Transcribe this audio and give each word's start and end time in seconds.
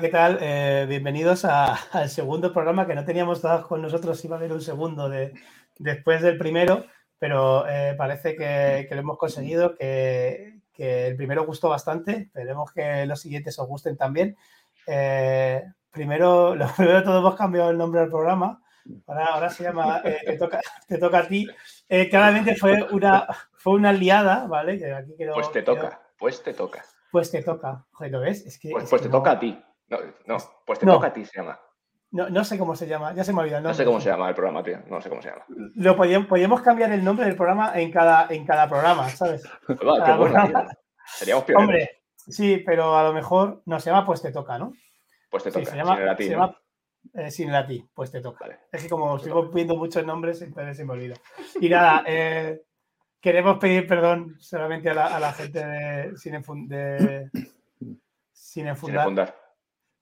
Hola, 0.00 0.08
¿qué 0.08 0.12
tal? 0.16 0.38
Eh, 0.40 0.86
bienvenidos 0.88 1.44
al 1.44 2.08
segundo 2.08 2.54
programa 2.54 2.86
que 2.86 2.94
no 2.94 3.04
teníamos 3.04 3.42
todos 3.42 3.66
con 3.66 3.82
nosotros. 3.82 4.24
Iba 4.24 4.36
a 4.36 4.38
haber 4.38 4.50
un 4.54 4.62
segundo 4.62 5.10
de, 5.10 5.34
después 5.76 6.22
del 6.22 6.38
primero, 6.38 6.86
pero 7.18 7.68
eh, 7.68 7.94
parece 7.98 8.34
que, 8.34 8.88
lo 8.92 8.98
hemos 8.98 9.18
conseguido, 9.18 9.74
que, 9.74 10.62
el 10.74 11.16
primero 11.16 11.44
gustó 11.44 11.68
bastante. 11.68 12.12
Esperemos 12.12 12.72
que 12.72 13.04
los 13.04 13.20
siguientes 13.20 13.58
os 13.58 13.68
gusten 13.68 13.98
también. 13.98 14.38
Eh, 14.86 15.62
primero, 15.90 16.54
lo 16.56 16.66
primero 16.68 17.00
de 17.00 17.04
todo 17.04 17.18
hemos 17.18 17.36
cambiado 17.36 17.68
el 17.68 17.76
nombre 17.76 18.00
del 18.00 18.08
programa. 18.08 18.62
Ahora, 19.06 19.50
se 19.50 19.64
llama 19.64 20.00
te, 20.02 20.38
toca, 20.98 21.18
a 21.18 21.28
ti. 21.28 21.46
claramente 22.08 22.56
fue 22.56 22.84
una, 22.90 23.26
fue 23.52 23.74
una 23.74 23.92
liada, 23.92 24.46
¿vale? 24.46 24.80
pues 25.34 25.52
te 25.52 25.60
toca, 25.60 26.00
pues 26.16 26.42
te 26.42 26.54
toca. 26.54 26.82
Pues 27.12 27.30
te 27.30 27.42
toca. 27.42 27.84
Joder, 27.92 28.12
¿lo 28.12 28.20
ves? 28.20 28.46
Es 28.46 28.58
que, 28.58 28.70
pues, 28.70 28.88
pues 28.88 29.02
te 29.02 29.10
toca 29.10 29.32
a 29.32 29.38
ti. 29.38 29.62
No, 29.90 29.98
no, 30.26 30.36
pues 30.64 30.78
te 30.78 30.86
toca 30.86 31.08
a 31.08 31.12
ti, 31.12 31.24
se 31.24 31.40
llama. 31.40 31.60
No, 32.12 32.28
no, 32.28 32.44
sé 32.44 32.58
cómo 32.58 32.74
se 32.74 32.86
llama, 32.86 33.12
ya 33.12 33.22
se 33.22 33.32
me 33.32 33.40
ha 33.40 33.42
olvidado. 33.42 33.62
No 33.62 33.74
sé 33.74 33.84
cómo 33.84 34.00
se 34.00 34.08
llama 34.08 34.28
el 34.28 34.34
programa, 34.34 34.62
tío. 34.62 34.78
No 34.88 35.00
sé 35.00 35.08
cómo 35.08 35.20
se 35.20 35.30
llama. 35.30 35.44
Lo 35.48 35.96
podíamos, 35.96 36.60
cambiar 36.62 36.92
el 36.92 37.04
nombre 37.04 37.26
del 37.26 37.36
programa 37.36 37.72
en 37.74 37.90
cada, 37.90 38.26
en 38.30 38.44
cada 38.44 38.68
programa, 38.68 39.08
¿sabes? 39.10 39.42
Seríamos 41.06 41.44
pioneros. 41.44 41.56
Hombre, 41.56 42.02
sí, 42.16 42.62
pero 42.64 42.96
a 42.96 43.02
lo 43.04 43.12
mejor 43.12 43.62
no 43.66 43.78
se 43.78 43.90
llama 43.90 44.06
Pues 44.06 44.22
te 44.22 44.32
toca, 44.32 44.58
¿no? 44.58 44.72
Pues 45.28 45.44
te 45.44 45.50
toca. 45.52 45.66
se 45.66 45.76
llama, 45.76 45.96
sin 45.96 46.08
el 46.08 46.16
se 46.16 46.28
llama 46.30 46.56
eh, 47.14 47.30
sin 47.30 47.50
pues 47.94 48.12
te 48.12 48.20
toca. 48.20 48.46
Es 48.70 48.82
que 48.82 48.88
como 48.88 49.18
sigo 49.18 49.48
viendo 49.50 49.76
muchos 49.76 50.04
nombres, 50.04 50.40
entonces 50.42 50.76
se 50.76 50.84
me 50.84 50.92
olvida. 50.92 51.14
Y 51.60 51.68
nada, 51.68 52.04
eh, 52.06 52.62
queremos 53.20 53.58
pedir 53.58 53.86
perdón 53.86 54.36
solamente 54.38 54.90
a 54.90 55.18
la, 55.18 55.32
gente 55.32 55.64
de 55.64 56.16
Sin, 56.16 56.42
de, 56.68 57.30
sin 58.32 58.66
enfundar 58.66 59.39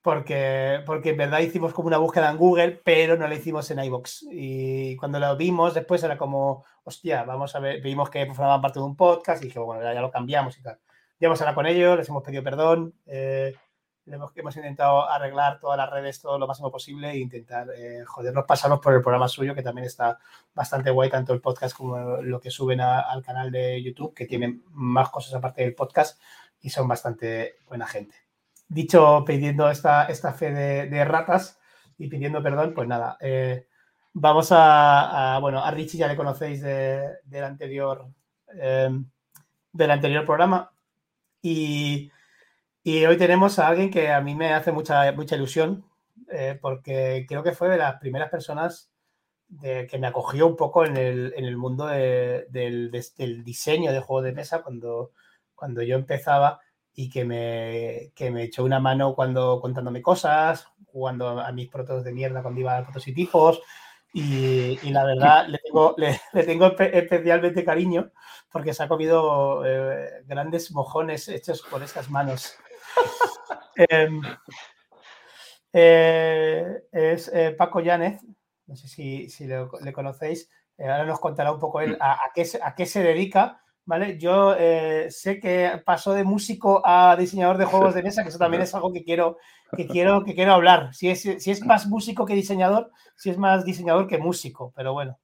porque, 0.08 0.82
porque 0.86 1.10
en 1.10 1.18
verdad 1.18 1.40
hicimos 1.40 1.74
como 1.74 1.88
una 1.88 1.98
búsqueda 1.98 2.30
en 2.30 2.38
Google, 2.38 2.80
pero 2.82 3.18
no 3.18 3.28
la 3.28 3.34
hicimos 3.34 3.70
en 3.70 3.84
iBox. 3.84 4.24
Y 4.30 4.96
cuando 4.96 5.18
lo 5.18 5.36
vimos 5.36 5.74
después 5.74 6.02
era 6.02 6.16
como, 6.16 6.64
hostia, 6.82 7.24
vamos 7.24 7.54
a 7.54 7.60
ver, 7.60 7.82
vimos 7.82 8.08
que 8.08 8.24
formaban 8.24 8.62
parte 8.62 8.78
de 8.78 8.86
un 8.86 8.96
podcast 8.96 9.42
y 9.42 9.48
dije, 9.48 9.58
bueno, 9.58 9.82
ya, 9.82 10.00
lo 10.00 10.10
cambiamos 10.10 10.56
y 10.56 10.62
tal. 10.62 10.78
Ya 11.20 11.26
hemos 11.26 11.38
hablado 11.42 11.56
con 11.56 11.66
ellos, 11.66 11.98
les 11.98 12.08
hemos 12.08 12.22
pedido 12.22 12.42
perdón, 12.42 12.94
eh, 13.04 13.54
hemos, 14.06 14.56
intentado 14.56 15.06
arreglar 15.06 15.60
todas 15.60 15.76
las 15.76 15.90
redes 15.90 16.22
todo 16.22 16.38
lo 16.38 16.46
máximo 16.46 16.72
posible 16.72 17.10
e 17.10 17.18
intentar 17.18 17.68
eh, 17.76 18.02
jodernos, 18.06 18.46
pasarnos 18.46 18.80
por 18.80 18.94
el 18.94 19.02
programa 19.02 19.28
suyo, 19.28 19.54
que 19.54 19.62
también 19.62 19.86
está 19.86 20.18
bastante 20.54 20.90
guay, 20.90 21.10
tanto 21.10 21.34
el 21.34 21.42
podcast 21.42 21.76
como 21.76 21.98
lo 22.22 22.40
que 22.40 22.50
suben 22.50 22.80
al 22.80 23.22
canal 23.22 23.50
de 23.50 23.82
YouTube, 23.82 24.14
que 24.14 24.24
tienen 24.24 24.64
más 24.70 25.10
cosas 25.10 25.34
aparte 25.34 25.60
del 25.60 25.74
podcast 25.74 26.18
y 26.62 26.70
son 26.70 26.88
bastante 26.88 27.56
buena 27.68 27.86
gente 27.86 28.27
dicho 28.68 29.24
pidiendo 29.26 29.70
esta, 29.70 30.06
esta 30.06 30.32
fe 30.32 30.52
de, 30.52 31.04
ratas 31.04 31.58
y 31.96 32.08
pidiendo 32.08 32.42
perdón, 32.42 32.74
pues 32.74 32.86
nada, 32.86 33.16
eh, 33.20 33.66
vamos 34.12 34.48
a, 34.50 35.38
bueno, 35.40 35.64
a 35.64 35.70
Richie 35.70 35.98
ya 35.98 36.08
le 36.08 36.16
conocéis 36.16 36.62
del 36.62 37.44
anterior 37.44 38.06
em, 38.54 39.06
del 39.72 39.90
anterior 39.90 40.24
programa. 40.24 40.72
Y, 41.42 42.10
hoy 42.84 43.16
tenemos 43.18 43.58
a 43.58 43.68
alguien 43.68 43.90
que 43.90 44.10
a 44.10 44.20
mí 44.20 44.34
me 44.34 44.54
hace 44.54 44.72
mucha, 44.72 45.12
mucha 45.12 45.36
ilusión 45.36 45.84
eh, 46.30 46.58
porque 46.60 47.26
creo 47.28 47.42
que 47.42 47.52
fue 47.52 47.68
de 47.68 47.76
las 47.76 47.98
primeras 48.00 48.30
personas 48.30 48.90
de, 49.48 49.86
que 49.86 49.98
me 49.98 50.06
acogió 50.06 50.46
un 50.46 50.56
poco 50.56 50.84
en 50.84 50.96
el, 50.96 51.34
en 51.36 51.44
el 51.44 51.56
mundo 51.56 51.86
del, 51.86 52.46
del, 52.50 53.44
diseño 53.44 53.92
de 53.92 54.00
juegos 54.00 54.24
de 54.24 54.32
mesa 54.32 54.62
cuando, 54.62 55.12
cuando 55.54 55.82
yo 55.82 55.96
empezaba 55.96 56.60
y 57.00 57.08
que 57.08 57.24
me, 57.24 58.10
que 58.16 58.28
me 58.32 58.42
echó 58.42 58.64
una 58.64 58.80
mano 58.80 59.14
cuando 59.14 59.60
contándome 59.60 60.02
cosas, 60.02 60.66
jugando 60.86 61.38
a 61.38 61.52
mis 61.52 61.68
protos 61.68 62.02
de 62.02 62.10
mierda 62.10 62.42
cuando 62.42 62.58
iba 62.58 62.76
a 62.76 62.82
protos 62.82 63.06
y 63.06 63.14
tipos. 63.14 63.62
Y, 64.12 64.76
y 64.82 64.90
la 64.90 65.04
verdad 65.04 65.46
le 65.46 65.58
tengo, 65.58 65.94
le, 65.96 66.18
tengo 66.44 66.76
especialmente 66.76 67.64
cariño 67.64 68.10
porque 68.50 68.74
se 68.74 68.82
ha 68.82 68.88
comido 68.88 69.64
eh, 69.64 70.24
grandes 70.26 70.72
mojones 70.72 71.28
hechos 71.28 71.62
por 71.70 71.84
estas 71.84 72.10
manos. 72.10 72.56
Em, 73.76 74.20
eh, 75.72 76.82
es 76.90 77.30
eh, 77.32 77.54
Paco 77.56 77.78
Yánez, 77.78 78.20
no 78.66 78.74
sé 78.74 78.88
si, 78.88 79.30
si 79.30 79.46
le, 79.46 79.68
conocéis, 79.92 80.50
ahora 80.76 81.04
nos 81.04 81.20
contará 81.20 81.52
un 81.52 81.60
poco 81.60 81.80
él 81.80 81.96
a, 82.00 82.14
a, 82.14 82.32
qué, 82.34 82.44
a 82.60 82.74
qué 82.74 82.86
se 82.86 83.04
dedica 83.04 83.62
¿vale? 83.88 84.18
Yo 84.18 84.54
eh, 84.58 85.06
sé 85.08 85.40
que 85.40 85.80
pasó 85.82 86.12
de 86.12 86.22
músico 86.22 86.82
a 86.84 87.16
diseñador 87.16 87.56
de 87.56 87.64
juegos 87.64 87.94
de 87.94 88.02
mesa, 88.02 88.22
que 88.22 88.28
eso 88.28 88.38
también 88.38 88.62
es 88.62 88.74
algo 88.74 88.92
que 88.92 89.02
quiero, 89.02 89.38
que 89.74 89.86
quiero, 89.86 90.24
que 90.24 90.34
quiero 90.34 90.52
hablar. 90.52 90.92
Si 90.92 91.08
es, 91.08 91.22
si 91.22 91.50
es 91.50 91.64
más 91.64 91.86
músico 91.86 92.26
que 92.26 92.34
diseñador, 92.34 92.90
si 93.16 93.30
es 93.30 93.38
más 93.38 93.64
diseñador 93.64 94.06
que 94.06 94.18
músico, 94.18 94.74
pero 94.76 94.92
bueno. 94.92 95.18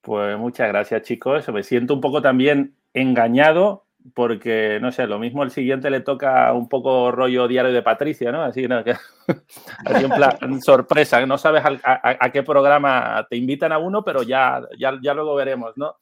Pues 0.00 0.38
muchas 0.38 0.68
gracias, 0.68 1.02
chicos. 1.02 1.46
Me 1.50 1.62
siento 1.62 1.92
un 1.92 2.00
poco 2.00 2.22
también 2.22 2.74
engañado 2.94 3.84
porque, 4.14 4.78
no 4.80 4.90
sé, 4.90 5.06
lo 5.06 5.18
mismo 5.18 5.42
el 5.42 5.50
siguiente 5.50 5.90
le 5.90 6.00
toca 6.00 6.50
un 6.54 6.70
poco 6.70 7.12
rollo 7.12 7.46
diario 7.48 7.70
de 7.70 7.82
Patricia, 7.82 8.32
¿no? 8.32 8.42
Así, 8.42 8.66
¿no? 8.66 8.78
Así 9.84 10.04
en 10.04 10.10
plan, 10.10 10.62
sorpresa, 10.62 11.24
no 11.26 11.36
sabes 11.36 11.62
a, 11.84 12.30
qué 12.32 12.42
programa 12.42 13.26
te 13.28 13.36
invitan 13.36 13.72
a 13.72 13.78
uno, 13.78 14.02
pero 14.02 14.22
ya, 14.22 14.62
ya, 14.78 14.98
ya 15.02 15.12
luego 15.12 15.34
veremos, 15.34 15.76
¿no? 15.76 15.96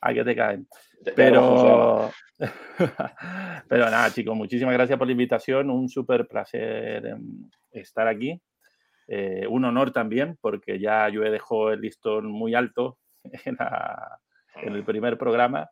A 0.00 0.14
qué 0.14 0.24
te 0.24 0.34
caen. 0.34 0.66
Pero, 1.14 2.10
pero 3.68 3.90
nada, 3.90 4.10
chicos, 4.10 4.36
muchísimas 4.36 4.74
gracias 4.74 4.98
por 4.98 5.06
la 5.06 5.12
invitación. 5.12 5.70
Un 5.70 5.88
súper 5.88 6.26
placer 6.26 7.06
em, 7.06 7.48
estar 7.70 8.08
aquí. 8.08 8.40
Eh, 9.08 9.46
un 9.48 9.64
honor 9.64 9.92
también, 9.92 10.36
porque 10.40 10.80
ya 10.80 11.08
yo 11.08 11.22
he 11.22 11.30
dejado 11.30 11.72
el 11.72 11.80
listón 11.80 12.26
muy 12.26 12.54
alto 12.54 12.98
en, 13.44 13.56
el 14.74 14.84
primer 14.84 15.16
programa. 15.16 15.70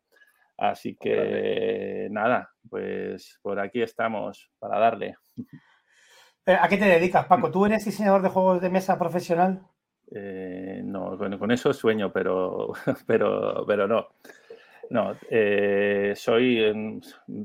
Así 0.57 0.97
que 0.97 2.07
nada, 2.11 2.51
pues 2.71 3.41
por 3.43 3.59
aquí 3.59 3.83
estamos 3.83 4.51
para 4.59 4.79
darle. 4.79 5.17
Eh, 6.47 6.59
¿A 6.61 6.69
qué 6.69 6.77
te 6.77 6.85
dedicas, 6.85 7.25
Paco? 7.25 7.51
¿Tú 7.51 7.65
eres 7.65 7.87
diseñador 7.87 8.21
de 8.21 8.29
juegos 8.29 8.61
de 8.61 8.69
mesa 8.69 8.99
profesional? 8.99 9.63
Eh, 10.15 10.83
no, 10.85 11.17
con, 11.17 11.39
con, 11.39 11.51
eso 11.51 11.73
sueño, 11.73 12.13
pero, 12.13 12.75
pero, 13.07 13.65
pero 13.67 13.89
no. 13.89 14.09
No, 14.91 15.17
eh, 15.31 16.13
soy, 16.17 17.01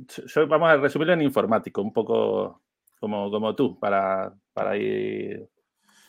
soy, 0.07 0.45
vamos 0.45 0.69
a 0.69 0.77
resumirlo 0.77 1.13
en 1.13 1.21
informático, 1.21 1.81
un 1.81 1.93
poco 1.93 2.61
como, 2.99 3.31
como 3.31 3.55
tú, 3.55 3.79
para, 3.79 4.33
para 4.53 4.77
ir 4.77 5.47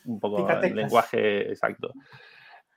un 0.05 0.21
poco 0.21 0.49
en 0.51 0.77
lenguaje 0.77 1.51
exacto. 1.51 1.93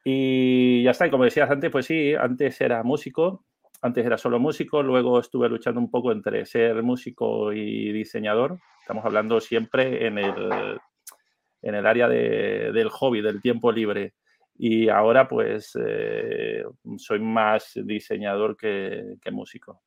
Y 0.04 0.84
ya 0.84 0.92
está, 0.92 1.08
y 1.08 1.10
como 1.10 1.24
decías 1.24 1.50
antes, 1.50 1.72
pues 1.72 1.86
sí, 1.86 2.14
antes 2.14 2.60
era 2.60 2.84
músico, 2.84 3.46
antes 3.82 4.06
era 4.06 4.18
solo 4.18 4.40
músico, 4.40 4.84
luego 4.84 5.20
estuve 5.20 5.50
luchando 5.50 5.80
un 5.80 5.90
poco 5.90 6.12
entre 6.12 6.46
ser 6.46 6.84
músico 6.84 7.54
y 7.54 7.92
diseñador. 7.92 8.60
Estamos 8.82 9.06
hablando 9.06 9.40
siempre 9.40 10.06
en 10.06 10.18
el, 10.18 10.80
en 11.62 11.76
el 11.76 11.86
área 11.86 12.08
de, 12.08 12.72
del 12.74 12.90
hobby, 12.90 13.22
del 13.22 13.42
tiempo 13.42 13.72
libre 13.72 14.14
y 14.56 14.90
ahora 14.90 15.28
pues 15.28 15.78
eh, 15.80 16.64
soy 16.98 17.20
más 17.20 17.74
diseñador 17.76 18.56
que, 18.58 19.18
músico. 19.32 19.82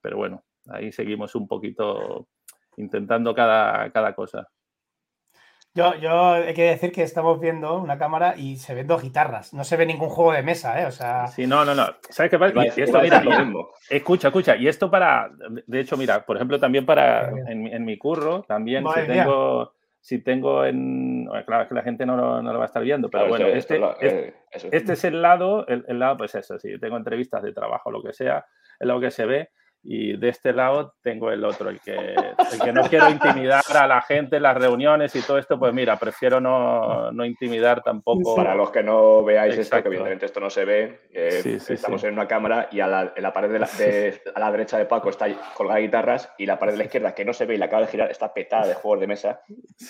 Pero 0.00 0.16
bueno, 0.16 0.44
ahí 0.68 0.92
seguimos 0.92 1.34
un 1.34 1.46
poquito 1.46 2.28
intentando 2.76 3.34
cada, 3.34 3.90
cada 3.90 4.14
cosa. 4.14 4.48
Yo, 5.72 5.94
yo 5.94 6.32
hay 6.32 6.52
que 6.52 6.64
decir 6.64 6.90
que 6.90 7.02
estamos 7.02 7.38
viendo 7.38 7.78
una 7.78 7.96
cámara 7.96 8.34
y 8.36 8.56
se 8.56 8.74
ven 8.74 8.88
dos 8.88 9.02
guitarras. 9.02 9.54
No 9.54 9.62
se 9.62 9.76
ve 9.76 9.86
ningún 9.86 10.08
juego 10.08 10.32
de 10.32 10.42
mesa, 10.42 10.80
¿eh? 10.82 10.86
O 10.86 10.90
sea. 10.90 11.28
Sí, 11.28 11.46
no, 11.46 11.64
no, 11.64 11.76
no. 11.76 11.86
¿Sabes 12.08 12.30
qué 12.30 12.38
pasa? 12.40 12.60
esto, 12.64 13.00
mira, 13.00 13.22
escucha, 13.88 14.28
escucha. 14.28 14.56
Y 14.56 14.66
esto 14.66 14.90
para. 14.90 15.30
De 15.66 15.80
hecho, 15.80 15.96
mira, 15.96 16.26
por 16.26 16.36
ejemplo, 16.36 16.58
también 16.58 16.84
para. 16.84 17.30
En, 17.48 17.84
mi 17.84 17.96
curro, 17.98 18.42
también 18.42 18.84
si 18.88 19.06
tengo 19.06 19.74
si 20.00 20.22
tengo 20.22 20.64
en. 20.64 21.28
Claro, 21.46 21.62
es 21.62 21.68
que 21.68 21.74
la 21.74 21.82
gente 21.82 22.06
no 22.06 22.16
lo, 22.16 22.42
no 22.42 22.52
lo 22.52 22.58
va 22.58 22.64
a 22.64 22.66
estar 22.66 22.82
viendo, 22.82 23.10
pero 23.10 23.28
bueno, 23.28 23.46
este, 23.46 23.80
eh, 24.00 24.34
este, 24.50 24.92
es 24.92 25.04
el 25.04 25.20
lado, 25.20 25.66
el, 25.66 25.84
el, 25.88 25.98
lado, 25.98 26.16
pues 26.16 26.34
eso, 26.34 26.58
si 26.58 26.78
tengo 26.78 26.96
entrevistas 26.96 27.42
de 27.42 27.52
trabajo 27.52 27.90
lo 27.90 28.02
que 28.02 28.12
sea, 28.12 28.46
es 28.78 28.86
lo 28.86 29.00
que 29.00 29.10
se 29.10 29.26
ve 29.26 29.50
y 29.82 30.16
de 30.16 30.28
este 30.28 30.52
lado 30.52 30.94
tengo 31.02 31.30
el 31.30 31.44
otro, 31.44 31.70
el 31.70 31.80
que, 31.80 31.94
el 31.94 32.60
que 32.62 32.72
no 32.72 32.82
quiero 32.82 33.08
intimidar 33.08 33.62
a 33.74 33.86
la 33.86 34.02
gente 34.02 34.36
en 34.36 34.42
las 34.42 34.56
reuniones 34.56 35.14
y 35.16 35.22
todo 35.22 35.38
esto, 35.38 35.58
pues 35.58 35.72
mira, 35.72 35.96
prefiero 35.96 36.40
no, 36.40 37.10
no 37.12 37.24
intimidar 37.24 37.82
tampoco. 37.82 38.36
Para 38.36 38.54
los 38.54 38.70
que 38.70 38.82
no 38.82 39.24
veáis 39.24 39.56
esto, 39.56 39.82
que 39.82 39.88
evidentemente 39.88 40.26
esto 40.26 40.40
no 40.40 40.50
se 40.50 40.64
ve, 40.64 41.00
eh, 41.12 41.58
estamos 41.68 42.04
en 42.04 42.12
una 42.12 42.28
cámara 42.28 42.68
y 42.70 42.80
a 42.80 42.86
la, 42.86 43.12
en 43.16 43.22
la 43.22 43.32
pared 43.32 43.50
de 43.50 43.58
la, 43.58 43.68
a 44.34 44.40
la 44.40 44.50
derecha 44.50 44.76
de 44.76 44.84
Paco 44.84 45.08
está 45.08 45.26
colgada 45.54 45.80
guitarras 45.80 46.30
y 46.36 46.46
la 46.46 46.58
pared 46.58 46.72
de 46.72 46.78
la 46.78 46.84
izquierda, 46.84 47.14
que 47.14 47.24
no 47.24 47.32
se 47.32 47.46
ve 47.46 47.54
y 47.54 47.58
la 47.58 47.66
acaba 47.66 47.82
de 47.82 47.88
girar, 47.88 48.10
está 48.10 48.32
petada 48.34 48.66
de 48.66 48.74
juegos 48.74 49.00
de 49.00 49.06
mesa. 49.06 49.40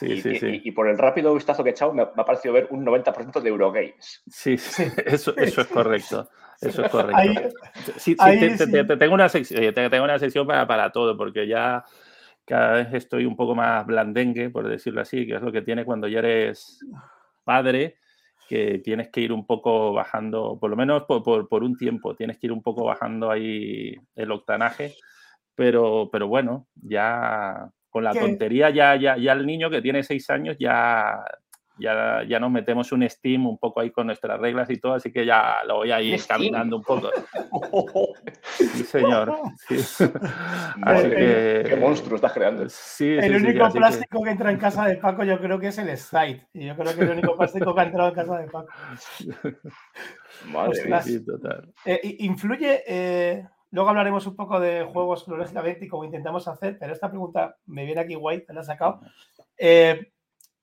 Y, 0.00 0.69
y, 0.69 0.70
por 0.72 0.88
el 0.88 0.98
rápido 0.98 1.34
vistazo 1.34 1.64
que 1.64 1.70
he 1.70 1.72
echado, 1.72 1.92
me, 1.92 2.04
me 2.04 2.22
ha 2.22 2.25
parecido 2.25 2.54
ver 2.54 2.69
un 2.70 2.87
90% 2.87 3.40
de 3.40 3.48
Eurogames. 3.48 4.22
Sí, 4.28 4.56
sí, 4.56 4.84
eso, 5.06 5.37
eso 5.37 5.60
es 5.62 5.66
correcto. 5.66 6.28
Eso 6.61 6.85
es 6.85 6.91
correcto. 6.91 7.57
sí, 7.97 8.17
sí, 8.19 8.57
te, 8.57 8.97
tengo, 8.97 9.15
una 9.15 9.29
sección, 9.29 9.73
tengo 9.75 10.05
una 10.05 10.19
sección 10.19 10.47
para, 10.47 10.67
para 10.67 10.91
todo, 10.91 11.17
porque 11.17 11.47
ya 11.47 11.85
cada 12.45 12.73
vez 12.73 12.95
estoy 12.95 13.27
un 13.27 13.37
poco 13.37 13.55
más 13.55 13.87
blandengue, 13.87 14.51
por 14.51 14.69
decirlo 14.69 15.01
así, 15.01 15.27
que 15.27 15.37
es 15.37 15.43
lo 15.43 15.53
que 15.53 15.62
tiene 15.62 15.85
cuando 15.85 16.09
ya 16.09 16.19
eres 16.19 16.81
padre, 17.45 17.97
que 18.49 18.81
tienes 18.81 19.09
que 19.11 19.21
ir 19.21 19.33
un 19.33 19.47
poco 19.47 19.93
bajando, 19.93 20.59
por 20.61 20.71
lo 20.71 20.77
menos 20.77 21.05
por, 21.05 21.62
un 21.62 21.77
tiempo, 21.77 22.17
tienes 22.17 22.39
que 22.39 22.49
ir 22.49 22.53
un 22.53 22.62
poco 22.62 22.85
bajando 22.85 23.31
ahí 23.31 23.95
el 24.17 24.33
octanaje, 24.33 24.97
pero, 25.55 26.09
pero 26.11 26.27
bueno, 26.27 26.67
ya 26.75 27.71
con 27.89 28.03
la 28.03 28.12
tontería, 28.12 28.71
ya, 28.71 28.97
ya, 28.97 29.17
ya 29.17 29.33
el 29.33 29.47
niño 29.47 29.71
que 29.71 29.83
tiene 29.83 30.03
seis 30.03 30.29
años 30.31 30.57
ya 30.59 31.25
ya, 31.78 32.22
ya 32.28 32.38
nos 32.38 32.50
metemos 32.50 32.93
un 32.93 33.08
Steam 33.08 33.46
un 33.46 33.58
poco 33.58 33.81
ahí 33.81 33.90
con 33.90 34.06
nuestras 34.06 34.38
reglas 34.38 34.69
y 34.70 34.78
todo, 34.78 34.94
así 34.94 35.12
que 35.12 35.25
ya 35.25 35.64
lo 35.67 35.76
voy 35.76 35.90
a 35.90 36.02
ir 36.02 36.20
caminando 36.26 36.76
un 36.76 36.82
poco. 36.82 37.11
sí, 38.43 38.84
señor. 38.84 39.34
¿Qué 39.69 41.76
monstruo 41.81 42.17
estás 42.17 42.32
creando? 42.32 42.67
el 43.00 43.37
único 43.37 43.70
plástico 43.70 44.22
que... 44.22 44.31
entra 44.31 44.50
en 44.50 44.58
casa 44.58 44.87
de 44.87 44.96
Paco 44.96 45.25
yo 45.25 45.40
creo 45.40 45.58
que 45.58 45.69
es 45.69 45.78
el 45.78 45.96
Site. 45.96 46.49
Y 46.52 46.67
yo 46.67 46.76
creo 46.76 46.87
que 46.87 46.93
es 46.93 46.99
el 46.99 47.11
único 47.11 47.37
plástico 47.37 47.75
que 47.75 47.81
ha 47.81 47.84
entrado 47.84 48.08
en 48.11 48.14
casa 48.14 48.38
de 48.38 48.49
Paco. 48.49 48.69
Madre 50.52 50.84
mía. 50.84 51.02
Eh, 51.84 52.16
influye... 52.20 52.84
Eh, 52.87 53.46
luego 53.70 53.90
hablaremos 53.90 54.26
un 54.26 54.37
poco 54.37 54.61
de 54.61 54.84
juegos, 54.84 55.26
lógicamente, 55.28 55.84
y 55.84 55.88
cómo 55.88 56.05
intentamos 56.05 56.46
hacer, 56.49 56.78
pero 56.78 56.93
esta 56.93 57.08
pregunta 57.08 57.56
me 57.66 57.84
viene 57.84 58.00
aquí 58.00 58.14
guay, 58.14 58.44
me 58.49 58.55
la 58.55 58.61
ha 58.61 58.64
sacado. 58.64 59.00
Eh, 59.56 60.12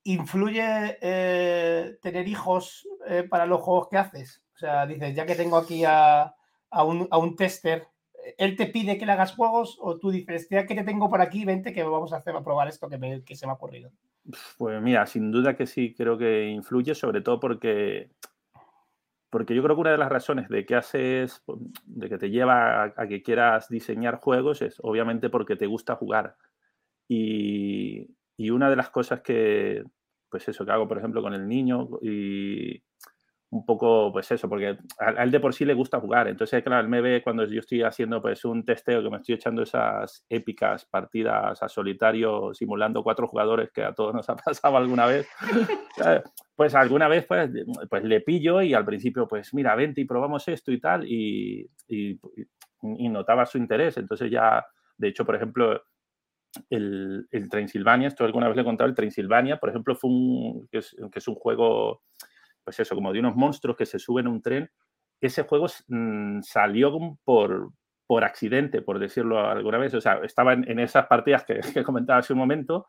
¿influye 0.07 0.97
eh, 1.01 1.97
tener 2.01 2.27
hijos 2.27 2.87
eh, 3.07 3.23
para 3.23 3.45
los 3.45 3.61
juegos 3.61 3.89
que 3.89 3.97
haces? 3.97 4.43
O 4.55 4.57
sea, 4.57 4.85
dices, 4.87 5.15
ya 5.15 5.25
que 5.25 5.35
tengo 5.35 5.57
aquí 5.57 5.83
a, 5.85 6.33
un, 6.71 7.35
tester, 7.35 7.87
¿él 8.37 8.55
te 8.55 8.67
pide 8.67 8.97
que 8.97 9.05
le 9.05 9.11
hagas 9.11 9.35
juegos 9.35 9.77
o 9.81 9.97
tú 9.97 10.09
dices, 10.09 10.47
ya 10.49 10.65
que 10.65 10.75
te 10.75 10.83
tengo 10.83 11.09
por 11.09 11.21
aquí, 11.21 11.45
vente 11.45 11.73
que 11.73 11.83
vamos 11.83 12.13
a 12.13 12.17
hacer 12.17 12.35
a 12.35 12.43
probar 12.43 12.67
esto 12.67 12.89
que, 12.89 13.23
que 13.25 13.35
se 13.35 13.45
me 13.45 13.51
ha 13.51 13.55
ocurrido? 13.55 13.91
Pues 14.57 14.81
mira, 14.81 15.05
sin 15.05 15.31
duda 15.31 15.55
que 15.55 15.67
sí, 15.67 15.93
creo 15.93 16.17
que 16.17 16.45
influye, 16.47 16.95
sobre 16.95 17.21
todo 17.21 17.39
porque 17.39 18.09
porque 19.29 19.53
yo 19.53 19.61
creo 19.61 19.75
que 19.75 19.81
una 19.81 19.91
de 19.91 19.97
las 19.97 20.09
razones 20.09 20.47
de 20.47 20.65
que 20.65 20.75
haces, 20.75 21.43
de 21.85 22.09
que 22.09 22.17
te 22.17 22.29
lleva 22.29 22.93
a, 22.95 23.07
que 23.07 23.21
quieras 23.21 23.67
diseñar 23.67 24.19
juegos 24.19 24.61
es 24.61 24.77
obviamente 24.81 25.29
porque 25.29 25.57
te 25.57 25.67
gusta 25.67 25.95
jugar. 25.95 26.37
Y, 27.09 28.15
y, 28.37 28.49
una 28.51 28.69
de 28.69 28.77
las 28.77 28.89
cosas 28.89 29.21
que, 29.21 29.83
pues 30.29 30.47
eso 30.47 30.65
que 30.65 30.71
hago, 30.71 30.87
por 30.87 30.97
ejemplo, 30.97 31.21
con 31.21 31.33
el 31.33 31.47
niño 31.47 31.89
y 32.01 32.81
un 33.49 33.65
poco, 33.65 34.11
pues 34.11 34.29
eso, 34.31 34.49
porque 34.49 34.77
a, 34.99 35.23
él 35.23 35.31
de 35.31 35.39
por 35.39 35.53
sí 35.53 35.63
le 35.63 35.73
gusta 35.73 35.99
jugar. 35.99 36.27
Entonces, 36.27 36.61
claro, 36.63 36.81
él 36.81 36.89
me 36.89 37.01
ve 37.01 37.21
cuando 37.23 37.45
yo 37.45 37.59
estoy 37.59 37.81
haciendo 37.81 38.21
pues 38.21 38.43
un 38.43 38.65
testeo, 38.65 39.01
que 39.01 39.09
me 39.09 39.17
estoy 39.17 39.35
echando 39.35 39.63
esas 39.63 40.25
épicas 40.27 40.85
partidas 40.85 41.63
a 41.63 41.69
solitario, 41.69 42.53
simulando 42.53 43.03
cuatro 43.03 43.27
jugadores 43.27 43.71
que 43.71 43.83
a 43.83 43.93
todos 43.93 44.13
nos 44.13 44.29
ha 44.29 44.35
pasado 44.45 44.77
alguna 44.77 45.05
vez. 45.05 45.27
pues 46.55 46.75
alguna 46.75 47.07
vez 47.07 47.25
pues, 47.25 47.49
pues 47.89 48.03
le 48.03 48.21
pillo 48.21 48.61
y 48.61 48.73
al 48.73 48.85
principio, 48.85 49.27
pues 49.27 49.53
mira, 49.53 49.75
vente 49.75 50.01
y 50.01 50.05
probamos 50.05 50.47
esto 50.49 50.71
y 50.71 50.79
tal, 50.81 51.05
y, 51.07 51.69
y, 51.87 52.19
y 52.81 53.09
notaba 53.09 53.45
su 53.45 53.57
interés. 53.57 53.95
Entonces 53.97 54.29
ya, 54.29 54.65
de 54.97 55.07
hecho, 55.07 55.25
por 55.25 55.35
ejemplo, 55.35 55.81
el, 56.69 57.27
el 57.31 57.49
Transilvania, 57.49 58.07
esto 58.07 58.25
alguna 58.25 58.47
vez 58.47 58.55
le 58.55 58.61
he 58.61 58.65
contado, 58.65 58.89
el 58.89 58.95
Transilvania, 58.95 59.57
por 59.57 59.69
ejemplo, 59.69 59.95
fue 59.95 60.09
un, 60.09 60.67
que 60.71 60.79
es, 60.79 61.27
un 61.27 61.35
juego, 61.35 62.03
pues 62.63 62.79
eso, 62.79 62.95
como 62.95 63.13
de 63.13 63.19
unos 63.19 63.35
monstruos 63.35 63.77
que 63.77 63.85
se 63.85 63.99
suben 63.99 64.27
a 64.27 64.29
un 64.29 64.41
tren. 64.41 64.69
Ese 65.19 65.43
juego 65.43 65.67
mm, 65.87 66.41
salió 66.41 67.17
por, 67.23 67.71
por 68.05 68.23
accidente, 68.23 68.81
por 68.81 68.99
decirlo 68.99 69.39
alguna 69.39 69.77
vez. 69.77 69.93
O 69.93 70.01
sea, 70.01 70.19
estaba 70.23 70.53
en, 70.53 70.79
esas 70.79 71.07
partidas 71.07 71.43
que, 71.43 71.59
que, 71.73 71.83
comentaba 71.83 72.19
hace 72.19 72.33
un 72.33 72.39
momento 72.39 72.87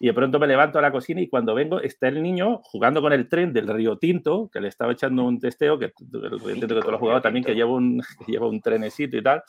y 0.00 0.06
de 0.06 0.14
pronto 0.14 0.38
me 0.38 0.46
levanto 0.46 0.78
a 0.78 0.82
la 0.82 0.92
cocina 0.92 1.20
y 1.20 1.28
cuando 1.28 1.54
vengo 1.54 1.80
está 1.80 2.08
el 2.08 2.22
niño 2.22 2.60
jugando 2.62 3.02
con 3.02 3.12
el 3.12 3.28
tren 3.28 3.52
del 3.52 3.66
Río 3.66 3.98
Tinto, 3.98 4.48
que 4.52 4.60
le 4.60 4.68
estaba 4.68 4.92
echando 4.92 5.24
un 5.24 5.40
testeo, 5.40 5.78
que, 5.78 5.86
el 5.86 6.40
Río 6.40 6.54
Tinto 6.54 6.74
que 6.74 6.82
tú 6.82 6.90
lo 6.90 6.94
has 6.94 7.00
jugado 7.00 7.20
también, 7.20 7.44
que 7.44 7.54
lleva 7.54 7.72
un, 7.72 8.00
que 8.26 8.32
lleva 8.32 8.48
un 8.48 8.60
trenecito 8.60 9.16
y 9.16 9.22
tal. 9.22 9.42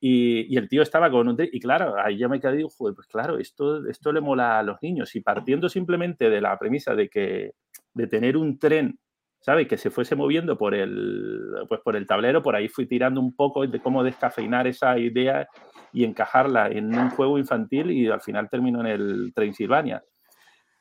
Y, 0.00 0.56
el 0.56 0.68
tío 0.68 0.82
estaba 0.82 1.10
con 1.10 1.28
un... 1.28 1.36
Y 1.52 1.60
claro, 1.60 1.96
ahí 1.98 2.18
ya 2.18 2.28
me 2.28 2.40
quedé 2.40 2.54
y 2.54 2.56
digo, 2.58 2.70
pues 2.78 3.06
claro, 3.08 3.38
esto, 3.38 3.86
esto 3.86 4.12
le 4.12 4.20
mola 4.20 4.58
a 4.58 4.62
los 4.62 4.80
niños. 4.82 5.14
Y 5.16 5.20
partiendo 5.20 5.68
simplemente 5.68 6.30
de 6.30 6.40
la 6.40 6.56
premisa 6.58 6.94
de 6.94 7.08
que 7.08 7.52
de 7.94 8.06
tener 8.06 8.36
un 8.36 8.58
tren, 8.58 8.98
¿sabes? 9.40 9.66
Que 9.66 9.76
se 9.76 9.90
fuese 9.90 10.14
moviendo 10.14 10.56
por 10.56 10.74
el, 10.74 11.52
pues 11.68 11.80
por 11.80 11.96
el 11.96 12.06
tablero, 12.06 12.42
por 12.42 12.54
ahí 12.54 12.68
fui 12.68 12.86
tirando 12.86 13.20
un 13.20 13.34
poco 13.34 13.66
de 13.66 13.80
cómo 13.80 14.04
descafeinar 14.04 14.66
esa 14.68 14.96
idea 14.98 15.48
y 15.92 16.04
encajarla 16.04 16.68
en 16.68 16.96
un 16.96 17.10
juego 17.10 17.38
infantil 17.38 17.90
y 17.90 18.08
al 18.08 18.20
final 18.20 18.48
terminó 18.48 18.80
en 18.80 18.86
el 18.86 19.32
Transilvania. 19.34 20.04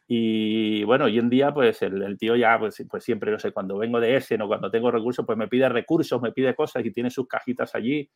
Y 0.10 0.84
bueno, 0.86 1.06
hoy 1.06 1.20
en 1.20 1.30
día, 1.30 1.54
pues 1.54 1.82
el, 1.82 2.02
el, 2.02 2.18
tío 2.18 2.36
ya, 2.36 2.58
pues, 2.58 2.82
pues 2.90 3.04
siempre, 3.04 3.30
no 3.32 3.40
sé, 3.40 3.52
cuando 3.52 3.78
vengo 3.78 4.00
de 4.00 4.16
ese 4.16 4.36
o 4.36 4.48
cuando 4.48 4.72
tengo 4.72 4.90
recursos, 4.90 5.26
pues 5.26 5.38
me 5.38 5.50
pide 5.50 5.68
recursos, 5.68 6.22
me 6.22 6.32
pide 6.32 6.56
cosas 6.56 6.86
y 6.86 6.92
tiene 6.92 7.10
sus 7.10 7.28
cajitas 7.28 7.76
allí 7.76 8.10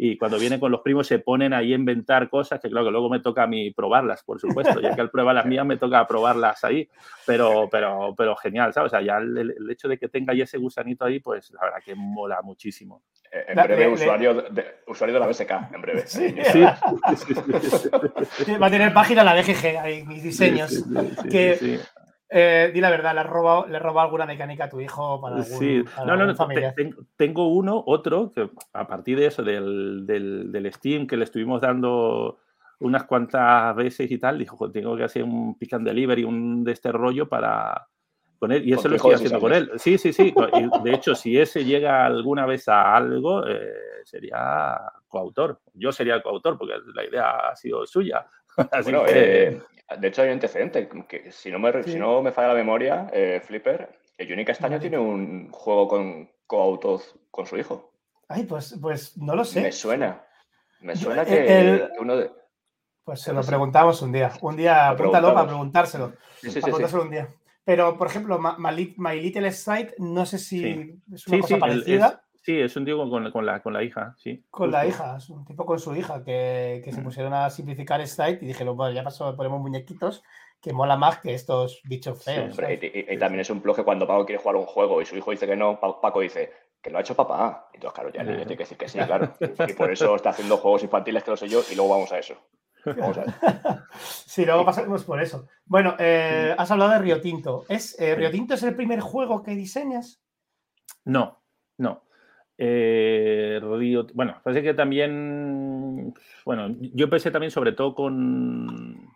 y 0.00 0.16
cuando 0.16 0.38
viene 0.38 0.60
con 0.60 0.70
los 0.70 0.80
primos 0.80 1.08
se 1.08 1.18
ponen 1.18 1.52
ahí 1.52 1.72
a 1.72 1.76
inventar 1.76 2.30
cosas 2.30 2.60
que 2.60 2.70
claro 2.70 2.86
que 2.86 2.92
luego 2.92 3.10
me 3.10 3.18
toca 3.18 3.42
a 3.42 3.46
mí 3.48 3.72
probarlas, 3.72 4.22
por 4.22 4.40
supuesto, 4.40 4.80
ya 4.80 4.94
que 4.94 5.00
él 5.00 5.10
prueba 5.10 5.34
las 5.34 5.44
mías 5.44 5.66
me 5.66 5.76
toca 5.76 6.06
probarlas 6.06 6.62
ahí, 6.62 6.88
pero, 7.26 7.68
pero, 7.68 8.14
pero 8.16 8.36
genial, 8.36 8.72
¿sabes? 8.72 8.92
O 8.92 8.96
sea, 8.96 9.04
ya 9.04 9.18
el, 9.18 9.56
hecho 9.68 9.88
de 9.88 9.98
que 9.98 10.08
tenga 10.08 10.32
ya 10.34 10.44
ese 10.44 10.56
gusanito 10.56 11.04
ahí, 11.04 11.18
pues 11.18 11.50
la 11.50 11.62
verdad 11.62 11.78
que 11.84 11.96
mola 11.96 12.40
muchísimo. 12.42 13.02
Eh, 13.32 13.46
en 13.48 13.56
breve, 13.56 13.88
usuario, 13.88 14.34
de, 14.34 14.64
usuario 14.86 15.14
de 15.14 15.20
la 15.20 15.26
BSK, 15.26 15.50
en 15.74 15.82
breve. 15.82 16.04
Sí. 16.08 16.62
Va 18.54 18.66
a 18.66 18.70
tener 18.70 18.92
página 18.94 19.24
la 19.24 19.34
BGG, 19.34 19.78
ahí, 19.78 20.04
mis 20.04 20.22
diseños. 20.22 20.84
que 21.30 21.80
eh, 22.30 22.70
di 22.74 22.80
la 22.80 22.90
verdad, 22.90 23.14
¿le 23.14 23.20
has, 23.20 23.26
robado, 23.26 23.66
¿le 23.66 23.78
robado 23.78 24.06
alguna 24.06 24.26
mecánica 24.26 24.64
a 24.64 24.68
tu 24.68 24.80
hijo 24.80 25.20
para 25.20 25.36
algún, 25.36 25.58
Sí, 25.58 25.82
no, 26.04 26.16
no, 26.16 26.26
no, 26.26 26.34
tengo 27.16 27.48
uno, 27.48 27.82
otro, 27.86 28.32
que 28.32 28.50
a 28.72 28.86
partir 28.86 29.18
de 29.18 29.26
eso, 29.26 29.42
del, 29.42 30.06
del, 30.06 30.52
del, 30.52 30.72
Steam, 30.72 31.06
que 31.06 31.16
le 31.16 31.24
estuvimos 31.24 31.62
dando 31.62 32.38
unas 32.80 33.04
cuantas 33.04 33.74
veces 33.74 34.10
y 34.10 34.18
tal, 34.18 34.38
dijo, 34.38 34.70
tengo 34.70 34.96
que 34.96 35.04
hacer 35.04 35.24
un 35.24 35.58
pick 35.58 35.72
and 35.72 35.86
delivery, 35.86 36.24
un 36.24 36.64
de 36.64 36.72
este 36.72 36.92
rollo 36.92 37.28
para 37.28 37.88
poner, 38.38 38.66
y 38.66 38.72
eso 38.72 38.88
lo 38.88 38.96
estoy 38.96 39.14
haciendo 39.14 39.40
con 39.40 39.52
él. 39.52 39.70
Sí, 39.76 39.98
sí, 39.98 40.12
sí. 40.12 40.32
de 40.84 40.92
hecho, 40.92 41.14
si 41.14 41.38
ese 41.38 41.64
llega 41.64 42.04
alguna 42.04 42.46
vez 42.46 42.68
a 42.68 42.94
algo, 42.94 43.46
eh, 43.46 43.72
sería 44.04 44.78
coautor. 45.08 45.60
Yo 45.74 45.92
sería 45.92 46.22
coautor, 46.22 46.58
porque 46.58 46.74
la 46.94 47.04
idea 47.04 47.30
ha 47.50 47.56
sido 47.56 47.86
suya. 47.86 48.26
Así 48.72 48.90
bueno, 48.90 49.04
que... 49.04 49.48
Eh, 49.48 49.62
de 49.98 50.08
hecho, 50.08 50.22
hay 50.22 50.28
un 50.28 50.34
antecedente, 50.34 50.88
que 51.08 51.32
si 51.32 51.50
no 51.50 51.58
me, 51.58 51.82
si 51.82 51.98
no 51.98 52.20
me 52.20 52.30
falla 52.30 52.48
la 52.48 52.54
memoria, 52.54 53.06
Flipper, 53.06 53.42
Flipper, 53.42 53.88
el 54.18 54.28
Juni 54.28 54.44
Castaño 54.44 54.78
tiene 54.78 54.98
un 54.98 55.50
juego 55.50 55.88
con 55.88 56.30
coautos 56.46 57.14
con 57.30 57.46
su 57.46 57.56
hijo. 57.56 57.92
Ay, 58.28 58.44
pues, 58.44 58.76
pues 58.80 59.16
no 59.16 59.34
lo 59.34 59.44
sé. 59.44 59.62
Me 59.62 59.72
suena. 59.72 60.22
Me 60.80 60.94
suena 60.94 61.24
que 61.24 61.88
uno 61.98 62.16
de... 62.16 62.30
Pues 63.04 63.22
se 63.22 63.32
lo 63.32 63.42
preguntamos 63.42 64.02
un 64.02 64.12
día. 64.12 64.30
Un 64.42 64.56
día, 64.56 64.90
apúntalo 64.90 65.32
para 65.32 65.46
preguntárselo. 65.46 66.12
Sí, 66.40 66.50
sí, 66.50 66.60
sí, 66.60 66.96
un 66.96 67.10
día. 67.10 67.28
Pero, 67.64 67.96
por 67.96 68.08
ejemplo, 68.08 68.38
My, 68.38 69.20
Little 69.20 69.50
Site, 69.52 69.94
no 69.98 70.26
sé 70.26 70.38
si 70.38 71.00
es 71.12 71.26
una 71.26 71.40
cosa 71.40 71.58
parecida. 71.58 72.22
Sí, 72.48 72.58
es 72.58 72.74
un 72.76 72.86
tío 72.86 72.96
con, 72.96 73.30
con, 73.30 73.44
la, 73.44 73.60
con 73.60 73.74
la 73.74 73.82
hija, 73.82 74.14
sí. 74.16 74.42
Con 74.48 74.70
la 74.70 74.86
hija, 74.86 75.18
es 75.18 75.28
un 75.28 75.44
tipo 75.44 75.66
con 75.66 75.78
su 75.78 75.94
hija 75.94 76.24
que, 76.24 76.80
que 76.82 76.92
se 76.92 77.02
mm. 77.02 77.04
pusieron 77.04 77.34
a 77.34 77.50
simplificar 77.50 78.06
Site 78.06 78.38
y 78.40 78.46
dije, 78.46 78.64
bueno, 78.64 78.90
ya 78.90 79.04
pasó, 79.04 79.36
ponemos 79.36 79.60
muñequitos 79.60 80.22
que 80.58 80.72
mola 80.72 80.96
más 80.96 81.18
que 81.18 81.34
estos 81.34 81.82
bichos 81.84 82.24
feos. 82.24 82.56
y, 82.58 83.18
también 83.18 83.40
es 83.40 83.50
un 83.50 83.60
que 83.60 83.84
cuando 83.84 84.06
Paco 84.06 84.24
quiere 84.24 84.40
jugar 84.40 84.56
un 84.56 84.64
juego 84.64 85.02
y 85.02 85.04
su 85.04 85.14
hijo 85.14 85.30
dice 85.30 85.46
que 85.46 85.56
no, 85.56 85.78
Paco 85.78 86.20
dice 86.20 86.50
que 86.80 86.88
lo 86.88 86.96
ha 86.96 87.02
hecho 87.02 87.14
papá. 87.14 87.68
Entonces, 87.74 87.94
claro, 87.94 88.10
ya 88.14 88.22
le 88.22 88.36
tiene 88.36 88.56
que 88.56 88.62
decir 88.62 88.78
que 88.78 88.88
sí, 88.88 88.98
claro. 88.98 89.34
Y 89.68 89.74
por 89.74 89.92
eso 89.92 90.16
está 90.16 90.30
haciendo 90.30 90.56
juegos 90.56 90.82
infantiles 90.82 91.22
que 91.22 91.30
lo 91.30 91.36
sé 91.36 91.48
yo 91.48 91.60
y 91.70 91.74
luego 91.74 91.90
vamos 91.90 92.10
a 92.12 92.18
eso. 92.18 92.34
Vamos 92.82 93.18
a 93.18 93.24
eso. 93.24 93.34
sí, 94.26 94.46
luego 94.46 94.64
pasaremos 94.64 95.04
por 95.04 95.20
eso. 95.20 95.48
Bueno, 95.66 95.96
eh, 95.98 96.54
has 96.56 96.70
hablado 96.70 96.92
de 96.92 96.98
Río 97.00 97.20
Tinto. 97.20 97.66
¿Es, 97.68 98.00
eh, 98.00 98.14
¿Río 98.14 98.30
Tinto 98.30 98.54
es 98.54 98.62
el 98.62 98.74
primer 98.74 99.00
juego 99.00 99.42
que 99.42 99.54
diseñas? 99.54 100.22
No, 101.04 101.42
no. 101.76 102.07
Eh, 102.60 103.60
bueno, 104.14 104.40
parece 104.42 104.62
que 104.62 104.74
también, 104.74 106.12
bueno, 106.44 106.74
yo 106.80 107.04
empecé 107.04 107.30
también 107.30 107.52
sobre 107.52 107.70
todo 107.72 107.94
con, 107.94 109.08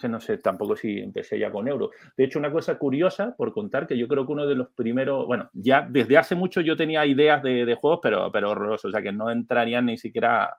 que 0.00 0.08
no 0.08 0.20
sé 0.20 0.38
tampoco 0.38 0.76
si 0.76 0.98
empecé 0.98 1.38
ya 1.38 1.50
con 1.50 1.66
euro. 1.66 1.90
De 2.16 2.24
hecho, 2.24 2.38
una 2.38 2.52
cosa 2.52 2.78
curiosa 2.78 3.34
por 3.36 3.52
contar 3.52 3.88
que 3.88 3.98
yo 3.98 4.06
creo 4.06 4.24
que 4.24 4.32
uno 4.32 4.46
de 4.46 4.54
los 4.54 4.68
primeros, 4.70 5.26
bueno, 5.26 5.50
ya 5.52 5.84
desde 5.88 6.16
hace 6.16 6.36
mucho 6.36 6.60
yo 6.60 6.76
tenía 6.76 7.04
ideas 7.06 7.42
de, 7.42 7.76
juegos, 7.80 7.98
pero, 8.00 8.30
pero 8.30 8.50
horrorosos, 8.50 8.90
o 8.90 8.92
sea 8.92 9.02
que 9.02 9.12
no 9.12 9.30
entrarían 9.30 9.86
ni 9.86 9.98
siquiera, 9.98 10.56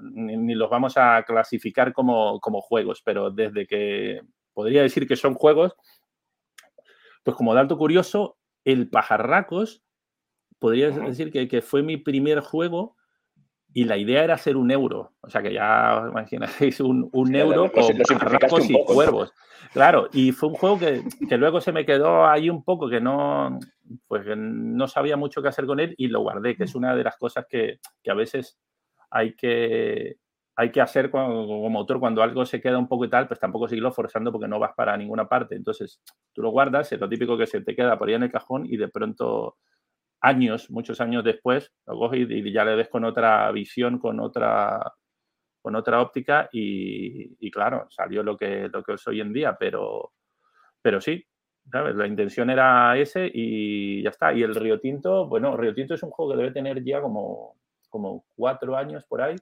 ni, 0.00 0.54
los 0.54 0.70
vamos 0.70 0.96
a 0.96 1.24
clasificar 1.24 1.92
como, 1.92 2.38
como 2.38 2.60
juegos, 2.60 3.02
pero 3.04 3.30
desde 3.30 3.66
que 3.66 4.20
podría 4.52 4.82
decir 4.82 5.08
que 5.08 5.16
son 5.16 5.34
juegos, 5.34 5.74
pues 7.24 7.36
como 7.36 7.54
dato 7.54 7.76
curioso, 7.76 8.36
el 8.64 8.88
pajarracos 8.88 9.82
podría 10.58 10.90
decir 10.90 11.30
que, 11.30 11.62
fue 11.62 11.82
mi 11.82 11.96
primer 11.96 12.40
juego 12.40 12.96
y 13.72 13.84
la 13.84 13.96
idea 13.96 14.24
era 14.24 14.34
hacer 14.34 14.56
un 14.56 14.70
euro. 14.70 15.12
O 15.20 15.30
sea 15.30 15.42
que 15.42 15.52
ya 15.52 16.04
imagináis 16.10 16.80
un, 16.80 17.08
un 17.12 17.34
euro 17.34 17.70
con 17.70 18.18
barracos 18.18 18.68
y 18.68 18.74
cuervos. 18.84 19.32
Claro, 19.72 20.08
y 20.12 20.32
fue 20.32 20.48
un 20.48 20.54
juego 20.54 20.78
que, 20.78 21.02
que, 21.28 21.36
luego 21.36 21.60
se 21.60 21.72
me 21.72 21.84
quedó 21.84 22.26
ahí 22.26 22.48
un 22.48 22.64
poco, 22.64 22.88
que 22.88 23.00
no, 23.00 23.58
pues, 24.06 24.24
no 24.36 24.88
sabía 24.88 25.16
mucho 25.16 25.42
qué 25.42 25.48
hacer 25.48 25.66
con 25.66 25.78
él 25.80 25.94
y 25.98 26.08
lo 26.08 26.20
guardé, 26.20 26.56
que 26.56 26.64
es 26.64 26.74
una 26.74 26.94
de 26.94 27.04
las 27.04 27.16
cosas 27.16 27.46
que, 27.48 27.78
que 28.02 28.10
a 28.10 28.14
veces 28.14 28.58
hay 29.10 29.34
que, 29.34 30.16
hay 30.56 30.72
que 30.72 30.80
hacer 30.80 31.10
como 31.10 31.78
autor 31.78 32.00
cuando 32.00 32.22
algo 32.22 32.44
se 32.44 32.60
queda 32.60 32.78
un 32.78 32.88
poco 32.88 33.04
y 33.04 33.10
tal, 33.10 33.28
pues 33.28 33.38
tampoco 33.38 33.68
seguirlo 33.68 33.92
forzando 33.92 34.32
porque 34.32 34.48
no 34.48 34.58
vas 34.58 34.72
para 34.76 34.96
ninguna 34.96 35.28
parte. 35.28 35.54
Entonces, 35.54 36.02
tú 36.32 36.42
lo 36.42 36.50
guardas, 36.50 36.90
es 36.90 37.00
lo 37.00 37.08
típico 37.08 37.36
que 37.36 37.46
se 37.46 37.60
te 37.60 37.76
queda 37.76 37.98
por 37.98 38.08
ahí 38.08 38.14
en 38.14 38.24
el 38.24 38.32
cajón 38.32 38.66
y 38.66 38.76
de 38.76 38.88
pronto 38.88 39.56
años, 40.20 40.70
muchos 40.70 41.00
años 41.00 41.24
después, 41.24 41.72
lo 41.86 41.98
coges 41.98 42.28
y, 42.30 42.52
ya 42.52 42.64
le 42.64 42.76
ves 42.76 42.88
con 42.88 43.04
otra 43.04 43.50
visión, 43.52 43.98
con 43.98 44.20
otra, 44.20 44.92
con 45.62 45.76
otra 45.76 46.00
óptica 46.00 46.48
y, 46.52 47.50
claro, 47.50 47.86
salió 47.90 48.22
lo 48.22 48.36
que, 48.36 48.68
lo 48.72 48.82
que 48.82 48.94
es 48.94 49.06
hoy 49.06 49.20
en 49.20 49.32
día, 49.32 49.56
pero, 49.58 50.12
pero 50.82 51.00
sí, 51.00 51.24
¿sabes? 51.70 51.94
La 51.96 52.06
intención 52.06 52.50
era 52.50 52.96
ese 52.96 53.30
y 53.32 54.02
ya 54.02 54.10
está. 54.10 54.32
Y 54.32 54.42
el 54.42 54.54
Río 54.54 54.80
Tinto, 54.80 55.28
bueno, 55.28 55.56
Río 55.56 55.74
Tinto 55.74 55.94
es 55.94 56.02
un 56.02 56.10
juego 56.10 56.32
que 56.32 56.38
debe 56.38 56.52
tener 56.52 56.82
ya 56.84 57.00
como, 57.00 57.56
como 57.88 58.24
cuatro 58.34 58.76
años 58.76 59.04
por 59.06 59.22
ahí. 59.22 59.36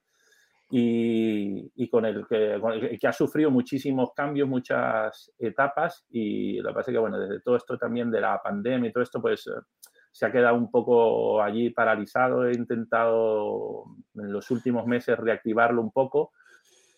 Y, 0.68 1.88
con, 1.90 2.04
el 2.04 2.26
que, 2.26 2.98
que, 3.00 3.06
ha 3.06 3.12
sufrido 3.12 3.52
muchísimos 3.52 4.10
cambios, 4.12 4.48
muchas 4.48 5.32
etapas 5.38 6.04
y 6.10 6.58
lo 6.58 6.70
que 6.70 6.74
pasa 6.74 6.90
es 6.90 6.94
que, 6.96 6.98
bueno, 6.98 7.20
desde 7.20 7.40
todo 7.40 7.54
esto 7.54 7.78
también 7.78 8.10
de 8.10 8.20
la 8.20 8.42
pandemia 8.42 8.90
y 8.90 8.92
todo 8.92 9.04
esto, 9.04 9.22
pues 9.22 9.48
se 10.16 10.24
ha 10.24 10.32
quedado 10.32 10.56
un 10.56 10.70
poco 10.70 11.42
allí 11.42 11.68
paralizado. 11.68 12.48
He 12.48 12.54
intentado 12.54 13.84
en 14.14 14.32
los 14.32 14.50
últimos 14.50 14.86
meses 14.86 15.18
reactivarlo 15.18 15.82
un 15.82 15.90
poco, 15.92 16.32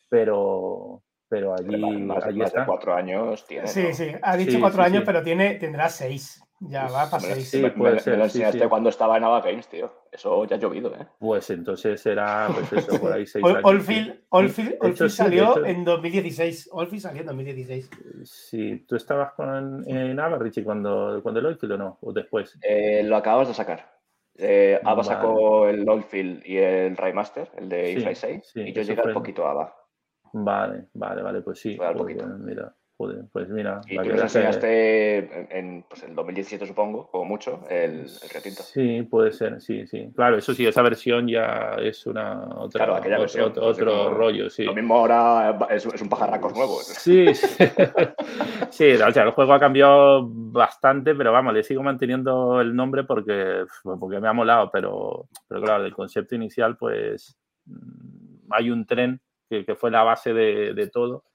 pero, 0.09 1.03
pero 1.29 1.53
allí, 1.53 1.77
más, 1.77 2.25
allí 2.25 2.43
está. 2.43 2.61
de 2.61 2.67
cuatro 2.67 2.95
años 2.95 3.45
tiene. 3.45 3.67
Sí, 3.67 3.93
sí, 3.93 4.13
ha 4.23 4.37
dicho 4.37 4.61
cuatro 4.61 4.85
años, 4.85 5.03
pero 5.05 5.21
tiene, 5.21 5.57
tendrá 5.57 5.89
seis. 5.89 6.41
Ya 6.61 6.89
va 6.89 7.09
para 7.09 7.21
seis. 7.21 7.51
Sí, 7.51 7.63
puede 7.77 8.01
ser, 8.01 8.15
me 8.15 8.19
lo 8.19 8.25
enseñaste 8.25 8.69
cuando 8.69 8.89
estaba 8.89 9.17
en 9.17 9.25
Ava 9.25 9.41
Games, 9.41 9.69
tío. 9.69 9.93
Eso 10.11 10.45
ya 10.47 10.57
ha 10.57 10.59
llovido, 10.59 10.93
¿eh? 10.95 11.07
Pues 11.19 11.51
entonces 11.51 12.05
era, 12.05 12.49
pues 12.53 12.73
eso, 12.73 13.01
por 13.01 13.13
ahí 13.13 13.27
seis 13.27 13.45
años. 13.45 13.61
Oldfield, 13.63 14.25
Oldfield, 14.31 15.09
salió 15.09 15.65
en 15.65 15.85
2016. 15.85 16.71
Oldfield 16.73 17.03
salió 17.03 17.21
en 17.21 17.27
2016. 17.27 17.91
Sí, 18.25 18.85
¿tú 18.89 18.97
estabas 18.97 19.33
con, 19.35 19.89
en 19.89 20.19
Ava, 20.19 20.39
Richie, 20.39 20.65
cuando, 20.65 21.21
cuando 21.23 21.41
el 21.41 21.47
Oldfield 21.47 21.75
o 21.75 21.79
no? 21.79 21.99
¿O 22.01 22.13
después? 22.13 22.59
Eh, 22.63 23.03
lo 23.05 23.17
acabas 23.17 23.49
de 23.49 23.55
sacar. 23.55 23.97
Eh, 24.37 24.81
Ava 24.85 25.05
sacó 25.05 25.69
el 25.69 25.89
Oldfield 25.89 26.45
y 26.45 26.59
el 26.59 26.97
Raymaster, 26.97 27.51
el 27.57 27.69
de 27.69 27.93
Infly 27.93 28.15
6, 28.15 28.53
y 28.57 28.73
yo 28.73 28.83
llegué 28.83 29.03
un 29.03 29.13
poquito 29.13 29.47
a 29.47 29.51
Ava. 29.53 29.77
Vale, 30.33 30.89
vale, 30.95 31.23
vale, 31.23 31.41
pues 31.41 31.61
sí. 31.61 31.75
Pues, 31.77 31.97
poquito. 31.97 32.27
Mira, 32.99 33.25
pues 33.33 33.49
mira. 33.49 33.81
Y 33.87 33.97
tú 33.97 34.11
enseñaste 34.11 35.57
en, 35.57 35.85
pues, 35.89 36.03
el 36.03 36.15
2017, 36.15 36.67
supongo, 36.67 37.09
como 37.11 37.25
mucho, 37.25 37.61
el, 37.71 38.01
el, 38.01 38.31
retinto. 38.33 38.63
Sí, 38.63 39.03
puede 39.03 39.33
ser, 39.33 39.61
sí, 39.61 39.87
sí. 39.87 40.11
Claro, 40.15 40.39
eso 40.39 40.53
sí, 40.53 40.67
esa 40.67 40.83
versión 40.83 41.29
ya 41.29 41.77
es 41.81 42.07
una 42.07 42.45
otra, 42.57 42.85
claro, 42.85 42.97
aquella 42.97 43.19
versión, 43.19 43.51
otro, 43.51 43.67
otro 43.67 44.15
rollo, 44.15 44.51
sí. 44.51 44.65
Lo 44.65 44.75
mismo 44.75 44.97
ahora 44.97 45.57
es, 45.71 45.87
un 45.87 46.09
pajarracos 46.09 46.55
nuevo. 46.55 46.79
Sí, 46.81 47.35
sí. 47.35 47.65
sí, 48.71 48.93
o 48.95 49.13
sea, 49.13 49.23
el 49.23 49.31
juego 49.31 49.53
ha 49.53 49.61
cambiado 49.61 50.27
bastante, 50.29 51.15
pero 51.15 51.33
vamos, 51.33 51.55
le 51.55 51.63
sigo 51.63 51.83
manteniendo 51.83 52.61
el 52.61 52.75
nombre 52.75 53.05
porque, 53.05 53.65
porque 53.83 54.19
me 54.19 54.29
ha 54.29 54.33
molado, 54.33 54.71
pero, 54.73 55.29
pero 55.47 55.63
claro, 55.63 55.85
del 55.85 55.95
concepto 55.95 56.35
inicial, 56.35 56.77
pues 56.77 57.37
mm, 57.67 58.51
hay 58.51 58.71
un 58.71 58.87
tren 58.87 59.21
que, 59.49 59.65
que 59.65 59.77
fue 59.77 59.91
la 59.91 60.03
base 60.03 60.33
de, 60.33 60.75
de 60.75 60.89
todo 60.89 61.28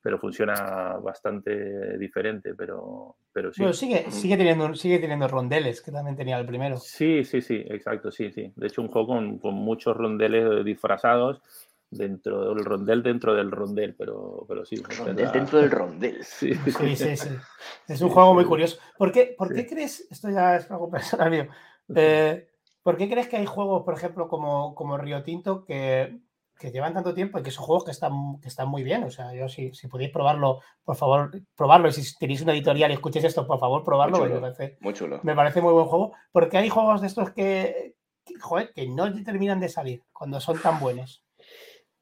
pero 0.00 0.18
funciona 0.18 0.96
bastante 1.02 1.98
diferente, 1.98 2.54
pero, 2.54 3.16
pero 3.32 3.52
sí. 3.52 3.62
Bueno, 3.62 3.74
sigue, 3.74 4.10
sigue, 4.10 4.36
teniendo, 4.36 4.74
sigue 4.74 4.98
teniendo 4.98 5.28
rondeles, 5.28 5.82
que 5.82 5.92
también 5.92 6.16
tenía 6.16 6.38
el 6.38 6.46
primero. 6.46 6.76
Sí, 6.78 7.24
sí, 7.24 7.40
sí, 7.40 7.64
exacto, 7.68 8.10
sí, 8.10 8.30
sí. 8.30 8.52
De 8.54 8.66
hecho, 8.68 8.82
un 8.82 8.88
juego 8.88 9.08
con, 9.08 9.38
con 9.38 9.54
muchos 9.54 9.96
rondeles 9.96 10.64
disfrazados 10.64 11.42
dentro 11.90 12.54
del 12.54 12.64
rondel 12.64 13.02
dentro 13.02 13.34
del 13.34 13.50
rondel, 13.50 13.94
pero, 13.94 14.44
pero 14.46 14.64
sí. 14.64 14.76
Rondel 14.76 15.32
dentro 15.32 15.58
del 15.58 15.70
rondel. 15.70 16.24
Sí. 16.24 16.54
sí, 16.54 16.96
sí, 16.96 17.16
sí. 17.16 17.28
Es 17.88 18.00
un 18.00 18.10
juego 18.10 18.34
muy 18.34 18.44
curioso. 18.44 18.78
¿Por 18.96 19.10
qué, 19.10 19.34
por 19.36 19.52
qué 19.54 19.66
crees, 19.66 20.06
esto 20.10 20.30
ya 20.30 20.56
es 20.56 20.70
algo 20.70 20.90
personal 20.90 21.30
mío, 21.30 21.48
eh, 21.94 22.48
¿por 22.82 22.96
qué 22.96 23.08
crees 23.08 23.28
que 23.28 23.36
hay 23.36 23.46
juegos, 23.46 23.82
por 23.84 23.94
ejemplo, 23.94 24.28
como, 24.28 24.74
como 24.74 24.98
Río 24.98 25.22
Tinto, 25.22 25.64
que 25.64 26.20
que 26.58 26.70
llevan 26.70 26.94
tanto 26.94 27.14
tiempo 27.14 27.38
y 27.38 27.42
que 27.42 27.50
son 27.50 27.64
juegos 27.64 27.84
que 27.84 27.90
están, 27.92 28.40
que 28.40 28.48
están 28.48 28.68
muy 28.68 28.82
bien. 28.82 29.04
O 29.04 29.10
sea, 29.10 29.32
yo 29.34 29.48
si, 29.48 29.72
si 29.74 29.88
podéis 29.88 30.10
probarlo, 30.10 30.60
por 30.84 30.96
favor, 30.96 31.30
probarlo. 31.56 31.88
Y 31.88 31.92
si 31.92 32.16
tenéis 32.18 32.42
una 32.42 32.52
editorial 32.52 32.90
y 32.90 32.94
escuchéis 32.94 33.24
esto, 33.24 33.46
por 33.46 33.58
favor, 33.58 33.84
probarlo. 33.84 34.18
Muy 34.18 34.28
chulo, 34.28 34.40
me, 34.40 34.40
parece, 34.40 34.78
muy 34.80 34.94
chulo. 34.94 35.20
me 35.22 35.34
parece 35.34 35.60
muy 35.62 35.72
buen 35.72 35.86
juego. 35.86 36.12
Porque 36.32 36.58
hay 36.58 36.68
juegos 36.68 37.00
de 37.00 37.06
estos 37.06 37.30
que, 37.30 37.94
joder, 38.40 38.72
que 38.74 38.88
no 38.88 39.12
terminan 39.22 39.60
de 39.60 39.68
salir 39.68 40.02
cuando 40.12 40.40
son 40.40 40.60
tan 40.60 40.80
buenos. 40.80 41.24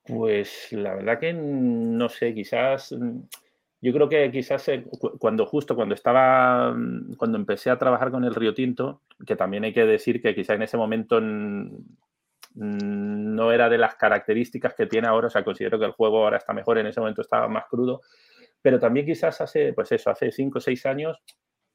Pues 0.05 0.69
la 0.73 0.95
verdad 0.95 1.19
que 1.19 1.33
no 1.33 2.09
sé, 2.09 2.33
quizás 2.33 2.95
yo 3.81 3.93
creo 3.93 4.09
que 4.09 4.31
quizás 4.31 4.69
eh, 4.69 4.85
cuando 5.19 5.47
justo 5.47 5.77
cuando 5.77 5.95
estaba 5.95 6.75
cuando 7.19 7.39
empecé 7.39 7.71
a 7.71 7.79
trabajar 7.79 8.11
con 8.11 8.25
el 8.25 8.35
Río 8.35 8.55
Tinto, 8.55 9.03
que 9.27 9.37
también 9.37 9.65
hay 9.65 9.73
que 9.73 9.85
decir 9.85 10.23
que 10.23 10.35
quizá 10.35 10.55
en 10.55 10.63
ese 10.63 10.77
momento 10.77 11.21
no 12.57 13.53
era 13.53 13.69
de 13.69 13.79
las 13.79 13.97
características 13.97 14.75
que 14.75 14.87
tiene 14.87 15.07
ahora, 15.09 15.27
o 15.27 15.31
sea, 15.31 15.45
considero 15.45 15.79
que 15.79 15.85
el 15.85 15.93
juego 15.93 16.25
ahora 16.25 16.39
está 16.39 16.53
mejor, 16.53 16.79
en 16.79 16.87
ese 16.87 17.01
momento 17.01 17.21
estaba 17.21 17.49
más 17.49 17.67
crudo, 17.69 18.01
pero 18.63 18.79
también 18.79 19.07
quizás 19.07 19.41
hace, 19.41 19.73
pues 19.75 19.93
eso, 19.93 20.11
hace 20.11 20.33
cinco 20.33 20.59
o 20.59 20.61
seis 20.61 20.87
años, 20.87 21.19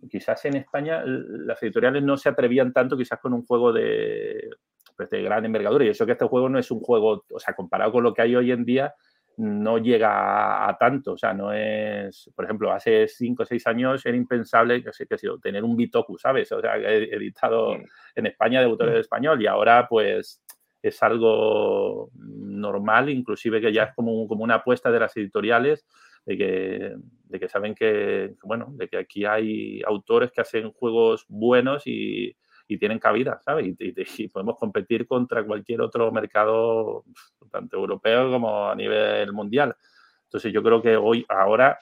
quizás 0.10 0.44
en 0.46 0.58
España 0.58 1.04
las 1.06 1.62
editoriales 1.62 2.02
no 2.04 2.18
se 2.18 2.30
atrevían 2.30 2.74
tanto 2.74 2.98
quizás 2.98 3.20
con 3.20 3.34
un 3.34 3.46
juego 3.46 3.72
de, 3.72 4.50
pues 4.98 5.10
de 5.12 5.22
gran 5.22 5.46
envergadura, 5.46 5.86
y 5.86 5.90
eso 5.90 6.06
que 6.06 6.14
este 6.14 6.26
juego 6.26 6.50
no 6.50 6.58
es 6.58 6.72
un 6.72 6.80
juego, 6.80 7.26
o 7.32 7.40
sea, 7.40 7.54
comparado 7.54 7.92
con 7.92 8.04
lo 8.04 8.14
que 8.14 8.24
hay 8.24 8.36
hoy 8.36 8.52
en 8.52 8.66
día, 8.66 8.96
no 9.38 9.78
llega 9.78 10.68
a, 10.68 10.78
tanto, 10.78 11.14
o 11.14 11.18
sea, 11.18 11.34
no 11.34 11.54
es, 11.54 12.30
por 12.36 12.46
ejemplo, 12.46 12.72
hace 12.72 13.08
cinco 13.08 13.44
o 13.44 13.46
seis 13.46 13.66
años 13.68 14.06
era 14.06 14.18
impensable 14.18 14.84
que, 14.84 14.92
que, 15.06 15.18
tener 15.42 15.64
un 15.64 15.76
Bitoku, 15.76 16.18
¿sabes? 16.18 16.52
O 16.52 16.60
sea, 16.60 16.76
editado 16.76 17.76
en 18.16 18.26
España 18.26 18.60
de 18.60 18.66
autores 18.66 18.94
de 18.94 19.00
español 19.00 19.42
y 19.42 19.48
ahora 19.48 19.88
pues 19.88 20.44
es 20.82 21.02
algo 21.04 22.10
normal, 22.16 23.10
inclusive 23.10 23.62
que 23.62 23.74
ya 23.74 23.84
es 23.84 23.96
como, 23.96 24.28
como 24.28 24.44
una 24.44 24.56
apuesta 24.56 24.92
de 24.92 25.00
las 25.00 25.16
editoriales, 25.18 25.86
de 26.26 26.38
que, 26.38 26.96
de 27.26 27.40
que 27.40 27.50
saben 27.50 27.76
que, 27.76 28.36
bueno, 28.44 28.68
de 28.72 28.88
que 28.88 28.98
aquí 28.98 29.26
hay 29.26 29.82
autores 29.86 30.32
que 30.32 30.42
hacen 30.42 30.72
juegos 30.72 31.26
buenos 31.28 31.84
y, 31.86 32.36
y 32.72 32.78
tienen 32.78 33.00
cabida, 33.00 33.42
¿sabes? 33.44 33.76
Y, 33.78 34.28
podemos 34.30 34.58
competir 34.58 35.06
contra 35.06 35.44
cualquier 35.44 35.82
otro 35.82 36.10
mercado, 36.10 37.04
tanto 37.52 37.76
europeo 37.76 38.32
como 38.32 38.70
a 38.70 38.76
nivel 38.76 39.34
mundial. 39.34 39.76
Entonces 40.24 40.54
yo 40.54 40.64
creo 40.64 40.82
que 40.82 40.96
hoy, 40.96 41.26
ahora, 41.28 41.78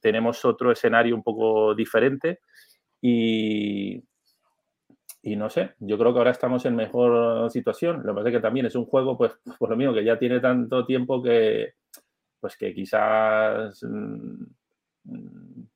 tenemos 0.00 0.42
otro 0.46 0.72
escenario 0.72 1.14
un 1.14 1.22
poco 1.22 1.74
diferente 1.74 2.40
y, 2.98 4.02
y 5.22 5.36
no 5.36 5.48
sé, 5.48 5.74
yo 5.78 5.96
creo 5.96 6.12
que 6.12 6.18
ahora 6.18 6.32
estamos 6.32 6.66
en 6.66 6.74
mejor 6.74 7.48
situación. 7.50 8.02
Lo 8.04 8.12
que 8.12 8.16
pasa 8.16 8.28
es 8.28 8.34
que 8.34 8.40
también 8.40 8.66
es 8.66 8.74
un 8.74 8.86
juego, 8.86 9.16
pues, 9.16 9.32
por 9.58 9.70
lo 9.70 9.76
mismo, 9.76 9.94
que 9.94 10.04
ya 10.04 10.18
tiene 10.18 10.40
tanto 10.40 10.84
tiempo 10.84 11.22
que, 11.22 11.74
pues 12.40 12.56
que 12.56 12.74
quizás, 12.74 13.82
mm, 13.84 14.44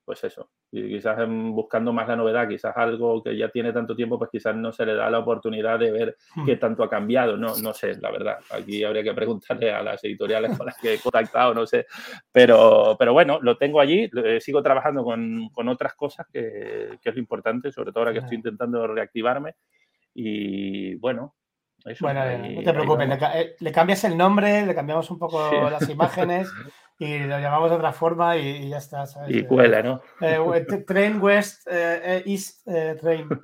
pues 0.03 0.23
eso, 0.25 0.49
quizás 0.69 1.17
buscando 1.27 1.93
más 1.93 2.07
la 2.07 2.15
novedad, 2.15 2.47
quizás 2.47 2.75
algo 2.75 3.23
que 3.23 3.37
ya 3.37 3.49
tiene 3.49 3.71
tanto 3.71 3.95
tiempo, 3.95 4.17
pues 4.17 4.29
quizás 4.29 4.55
no 4.55 4.71
se 4.71 4.85
le 4.85 4.95
da 4.95 5.09
la 5.09 5.19
oportunidad 5.19 5.79
de 5.79 5.91
ver 5.91 6.17
hmm. 6.35 6.45
qué 6.45 6.57
tanto 6.57 6.83
ha 6.83 6.89
cambiado. 6.89 7.37
No, 7.37 7.55
no 7.57 7.73
sé, 7.73 7.95
la 7.99 8.11
verdad. 8.11 8.37
Aquí 8.51 8.83
habría 8.83 9.03
que 9.03 9.13
preguntarle 9.13 9.71
a 9.71 9.81
las 9.81 10.03
editoriales 10.03 10.57
con 10.57 10.65
las 10.65 10.77
que 10.77 10.95
he 10.95 10.99
contactado, 10.99 11.53
no 11.53 11.65
sé. 11.65 11.85
Pero, 12.31 12.95
pero 12.99 13.13
bueno, 13.13 13.39
lo 13.41 13.57
tengo 13.57 13.79
allí, 13.79 14.09
eh, 14.23 14.39
sigo 14.41 14.61
trabajando 14.61 15.03
con, 15.03 15.49
con 15.49 15.67
otras 15.69 15.95
cosas 15.95 16.27
que, 16.31 16.97
que, 17.01 17.09
es 17.09 17.15
lo 17.15 17.21
importante, 17.21 17.71
sobre 17.71 17.91
todo 17.91 18.01
ahora 18.01 18.13
que 18.13 18.19
estoy 18.19 18.37
intentando 18.37 18.87
reactivarme. 18.87 19.55
Y 20.13 20.95
bueno, 20.95 21.35
bueno, 22.01 22.21
no 22.25 22.63
te 22.63 22.73
preocupes, 22.73 23.09
eh, 23.35 23.55
le, 23.59 23.71
cambias 23.71 24.03
el 24.03 24.17
nombre, 24.17 24.65
le 24.65 24.75
cambiamos 24.75 25.09
un 25.09 25.17
poco 25.17 25.69
las 25.69 25.87
imágenes 25.89 26.49
y 26.99 27.19
lo 27.19 27.39
llamamos 27.39 27.69
de 27.69 27.75
otra 27.75 27.93
forma 27.93 28.37
y, 28.37 28.69
ya 28.69 28.77
está. 28.77 29.05
Y 29.27 29.43
cuela, 29.43 29.81
¿no? 29.83 30.01
Eh, 30.21 30.65
train 30.85 31.21
West, 31.21 31.67
eh, 31.69 32.23
East 32.25 32.67
Train. 33.01 33.27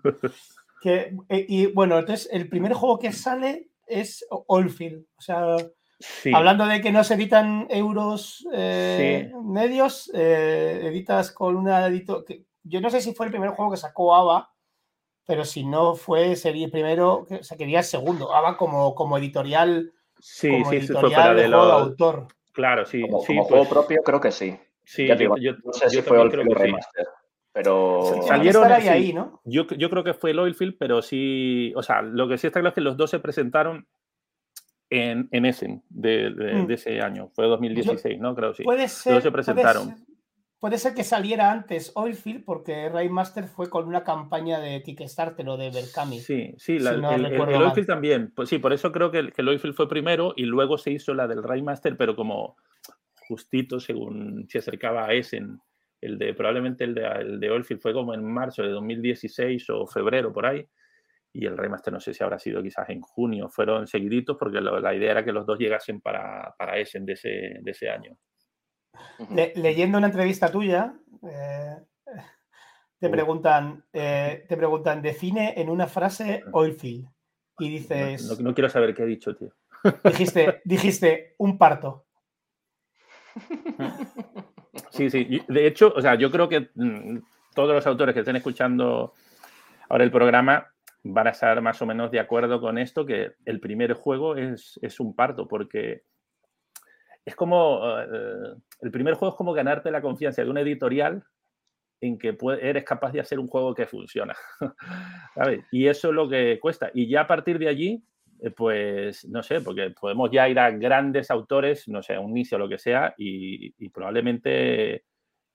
Que, 0.82 1.16
y 1.30 1.68
bueno, 1.68 1.98
entonces 1.98 2.28
el 2.30 2.50
primer 2.50 2.74
juego 2.74 3.00
que 3.00 3.14
sale 3.14 3.70
es 3.88 4.28
Oldfield. 4.30 5.06
O 5.16 5.22
sea, 5.22 5.56
hablando 6.34 6.66
de 6.66 6.82
que 6.82 6.92
no 6.92 7.06
se 7.06 7.14
editan 7.14 7.68
euros 7.70 8.46
medios, 8.52 10.12
editas 10.14 11.32
con 11.32 11.56
una 11.56 11.88
editor. 11.88 12.26
Yo 12.64 12.82
no 12.82 12.90
sé 12.90 13.00
si 13.00 13.14
fue 13.14 13.28
el 13.28 13.32
primer 13.32 13.52
juego 13.52 13.72
que 13.72 13.78
sacó 13.78 14.14
ABA 14.14 14.54
pero 15.26 15.46
si 15.46 15.64
no 15.64 15.96
fue 15.96 16.36
serie 16.36 16.70
primero, 16.70 17.26
o 17.30 17.44
sea, 17.44 17.58
quería 17.58 17.82
segundo. 17.84 18.34
Ah, 18.34 18.58
como, 18.58 18.94
como 18.94 19.18
editorial. 19.18 19.94
Sí, 20.20 20.64
sí, 20.70 20.76
editorial 20.76 21.02
fue 21.02 21.12
para 21.12 21.34
de, 21.34 21.48
los... 21.48 21.72
autor. 21.72 22.28
Claro, 22.54 22.86
sí. 22.86 23.02
Como, 23.02 23.20
sí, 23.22 23.34
juego 23.34 23.50
pues 23.50 23.70
propio, 23.70 24.02
creo 24.04 24.22
que 24.22 24.32
sí. 24.32 24.58
Sí, 24.86 25.08
yo, 25.08 25.54
no 25.64 25.74
sé 25.74 25.90
si 25.90 26.02
fue 26.02 26.22
el 26.22 26.32
remaster. 26.32 27.08
Pero 27.52 28.24
salieron 28.28 28.72
ahí, 28.72 28.88
ahí, 28.88 29.14
¿no? 29.14 29.40
Yo, 29.44 29.68
yo 29.68 29.90
creo 29.90 30.04
que 30.04 30.16
fue 30.16 30.32
el 30.32 30.40
Oilfield, 30.40 30.76
pero 30.80 31.04
sí, 31.04 31.72
o 31.76 31.84
sea, 31.84 32.02
lo 32.02 32.28
que 32.28 32.38
sí 32.40 32.48
está 32.48 32.60
claro 32.60 32.70
es 32.70 32.76
que 32.76 32.82
los 32.82 32.98
dos 32.98 33.12
se 33.12 33.20
presentaron 33.20 33.88
en, 34.90 35.30
en 35.32 35.46
Essen 35.46 35.84
de, 35.90 36.32
mm. 36.32 36.66
de, 36.66 36.74
ese 36.74 37.00
año, 37.02 37.30
fue 37.30 37.46
2016, 37.46 38.20
¿no? 38.20 38.36
Creo 38.36 38.56
sí. 38.56 38.64
Puede 38.64 38.88
ser. 38.88 39.14
Los 39.14 39.24
se 39.24 39.32
presentaron. 39.32 39.96
Puede 40.64 40.78
ser, 40.78 40.94
que 40.94 41.04
saliera 41.04 41.52
antes 41.52 41.92
Oilfield 41.94 42.46
porque 42.46 42.88
Raymaster 42.88 43.50
fue 43.50 43.70
con 43.70 43.86
una 43.86 44.02
campaña 44.02 44.62
de 44.62 44.82
Kickstarter 44.82 45.46
o 45.50 45.58
de 45.58 45.70
Berkami. 45.70 46.22
Sí, 46.22 46.56
sí, 46.58 46.80
la, 46.80 46.92
el, 46.92 47.26
el, 47.26 47.42
Oilfield 47.42 47.86
también. 47.86 48.32
Pues 48.34 48.48
sí, 48.48 48.60
por 48.60 48.72
eso 48.72 48.94
creo 48.94 49.12
que 49.12 49.20
el, 49.20 49.34
que 49.34 49.42
el 49.42 49.50
Oilfield 49.50 49.76
fue 49.76 49.90
primero 49.90 50.34
y 50.38 50.44
luego 50.44 50.78
se 50.78 50.92
hizo 50.92 51.14
la 51.14 51.28
del 51.28 51.44
Raymaster, 51.44 51.98
pero 51.98 52.16
como 52.16 52.56
justito 53.28 53.82
según 53.82 54.48
se 54.48 54.60
acercaba 54.60 55.06
a 55.06 55.12
Essen 55.12 55.60
el 56.00 56.18
de, 56.18 56.34
probablemente 56.34 56.86
el 56.86 56.96
de, 56.96 57.08
el 57.08 57.42
de 57.42 57.50
Oilfield 57.50 57.82
fue 57.82 57.92
como 57.92 58.14
en 58.14 58.24
marzo 58.24 58.64
de 58.64 58.70
2016 58.70 59.70
o 59.70 59.86
febrero 59.86 60.32
por 60.32 60.46
ahí. 60.46 60.66
Y 61.34 61.46
el 61.46 61.58
remaster 61.58 61.92
no 61.92 62.00
sé 62.00 62.14
si 62.14 62.24
habrá 62.24 62.40
sido 62.40 62.64
quizás 62.64 62.90
en 62.90 63.02
junio. 63.02 63.50
Fueron 63.50 63.86
seguiditos 63.86 64.38
porque 64.40 64.62
la 64.62 64.96
idea 64.96 65.12
era 65.12 65.26
que 65.26 65.34
los 65.34 65.46
dos 65.46 65.60
llegasen 65.60 66.00
para, 66.00 66.56
para 66.58 66.78
Essen 66.78 67.06
de 67.06 67.14
ese, 67.14 67.60
de 67.62 67.72
ese 67.72 67.90
año. 67.90 68.18
Leyendo 69.56 69.98
una 69.98 70.08
entrevista 70.08 70.52
tuya, 70.52 70.94
eh, 71.28 71.78
te 73.00 73.10
preguntan, 73.10 73.84
eh, 73.92 74.46
te 74.50 74.58
preguntan, 74.58 75.02
define 75.02 75.54
en 75.60 75.70
una 75.70 75.88
frase 75.88 76.44
Oilfield. 76.52 77.08
Y 77.60 77.70
dices. 77.70 78.26
No, 78.40 78.50
no, 78.50 78.54
quiero 78.54 78.70
saber 78.70 78.96
qué 78.96 79.04
he 79.04 79.08
dicho, 79.08 79.36
tío. 79.36 79.54
Dijiste, 80.04 80.62
dijiste 80.66 81.36
un 81.38 81.58
parto. 81.58 82.06
Sí, 84.92 85.10
sí. 85.10 85.42
De 85.48 85.68
hecho, 85.68 85.94
o 85.96 86.02
sea, 86.02 86.16
yo 86.16 86.32
creo 86.32 86.50
que 86.50 86.72
mm, 86.74 87.20
todos 87.54 87.76
los 87.76 87.86
autores 87.86 88.14
que 88.14 88.22
estén 88.22 88.36
escuchando 88.36 89.14
ahora 89.90 90.04
el 90.04 90.12
programa 90.12 90.74
van 91.04 91.28
a 91.28 91.32
estar 91.32 91.62
más 91.62 91.82
o 91.82 91.86
menos 91.86 92.12
de 92.12 92.20
acuerdo 92.20 92.62
con 92.62 92.78
esto, 92.78 93.06
que 93.06 93.34
el 93.46 93.60
primer 93.60 93.94
juego 93.94 94.36
es, 94.36 94.80
un 95.00 95.16
parto, 95.16 95.48
porque 95.48 96.04
es 97.26 97.36
como, 97.36 97.82
eh, 98.00 98.56
el 98.82 98.92
primer 98.92 99.14
juego 99.16 99.34
es 99.34 99.38
como 99.38 99.54
ganarte 99.54 99.92
la 99.92 100.02
confianza 100.02 100.44
de 100.44 100.50
una 100.50 100.62
editorial 100.62 101.24
en 102.02 102.18
que 102.18 102.38
eres 102.62 102.84
capaz 102.84 103.12
de 103.14 103.22
hacer 103.22 103.40
un 103.40 103.48
juego 103.48 103.74
que 103.74 103.88
funciona. 103.88 104.36
Y 105.72 105.88
eso 105.88 106.10
es 106.10 106.14
lo 106.14 106.30
que 106.30 106.60
cuesta. 106.60 106.92
Y 106.94 107.08
ya 107.08 107.22
a 107.22 107.28
partir 107.28 107.58
de 107.58 107.70
allí, 107.70 108.04
eh, 108.42 108.52
pues 108.52 109.26
no 109.26 109.42
sé, 109.42 109.62
porque 109.62 109.92
podemos 109.92 110.30
ya 110.32 110.50
ir 110.50 110.60
a 110.60 110.70
grandes 110.72 111.32
autores, 111.32 111.88
no 111.88 112.04
sé, 112.04 112.18
un 112.18 112.32
inicio 112.32 112.58
o 112.58 112.60
lo 112.60 112.70
que 112.70 112.78
sea, 112.78 113.16
y, 113.18 113.90
probablemente, 113.90 115.06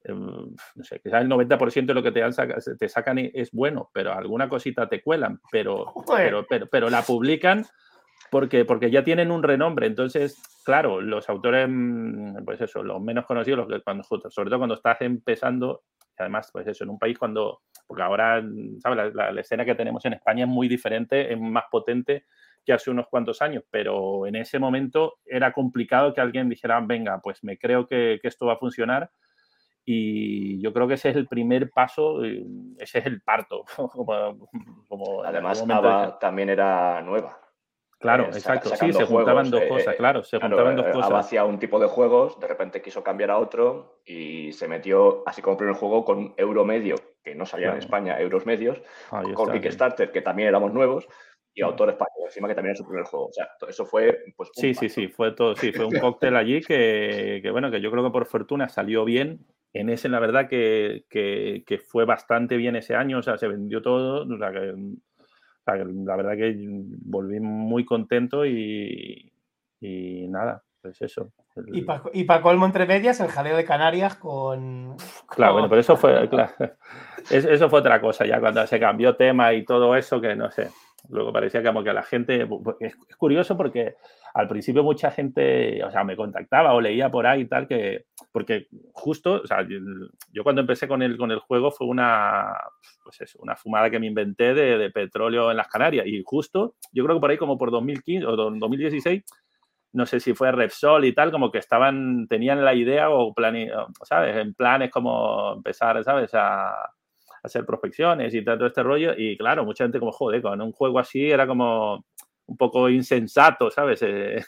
em, 0.03 0.55
no 0.75 0.83
sé, 0.83 0.99
quizás 0.99 1.21
el 1.21 1.29
90% 1.29 1.93
de 1.93 1.93
lo 1.93 2.03
que 2.03 2.11
te, 2.11 2.21
te 2.79 2.89
sacan 2.89 3.19
es 3.19 3.51
bueno, 3.51 3.91
pero 3.93 4.11
alguna 4.13 4.49
cosita 4.49 4.89
te 4.89 5.01
cuelan, 5.03 5.39
pero, 5.51 5.93
pero, 6.07 6.67
pero, 6.69 6.89
la 6.89 7.03
publican 7.03 7.63
porque, 8.31 8.65
porque 8.65 8.89
ya 8.89 9.03
tienen 9.03 9.31
un 9.31 9.43
renombre. 9.43 9.85
Entonces, 9.85 10.41
claro, 10.69 11.01
los 11.01 11.27
autores, 11.27 11.67
mm, 11.67 12.45
pues 12.45 12.61
eso, 12.61 12.83
los 12.83 13.01
menos 13.01 13.25
conocidos, 13.25 13.57
los 13.57 13.67
que 13.67 13.81
cuando, 13.81 14.03
sobre 14.03 14.49
todo 14.51 14.59
cuando 14.59 14.75
estás 14.75 15.01
empezando, 15.01 15.81
además, 16.15 16.51
pues 16.53 16.67
eso, 16.67 16.83
en 16.83 16.91
un 16.91 16.99
país 16.99 17.17
cuando, 17.17 17.63
porque 17.87 18.03
ahora, 18.03 18.43
¿sabes? 18.77 19.15
La, 19.15 19.31
la, 19.31 19.41
escena 19.41 19.65
que 19.65 19.73
tenemos 19.73 20.05
en 20.05 20.13
España 20.13 20.43
es 20.43 20.47
muy 20.47 20.67
diferente, 20.67 21.33
es 21.33 21.39
más 21.39 21.63
potente 21.71 22.25
que 22.63 22.71
hace 22.71 22.91
unos 22.91 23.07
cuantos 23.07 23.41
años, 23.41 23.63
pero 23.71 24.27
en 24.27 24.35
ese 24.35 24.59
momento 24.59 25.15
era 25.25 25.53
complicado 25.53 26.13
que 26.13 26.21
alguien 26.21 26.49
dijera, 26.49 26.79
venga, 26.81 27.19
pues 27.19 27.43
me 27.43 27.57
creo 27.57 27.87
que, 27.87 28.19
esto 28.21 28.45
va 28.45 28.53
a 28.53 28.57
funcionar. 28.57 29.09
Y 29.83 30.61
yo 30.61 30.71
creo 30.71 30.87
que 30.87 30.93
ese 30.93 31.09
es 31.09 31.15
el 31.15 31.27
primer 31.27 31.71
paso, 31.71 32.23
ese 32.23 32.99
es 32.99 33.05
el 33.07 33.23
parto. 33.23 33.65
Además, 35.25 35.65
ABA 35.67 36.19
también 36.19 36.49
era 36.49 37.01
nueva. 37.01 37.48
Claro, 37.99 38.25
eh, 38.25 38.29
exacto. 38.31 38.69
Sí, 38.75 38.93
se 38.93 39.05
juntaban 39.05 39.51
dos 39.51 39.61
eh, 39.61 39.67
cosas, 39.67 39.95
claro, 39.95 40.23
se 40.23 40.39
juntaban 40.39 40.77
dos 40.77 40.87
cosas. 40.87 41.25
hacía 41.25 41.43
un 41.43 41.59
tipo 41.59 41.79
de 41.79 41.87
juegos, 41.87 42.39
de 42.39 42.47
repente 42.47 42.81
quiso 42.81 43.03
cambiar 43.03 43.31
a 43.31 43.37
otro 43.37 43.99
y 44.05 44.53
se 44.53 44.69
metió, 44.69 45.21
así 45.25 45.41
como 45.41 45.57
primer 45.57 45.75
juego, 45.75 46.05
con 46.05 46.33
euro 46.37 46.63
medio, 46.63 46.95
que 47.21 47.35
no 47.35 47.45
salía 47.45 47.71
en 47.71 47.77
España, 47.77 48.19
euros 48.19 48.45
medios, 48.45 48.81
con 49.33 49.51
Kickstarter, 49.51 50.11
que 50.11 50.21
también 50.21 50.47
éramos 50.47 50.73
nuevos, 50.73 51.09
y 51.53 51.61
autor 51.61 51.89
español, 51.89 52.25
encima 52.25 52.47
que 52.47 52.55
también 52.55 52.73
es 52.73 52.79
su 52.79 52.85
primer 52.85 53.03
juego. 53.03 53.27
O 53.27 53.33
sea, 53.33 53.49
eso 53.67 53.85
fue. 53.85 54.17
Pues, 54.37 54.49
sí, 54.53 54.73
sí, 54.73 54.87
sí, 54.87 55.07
fue 55.09 55.33
todo, 55.33 55.55
sí, 55.55 55.73
fue 55.73 55.85
un 55.85 55.91
cóctel 55.99 56.37
allí 56.37 56.61
que, 56.61 57.47
bueno, 57.51 57.69
que 57.69 57.81
yo 57.81 57.91
creo 57.91 58.03
que 58.03 58.11
por 58.11 58.25
fortuna 58.25 58.69
salió 58.69 59.03
bien. 59.03 59.45
En 59.71 59.89
ese, 59.89 60.09
la 60.09 60.19
verdad, 60.19 60.47
que, 60.47 61.05
que, 61.09 61.77
fue 61.77 62.05
bastante 62.05 62.57
bien 62.57 62.75
ese 62.75 62.95
año, 62.95 63.19
o 63.19 63.21
sea, 63.21 63.37
se 63.37 63.47
vendió 63.47 63.81
todo. 63.81 64.23
O 64.23 64.37
sea, 64.37 64.51
que, 64.51 64.73
la 65.75 66.15
verdad 66.15 66.35
que 66.35 66.55
volví 67.01 67.39
muy 67.39 67.85
contento 67.85 68.45
y, 68.45 69.31
y 69.79 70.27
nada, 70.27 70.63
pues 70.81 71.01
eso. 71.01 71.31
Y 71.67 71.81
para 71.81 72.03
y 72.13 72.23
pa 72.23 72.41
colmo 72.41 72.65
entre 72.65 72.85
medias, 72.85 73.19
el 73.19 73.27
jaleo 73.27 73.57
de 73.57 73.65
Canarias 73.65 74.15
con. 74.15 74.95
Claro, 75.27 75.53
bueno, 75.53 75.69
pero 75.69 75.81
eso 75.81 75.97
fue, 75.97 76.29
claro, 76.29 76.51
eso 77.29 77.69
fue 77.69 77.79
otra 77.79 77.99
cosa, 77.99 78.25
ya 78.25 78.39
cuando 78.39 78.65
se 78.65 78.79
cambió 78.79 79.15
tema 79.15 79.53
y 79.53 79.65
todo 79.65 79.95
eso, 79.95 80.21
que 80.21 80.35
no 80.35 80.49
sé. 80.51 80.69
Luego 81.09 81.33
parecía 81.33 81.63
como 81.63 81.83
que 81.83 81.89
a 81.89 81.93
la 81.93 82.03
gente, 82.03 82.47
es, 82.79 82.95
curioso 83.17 83.57
porque 83.57 83.95
al 84.33 84.47
principio 84.47 84.83
mucha 84.83 85.09
gente, 85.09 85.83
o 85.83 85.89
sea, 85.89 86.03
me 86.03 86.15
contactaba 86.15 86.73
o 86.73 86.81
leía 86.81 87.09
por 87.09 87.25
ahí 87.25 87.41
y 87.41 87.45
tal, 87.45 87.67
que, 87.67 88.05
porque 88.31 88.67
justo, 88.93 89.41
o 89.43 89.47
sea, 89.47 89.65
yo, 89.67 90.43
cuando 90.43 90.61
empecé 90.61 90.87
con 90.87 91.01
el, 91.01 91.17
con 91.17 91.31
el 91.31 91.39
juego 91.39 91.71
fue 91.71 91.87
una, 91.87 92.53
pues 93.03 93.21
eso, 93.21 93.39
una 93.41 93.55
fumada 93.55 93.89
que 93.89 93.99
me 93.99 94.05
inventé 94.05 94.53
de, 94.53 94.89
petróleo 94.91 95.49
en 95.49 95.57
las 95.57 95.67
Canarias 95.67 96.05
y 96.05 96.21
justo, 96.23 96.75
yo 96.91 97.03
creo 97.03 97.17
que 97.17 97.21
por 97.21 97.31
ahí 97.31 97.37
como 97.37 97.57
por 97.57 97.71
2015 97.71 98.25
o 98.27 98.35
2016, 98.35 99.23
no 99.93 100.05
sé 100.05 100.19
si 100.19 100.33
fue 100.35 100.51
Repsol 100.51 101.05
y 101.05 101.13
tal, 101.13 101.31
como 101.31 101.51
que 101.51 101.57
estaban, 101.57 102.27
tenían 102.27 102.63
la 102.63 102.75
idea 102.75 103.09
o, 103.09 103.33
¿sabes? 104.03 104.37
En 104.37 104.53
planes 104.53 104.91
como 104.91 105.53
empezar, 105.53 106.03
¿sabes? 106.03 106.31
A, 106.35 106.91
hacer 107.43 107.65
prospecciones 107.65 108.33
y 108.33 108.43
todo 108.43 108.65
este 108.67 108.83
rollo. 108.83 109.13
Y 109.17 109.37
claro, 109.37 109.65
mucha 109.65 109.83
gente 109.83 109.99
como, 109.99 110.11
joder, 110.11 110.41
con 110.41 110.61
un 110.61 110.71
juego 110.71 110.99
así 110.99 111.29
era 111.29 111.47
como 111.47 112.05
un 112.49 112.57
poco 112.57 112.89
insensato, 112.89 113.69
¿sabes? 113.69 114.01
Eh, 114.01 114.43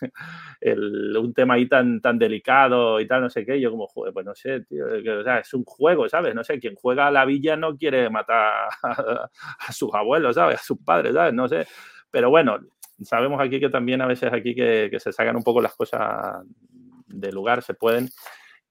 un 1.21 1.33
tema 1.33 1.53
ahí 1.53 1.67
tan, 1.67 2.01
tan 2.01 2.17
delicado 2.17 2.99
y 2.99 3.07
tal, 3.07 3.21
no 3.21 3.29
sé 3.29 3.45
qué. 3.45 3.59
Yo 3.61 3.71
como, 3.71 3.87
joder, 3.87 4.13
pues 4.13 4.25
no 4.25 4.35
sé, 4.35 4.61
tío, 4.61 4.85
o 4.85 5.23
sea, 5.23 5.39
es 5.39 5.53
un 5.53 5.63
juego, 5.63 6.09
¿sabes? 6.09 6.33
No 6.33 6.43
sé, 6.43 6.59
quien 6.59 6.75
juega 6.75 7.07
a 7.07 7.11
la 7.11 7.25
villa 7.25 7.55
no 7.55 7.77
quiere 7.77 8.09
matar 8.09 8.69
a, 8.83 9.71
sus 9.71 9.93
abuelos, 9.93 10.35
¿sabes? 10.35 10.59
A 10.59 10.63
sus 10.63 10.79
padres, 10.79 11.13
¿sabes? 11.13 11.33
No 11.33 11.47
sé. 11.47 11.67
Pero 12.09 12.29
bueno, 12.29 12.59
sabemos 13.03 13.39
aquí 13.39 13.59
que 13.59 13.69
también 13.69 14.01
a 14.01 14.07
veces 14.07 14.33
aquí 14.33 14.55
que, 14.55 14.89
que 14.91 14.99
se 14.99 15.13
sacan 15.13 15.35
un 15.35 15.43
poco 15.43 15.61
las 15.61 15.75
cosas 15.75 16.43
de 17.07 17.31
lugar, 17.31 17.61
se 17.61 17.73
pueden. 17.73 18.09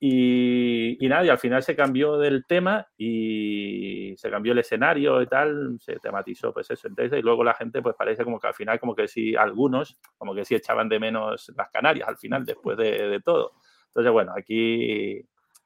Y, 0.02 0.96
nada, 1.02 1.26
y 1.26 1.28
al 1.28 1.38
final 1.38 1.62
se 1.62 1.76
cambió 1.76 2.16
del 2.16 2.46
tema 2.46 2.88
y 2.96 4.14
se 4.16 4.30
cambió 4.30 4.52
el 4.52 4.60
escenario 4.60 5.20
y 5.20 5.26
tal, 5.26 5.76
se 5.78 5.96
tematizó 5.96 6.54
pues 6.54 6.70
eso. 6.70 6.88
Entonces, 6.88 7.18
y 7.18 7.22
luego 7.22 7.44
la 7.44 7.52
gente 7.52 7.82
pues 7.82 7.94
parece 7.96 8.24
como 8.24 8.40
que 8.40 8.46
al 8.46 8.54
final 8.54 8.80
como 8.80 8.96
que 8.96 9.06
sí, 9.06 9.36
algunos 9.36 9.98
como 10.16 10.34
que 10.34 10.46
sí 10.46 10.54
echaban 10.54 10.88
de 10.88 10.98
menos 10.98 11.52
las 11.54 11.68
Canarias 11.68 12.08
al 12.08 12.16
final, 12.16 12.46
después 12.46 12.78
de, 12.78 13.20
todo. 13.22 13.52
Entonces, 13.88 14.10
bueno, 14.10 14.32
aquí, 14.34 15.20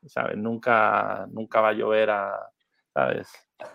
¿sabes? 0.04 0.36
Nunca, 0.36 1.28
nunca 1.30 1.60
va 1.60 1.68
a 1.68 1.74
llover 1.74 2.10
a, 2.10 2.34
¿sabes? 2.92 3.28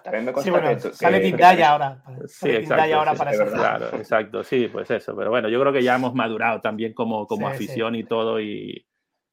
También 0.03 0.25
me 0.25 0.33
consta 0.33 0.61
que, 0.61 0.79
sale 0.91 1.21
Tindaya 1.21 1.69
ahora. 1.69 2.03
Sí, 2.27 2.49
exacto. 2.49 2.95
Ahora 2.95 3.13
para 3.13 3.31
eso. 3.31 3.45
Claro, 3.45 3.95
exacto, 3.95 4.43
sí, 4.43 4.67
pues 4.67 4.91
eso. 4.91 5.15
Pero 5.15 5.29
bueno, 5.29 5.47
yo 5.47 5.57
creo 5.61 5.71
que 5.71 5.83
ya 5.83 5.95
hemos 5.95 6.13
madurado 6.13 6.59
también 6.59 6.93
como, 6.93 7.25
como 7.27 7.47
afición 7.47 7.95
y 7.95 8.03
todo 8.03 8.41
y, 8.41 8.85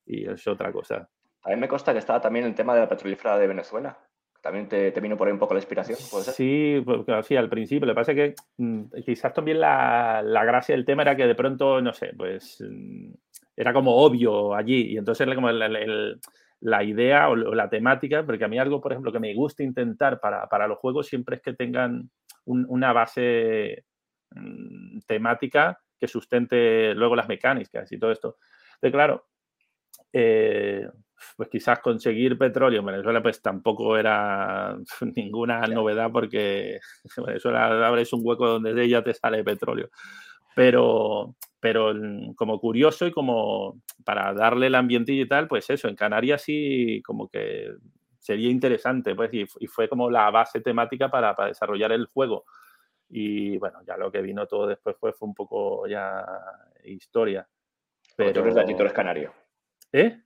y 0.07 0.31
es 0.31 0.47
otra 0.47 0.71
cosa. 0.71 1.11
A 1.47 1.51
mí 1.51 1.57
me 1.57 1.69
consta 1.69 1.93
que 1.93 2.01
estaba 2.01 2.21
también 2.21 2.45
el 2.45 2.57
tema 2.57 2.75
de 2.75 2.81
la 2.81 2.89
petrolífera 2.89 3.39
de 3.39 3.47
Venezuela. 3.47 3.97
También 4.43 4.69
te, 4.69 4.91
vino 5.01 5.17
por 5.17 5.29
ahí 5.29 5.33
un 5.33 5.39
poco 5.39 5.55
la 5.55 5.61
inspiración, 5.61 5.97
Sí, 5.97 6.83
porque 6.85 7.23
sí, 7.23 7.37
al 7.37 7.49
principio. 7.49 7.87
Lo 7.87 7.93
que 7.93 8.01
pasa 8.01 8.13
es 8.13 8.17
que 8.17 8.35
mm, 8.59 8.83
quizás 9.05 9.33
también 9.33 9.61
la, 9.61 10.23
gracia 10.45 10.75
del 10.75 10.85
tema 10.85 11.03
era 11.03 11.17
que 11.17 11.27
de 11.27 11.37
pronto, 11.37 11.81
no 11.81 11.93
sé, 11.93 12.13
pues 12.17 12.59
mm, 12.61 13.13
era 13.57 13.73
como 13.73 13.97
obvio 13.97 14.55
allí. 14.55 14.93
Y 14.93 14.99
entonces 14.99 15.33
como 15.37 15.51
la 15.51 16.85
idea 16.85 17.29
o, 17.29 17.37
la 17.37 17.69
temática, 17.69 18.27
porque 18.27 18.45
a 18.45 18.49
mí 18.49 18.59
algo, 18.59 18.81
por 18.81 18.91
ejemplo, 18.93 19.13
que 19.13 19.21
me 19.21 19.35
gusta 19.35 19.63
intentar 19.63 20.19
para, 20.19 20.67
los 20.67 20.79
juegos 20.79 21.07
siempre 21.07 21.37
es 21.37 21.43
que 21.43 21.55
tengan 21.55 22.11
una 22.45 22.93
base 22.93 23.85
mm, 24.31 24.99
temática 25.07 25.79
que 25.99 26.09
sustente 26.09 26.93
luego 26.95 27.15
las 27.15 27.29
mecánicas 27.29 27.91
y 27.93 27.99
todo 27.99 28.11
esto. 28.11 28.37
Entonces, 28.75 28.93
claro, 28.93 29.27
eh, 30.13 30.89
pues 31.37 31.48
quizás 31.48 31.81
conseguir 31.81 32.38
petróleo 32.38 32.81
en 32.81 32.87
Venezuela 32.87 33.22
pues 33.22 33.40
tampoco 33.40 33.96
era 33.96 34.76
ninguna 35.16 35.61
novedad 35.66 36.11
porque 36.12 36.74
en 37.16 37.24
Venezuela 37.26 37.87
abres 37.87 38.12
un 38.12 38.20
hueco 38.22 38.46
donde 38.48 38.74
de 38.74 38.85
ella 38.85 39.02
te 39.02 39.14
sale 39.14 39.44
petróleo. 39.44 39.90
Pero, 40.55 41.37
pero 41.61 41.92
como 42.35 42.59
curioso 42.59 43.07
y 43.07 43.12
como 43.12 43.83
para 44.05 44.33
darle 44.33 44.68
el 44.68 44.74
ambiente 44.74 45.12
y 45.12 45.29
tal, 45.29 45.48
pues 45.48 45.68
eso, 45.68 45.88
en 45.88 45.96
Canarias 45.96 46.42
sí 46.42 47.02
como 47.05 47.29
que 47.29 47.74
sería 48.18 48.50
interesante, 48.50 49.14
pues, 49.14 49.31
y, 49.35 49.46
fue 49.66 49.88
como 49.88 50.11
la 50.11 50.31
base 50.31 50.61
temática 50.61 51.11
para, 51.11 51.37
para, 51.37 51.48
desarrollar 51.48 51.92
el 51.92 52.07
juego. 52.07 52.44
Y 53.09 53.57
bueno, 53.59 53.81
ya 53.87 53.96
lo 53.96 54.11
que 54.11 54.20
vino 54.20 54.46
todo 54.46 54.66
después 54.66 54.96
fue, 54.98 55.12
fue 55.12 55.29
un 55.29 55.35
poco 55.35 55.87
ya 55.87 56.24
historia. 56.85 57.46
Pero... 58.16 58.33
Tú 58.33 58.40
eres 58.40 58.55
de 58.55 58.61
allí, 58.62 58.74
tú 58.74 58.81
eres 58.81 58.92
canario. 58.92 59.33
¿Eh? 59.92 60.22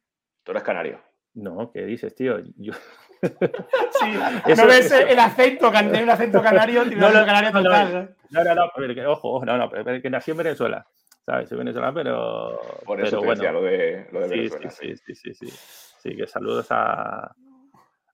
Tú 0.51 0.53
eres 0.53 0.65
canario. 0.65 1.01
No, 1.35 1.71
¿qué 1.71 1.85
dices, 1.85 2.13
tío? 2.13 2.41
Yo... 2.57 2.73
Sí, 3.23 4.55
no 4.57 4.67
ves 4.67 4.91
el 4.91 5.19
acento, 5.19 5.71
tiene 5.71 6.03
un 6.03 6.11
acento 6.11 6.43
canario, 6.43 6.85
no, 6.87 7.13
no, 7.13 7.25
canario 7.25 7.53
total. 7.53 8.17
No, 8.31 8.43
no, 8.43 8.55
no, 8.55 8.63
pero 8.75 8.95
que, 8.95 9.07
ojo, 9.07 9.45
no, 9.45 9.57
no, 9.59 9.71
pero 9.71 10.03
que 10.03 10.11
nací 10.11 10.33
en 10.33 10.39
Venezuela. 10.39 10.85
¿Sabes? 11.25 11.49
Soy 11.49 11.59
venezolano, 11.59 11.95
pero. 11.95 12.61
Por 12.85 12.99
eso 13.01 13.21
pero 13.21 13.35
te 13.35 13.43
bueno, 13.43 13.61
lo 13.61 13.63
de, 13.63 14.09
lo 14.11 14.21
de 14.23 14.29
Venezuela. 14.29 14.71
Sí, 14.71 14.97
sí, 14.97 15.15
sí, 15.15 15.35
sí, 15.35 15.49
sí. 15.49 15.57
Sí, 16.03 16.17
que 16.17 16.27
saludos 16.27 16.67
a, 16.71 17.33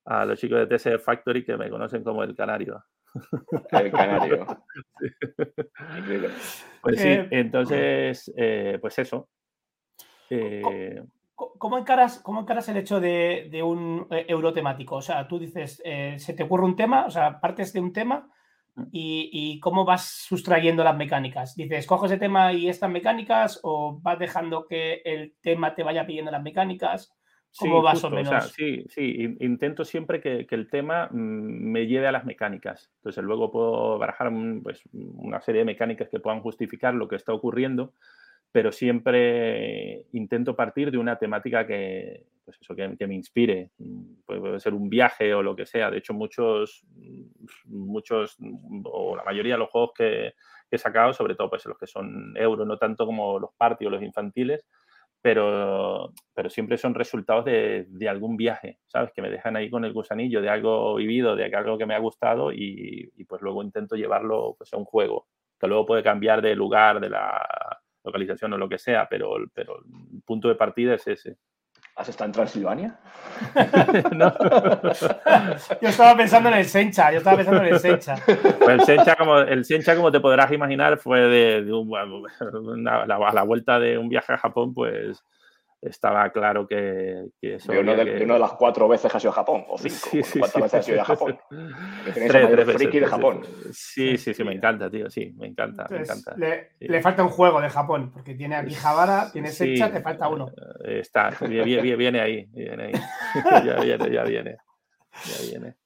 a 0.04 0.24
los 0.26 0.38
chicos 0.38 0.58
de 0.58 0.76
TC 0.76 0.98
Factory 0.98 1.42
que 1.42 1.56
me 1.56 1.70
conocen 1.70 2.04
como 2.04 2.22
el 2.22 2.34
canario. 2.36 2.84
El 3.70 3.90
canario. 3.92 4.46
Pues 6.82 7.00
sí, 7.00 7.08
eh, 7.08 7.28
entonces, 7.30 8.32
eh, 8.36 8.78
pues 8.80 8.98
eso. 8.98 9.28
Eh, 10.30 11.02
¿Cómo 11.36 11.76
encaras, 11.76 12.20
¿Cómo 12.20 12.40
encaras 12.40 12.66
el 12.70 12.78
hecho 12.78 12.98
de, 12.98 13.60
un 13.62 14.06
eh, 14.10 14.24
euro 14.28 14.54
temático? 14.54 14.96
O 14.96 15.02
sea, 15.02 15.28
tú 15.28 15.38
dices, 15.38 15.82
eh, 15.84 16.16
se 16.18 16.32
te 16.32 16.44
ocurre 16.44 16.64
un 16.64 16.76
tema, 16.76 17.04
o 17.04 17.10
sea, 17.10 17.40
partes 17.40 17.74
de 17.74 17.80
un 17.80 17.92
tema 17.92 18.30
mm. 18.74 18.84
y, 18.90 19.60
cómo 19.60 19.84
vas 19.84 20.24
sustrayendo 20.26 20.82
las 20.82 20.96
mecánicas. 20.96 21.54
Dices, 21.54 21.86
coges 21.86 22.12
ese 22.12 22.20
tema 22.20 22.54
y 22.54 22.70
estas 22.70 22.90
mecánicas 22.90 23.60
o 23.62 24.00
vas 24.00 24.18
dejando 24.18 24.66
que 24.66 25.02
el 25.04 25.34
tema 25.42 25.74
te 25.74 25.82
vaya 25.82 26.06
pidiendo 26.06 26.30
las 26.30 26.42
mecánicas. 26.42 27.12
¿Cómo 27.58 27.82
vas 27.82 28.02
o 28.02 28.10
menos? 28.10 28.52
sí, 28.52 28.84
sí, 28.88 29.36
intento 29.40 29.84
siempre 29.84 30.20
que, 30.22 30.46
el 30.48 30.70
tema 30.70 31.08
mm, 31.10 31.70
me 31.70 31.86
lleve 31.86 32.06
a 32.06 32.12
las 32.12 32.24
mecánicas. 32.24 32.90
Entonces 32.96 33.22
luego 33.22 33.50
puedo 33.50 33.98
barajar 33.98 34.32
pues, 34.62 34.80
una 34.92 35.42
serie 35.42 35.60
de 35.60 35.66
mecánicas 35.66 36.08
que 36.08 36.20
puedan 36.20 36.40
justificar 36.40 36.94
lo 36.94 37.08
que 37.08 37.16
está 37.16 37.34
ocurriendo 37.34 37.92
pero 38.52 38.72
siempre 38.72 40.06
intento 40.12 40.56
partir 40.56 40.90
de 40.90 40.98
una 40.98 41.18
temática 41.18 41.66
que, 41.66 42.26
pues 42.46 42.58
eso, 42.60 42.74
que, 42.74 43.06
me 43.06 43.14
inspire. 43.14 43.70
Puede 44.24 44.60
ser 44.60 44.72
un 44.72 44.88
viaje 44.88 45.34
o 45.34 45.42
lo 45.42 45.56
que 45.56 45.66
sea. 45.66 45.90
De 45.90 45.98
hecho, 45.98 46.14
muchos, 46.14 46.86
muchos 47.64 48.38
o 48.84 49.16
la 49.16 49.24
mayoría 49.24 49.54
de 49.54 49.58
los 49.58 49.70
juegos 49.70 49.90
que, 49.94 50.34
he 50.70 50.78
sacado, 50.78 51.12
sobre 51.12 51.36
todo 51.36 51.48
pues 51.48 51.64
los 51.66 51.78
que 51.78 51.86
son 51.86 52.36
euro, 52.36 52.64
no 52.64 52.76
tanto 52.76 53.06
como 53.06 53.38
los 53.38 53.50
party 53.56 53.86
o 53.86 53.90
los 53.90 54.02
infantiles, 54.02 54.66
pero, 55.22 56.12
pero 56.34 56.50
siempre 56.50 56.76
son 56.76 56.94
resultados 56.94 57.44
de, 57.44 57.86
de, 57.88 58.08
algún 58.08 58.36
viaje, 58.36 58.78
¿sabes? 58.86 59.12
Que 59.12 59.22
me 59.22 59.30
dejan 59.30 59.56
ahí 59.56 59.70
con 59.70 59.84
el 59.84 59.92
gusanillo 59.92 60.40
de 60.40 60.48
algo 60.48 60.96
vivido, 60.96 61.36
de 61.36 61.44
algo 61.54 61.78
que 61.78 61.86
me 61.86 61.94
ha 61.94 62.00
gustado 62.00 62.52
y, 62.52 63.12
y 63.16 63.24
pues 63.24 63.42
luego 63.42 63.62
intento 63.62 63.96
llevarlo 63.96 64.54
pues, 64.58 64.72
a 64.72 64.76
un 64.76 64.84
juego, 64.84 65.28
que 65.58 65.68
luego 65.68 65.86
puede 65.86 66.02
cambiar 66.02 66.42
de 66.42 66.54
lugar, 66.54 67.00
de 67.00 67.10
la 67.10 67.80
localización 68.06 68.52
o 68.52 68.58
lo 68.58 68.68
que 68.68 68.78
sea, 68.78 69.08
pero, 69.08 69.34
pero 69.52 69.78
el 69.78 70.22
punto 70.22 70.48
de 70.48 70.54
partida 70.54 70.94
es 70.94 71.06
ese. 71.06 71.36
¿Has 71.96 72.10
estado 72.10 72.26
en 72.26 72.32
Transilvania? 72.32 72.98
no. 74.12 74.32
Yo 75.80 75.88
estaba 75.88 76.14
pensando 76.14 76.50
en 76.50 76.56
el 76.56 76.66
Sencha, 76.66 77.10
yo 77.10 77.18
estaba 77.18 77.38
pensando 77.38 77.62
en 77.62 77.72
el 77.72 77.80
Sencha. 77.80 78.16
Pues 78.26 78.68
el 78.68 78.80
Sencha, 78.82 79.16
como, 79.16 79.38
el 79.38 79.64
Sencha, 79.64 79.96
como 79.96 80.12
te 80.12 80.20
podrás 80.20 80.52
imaginar, 80.52 80.98
fue 80.98 81.20
de, 81.20 81.62
la, 82.76 83.06
la, 83.06 83.42
vuelta 83.44 83.80
de 83.80 83.96
un 83.96 84.10
viaje 84.10 84.34
a 84.34 84.38
Japón, 84.38 84.74
pues 84.74 85.24
estaba 85.80 86.30
claro 86.30 86.66
que, 86.66 87.26
eso. 87.40 87.72
De, 87.72 87.78
una 87.78 87.94
de, 87.94 88.26
las 88.26 88.52
cuatro 88.52 88.88
veces 88.88 89.10
que 89.10 89.16
has 89.16 89.24
ido 89.24 89.30
a 89.30 89.34
Japón, 89.34 89.64
o 89.68 89.78
cinco. 89.78 90.26
¿Cuántas 90.38 90.62
veces 90.62 90.74
has 90.74 90.88
ido 90.88 91.00
a 91.00 91.04
Japón? 91.04 91.38
tres, 92.14 92.28
tres 92.30 92.66
veces, 92.66 92.92
de 92.92 93.06
Japón. 93.06 93.42
Sí, 93.72 94.16
sí, 94.18 94.34
sí, 94.34 94.44
me 94.44 94.54
encanta, 94.54 94.90
tío. 94.90 95.10
Sí, 95.10 95.32
me 95.36 95.46
encanta. 95.46 95.86
me 95.90 95.98
encanta. 95.98 96.34
Le, 96.36 97.02
falta 97.02 97.22
un 97.22 97.28
juego 97.28 97.60
de 97.60 97.70
Japón, 97.70 98.10
porque 98.12 98.34
tiene 98.34 98.56
aquí 98.56 98.74
Javara, 98.74 99.30
tiene 99.32 99.48
Secha, 99.48 99.92
te 99.92 100.00
falta 100.00 100.28
uno. 100.28 100.50
Eh, 100.84 101.00
está, 101.00 101.30
viene, 101.40 102.20
ahí, 102.20 102.46
viene 102.52 102.84
ahí. 102.84 102.92
ya 103.64 103.80
viene, 103.80 104.10
ya 104.10 104.24
viene. 104.24 104.56
Ya 105.24 105.50
viene. 105.50 105.76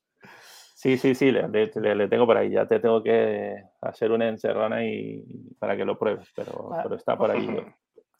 Sí, 0.74 0.96
sí, 0.96 1.14
sí, 1.14 1.30
le, 1.30 1.46
le, 1.46 2.08
tengo 2.08 2.26
por 2.26 2.38
ahí. 2.38 2.52
Ya 2.52 2.66
te 2.66 2.80
tengo 2.80 3.02
que 3.02 3.54
hacer 3.82 4.10
una 4.12 4.28
encerrona 4.28 4.82
y 4.82 5.22
para 5.58 5.76
que 5.76 5.84
lo 5.84 5.98
pruebes, 5.98 6.26
pero, 6.34 6.70
pero 6.82 6.94
está 6.94 7.18
por 7.18 7.30
ahí. 7.30 7.46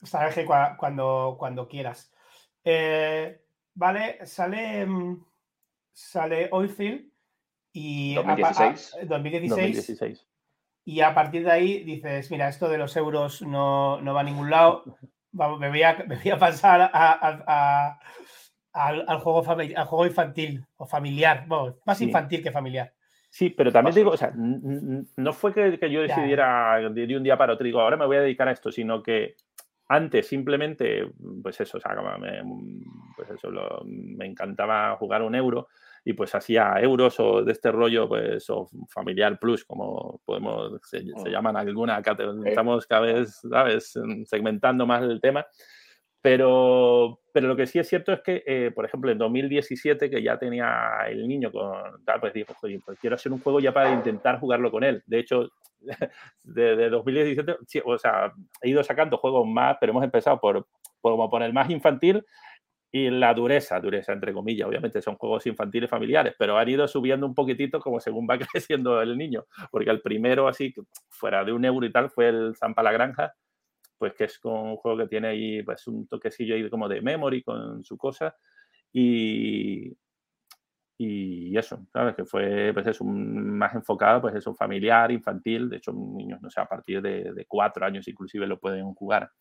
Sabes 0.03 0.35
que 0.35 0.45
cuando, 0.45 1.35
cuando 1.37 1.67
quieras. 1.67 2.11
Eh, 2.63 3.41
vale, 3.73 4.25
sale, 4.25 4.85
mm, 4.85 5.23
sale 5.91 6.49
Oilfield 6.51 7.11
y 7.73 8.15
2016. 8.15 8.95
2016, 9.07 10.27
Y 10.85 11.01
a 11.01 11.13
partir 11.13 11.43
de 11.43 11.51
ahí 11.51 11.83
dices, 11.83 12.29
mira, 12.31 12.49
esto 12.49 12.67
de 12.69 12.77
los 12.77 12.95
euros 12.95 13.41
no, 13.41 14.01
no 14.01 14.13
va 14.13 14.21
a 14.21 14.25
ningún 14.25 14.49
lado. 14.49 14.83
me, 15.31 15.69
voy 15.69 15.83
a, 15.83 15.93
me, 16.07 16.15
voy 16.17 16.31
a, 16.31 16.37
pasar 16.37 16.89
a, 16.93 17.99
al, 18.73 19.19
juego 19.19 19.43
al 19.47 19.85
juego 19.85 20.05
infantil 20.05 20.65
o 20.77 20.85
familiar. 20.85 21.45
más 21.85 22.01
infantil 22.01 22.43
que 22.43 22.51
familiar. 22.51 22.93
Sí, 23.29 23.49
pero 23.49 23.71
también 23.71 23.95
digo, 23.95 24.11
o 24.11 24.17
sea, 24.17 24.33
no 24.35 25.31
fue 25.31 25.53
que, 25.53 25.79
que 25.79 25.89
yo 25.89 26.01
decidiera 26.01 26.77
de, 26.89 27.15
un 27.15 27.23
día 27.23 27.37
para 27.37 27.53
otro, 27.53 27.63
digo, 27.63 27.79
ahora 27.79 27.95
me 27.95 28.05
voy 28.05 28.17
a 28.17 28.21
dedicar 28.21 28.49
a 28.49 28.51
esto, 28.51 28.73
sino 28.73 29.01
que 29.01 29.35
antes 29.91 30.25
simplemente, 30.25 31.11
pues 31.43 31.59
eso, 31.59 31.77
o 31.77 31.81
sea, 31.81 31.93
me, 32.17 32.41
pues 33.15 33.29
eso 33.29 33.49
me 33.85 34.25
encantaba 34.25 34.95
jugar 34.95 35.21
un 35.21 35.35
euro 35.35 35.67
y 36.05 36.13
pues 36.13 36.33
hacía 36.33 36.75
euros 36.79 37.19
o 37.19 37.43
de 37.43 37.51
este 37.51 37.73
rollo, 37.73 38.07
pues, 38.07 38.49
o 38.49 38.69
familiar 38.87 39.37
plus, 39.37 39.65
como 39.65 40.21
podemos, 40.23 40.79
se, 40.83 41.01
se 41.01 41.11
oh. 41.13 41.27
llaman 41.27 41.57
alguna, 41.57 42.01
estamos 42.45 42.87
cada 42.87 43.01
vez, 43.01 43.41
¿sabes?, 43.49 43.93
segmentando 44.25 44.87
más 44.87 45.03
el 45.03 45.19
tema. 45.19 45.45
Pero, 46.21 47.19
pero 47.33 47.47
lo 47.47 47.55
que 47.55 47.65
sí 47.65 47.79
es 47.79 47.89
cierto 47.89 48.13
es 48.13 48.21
que, 48.21 48.43
eh, 48.45 48.71
por 48.73 48.85
ejemplo, 48.85 49.11
en 49.11 49.17
2017, 49.17 50.09
que 50.09 50.23
ya 50.23 50.37
tenía 50.37 50.99
el 51.09 51.27
niño 51.27 51.51
con 51.51 52.05
tal, 52.05 52.19
pues 52.21 52.33
dijo, 52.33 52.53
pues 52.61 52.99
quiero 52.99 53.15
hacer 53.15 53.33
un 53.33 53.41
juego 53.41 53.59
ya 53.59 53.73
para 53.73 53.91
intentar 53.91 54.39
jugarlo 54.39 54.71
con 54.71 54.83
él. 54.83 55.03
De 55.05 55.19
hecho, 55.19 55.49
de, 56.43 56.89
2017, 56.89 57.57
o 57.85 57.97
sea, 57.97 58.33
he 58.61 58.69
ido 58.69 58.83
sacando 58.83 59.17
juegos 59.17 59.47
más, 59.47 59.77
pero 59.79 59.91
hemos 59.91 60.03
empezado 60.03 60.39
por, 60.39 60.67
por, 61.01 61.29
por 61.29 61.43
el 61.43 61.53
más 61.53 61.69
infantil 61.69 62.25
y 62.91 63.09
la 63.09 63.33
dureza, 63.33 63.79
dureza 63.79 64.11
entre 64.11 64.33
comillas, 64.33 64.67
obviamente 64.67 65.01
son 65.01 65.15
juegos 65.15 65.45
infantiles 65.47 65.89
familiares, 65.89 66.35
pero 66.37 66.57
han 66.57 66.67
ido 66.67 66.87
subiendo 66.87 67.25
un 67.25 67.33
poquitito 67.33 67.79
como 67.79 67.99
según 67.99 68.27
va 68.29 68.37
creciendo 68.51 69.01
el 69.01 69.17
niño, 69.17 69.45
porque 69.71 69.89
el 69.89 70.01
primero 70.01 70.47
así, 70.47 70.73
fuera 71.09 71.43
de 71.45 71.53
un 71.53 71.63
euro 71.63 71.85
y 71.85 71.91
tal, 71.91 72.09
fue 72.09 72.29
el 72.29 72.55
Zampa 72.55 72.83
la 72.83 72.91
Granja, 72.91 73.33
pues 73.97 74.13
que 74.13 74.25
es 74.25 74.39
un 74.43 74.75
juego 74.77 74.97
que 74.97 75.07
tiene 75.07 75.29
ahí 75.29 75.63
pues 75.63 75.87
un 75.87 76.07
toquecillo 76.07 76.55
ahí 76.55 76.69
como 76.69 76.89
de 76.89 77.01
memory 77.01 77.43
con 77.43 77.83
su 77.83 77.97
cosa 77.97 78.35
y, 78.91 79.95
y 81.03 81.57
eso, 81.57 81.85
¿sabes? 81.91 82.15
Que 82.15 82.25
fue 82.25 82.71
pues 82.73 82.87
eso, 82.87 83.03
más 83.03 83.73
enfocado, 83.73 84.21
pues 84.21 84.35
eso, 84.35 84.53
familiar, 84.53 85.11
infantil, 85.11 85.69
de 85.69 85.77
hecho 85.77 85.91
niños, 85.93 86.41
no 86.41 86.49
sé, 86.49 86.61
a 86.61 86.65
partir 86.65 87.01
de, 87.01 87.45
cuatro 87.47 87.85
años 87.85 88.07
inclusive 88.07 88.47
lo 88.47 88.59
pueden 88.59 88.93
jugar. 88.93 89.31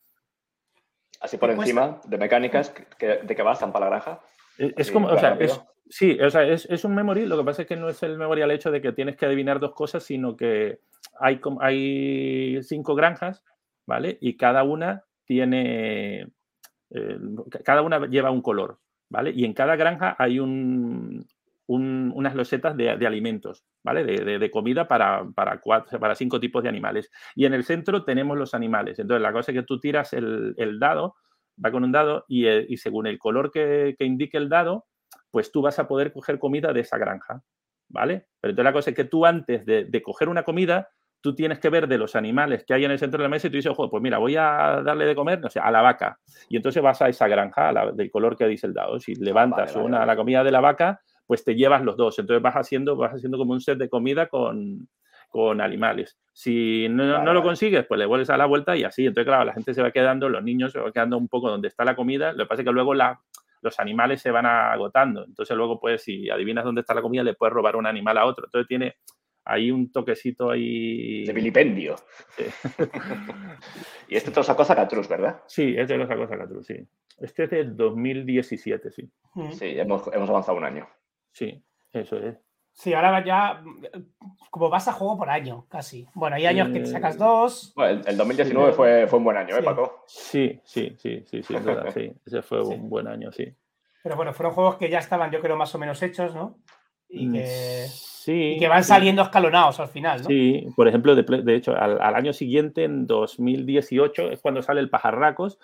Así 1.21 1.37
por 1.37 1.51
encima 1.51 2.01
de 2.07 2.19
mecánicas, 2.19 2.73
¿de 2.99 3.35
qué 3.37 3.43
va 3.43 3.55
Zampa 3.55 3.81
la 3.81 3.87
Granja? 3.87 4.21
E, 4.59 4.73
es, 4.77 4.91
como, 4.91 5.09
o 5.09 5.19
sea, 5.19 5.37
es, 5.39 5.61
sí, 5.89 6.19
o 6.21 6.31
sea, 6.31 6.45
es, 6.45 6.67
es, 6.71 6.85
un 6.85 6.95
memory, 6.95 7.27
lo 7.27 7.37
que 7.37 7.45
pasa 7.45 7.63
es 7.63 7.69
que 7.69 7.77
no 7.77 7.89
es 7.89 8.03
el 8.03 8.17
memory 8.17 8.43
al 8.43 8.51
hecho 8.53 8.71
de 8.71 8.81
que 8.81 8.93
tienes 8.93 9.17
que 9.17 9.27
adivinar 9.27 9.61
dos 9.61 9.75
cosas, 9.75 10.03
sino 10.03 10.37
que 10.37 10.81
hay, 11.19 11.41
hay 11.61 12.63
cinco 12.63 12.95
granjas 12.95 13.45
¿vale? 13.91 14.19
Y 14.21 14.37
cada 14.37 14.63
una 14.63 15.05
tiene, 15.25 16.29
eh, 16.91 17.19
cada 17.65 17.83
una 17.83 18.07
lleva 18.07 18.31
un 18.31 18.41
color, 18.41 18.79
¿vale? 19.09 19.33
Y 19.35 19.45
en 19.45 19.53
cada 19.53 19.75
granja 19.75 20.15
hay 20.17 20.39
un, 20.39 21.27
unas 21.77 22.35
losetas 22.35 22.77
de, 22.77 22.91
alimentos, 22.91 23.65
¿vale? 23.85 24.05
De, 24.05 24.51
comida 24.51 24.89
para, 24.89 25.25
para, 25.35 25.61
cuatro, 25.61 26.01
para 26.01 26.15
cinco 26.15 26.41
tipos 26.41 26.63
de 26.63 26.69
animales. 26.69 27.11
Y 27.35 27.47
en 27.47 27.55
el 27.55 27.65
centro 27.65 28.05
tenemos 28.05 28.37
los 28.37 28.55
animales. 28.55 28.99
Entonces, 28.99 29.23
la 29.23 29.33
cosa 29.33 29.53
es 29.53 29.59
que 29.59 29.65
tú 29.65 29.79
tiras 29.79 30.13
el, 30.13 30.79
dado, 30.81 31.17
va 31.65 31.71
con 31.71 31.85
un 31.85 31.93
dado, 31.93 32.25
y, 32.29 32.47
eh, 32.47 32.67
y 32.69 32.77
según 32.77 33.07
el 33.07 33.19
color 33.19 33.51
que, 33.51 33.95
que, 33.99 34.05
indique 34.05 34.37
el 34.37 34.49
dado, 34.49 34.87
pues 35.31 35.53
tú 35.53 35.63
vas 35.63 35.79
a 35.79 35.87
poder 35.87 36.13
coger 36.13 36.39
comida 36.39 36.73
de 36.73 36.81
esa 36.81 36.99
granja, 36.99 37.43
¿vale? 37.89 38.27
Pero 38.41 38.51
entonces 38.51 38.65
la 38.65 38.73
cosa 38.73 38.91
es 38.91 38.97
que 38.97 39.05
tú 39.05 39.25
antes 39.25 39.65
de, 39.65 40.03
coger 40.03 40.29
una 40.29 40.43
comida, 40.43 40.89
tú 41.21 41.35
tienes 41.35 41.59
que 41.59 41.69
ver 41.69 41.87
de 41.87 41.99
los 41.99 42.17
animales 42.17 42.65
que 42.65 42.75
hay 42.75 42.85
en 42.85 42.91
el 42.91 42.99
centro 42.99 43.19
de 43.19 43.25
la 43.25 43.29
mesa 43.29 43.47
y 43.47 43.51
tú 43.51 43.57
dices, 43.57 43.73
pues 43.77 44.03
mira, 44.03 44.19
voy 44.19 44.37
a 44.37 44.83
darle 44.85 45.05
de 45.05 45.15
comer, 45.15 45.41
no 45.41 45.51
sé, 45.51 45.61
a 45.61 45.71
la 45.71 45.83
vaca. 45.83 46.19
Y 46.49 46.57
entonces 46.57 46.83
vas 46.83 47.01
a 47.03 47.09
esa 47.09 47.29
granja 47.29 47.93
del 47.93 48.11
color 48.11 48.37
que 48.37 48.47
dice 48.47 48.67
el 48.67 48.75
dado. 48.75 48.99
Si 48.99 49.15
levantas 49.15 49.77
una, 49.77 50.05
la 50.07 50.17
comida 50.17 50.43
de 50.43 50.51
la 50.51 50.61
vaca, 50.61 51.01
pues 51.31 51.45
te 51.45 51.55
llevas 51.55 51.85
los 51.85 51.97
dos. 51.97 52.19
Entonces 52.19 52.43
vas 52.43 52.57
haciendo, 52.57 52.97
vas 52.97 53.15
haciendo 53.15 53.39
como 53.39 53.53
un 53.53 53.61
set 53.61 53.79
de 53.79 53.89
comida 53.89 54.27
con, 54.27 54.89
con 55.29 55.61
animales. 55.61 56.19
Si 56.33 56.89
no, 56.89 57.23
no, 57.23 57.33
lo 57.33 57.41
consigues, 57.41 57.87
pues 57.87 58.01
le 58.01 58.07
vuelves 58.07 58.31
a 58.31 58.37
la 58.37 58.47
vuelta 58.47 58.77
y 58.77 58.83
así. 58.83 59.07
Entonces, 59.07 59.29
claro, 59.29 59.45
la 59.45 59.53
gente 59.53 59.73
se 59.73 59.81
va 59.81 59.93
quedando, 59.93 60.29
los 60.29 60.43
niños 60.43 60.73
se 60.73 60.81
van 60.81 60.91
quedando 60.91 61.17
un 61.17 61.29
poco 61.29 61.49
donde 61.49 61.69
está 61.69 61.85
la 61.85 61.95
comida. 61.95 62.33
Lo 62.33 62.39
que 62.39 62.49
pasa 62.49 62.63
es 62.63 62.67
que 62.67 62.73
luego 62.73 62.95
la, 62.95 63.21
los 63.63 63.79
animales 63.79 64.21
se 64.21 64.33
van 64.33 64.45
agotando. 64.45 65.25
Entonces, 65.25 65.57
luego, 65.57 65.79
pues, 65.79 66.03
si 66.03 66.29
adivinas 66.31 66.65
dónde 66.65 66.81
está 66.81 66.95
la 66.95 67.03
comida, 67.03 67.23
le 67.23 67.35
puedes 67.35 67.55
robar 67.55 67.77
un 67.77 67.87
animal 67.87 68.19
a 68.19 68.25
otro. 68.25 68.47
Entonces, 68.47 68.67
tiene 68.67 68.97
hay 69.45 69.71
un 69.71 69.91
toquecito 69.91 70.51
ahí. 70.51 71.25
De 71.25 71.33
vilipendio. 71.33 71.97
y 74.09 74.17
este 74.17 74.31
te 74.31 74.37
lo 74.37 74.43
sacó 74.43 74.65
Zacatrus, 74.65 75.09
¿verdad? 75.09 75.43
Sí, 75.47 75.75
este 75.77 75.97
lo 75.97 76.07
sacó 76.07 76.27
Zacatrus, 76.27 76.67
sí. 76.67 76.77
Este 77.19 77.45
es 77.45 77.51
de 77.51 77.65
2017, 77.65 78.91
sí. 78.91 79.11
Sí, 79.53 79.79
hemos, 79.79 80.09
avanzado 80.09 80.57
un 80.57 80.65
año. 80.65 80.89
Sí, 81.33 81.63
eso 81.93 82.17
es. 82.17 82.37
Sí, 82.73 82.95
ahora 82.95 83.23
ya 83.25 83.63
como 84.51 84.71
vas 84.71 84.89
a 84.89 84.93
juego 84.93 85.19
por 85.19 85.29
año, 85.29 85.67
casi. 85.69 86.07
Bueno, 86.15 86.37
hay 86.37 86.47
años 86.47 86.69
que 86.71 86.81
te 86.81 86.87
sacas 86.87 87.19
dos. 87.19 87.73
Bueno, 87.75 88.01
el, 88.07 88.17
2019 88.17 88.73
fue, 88.73 89.07
fue, 89.07 89.19
un 89.19 89.25
buen 89.25 89.37
año, 89.37 89.57
¿eh, 89.57 89.63
Paco? 89.63 90.05
Sí, 90.07 90.61
sí, 90.65 90.97
sí, 90.99 91.23
sí, 91.27 91.43
sí, 91.43 91.55
sí. 91.95 92.13
Ese 92.25 92.43
fue 92.43 92.63
un 92.63 92.89
buen 92.89 93.07
año, 93.07 93.33
sí. 93.33 93.53
Pero 94.03 94.17
bueno, 94.17 94.33
fueron 94.33 94.55
juegos 94.55 94.77
que 94.77 94.89
ya 94.89 94.99
estaban, 94.99 95.31
yo 95.31 95.41
creo, 95.41 95.57
más 95.57 95.75
o 95.75 95.79
menos 95.79 96.03
hechos, 96.03 96.35
¿no? 96.35 96.59
Y 97.09 97.27
mm, 97.27 97.33
que 97.33 97.87
y 98.27 98.59
que 98.59 98.69
van 98.69 98.85
saliendo 98.85 99.23
escalonados 99.23 99.81
al 99.81 99.89
final, 99.89 100.23
¿no? 100.23 100.29
Sí, 100.29 100.67
por 100.77 100.89
ejemplo, 100.89 101.15
de, 101.15 101.55
hecho, 101.55 101.75
al, 101.77 102.15
año 102.15 102.33
siguiente, 102.33 102.85
en 102.85 103.07
2018, 103.07 104.31
es 104.31 104.41
cuando 104.41 104.63
sale 104.63 104.81
el 104.81 104.91
Pajarracos. 104.91 105.59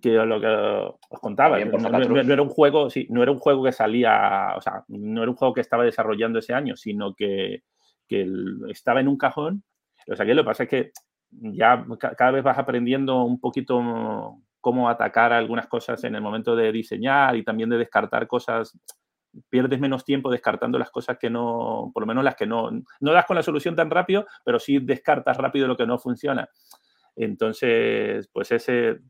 Que 0.00 0.12
lo 0.12 0.40
que 0.40 0.46
os 0.46 1.20
contaba, 1.20 1.58
no, 1.58 2.20
era 2.20 2.42
un 2.42 2.48
juego, 2.48 2.90
sí, 2.90 3.06
no 3.10 3.22
era 3.22 3.32
un 3.32 3.38
juego 3.38 3.64
que 3.64 3.72
salía, 3.72 4.54
o 4.56 4.60
sea, 4.60 4.84
no 4.88 5.22
era 5.22 5.30
un 5.30 5.36
juego 5.36 5.54
que 5.54 5.60
estaba 5.60 5.84
desarrollando 5.84 6.38
ese 6.38 6.54
año, 6.54 6.76
sino 6.76 7.14
que, 7.14 7.62
que 8.08 8.26
estaba 8.68 9.00
en 9.00 9.08
un 9.08 9.16
cajón. 9.16 9.64
O 10.06 10.16
sea, 10.16 10.26
que 10.26 10.34
lo 10.34 10.42
que 10.42 10.46
pasa 10.46 10.62
es 10.64 10.68
que 10.68 10.92
ya 11.30 11.84
cada 12.16 12.30
vez 12.30 12.44
vas 12.44 12.58
aprendiendo 12.58 13.24
un 13.24 13.40
poquito 13.40 14.38
cómo 14.60 14.88
atacar 14.88 15.32
algunas 15.32 15.66
cosas 15.66 16.02
en 16.04 16.14
el 16.14 16.22
momento 16.22 16.56
de 16.56 16.72
diseñar 16.72 17.36
y 17.36 17.44
también 17.44 17.70
de 17.70 17.78
descartar 17.78 18.26
cosas 18.26 18.78
pierdes 19.48 19.80
menos 19.80 20.04
tiempo 20.04 20.30
descartando 20.30 20.78
las 20.78 20.90
cosas 20.90 21.18
que 21.18 21.30
no, 21.30 21.90
por 21.92 22.02
lo 22.02 22.06
menos 22.06 22.24
las 22.24 22.36
que 22.36 22.46
no, 22.46 22.70
no 22.70 23.12
das 23.12 23.26
con 23.26 23.36
la 23.36 23.42
solución 23.42 23.74
tan 23.74 23.90
rápido, 23.90 24.26
pero 24.44 24.58
sí 24.58 24.78
descartas 24.78 25.36
rápido 25.36 25.66
lo 25.66 25.76
que 25.76 25.86
no 25.86 25.98
funciona. 25.98 26.48
Entonces, 27.16 28.28
pues 28.28 28.50
ese 28.52 29.00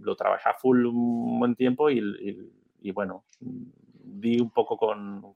lo 0.00 0.16
trabajé 0.16 0.48
a 0.48 0.54
full 0.54 0.86
un 0.86 1.38
buen 1.38 1.54
tiempo 1.54 1.90
y, 1.90 2.90
bueno, 2.92 3.24
di 3.40 4.40
un 4.40 4.50
poco 4.50 4.76
con, 4.76 5.34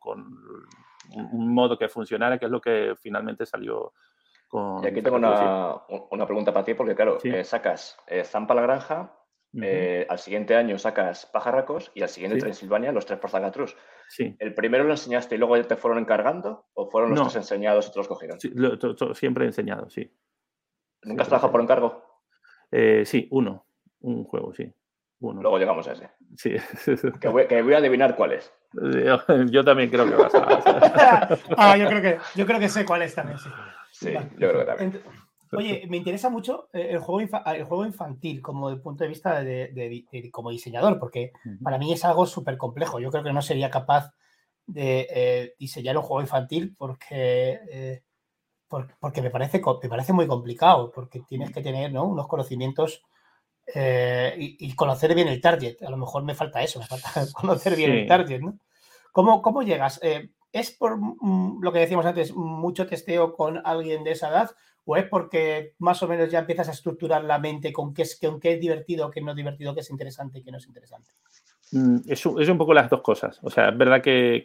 un 1.14 1.54
modo 1.54 1.78
que 1.78 1.88
funcionara, 1.88 2.38
que 2.38 2.46
es 2.46 2.50
lo 2.50 2.60
que 2.60 2.94
finalmente 3.00 3.46
salió 3.46 3.92
con... 4.48 4.82
Y 4.84 4.88
aquí 4.88 5.02
tengo 5.02 5.16
una, 5.16 6.26
pregunta 6.26 6.52
para 6.52 6.64
ti, 6.64 6.74
porque 6.74 6.94
claro, 6.94 7.18
eh, 7.22 7.44
sacas 7.44 7.96
eh, 8.06 8.24
Zampa 8.24 8.54
la 8.54 8.62
Granja, 8.62 9.14
eh, 9.62 10.06
al 10.08 10.18
siguiente 10.18 10.54
año 10.54 10.78
sacas 10.78 11.24
Pajarracos 11.26 11.90
y 11.94 12.02
al 12.02 12.10
siguiente 12.10 12.36
sí. 12.36 12.42
Transilvania, 12.42 12.92
los 12.92 13.06
tres 13.06 13.18
por 13.18 13.30
Zacatrus. 13.30 13.76
Sí. 14.08 14.36
¿El 14.38 14.54
primero 14.54 14.84
lo 14.84 14.90
enseñaste 14.90 15.34
y 15.34 15.38
luego 15.38 15.60
te 15.62 15.76
fueron 15.76 15.98
encargando? 15.98 16.66
¿O 16.74 16.90
fueron 16.90 17.10
los 17.10 17.22
tres 17.22 17.36
enseñados 17.36 17.88
y 17.88 17.92
te 17.92 17.98
los 17.98 18.08
cogieron? 18.08 18.38
Sí, 18.38 18.52
siempre 19.14 19.46
enseñado, 19.46 19.88
sí. 19.88 20.10
¿Nunca 21.02 21.22
has 21.22 21.28
trabajado 21.28 21.52
por 21.52 21.60
encargo? 21.60 22.04
Eh, 22.70 23.04
sí, 23.04 23.28
uno. 23.30 23.64
Un 24.00 24.24
juego, 24.24 24.54
sí. 24.54 24.72
Uno. 25.20 25.42
Luego 25.42 25.58
llegamos 25.58 25.86
a 25.88 25.92
ese. 25.92 26.10
Sí. 26.36 26.56
Que 27.20 27.28
voy, 27.28 27.46
que 27.46 27.62
voy 27.62 27.74
a 27.74 27.78
adivinar 27.78 28.16
cuál 28.16 28.32
es. 28.32 28.52
Yo, 29.50 29.64
también 29.64 29.90
creo 29.90 30.06
que 30.06 30.14
vas 30.14 30.34
a. 30.34 31.38
ah, 31.56 31.76
yo 31.76 31.88
creo 31.88 32.02
que, 32.02 32.18
yo 32.34 32.46
creo 32.46 32.60
que 32.60 32.68
sé 32.68 32.84
cuál 32.84 33.02
es 33.02 33.14
también, 33.14 33.38
sí. 33.38 33.48
Sí, 33.92 34.12
yo 34.12 34.50
creo 34.50 34.58
que 34.58 34.64
también. 34.66 35.02
Oye, 35.52 35.86
me 35.88 35.96
interesa 35.96 36.28
mucho 36.28 36.68
eh, 36.72 36.88
el 36.90 36.98
juego, 36.98 37.40
el 37.46 37.64
juego 37.64 37.86
infantil 37.86 38.42
como 38.42 38.68
el 38.68 38.80
punto 38.80 39.04
de 39.04 39.08
vista 39.08 39.42
de, 39.42 40.30
como 40.30 40.50
diseñador, 40.50 40.98
porque 40.98 41.32
para 41.62 41.78
mí 41.78 41.92
es 41.92 42.04
algo 42.04 42.26
súper 42.26 42.58
complejo. 42.58 43.00
Yo 43.00 43.10
creo 43.10 43.24
que 43.24 43.32
no 43.32 43.40
sería 43.40 43.70
capaz 43.70 44.12
de 44.66 45.06
eh, 45.10 45.54
diseñar 45.58 45.96
un 45.96 46.02
juego 46.02 46.20
infantil 46.20 46.74
porque, 46.76 47.58
eh, 47.70 48.02
porque 48.68 49.22
me, 49.22 49.30
parece, 49.30 49.62
me 49.82 49.88
parece 49.88 50.12
muy 50.12 50.26
complicado, 50.26 50.90
porque 50.90 51.20
tienes 51.20 51.52
que 51.52 51.62
tener 51.62 51.96
unos 51.98 52.28
conocimientos 52.28 53.02
y, 53.74 54.74
conocer 54.74 55.14
bien 55.14 55.28
el 55.28 55.40
target. 55.40 55.82
A 55.82 55.90
lo 55.90 55.96
mejor 55.96 56.22
me 56.24 56.34
falta 56.34 56.62
eso, 56.62 56.78
me 56.78 56.86
falta 56.86 57.10
conocer 57.32 57.76
bien 57.76 57.92
el 57.92 58.06
target. 58.06 58.40
¿no? 58.40 58.58
¿Cómo, 59.12 59.42
¿Cómo 59.42 59.62
llegas? 59.62 60.00
¿Es 60.52 60.70
por 60.70 60.96
mm, 60.96 61.62
lo 61.62 61.72
que 61.72 61.80
decíamos 61.80 62.06
antes, 62.06 62.34
mucho 62.34 62.86
testeo 62.86 63.34
con 63.34 63.60
alguien 63.64 64.04
de 64.04 64.12
esa 64.12 64.28
edad? 64.28 64.50
¿O 64.84 64.96
es 64.96 65.04
porque 65.04 65.74
más 65.78 66.02
o 66.02 66.08
menos 66.08 66.30
ya 66.30 66.38
empiezas 66.38 66.68
a 66.68 66.72
estructurar 66.72 67.22
la 67.24 67.38
mente 67.38 67.72
con 67.72 67.92
qué 67.92 68.02
es, 68.02 68.18
con 68.18 68.40
qué 68.40 68.54
es 68.54 68.60
divertido, 68.60 69.10
qué 69.10 69.20
no 69.20 69.32
es 69.32 69.36
divertido, 69.36 69.74
qué 69.74 69.80
es 69.80 69.90
interesante 69.90 70.38
y 70.38 70.42
qué 70.42 70.50
no 70.50 70.56
es 70.56 70.66
interesante? 70.66 71.10
Mm, 71.72 71.98
es, 72.06 72.24
es, 72.24 72.48
un 72.48 72.58
poco 72.58 72.72
las 72.72 72.88
dos 72.88 73.02
cosas. 73.02 73.38
O 73.42 73.50
sea, 73.50 73.68
es 73.68 73.76
verdad 73.76 74.00
que, 74.00 74.44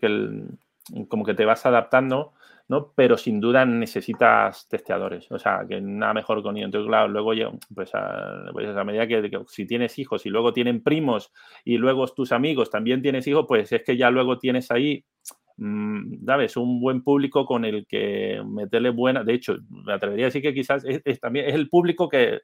como 1.08 1.24
que 1.24 1.34
te 1.34 1.46
vas 1.46 1.66
adaptando, 1.66 2.34
¿no? 2.68 2.94
Pero 2.96 3.18
sin 3.18 3.40
duda 3.40 3.66
necesitas 3.66 4.68
testeadores. 4.68 5.32
O 5.32 5.40
sea, 5.40 5.66
que 5.68 5.82
nada 5.82 6.14
mejor 6.14 6.42
con 6.42 6.58
ello. 6.58 6.66
Entonces, 6.66 6.88
claro, 6.88 7.08
luego 7.08 7.32
pues 7.74 7.94
a, 7.94 8.46
pues 8.52 8.76
a 8.76 8.84
medida 8.84 9.08
que, 9.08 9.42
si 9.48 9.66
tienes 9.66 10.00
hijos 10.00 10.26
y 10.26 10.30
luego 10.30 10.54
tienen 10.54 10.84
primos 10.84 11.32
y 11.64 11.78
luego 11.78 12.08
tus 12.08 12.32
amigos 12.32 12.70
también 12.70 13.02
tienes 13.02 13.28
hijos, 13.28 13.46
pues 13.48 13.72
es 13.72 13.84
que 13.84 13.98
ya 13.98 14.10
luego 14.10 14.40
tienes 14.40 14.72
ahí 14.72 15.06
Mm, 15.58 16.26
¿sabes? 16.26 16.58
Un 16.58 16.80
buen 16.80 17.04
público 17.04 17.46
con 17.46 17.64
el 17.66 17.86
que 17.88 18.42
meterle 18.46 18.90
buena. 18.90 19.24
De 19.24 19.34
hecho, 19.34 19.58
me 19.70 19.94
atrevería 19.94 20.26
a 20.26 20.28
decir 20.28 20.42
que 20.42 20.54
quizás 20.54 20.84
es, 20.86 21.20
también 21.20 21.48
es 21.48 21.56
el 21.56 21.70
público 21.70 22.10
que, 22.10 22.42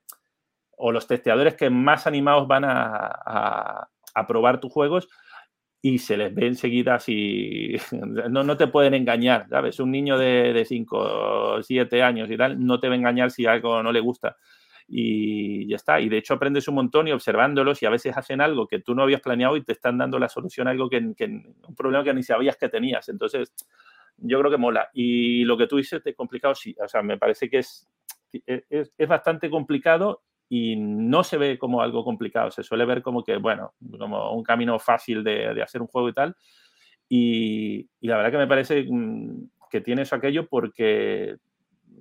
o 0.77 0.91
los 0.91 1.08
testeadores 1.08 1.55
que 1.55 1.69
más 1.69 2.08
animados 2.08 2.47
van 2.47 2.65
a, 2.65 3.88
a, 4.13 4.27
probar 4.27 4.60
tus 4.60 4.71
juegos 4.71 5.08
y 5.82 5.98
se 6.00 6.18
les 6.18 6.34
ve 6.34 6.48
enseguida 6.48 7.00
si 7.00 7.76
no, 7.92 8.44
no 8.44 8.58
te 8.58 8.68
pueden 8.68 8.94
engañar, 8.94 9.48
¿sabes? 9.50 9.80
Un 9.80 9.92
niño 9.92 10.18
de 10.18 10.65
5 10.68 10.98
o 10.98 11.63
7 11.63 12.04
años 12.04 12.30
y 12.30 12.38
tal 12.38 12.65
no 12.65 12.80
te 12.80 12.88
va 12.88 12.96
a 12.96 12.98
engañar 12.98 13.32
si 13.32 13.46
algo 13.46 13.82
no 13.82 13.92
le 13.92 14.00
gusta 14.00 14.38
y 14.89 15.68
ya 15.68 15.76
está. 15.76 16.02
Y 16.02 16.10
de 16.10 16.18
hecho 16.18 16.34
aprendes 16.34 16.68
un 16.68 16.76
montón 16.76 17.08
y 17.08 17.12
observándolos 17.12 17.82
y 17.82 17.86
a 17.86 17.92
veces 17.92 18.18
hacen 18.18 18.42
algo 18.42 18.68
que 18.68 18.80
tú 18.80 18.96
no 18.96 19.04
habías 19.04 19.22
planeado 19.22 19.56
y 19.56 19.63
te 19.63 19.74
están 19.74 19.98
dando 19.98 20.18
la 20.20 20.30
solución 20.30 20.68
a 20.68 20.72
algo 20.72 20.89
que, 20.89 20.98
un 20.98 21.76
problema 21.78 22.04
que 22.04 22.13
ni 22.13 22.24
sabías 22.24 22.58
que 22.58 22.70
tenías. 22.70 23.08
Entonces, 23.10 23.54
yo 24.18 24.39
creo 24.39 24.52
que 24.52 24.58
mola. 24.58 24.89
Y 24.94 25.46
lo 25.46 25.58
que 25.58 25.68
tú 25.68 25.78
dices 25.78 26.04
de 26.04 26.15
complicado, 26.15 26.56
sí. 26.56 26.76
O 26.84 26.88
sea, 26.88 27.04
me 27.04 27.18
parece 27.18 27.50
que 27.50 27.60
es, 27.60 27.88
es, 28.32 28.92
es 28.98 29.08
bastante 29.08 29.50
complicado 29.50 30.24
y 30.50 30.76
no 30.76 31.24
se 31.24 31.38
ve 31.38 31.60
como 31.60 31.82
algo 31.82 32.04
complicado. 32.04 32.52
Se 32.52 32.64
suele 32.64 32.86
ver 32.86 33.02
como 33.02 33.24
que, 33.24 33.38
bueno, 33.38 33.74
como 33.98 34.34
un 34.34 34.44
camino 34.44 34.80
fácil 34.80 35.24
de, 35.24 35.54
de 35.54 35.62
hacer 35.62 35.82
un 35.82 35.88
juego 35.88 36.10
y 36.10 36.14
tal. 36.14 36.36
Y, 37.08 37.88
y, 38.02 38.08
la 38.08 38.18
verdad 38.18 38.32
que 38.32 38.38
me 38.38 38.48
parece 38.48 38.86
mm, 38.90 39.50
que 39.70 39.82
tienes 39.82 40.12
aquello 40.12 40.48
porque 40.48 41.38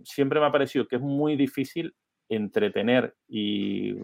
siempre 0.04 0.40
me 0.40 0.46
ha 0.46 0.52
parecido 0.52 0.86
que 0.86 0.96
es 0.96 1.02
muy 1.02 1.36
difícil 1.36 1.94
entretener 2.28 3.14
y, 3.28 3.94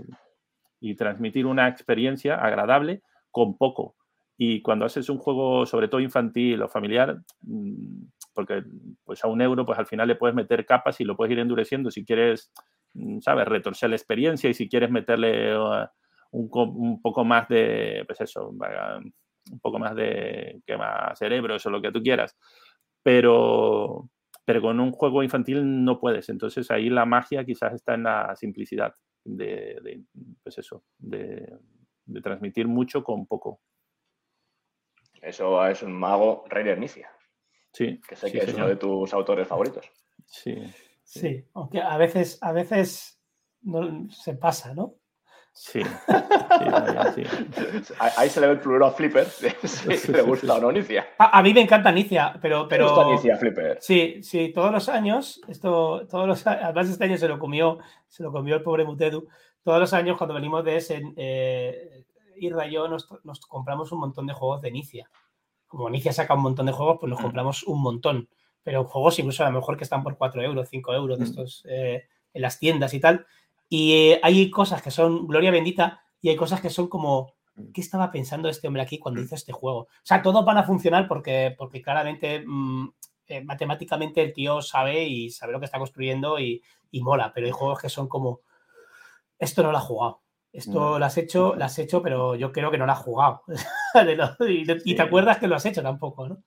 transmitir 0.98 1.46
una 1.46 1.66
experiencia 1.66 2.36
agradable 2.36 3.00
con 3.30 3.56
poco. 3.56 3.96
Y 4.36 4.60
cuando 4.60 4.84
haces 4.84 5.08
un 5.08 5.16
juego, 5.16 5.64
sobre 5.64 5.88
todo 5.88 6.00
infantil 6.00 6.60
o 6.60 6.68
familiar, 6.68 7.20
mm, 7.40 8.02
porque 8.34 8.62
pues 9.04 9.24
a 9.24 9.28
un 9.28 9.40
euro, 9.40 9.64
pues 9.64 9.78
al 9.78 9.86
final 9.86 10.08
le 10.08 10.16
puedes 10.16 10.36
meter 10.36 10.66
capas 10.66 11.00
y 11.00 11.04
lo 11.04 11.16
puedes 11.16 11.32
ir 11.32 11.38
endureciendo 11.38 11.90
si 11.90 12.04
quieres, 12.04 12.52
¿sabes?, 13.20 13.46
retorcer 13.46 13.90
la 13.90 13.96
experiencia 13.96 14.50
y 14.50 14.54
si 14.54 14.68
quieres 14.68 14.90
meterle 14.90 15.58
uh, 15.58 15.86
un, 16.32 16.50
un 16.52 17.02
poco 17.02 17.24
más 17.24 17.48
de, 17.48 18.04
pues 18.06 18.20
eso, 18.20 18.48
un 18.48 19.60
poco 19.60 19.78
más 19.78 19.94
de 19.94 20.60
quema 20.66 21.14
cerebros 21.14 21.64
o 21.66 21.70
lo 21.70 21.80
que 21.80 21.92
tú 21.92 22.02
quieras. 22.02 22.36
Pero, 23.02 24.08
pero 24.44 24.60
con 24.60 24.80
un 24.80 24.92
juego 24.92 25.22
infantil 25.22 25.84
no 25.84 26.00
puedes. 26.00 26.28
Entonces 26.28 26.70
ahí 26.70 26.88
la 26.88 27.04
magia 27.04 27.44
quizás 27.44 27.74
está 27.74 27.94
en 27.94 28.04
la 28.04 28.34
simplicidad 28.36 28.94
de, 29.24 30.02
pues 30.42 30.58
eso, 30.58 30.84
de, 30.98 31.58
transmitir 32.22 32.68
mucho 32.68 33.02
con 33.02 33.26
poco. 33.26 33.60
Eso 35.20 35.66
es 35.66 35.82
un 35.82 35.92
mago 35.92 36.44
Rey 36.48 36.70
Inicia. 36.70 37.10
Sí. 37.72 38.00
Que 38.06 38.14
sé 38.14 38.30
que 38.30 38.38
es 38.38 38.54
uno 38.54 38.68
de 38.68 38.76
tus 38.76 39.12
autores 39.14 39.48
favoritos. 39.48 39.90
Sí. 40.26 40.54
Sí, 41.04 41.44
aunque 41.54 41.80
a 41.80 41.96
veces, 41.96 42.38
a 42.40 42.52
veces 42.52 43.20
no, 43.62 44.10
se 44.10 44.34
pasa, 44.34 44.74
¿no? 44.74 44.94
Sí. 45.52 45.82
Ahí 48.16 48.28
se 48.28 48.40
le 48.40 48.48
ve 48.48 48.54
el 48.54 48.60
plurero 48.60 48.86
a 48.86 48.90
Flipper. 48.90 49.26
Si 49.64 50.10
le 50.10 50.22
gusta 50.22 50.54
o 50.54 50.60
no, 50.60 50.72
Nicia. 50.72 51.06
A, 51.16 51.40
mí 51.42 51.54
me 51.54 51.60
encanta 51.60 51.92
Nicia, 51.92 52.36
pero. 52.42 52.66
pero... 52.66 52.88
gusta 52.88 53.08
Nicia, 53.08 53.36
Flipper? 53.36 53.78
Sí, 53.80 54.20
sí, 54.22 54.52
todos 54.52 54.72
los 54.72 54.88
años, 54.88 55.40
esto, 55.46 56.06
todos 56.08 56.26
los 56.26 56.44
además 56.46 56.88
este 56.88 57.04
año 57.04 57.16
se 57.16 57.28
lo 57.28 57.38
comió, 57.38 57.78
se 58.08 58.24
lo 58.24 58.32
comió 58.32 58.56
el 58.56 58.62
pobre 58.62 58.84
Mutedu. 58.84 59.28
Todos 59.62 59.78
los 59.78 59.92
años, 59.92 60.18
cuando 60.18 60.34
venimos 60.34 60.64
de 60.64 60.76
ese, 60.76 61.02
eh, 61.16 62.04
Irra 62.36 62.66
y 62.66 62.72
yo 62.72 62.88
nos, 62.88 63.08
nos, 63.22 63.40
compramos 63.40 63.92
un 63.92 64.00
montón 64.00 64.26
de 64.26 64.34
juegos 64.34 64.60
de 64.60 64.72
Nicia. 64.72 65.08
Como 65.66 65.88
Nicia 65.88 66.12
saca 66.12 66.34
un 66.34 66.42
montón 66.42 66.66
de 66.66 66.72
juegos, 66.72 66.98
pues 66.98 67.10
nos 67.10 67.20
mm. 67.20 67.22
compramos 67.22 67.62
un 67.62 67.80
montón. 67.80 68.28
Pero 68.64 68.84
juegos 68.84 69.18
incluso 69.18 69.44
a 69.44 69.50
lo 69.50 69.58
mejor 69.58 69.76
que 69.76 69.84
están 69.84 70.02
por 70.02 70.16
4 70.16 70.42
euros, 70.42 70.68
5 70.68 70.94
euros 70.94 71.18
de 71.18 71.24
mm. 71.24 71.28
estos 71.28 71.64
eh, 71.68 72.04
en 72.32 72.42
las 72.42 72.58
tiendas 72.58 72.92
y 72.94 73.00
tal. 73.00 73.26
Y 73.68 73.92
eh, 73.92 74.20
hay 74.22 74.50
cosas 74.50 74.82
que 74.82 74.90
son 74.90 75.26
gloria 75.26 75.50
bendita 75.50 76.02
y 76.20 76.30
hay 76.30 76.36
cosas 76.36 76.60
que 76.60 76.70
son 76.70 76.88
como, 76.88 77.34
mm. 77.54 77.72
¿qué 77.72 77.80
estaba 77.80 78.10
pensando 78.10 78.48
este 78.48 78.66
hombre 78.66 78.82
aquí 78.82 78.98
cuando 78.98 79.20
mm. 79.20 79.24
hizo 79.24 79.34
este 79.34 79.52
juego? 79.52 79.80
O 79.80 79.88
sea, 80.02 80.22
todos 80.22 80.44
van 80.44 80.58
a 80.58 80.64
funcionar 80.64 81.06
porque, 81.06 81.54
porque 81.56 81.82
claramente 81.82 82.44
eh, 83.26 83.42
matemáticamente 83.42 84.22
el 84.22 84.32
tío 84.32 84.60
sabe 84.60 85.04
y 85.04 85.30
sabe 85.30 85.52
lo 85.52 85.58
que 85.60 85.66
está 85.66 85.78
construyendo 85.78 86.38
y, 86.38 86.62
mola, 87.00 87.32
pero 87.34 87.46
hay 87.46 87.52
juegos 87.52 87.80
que 87.80 87.88
son 87.88 88.06
como, 88.06 88.40
esto 89.38 89.62
no 89.62 89.72
lo 89.72 89.78
ha 89.78 89.82
jugado. 89.82 90.20
Esto 90.52 91.00
lo 91.00 91.04
has 91.04 91.18
hecho, 91.18 91.56
lo 91.56 91.64
has 91.64 91.76
hecho, 91.80 92.00
pero 92.00 92.36
yo 92.36 92.52
creo 92.52 92.70
que 92.70 92.78
no 92.78 92.86
lo 92.86 92.92
has 92.92 93.00
jugado. 93.00 93.42
y, 94.84 94.94
te 94.94 95.02
acuerdas 95.02 95.38
que 95.38 95.48
lo 95.48 95.56
has 95.56 95.66
hecho 95.66 95.82
tampoco, 95.82 96.28
¿no? 96.28 96.44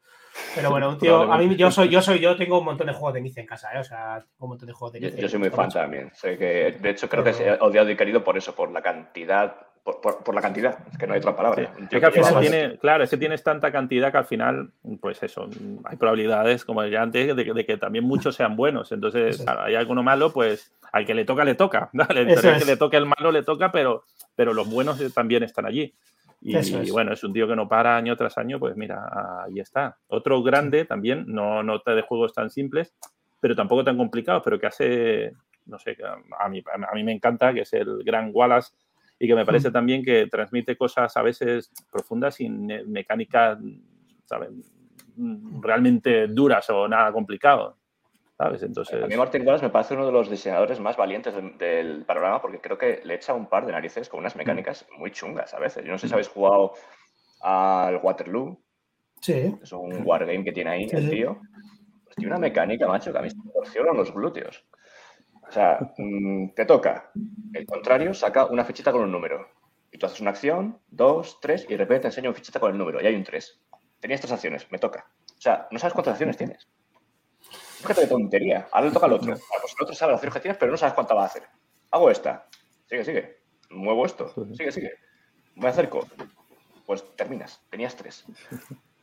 Pero 0.56 0.69
bueno, 0.71 0.89
un 0.89 0.97
tío, 0.97 1.32
a 1.32 1.38
mí 1.38 1.56
yo 1.56 1.71
soy, 1.71 1.89
yo 1.89 2.02
soy, 2.02 2.19
yo 2.19 2.36
tengo 2.36 2.60
un 2.60 2.65
montón 2.65 2.88
de 2.88 2.93
juegos 2.93 3.13
de 3.13 3.21
Nice 3.21 3.39
en 3.39 3.45
casa, 3.45 3.69
¿eh? 3.73 3.80
o 3.80 3.84
sea, 3.84 4.19
tengo 4.19 4.45
un 4.45 4.50
montón 4.50 4.67
de 4.67 4.73
juegos 4.73 4.93
de 4.93 5.00
Nice. 5.02 5.21
Yo, 5.21 5.30
soy 5.30 5.39
muy 5.39 5.50
fan 5.50 5.69
también. 5.69 6.12
Sé 6.13 6.38
que, 6.38 6.78
de 6.80 6.89
hecho, 6.89 7.08
creo 7.10 7.23
que 7.23 7.34
se 7.34 7.50
ha 7.50 7.56
odiado 7.62 7.89
y 7.89 7.95
querido 7.95 8.23
por 8.23 8.38
eso, 8.38 8.56
por 8.56 8.71
la 8.71 8.82
cantidad, 8.82 9.56
por, 9.84 10.02
por, 10.02 10.36
la 10.36 10.41
cantidad, 10.41 10.80
es 10.91 10.97
que 10.97 11.08
no 11.08 11.13
hay 11.13 11.19
otra 11.19 11.36
palabra. 11.36 11.71
que 11.89 12.06
al 12.06 12.12
final 12.12 12.39
tiene, 12.41 12.78
claro, 12.78 13.04
es 13.04 13.10
que 13.10 13.17
tienes 13.17 13.41
tanta 13.43 13.71
cantidad 13.71 14.12
que 14.12 14.17
al 14.17 14.26
final, 14.26 14.71
pues 15.00 15.23
eso, 15.23 15.50
hay 15.86 15.95
probabilidades, 15.95 16.65
como 16.65 16.84
ya 16.86 17.02
antes, 17.02 17.36
de, 17.36 17.65
que 17.65 17.78
también 17.78 18.04
muchos 18.04 18.36
sean 18.36 18.56
buenos. 18.56 18.91
Entonces, 18.91 19.41
claro, 19.41 19.62
hay 19.62 19.76
alguno 19.76 20.04
malo, 20.04 20.34
pues 20.34 20.73
al 20.91 21.06
que 21.06 21.13
le 21.13 21.26
toca, 21.26 21.45
le 21.45 21.56
toca. 21.56 21.89
¿vale? 21.93 22.21
El 22.21 22.41
que 22.41 22.65
le 22.65 22.78
toque 22.78 22.97
el 22.97 23.06
malo, 23.06 23.32
le 23.32 23.43
toca, 23.43 23.71
pero, 23.71 24.04
pero 24.36 24.54
los 24.54 24.69
buenos 24.69 25.02
también 25.13 25.43
están 25.43 25.65
allí. 25.65 25.93
Y, 26.39 26.91
bueno, 26.91 27.13
es 27.13 27.23
un 27.23 27.34
tío 27.34 27.47
que 27.47 27.56
no 27.56 27.67
para 27.67 27.97
año 27.97 28.15
tras 28.15 28.38
año, 28.38 28.60
pues 28.60 28.76
mira, 28.78 29.43
ahí 29.43 29.60
está. 29.60 29.97
Otro 30.08 30.41
grande 30.43 30.86
también, 30.86 31.26
no 31.28 31.63
nota 31.63 31.95
de 31.95 32.04
juegos 32.04 32.34
tan 32.34 32.50
simples, 32.50 32.93
pero 33.39 33.56
tampoco 33.56 33.84
tan 33.84 33.97
complicados, 33.97 34.43
pero 34.43 34.60
que 34.60 34.67
hace, 34.67 35.34
no 35.65 35.80
sé, 35.80 35.97
a 36.39 36.50
mí, 36.50 36.63
a 36.65 36.95
mí 36.95 37.04
me 37.04 37.12
encanta, 37.12 37.54
que 37.54 37.62
es 37.62 37.73
el 37.73 38.04
gran 38.04 38.30
Wallace, 38.34 38.71
y 39.19 39.28
que 39.28 39.36
me 39.36 39.45
parece 39.45 39.69
mm. 39.69 39.73
también 39.73 40.04
que 40.04 40.28
transmite 40.28 40.78
cosas 40.78 41.15
a 41.17 41.21
veces 41.21 41.71
profundas 41.91 42.36
sin 42.36 42.67
mecánicas, 42.91 43.58
¿saben? 44.26 44.63
Mm, 45.15 45.62
realmente 45.62 46.28
duras 46.28 46.69
o 46.69 46.88
nada 46.88 47.12
complicado. 47.12 47.78
Entonces... 48.39 49.04
A 49.04 49.08
mí 49.08 49.15
Martin 49.15 49.45
Wallace 49.45 49.65
me 49.65 49.71
parece 49.71 49.95
uno 49.95 50.06
de 50.06 50.12
los 50.12 50.30
diseñadores 50.30 50.80
más 50.80 50.95
valientes 50.95 51.34
del, 51.58 52.06
panorama 52.06 52.39
porque 52.41 52.60
creo 52.62 52.78
que 52.78 53.02
le 53.04 53.15
echa 53.15 53.34
un 53.34 53.47
par 53.47 53.65
de 53.65 53.71
narices 53.71 54.10
con 54.10 54.19
unas 54.19 54.36
mm. 54.36 54.38
mecánicas 54.38 54.86
muy 54.97 55.12
chungas 55.12 55.54
a 55.54 55.60
veces. 55.60 55.84
Yo 55.84 55.91
no 55.91 55.97
sé 55.97 56.08
si 56.08 56.12
mm. 56.12 56.15
habéis 56.15 56.28
jugado 56.28 56.73
al 57.41 57.97
Waterloo. 57.97 58.62
Sí. 59.21 59.58
Es 59.62 59.71
un 59.71 60.06
wargame 60.06 60.43
que 60.43 60.52
tiene 60.52 60.69
ahí 60.69 60.88
el 60.91 61.10
tío. 61.10 61.41
Pues 62.04 62.15
tiene 62.15 62.32
una 62.32 62.39
mecánica, 62.39 62.88
macho, 62.88 63.12
que 63.12 63.17
a 63.17 63.21
mí 63.23 63.30
se 63.30 63.38
me 63.38 63.52
torcieron 63.52 63.97
los 63.97 64.13
glúteos. 64.13 64.63
O 65.47 65.52
sea, 65.52 65.80
mm, 65.97 66.50
te 66.50 66.65
toca. 66.65 67.12
El 67.54 67.65
contrario 67.65 68.13
saca 68.13 68.45
una 68.45 68.63
fichita 68.63 68.91
con 68.91 69.02
un 69.02 69.12
número. 69.12 69.47
Y 69.91 69.97
tú 69.97 70.06
haces 70.06 70.19
una 70.19 70.32
acción, 70.32 70.80
dos, 70.89 71.39
tres, 71.41 71.65
y 71.67 71.71
de 71.71 71.78
repente 71.78 72.02
te 72.02 72.08
enseño 72.10 72.30
una 72.30 72.36
fichita 72.36 72.60
con 72.60 72.71
el 72.71 72.78
número. 72.78 73.02
Y 73.02 73.08
hay 73.08 73.15
un 73.15 73.23
tres. 73.23 73.60
Tenías 74.00 74.21
tres 74.21 74.34
acciones, 74.34 74.71
me 74.71 74.78
toca. 74.78 75.08
O 75.36 75.41
sea, 75.41 75.67
no 75.71 75.80
sabes 75.80 75.93
cuántas 75.93 76.12
acciones 76.12 76.38
tienes. 76.38 76.67
Fíjate 77.80 78.02
de 78.02 78.08
tontería. 78.08 78.68
Ahora 78.72 78.88
le 78.88 78.94
toca 78.94 79.06
al 79.06 79.13
otro. 79.13 79.28
pues 79.28 79.76
el 79.78 79.84
otro 79.84 79.96
sabe 79.96 80.20
que 80.20 80.40
tienes, 80.40 80.58
pero 80.58 80.72
no 80.72 80.78
sabes 80.78 80.94
cuánta 80.94 81.13
va 81.13 81.24
a 81.24 81.28
hacer. 81.28 81.44
Hago 81.92 82.10
esta. 82.10 82.48
Sigue, 82.88 83.06
sigue. 83.06 83.38
Muevo 83.70 84.06
esto. 84.06 84.34
Sigue, 84.56 84.72
sigue. 84.72 84.94
Me 85.56 85.70
acerco. 85.70 86.08
Pues 86.86 87.04
terminas. 87.16 87.62
Tenías 87.70 87.96
tres. 87.96 88.26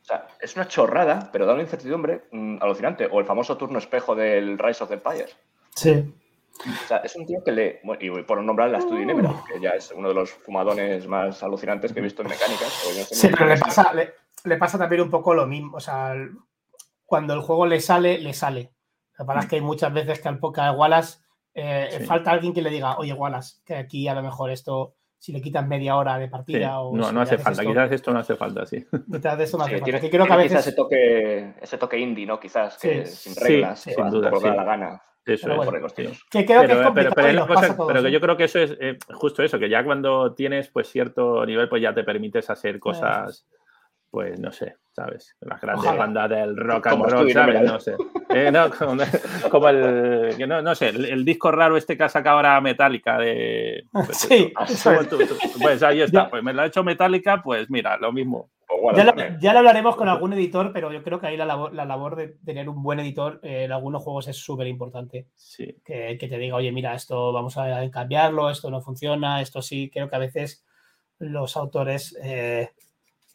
O 0.05 0.07
sea, 0.07 0.27
es 0.39 0.55
una 0.55 0.67
chorrada, 0.67 1.29
pero 1.31 1.45
da 1.45 1.53
una 1.53 1.63
incertidumbre 1.63 2.25
mm, 2.31 2.57
alucinante. 2.61 3.07
O 3.11 3.19
el 3.19 3.25
famoso 3.25 3.57
turno 3.57 3.79
espejo 3.79 4.13
del 4.15 4.59
Rise 4.59 4.83
of 4.83 4.89
the 4.89 4.95
Empires. 4.95 5.35
Sí. 5.73 6.13
O 6.59 6.87
sea, 6.87 6.97
es 6.97 7.15
un 7.15 7.25
tío 7.25 7.43
que 7.43 7.51
le. 7.51 7.81
y 7.99 8.09
por 8.21 8.41
nombrar 8.43 8.69
la 8.69 8.81
Studio 8.81 9.05
Nemera, 9.05 9.43
que 9.51 9.59
ya 9.59 9.71
es 9.71 9.91
uno 9.91 10.09
de 10.09 10.13
los 10.13 10.31
fumadones 10.31 11.07
más 11.07 11.41
alucinantes 11.43 11.91
que 11.91 11.99
he 11.99 12.03
visto 12.03 12.21
en 12.21 12.29
mecánicas. 12.29 12.71
sí, 13.11 13.27
pero 13.29 13.45
le 13.45 13.57
pasa, 13.57 13.91
le 13.93 14.57
pasa 14.57 14.77
también 14.77 15.01
un 15.01 15.09
poco 15.09 15.33
lo 15.33 15.47
mismo. 15.47 15.77
O 15.77 15.79
sea, 15.79 16.15
cuando 17.05 17.33
el 17.33 17.41
juego 17.41 17.65
le 17.65 17.79
sale, 17.79 18.19
le 18.19 18.33
sale. 18.33 18.71
La 19.17 19.25
verdad 19.25 19.43
es 19.43 19.49
que 19.49 19.55
hay 19.55 19.61
muchas 19.61 19.93
veces 19.93 20.19
que 20.19 20.27
al 20.27 20.39
poca 20.39 20.65
de 20.65 20.77
Wallace 20.77 21.19
eh, 21.53 22.03
falta 22.05 22.31
alguien 22.31 22.53
que 22.53 22.61
le 22.61 22.69
diga, 22.69 22.97
oye, 22.97 23.13
Wallace, 23.13 23.61
que 23.65 23.75
aquí 23.75 24.07
a 24.07 24.13
lo 24.13 24.21
mejor 24.21 24.51
esto, 24.51 24.95
si 25.17 25.31
le 25.31 25.41
quitan 25.41 25.69
media 25.69 25.95
hora 25.95 26.17
de 26.17 26.27
partida 26.27 26.81
o. 26.81 26.95
No, 26.95 27.11
no 27.11 27.21
hace 27.21 27.37
falta, 27.37 27.63
quizás 27.63 27.91
esto 27.91 28.11
no 28.11 28.19
hace 28.19 28.35
falta, 28.35 28.65
sí. 28.65 28.85
Quizás 29.11 29.37
de 29.37 29.43
esto 29.45 29.57
no 29.57 29.63
hace 29.63 29.79
falta. 29.79 29.85
Tiene, 29.85 30.09
creo 30.09 30.25
que 30.25 30.33
a 30.33 30.37
veces... 30.37 30.59
ese 30.59 30.73
toque, 30.73 31.55
ese 31.61 31.77
toque 31.77 31.97
indie, 31.97 32.25
¿no? 32.25 32.39
Quizás, 32.39 32.77
que 32.77 33.05
sin 33.05 33.35
reglas, 33.35 33.79
sin 33.79 34.09
duda, 34.09 34.29
por 34.31 34.43
la 34.43 34.63
gana. 34.63 35.01
Eso 35.25 35.51
es. 35.51 36.23
Que 36.29 36.45
creo 36.45 36.61
pero, 36.61 36.93
que 36.93 37.01
es 37.01 37.15
pero, 37.15 37.47
pero, 37.87 38.03
que 38.03 38.11
yo 38.11 38.21
creo 38.21 38.37
que 38.37 38.43
eso 38.43 38.59
es 38.59 38.77
eh, 38.79 38.99
justo 39.11 39.41
eso, 39.41 39.57
que 39.57 39.69
ya 39.69 39.83
cuando 39.83 40.35
tienes 40.35 40.69
pues 40.69 40.87
cierto 40.87 41.43
nivel, 41.47 41.67
pues 41.67 41.81
ya 41.81 41.95
te 41.95 42.03
permites 42.03 42.49
hacer 42.51 42.79
cosas 42.79 43.47
pues 44.11 44.39
no 44.39 44.51
sé, 44.51 44.77
¿sabes? 44.95 45.35
Las 45.41 45.59
grandes 45.59 45.97
bandas 45.97 46.29
del 46.29 46.55
rock 46.55 46.87
and 46.87 47.05
roll, 47.05 47.31
¿sabes? 47.31 47.61
No 47.61 47.79
sé. 47.79 47.95
Eh, 48.29 48.49
no, 48.49 48.69
como, 49.49 49.69
el, 49.69 50.47
no, 50.47 50.61
no 50.61 50.73
sé, 50.73 50.89
el, 50.89 51.25
disco 51.25 51.51
raro 51.51 51.75
este 51.75 51.97
que 51.97 52.03
ha 52.03 52.09
sacado 52.09 52.37
ahora 52.37 52.61
Metallica 52.61 53.17
de... 53.17 53.85
Pues, 53.91 54.17
sí, 54.17 54.53
pues 55.61 55.83
ahí 55.83 56.01
está, 56.01 56.29
pues 56.29 56.41
me 56.41 56.53
lo 56.53 56.61
ha 56.61 56.67
hecho 56.67 56.83
Metallica, 56.83 57.41
pues 57.43 57.69
mira, 57.69 57.97
lo 57.97 58.13
mismo. 58.13 58.49
Pues 58.81 58.97
ya, 59.41 59.53
lo, 59.53 59.59
hablaremos 59.59 59.95
con 59.95 60.07
algún 60.07 60.33
editor, 60.33 60.71
pero 60.71 60.91
yo 60.91 61.03
creo 61.03 61.19
que 61.19 61.27
ahí 61.27 61.37
la 61.37 61.45
labor, 61.45 62.15
de 62.15 62.37
tener 62.45 62.69
un 62.69 62.81
buen 62.81 62.99
editor 62.99 63.39
en 63.43 63.71
algunos 63.71 64.01
juegos 64.01 64.27
es 64.27 64.37
súper 64.37 64.67
importante. 64.67 65.27
Sí. 65.35 65.77
Que, 65.83 66.17
que, 66.17 66.27
te 66.27 66.37
diga, 66.37 66.55
oye, 66.55 66.71
mira, 66.71 66.95
esto 66.95 67.33
vamos 67.33 67.57
a 67.57 67.89
cambiarlo, 67.91 68.49
esto 68.49 68.69
no 68.69 68.81
funciona, 68.81 69.41
esto 69.41 69.61
sí. 69.61 69.89
Creo 69.91 70.09
que 70.09 70.15
a 70.15 70.19
veces 70.19 70.65
los 71.19 71.55
autores 71.57 72.17
eh, 72.21 72.71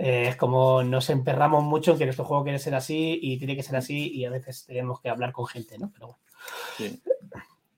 eh, 0.03 0.29
es 0.29 0.37
como 0.37 0.83
nos 0.83 1.11
emperramos 1.11 1.63
mucho 1.63 1.93
en 1.93 1.99
que 1.99 2.07
nuestro 2.07 2.25
juego 2.25 2.43
quiere 2.43 2.59
ser 2.59 2.75
así 2.75 3.19
y 3.21 3.37
tiene 3.37 3.55
que 3.55 3.63
ser 3.63 3.77
así 3.77 4.11
y 4.11 4.25
a 4.25 4.31
veces 4.31 4.65
tenemos 4.65 4.99
que 4.99 5.11
hablar 5.11 5.31
con 5.31 5.47
gente, 5.47 5.77
¿no? 5.79 5.91
Pero 5.93 6.17
bueno. 6.79 6.97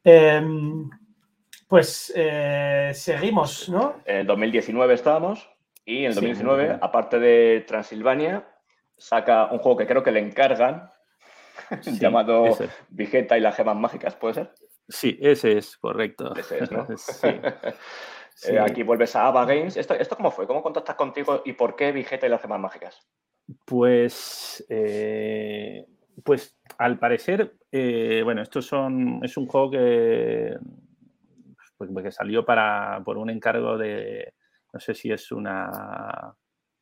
Em, 0.04 0.88
pues 1.66 2.12
eh, 2.14 2.92
seguimos, 2.94 3.68
¿no? 3.68 4.02
En 4.04 4.24
2019 4.24 4.94
estábamos 4.94 5.50
y 5.84 6.04
en 6.04 6.14
2019, 6.14 6.78
aparte 6.80 7.18
de 7.18 7.64
Transilvania, 7.66 8.48
saca 8.96 9.46
un 9.50 9.58
juego 9.58 9.78
que 9.78 9.88
creo 9.88 10.04
que 10.04 10.12
le 10.12 10.20
encargan, 10.20 10.92
llamado 11.84 12.56
Vigeta 12.88 13.36
y 13.36 13.40
las 13.40 13.56
gemas 13.56 13.74
mágicas, 13.74 14.14
¿puede 14.14 14.34
ser? 14.34 14.54
Sí, 14.88 15.18
ese 15.20 15.58
es, 15.58 15.76
correcto. 15.76 16.36
Ese 16.36 16.62
es, 16.62 16.70
¿no? 16.70 16.86
sí. 16.96 17.28
Eh, 18.48 18.58
aquí 18.58 18.82
vuelves 18.82 19.14
a 19.16 19.26
Ava 19.26 19.44
Games. 19.44 19.76
¿Esto, 19.76 19.94
¿Esto 19.94 20.16
cómo 20.16 20.30
fue? 20.30 20.46
¿Cómo 20.46 20.62
contactas 20.62 20.96
contigo 20.96 21.42
y 21.44 21.52
por 21.52 21.76
qué 21.76 21.92
Vigeta 21.92 22.26
y 22.26 22.30
las 22.30 22.42
gemas 22.42 22.60
mágicas? 22.60 23.06
Pues, 23.64 24.64
eh, 24.68 25.86
pues 26.24 26.58
al 26.78 26.98
parecer, 26.98 27.56
eh, 27.70 28.22
bueno, 28.24 28.42
esto 28.42 28.62
son, 28.62 29.20
es 29.22 29.36
un 29.36 29.46
juego 29.46 29.70
que, 29.70 30.56
pues, 31.76 31.90
que 32.02 32.12
salió 32.12 32.44
para, 32.44 33.02
por 33.04 33.18
un 33.18 33.30
encargo 33.30 33.76
de, 33.76 34.34
no 34.72 34.80
sé 34.80 34.94
si 34.94 35.10
es 35.10 35.30
una, 35.32 36.34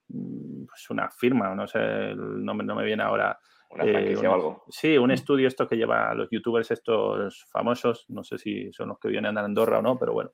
pues 0.06 0.90
una 0.90 1.10
firma, 1.10 1.54
no 1.54 1.66
sé, 1.66 1.78
el 1.78 2.44
nombre 2.44 2.66
no 2.66 2.74
me 2.74 2.84
viene 2.84 3.02
ahora. 3.02 3.38
Una 3.70 3.84
franquicia 3.84 4.30
o 4.30 4.34
algo. 4.34 4.64
Sí, 4.68 4.98
un 4.98 5.12
estudio 5.12 5.46
esto 5.46 5.68
que 5.68 5.76
lleva 5.76 6.10
a 6.10 6.14
los 6.14 6.28
youtubers 6.30 6.70
estos 6.72 7.46
famosos, 7.50 8.04
no 8.08 8.24
sé 8.24 8.36
si 8.36 8.72
son 8.72 8.88
los 8.88 8.98
que 8.98 9.08
vienen 9.08 9.38
a 9.38 9.44
Andorra 9.44 9.78
o 9.78 9.82
no, 9.82 9.96
pero 9.96 10.12
bueno. 10.12 10.32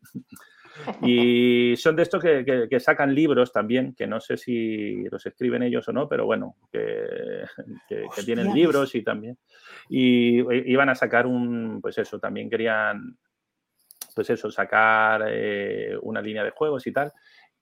Y 1.03 1.75
son 1.77 1.97
de 1.97 2.03
estos 2.03 2.23
que, 2.23 2.81
sacan 2.81 3.15
libros 3.15 3.53
también, 3.53 3.95
que 3.95 4.07
no 4.07 4.21
sé 4.21 4.37
si 4.37 5.05
los 5.11 5.25
escriben 5.27 5.63
ellos 5.63 5.89
o 5.89 5.93
no, 5.93 6.09
pero 6.09 6.27
bueno, 6.27 6.57
que, 6.71 7.45
tienen 8.25 8.53
libros 8.55 8.95
y 8.95 9.03
también. 9.03 9.39
Y 9.89 10.39
iban 10.71 10.89
a 10.89 10.95
sacar 10.95 11.27
un, 11.27 11.81
pues 11.81 11.99
eso, 11.99 12.19
también 12.19 12.51
querían, 12.51 13.17
pues 14.15 14.31
eso, 14.31 14.51
sacar 14.51 15.25
eh, 15.29 15.97
una 16.03 16.23
línea 16.23 16.45
de 16.45 16.51
juegos 16.51 16.87
y 16.87 16.93
tal. 16.93 17.13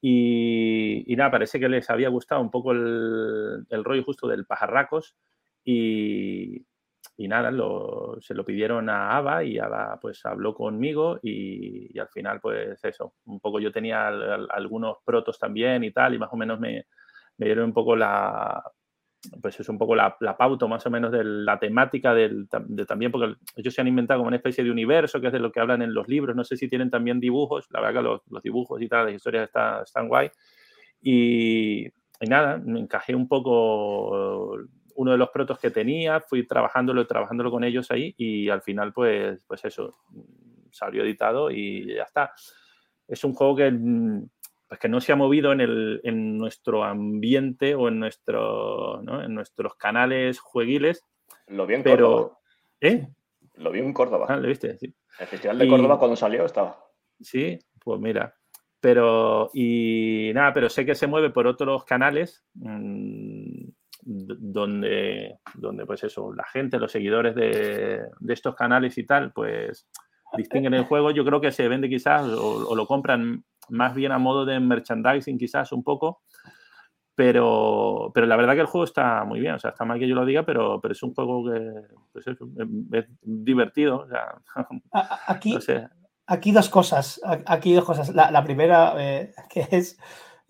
Y, 0.00 1.14
nada, 1.16 1.30
parece 1.30 1.58
que 1.58 1.68
les 1.68 1.88
había 1.88 2.10
gustado 2.10 2.40
un 2.40 2.50
poco 2.50 2.72
el, 2.72 3.64
el 3.70 3.84
rollo 3.84 4.04
justo 4.04 4.28
del 4.28 4.44
pajarracos 4.44 5.16
y, 5.64 6.64
y 7.16 7.28
nada, 7.28 7.50
se 8.20 8.34
lo 8.34 8.44
pidieron 8.44 8.88
a 8.88 9.16
Ava 9.16 9.44
y 9.44 9.58
Ava 9.58 9.98
pues 10.00 10.24
habló 10.26 10.54
conmigo 10.54 11.20
y, 11.22 11.96
al 11.98 12.08
final 12.08 12.40
pues 12.40 12.84
eso, 12.84 13.14
un 13.26 13.38
poco 13.38 13.60
yo 13.60 13.70
tenía 13.70 14.08
algunos 14.08 14.98
protos 15.04 15.38
también 15.38 15.84
y 15.84 15.92
tal 15.92 16.14
y 16.14 16.18
más 16.18 16.30
o 16.32 16.36
menos 16.36 16.58
me, 16.58 16.86
me 17.36 17.46
dieron 17.46 17.66
un 17.66 17.72
poco 17.72 17.94
la, 17.94 18.62
pues 19.40 19.58
es 19.60 19.68
un 19.68 19.78
poco 19.78 19.94
la, 19.94 20.16
la 20.20 20.36
pauta 20.36 20.66
más 20.66 20.84
o 20.86 20.90
menos 20.90 21.12
de 21.12 21.24
la 21.24 21.58
temática 21.58 22.14
del, 22.14 22.48
de 22.66 22.86
también, 22.86 23.12
porque 23.12 23.34
ellos 23.56 23.72
se 23.72 23.80
han 23.80 23.88
inventado 23.88 24.20
como 24.20 24.28
una 24.28 24.36
especie 24.36 24.64
de 24.64 24.70
universo, 24.70 25.20
que 25.20 25.28
es 25.28 25.32
de 25.32 25.38
lo 25.38 25.52
que 25.52 25.60
hablan 25.60 25.82
en 25.82 25.94
los 25.94 26.08
libros, 26.08 26.36
no 26.36 26.44
sé 26.44 26.56
si 26.56 26.68
tienen 26.68 26.90
también 26.90 27.20
dibujos, 27.20 27.66
la 27.70 27.80
verdad 27.80 28.00
que 28.00 28.08
los, 28.08 28.20
los 28.30 28.42
dibujos 28.42 28.80
y 28.82 28.88
tal, 28.88 29.06
las 29.06 29.14
historias 29.14 29.44
están, 29.44 29.82
están 29.82 30.08
guay. 30.08 30.30
Y, 31.00 31.86
y, 31.86 32.26
nada, 32.28 32.58
me 32.58 32.80
encajé 32.80 33.14
un 33.14 33.28
poco 33.28 34.58
uno 34.94 35.12
de 35.12 35.18
los 35.18 35.30
protos 35.30 35.58
que 35.58 35.70
tenía, 35.70 36.20
fui 36.20 36.46
trabajándolo, 36.46 37.06
trabajándolo 37.06 37.50
con 37.50 37.64
ellos 37.64 37.90
ahí 37.90 38.14
y 38.16 38.48
al 38.48 38.62
final 38.62 38.92
pues, 38.92 39.40
pues 39.46 39.64
eso, 39.64 39.98
salió 40.70 41.02
editado 41.02 41.50
y 41.50 41.94
ya 41.94 42.02
está. 42.02 42.32
Es 43.06 43.24
un 43.24 43.34
juego 43.34 43.56
que 43.56 43.72
pues 44.68 44.80
que 44.80 44.88
no 44.88 45.00
se 45.00 45.12
ha 45.12 45.16
movido 45.16 45.52
en, 45.52 45.60
el, 45.60 46.00
en 46.04 46.38
nuestro 46.38 46.84
ambiente 46.84 47.74
o 47.74 47.88
en, 47.88 48.00
nuestro, 48.00 49.02
¿no? 49.02 49.22
en 49.22 49.34
nuestros 49.34 49.74
canales 49.76 50.40
jueguiles. 50.40 51.04
Lo 51.48 51.66
vi 51.66 51.74
en 51.74 51.82
pero, 51.82 52.08
Córdoba. 52.08 52.38
¿Eh? 52.80 53.08
Lo 53.56 53.70
vi 53.70 53.80
en 53.80 53.92
Córdoba. 53.92 54.26
Ah, 54.28 54.36
lo 54.36 54.48
viste, 54.48 54.76
sí. 54.78 54.94
El 55.18 55.26
Festival 55.26 55.58
de 55.58 55.68
Córdoba 55.68 55.98
cuando 55.98 56.16
salió 56.16 56.44
estaba. 56.44 56.82
Sí, 57.20 57.58
pues 57.78 58.00
mira. 58.00 58.34
Pero, 58.80 59.50
y 59.54 60.30
nada, 60.34 60.52
pero 60.52 60.68
sé 60.68 60.84
que 60.84 60.94
se 60.94 61.06
mueve 61.06 61.30
por 61.30 61.46
otros 61.46 61.84
canales 61.84 62.44
mmm, 62.54 63.33
donde, 64.04 65.38
donde, 65.54 65.86
pues 65.86 66.04
eso, 66.04 66.32
la 66.32 66.44
gente, 66.44 66.78
los 66.78 66.92
seguidores 66.92 67.34
de, 67.34 68.02
de, 68.20 68.34
estos 68.34 68.54
canales 68.54 68.96
y 68.98 69.04
tal, 69.04 69.32
pues 69.32 69.88
distinguen 70.36 70.74
el 70.74 70.84
juego. 70.84 71.10
Yo 71.10 71.24
creo 71.24 71.40
que 71.40 71.52
se 71.52 71.68
vende 71.68 71.88
quizás 71.88 72.26
o, 72.26 72.68
o 72.68 72.74
lo 72.74 72.86
compran 72.86 73.44
más 73.68 73.94
bien 73.94 74.12
a 74.12 74.18
modo 74.18 74.44
de 74.44 74.60
merchandising 74.60 75.38
quizás 75.38 75.72
un 75.72 75.82
poco, 75.82 76.22
pero, 77.14 78.10
pero 78.12 78.26
la 78.26 78.36
verdad 78.36 78.54
que 78.54 78.60
el 78.60 78.66
juego 78.66 78.84
está 78.84 79.24
muy 79.24 79.40
bien, 79.40 79.54
o 79.54 79.58
sea, 79.58 79.70
está 79.70 79.84
mal 79.84 79.98
que 79.98 80.08
yo 80.08 80.14
lo 80.14 80.26
diga, 80.26 80.44
pero, 80.44 80.80
pero 80.80 80.92
es 80.92 81.02
un 81.02 81.14
juego 81.14 81.44
que 81.44 81.72
pues 82.12 82.26
es, 82.26 82.36
es, 82.92 83.06
divertido. 83.22 83.98
O 84.00 84.08
sea, 84.08 84.34
aquí, 85.26 85.52
no 85.54 85.60
sé. 85.60 85.88
aquí 86.26 86.50
dos 86.50 86.68
cosas, 86.68 87.20
aquí 87.46 87.72
dos 87.72 87.84
cosas. 87.84 88.12
La, 88.14 88.30
la 88.30 88.42
primera, 88.42 88.94
eh, 88.98 89.32
que 89.50 89.68
es, 89.70 89.98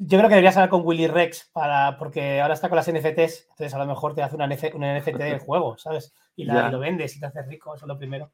yo 0.07 0.19
creo 0.19 0.29
que 0.29 0.35
deberías 0.35 0.57
hablar 0.57 0.69
con 0.69 0.83
Willy 0.85 1.07
Rex 1.07 1.51
para, 1.53 1.97
porque 1.99 2.41
ahora 2.41 2.55
está 2.55 2.69
con 2.69 2.77
las 2.77 2.91
NFTs, 2.91 3.49
entonces 3.51 3.73
a 3.75 3.79
lo 3.79 3.87
mejor 3.87 4.15
te 4.15 4.23
hace 4.23 4.37
una, 4.37 4.47
NF, 4.47 4.75
una 4.75 4.99
NFT 4.99 5.17
del 5.17 5.39
juego, 5.41 5.79
¿sabes? 5.79 6.15
Y, 6.37 6.45
la, 6.45 6.69
y, 6.69 6.73
lo 6.73 6.79
vendes 6.79 7.17
y 7.17 7.21
te 7.21 7.27
haces 7.27 7.47
rico, 7.47 7.75
eso 7.75 7.87
es 7.87 7.89
lo 7.89 7.97
primero. 7.97 8.31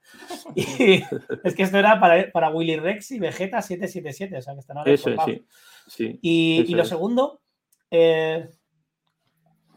Y 0.55 0.65
es 1.45 1.55
que 1.55 1.63
esto 1.63 1.79
era 1.79 2.01
para, 2.01 2.31
para 2.33 2.51
Willy 2.51 2.77
Rex 2.77 3.13
y 3.13 3.21
Vegeta 3.21 3.63
777, 3.63 4.37
o 4.37 4.43
sea 4.43 4.55
que 4.55 4.61
están 4.61 4.79
ahora 4.79 4.91
Eso, 4.91 5.11
sí, 5.25 5.47
sí. 5.87 6.19
Y, 6.23 6.63
eso 6.63 6.73
y 6.73 6.75
lo 6.75 6.85
segundo, 6.85 7.41
eh, 7.91 8.49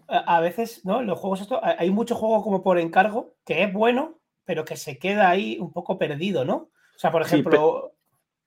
a 0.08 0.40
veces, 0.40 0.84
¿no? 0.86 1.04
Los 1.04 1.20
juegos, 1.20 1.42
esto, 1.42 1.62
hay 1.64 1.92
mucho 1.92 2.16
juego 2.16 2.44
como 2.44 2.64
por 2.64 2.80
encargo 2.80 3.36
que 3.46 3.64
es 3.64 3.72
bueno, 3.72 4.20
pero 4.46 4.66
que 4.66 4.78
se 4.78 4.98
queda 4.98 5.30
ahí 5.30 5.58
un 5.60 5.72
poco 5.72 6.00
perdido, 6.00 6.44
¿no? 6.44 6.56
O 6.96 7.00
sea, 7.00 7.12
por 7.12 7.22
ejemplo, 7.22 7.94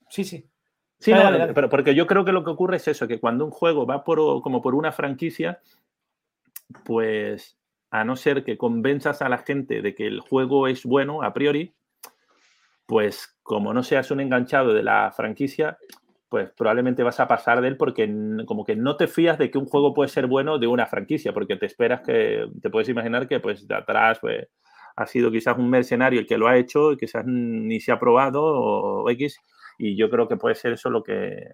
sí, 0.08 0.24
sí. 0.24 0.38
sí. 0.38 0.50
Sí, 0.98 1.12
no, 1.12 1.20
pero 1.54 1.68
porque 1.68 1.94
yo 1.94 2.06
creo 2.06 2.24
que 2.24 2.32
lo 2.32 2.42
que 2.42 2.50
ocurre 2.50 2.76
es 2.76 2.88
eso, 2.88 3.06
que 3.06 3.20
cuando 3.20 3.44
un 3.44 3.50
juego 3.50 3.86
va 3.86 4.02
por, 4.02 4.40
como 4.42 4.62
por 4.62 4.74
una 4.74 4.92
franquicia, 4.92 5.60
pues 6.84 7.58
a 7.90 8.04
no 8.04 8.16
ser 8.16 8.44
que 8.44 8.56
convenzas 8.56 9.22
a 9.22 9.28
la 9.28 9.38
gente 9.38 9.82
de 9.82 9.94
que 9.94 10.06
el 10.06 10.20
juego 10.20 10.68
es 10.68 10.84
bueno 10.84 11.22
a 11.22 11.32
priori, 11.32 11.74
pues 12.86 13.36
como 13.42 13.74
no 13.74 13.82
seas 13.82 14.10
un 14.10 14.20
enganchado 14.20 14.72
de 14.72 14.82
la 14.82 15.12
franquicia, 15.12 15.78
pues 16.28 16.50
probablemente 16.56 17.02
vas 17.02 17.20
a 17.20 17.28
pasar 17.28 17.60
de 17.60 17.68
él 17.68 17.76
porque 17.76 18.12
como 18.46 18.64
que 18.64 18.74
no 18.74 18.96
te 18.96 19.06
fías 19.06 19.38
de 19.38 19.50
que 19.50 19.58
un 19.58 19.66
juego 19.66 19.94
puede 19.94 20.08
ser 20.08 20.26
bueno 20.26 20.58
de 20.58 20.66
una 20.66 20.86
franquicia, 20.86 21.32
porque 21.32 21.56
te 21.56 21.66
esperas 21.66 22.00
que, 22.00 22.48
te 22.60 22.70
puedes 22.70 22.88
imaginar 22.88 23.28
que 23.28 23.40
pues 23.40 23.66
de 23.66 23.74
atrás 23.74 24.18
pues, 24.20 24.48
ha 24.96 25.06
sido 25.06 25.30
quizás 25.30 25.56
un 25.58 25.70
mercenario 25.70 26.20
el 26.20 26.26
que 26.26 26.38
lo 26.38 26.48
ha 26.48 26.56
hecho 26.56 26.92
y 26.92 26.96
quizás 26.96 27.24
ni 27.26 27.80
se 27.80 27.92
ha 27.92 27.98
probado 27.98 28.42
o 28.42 29.10
X, 29.10 29.38
y 29.78 29.96
yo 29.96 30.10
creo 30.10 30.28
que 30.28 30.36
puede 30.36 30.54
ser 30.54 30.72
eso 30.72 30.90
lo 30.90 31.02
que 31.02 31.50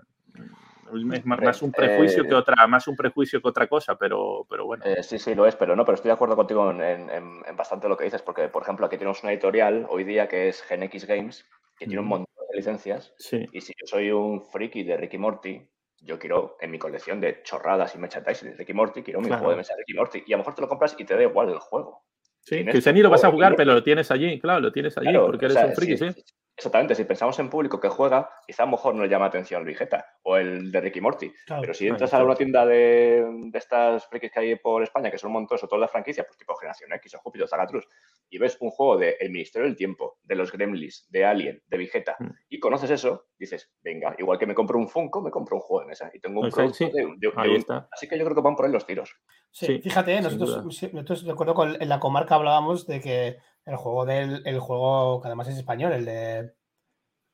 es 0.95 1.25
más, 1.25 1.63
un 1.63 1.73
prejuicio 1.73 2.23
eh, 2.23 2.29
que 2.29 2.35
otra 2.35 2.67
más 2.67 2.87
un 2.87 2.97
prejuicio 2.97 3.41
que 3.41 3.49
otra 3.49 3.67
cosa 3.67 3.97
pero 3.97 4.47
pero 4.49 4.67
bueno 4.67 4.85
eh, 4.85 5.03
sí 5.03 5.19
sí 5.19 5.35
lo 5.35 5.47
es 5.47 5.57
pero 5.57 5.75
no 5.75 5.85
pero 5.85 5.95
estoy 5.95 6.11
de 6.11 6.15
acuerdo 6.15 6.37
contigo 6.37 6.71
en, 6.71 6.83
en, 6.83 7.11
en, 7.11 7.57
bastante 7.57 7.89
lo 7.89 7.97
que 7.97 8.05
dices 8.05 8.23
porque 8.23 8.49
por 8.49 8.63
ejemplo 8.63 8.87
aquí 8.87 8.99
tenemos 8.99 9.23
una 9.23 9.33
editorial 9.33 9.87
hoy 9.89 10.05
día 10.05 10.29
que 10.29 10.49
es 10.49 10.63
Gen 10.63 10.83
X 10.85 11.07
Games 11.07 11.47
que 11.79 11.87
mm. 11.87 11.89
tiene 11.89 12.03
un 12.03 12.09
montón 12.09 12.35
de 12.51 12.57
licencias 12.57 13.15
sí. 13.19 13.47
y 13.53 13.61
si 13.61 13.73
yo 13.81 13.87
soy 13.87 14.11
un 14.11 14.43
friki 14.43 14.83
de 14.83 14.97
Ricky 14.97 15.19
Morty 15.19 15.67
yo 16.01 16.19
quiero 16.19 16.57
en 16.61 16.71
mi 16.71 16.79
colección 16.79 17.21
de 17.21 17.43
chorradas 17.43 17.95
y 17.95 17.99
merchandising 17.99 18.51
de 18.51 18.57
Ricky 18.57 18.75
Morty 18.75 19.03
quiero 19.03 19.21
mi 19.21 19.29
claro. 19.29 19.41
juego 19.41 19.53
de 19.53 19.57
mesa 19.59 19.75
de 19.75 19.79
Ricky 19.81 19.95
Morty 19.95 20.25
y 20.27 20.33
a 20.33 20.37
lo 20.37 20.41
mejor 20.41 20.55
te 20.55 20.63
lo 20.63 20.69
compras 20.69 20.95
y 20.99 21.05
te 21.05 21.15
da 21.15 21.23
igual 21.23 21.49
el 21.49 21.59
juego 21.59 22.05
Sí, 22.45 22.65
que 22.65 22.93
ni 22.93 23.03
lo 23.03 23.09
vas 23.09 23.23
a 23.23 23.31
jugar, 23.31 23.55
pero 23.55 23.73
lo 23.73 23.85
tienes 23.85 24.11
allí, 24.11 24.41
claro, 24.41 24.59
lo 24.59 24.73
tienes 24.73 24.99
allí 24.99 25.11
claro, 25.11 25.27
porque 25.27 25.45
eres 25.45 25.57
o 25.57 25.61
sea, 25.61 25.69
un 25.69 25.75
friki, 25.75 25.97
sí. 25.97 26.11
sí. 26.11 26.25
Exactamente, 26.63 26.95
si 26.95 27.03
pensamos 27.03 27.37
en 27.41 27.51
público 27.51 27.81
que 27.81 27.89
juega, 27.89 28.31
quizá 28.47 28.63
a 28.63 28.67
lo 28.67 28.73
mejor 28.73 28.95
no 28.95 29.03
le 29.03 29.09
llama 29.09 29.27
atención 29.27 29.65
Luigeta 29.65 30.07
o 30.23 30.37
el 30.37 30.71
de 30.71 30.81
Ricky 30.81 31.01
Morty. 31.01 31.33
Claro, 31.45 31.63
pero 31.63 31.75
si 31.75 31.89
entras 31.89 32.11
claro, 32.11 32.23
a 32.23 32.27
una 32.29 32.37
tienda 32.37 32.65
de, 32.65 33.27
de, 33.51 33.59
estas 33.59 34.07
frikis 34.07 34.31
que 34.31 34.39
hay 34.39 34.55
por 34.55 34.81
España, 34.85 35.11
que 35.11 35.19
son 35.19 35.31
un 35.31 35.35
montón, 35.35 35.59
sobre 35.59 35.71
todo 35.71 35.81
las 35.81 35.91
franquicias, 35.91 36.25
pues 36.25 36.39
tipo 36.39 36.55
Generación 36.55 36.93
X 36.93 37.17
o 37.17 37.19
Júpiter, 37.19 37.49
Zagatrus, 37.49 37.89
y 38.31 38.39
ves 38.39 38.57
un 38.61 38.71
juego 38.71 38.97
de 38.97 39.17
El 39.19 39.33
Ministerio 39.33 39.67
del 39.67 39.77
Tiempo, 39.77 40.19
de 40.23 40.37
los 40.37 40.53
Gremlins, 40.53 41.09
de 41.11 41.25
Alien, 41.25 41.61
de 41.67 41.77
Vegeta, 41.77 42.15
mm. 42.21 42.31
y 42.51 42.61
conoces 42.61 42.91
eso, 42.91 43.27
dices, 43.37 43.73
venga, 43.83 44.15
igual 44.19 44.39
que 44.39 44.47
me 44.47 44.55
compro 44.55 44.79
un 44.79 44.89
Funko, 44.89 45.21
me 45.21 45.33
compro 45.33 45.57
un 45.57 45.63
juego 45.63 45.81
de 45.81 45.89
mesa 45.89 46.13
y 46.15 46.21
tengo 46.21 46.43
un 46.43 46.51
producto 46.51 46.75
sí, 46.75 46.85
sí. 46.85 46.93
de, 46.93 47.07
de, 47.07 47.17
de 47.17 47.29
un... 47.29 47.87
Así 47.91 48.07
que 48.07 48.17
yo 48.17 48.25
creo 48.25 48.37
que 48.37 48.43
van 48.43 48.55
por 48.55 48.67
ahí 48.67 48.73
los 48.73 48.87
tiros. 48.87 49.17
Sí, 49.51 49.67
sí 49.67 49.81
fíjate, 49.81 50.21
nosotros, 50.21 50.65
nosotros 50.93 51.25
recuerdo 51.25 51.55
que 51.57 51.83
en 51.83 51.89
la 51.89 51.99
comarca 51.99 52.37
hablábamos 52.37 52.87
de 52.87 53.01
que 53.01 53.39
el 53.65 53.77
juego 53.77 54.05
del 54.05 54.43
el 54.47 54.61
juego 54.61 55.21
que 55.21 55.29
además 55.29 55.49
es 55.49 55.57
español, 55.57 55.93
el 55.93 56.05
de 56.05 56.55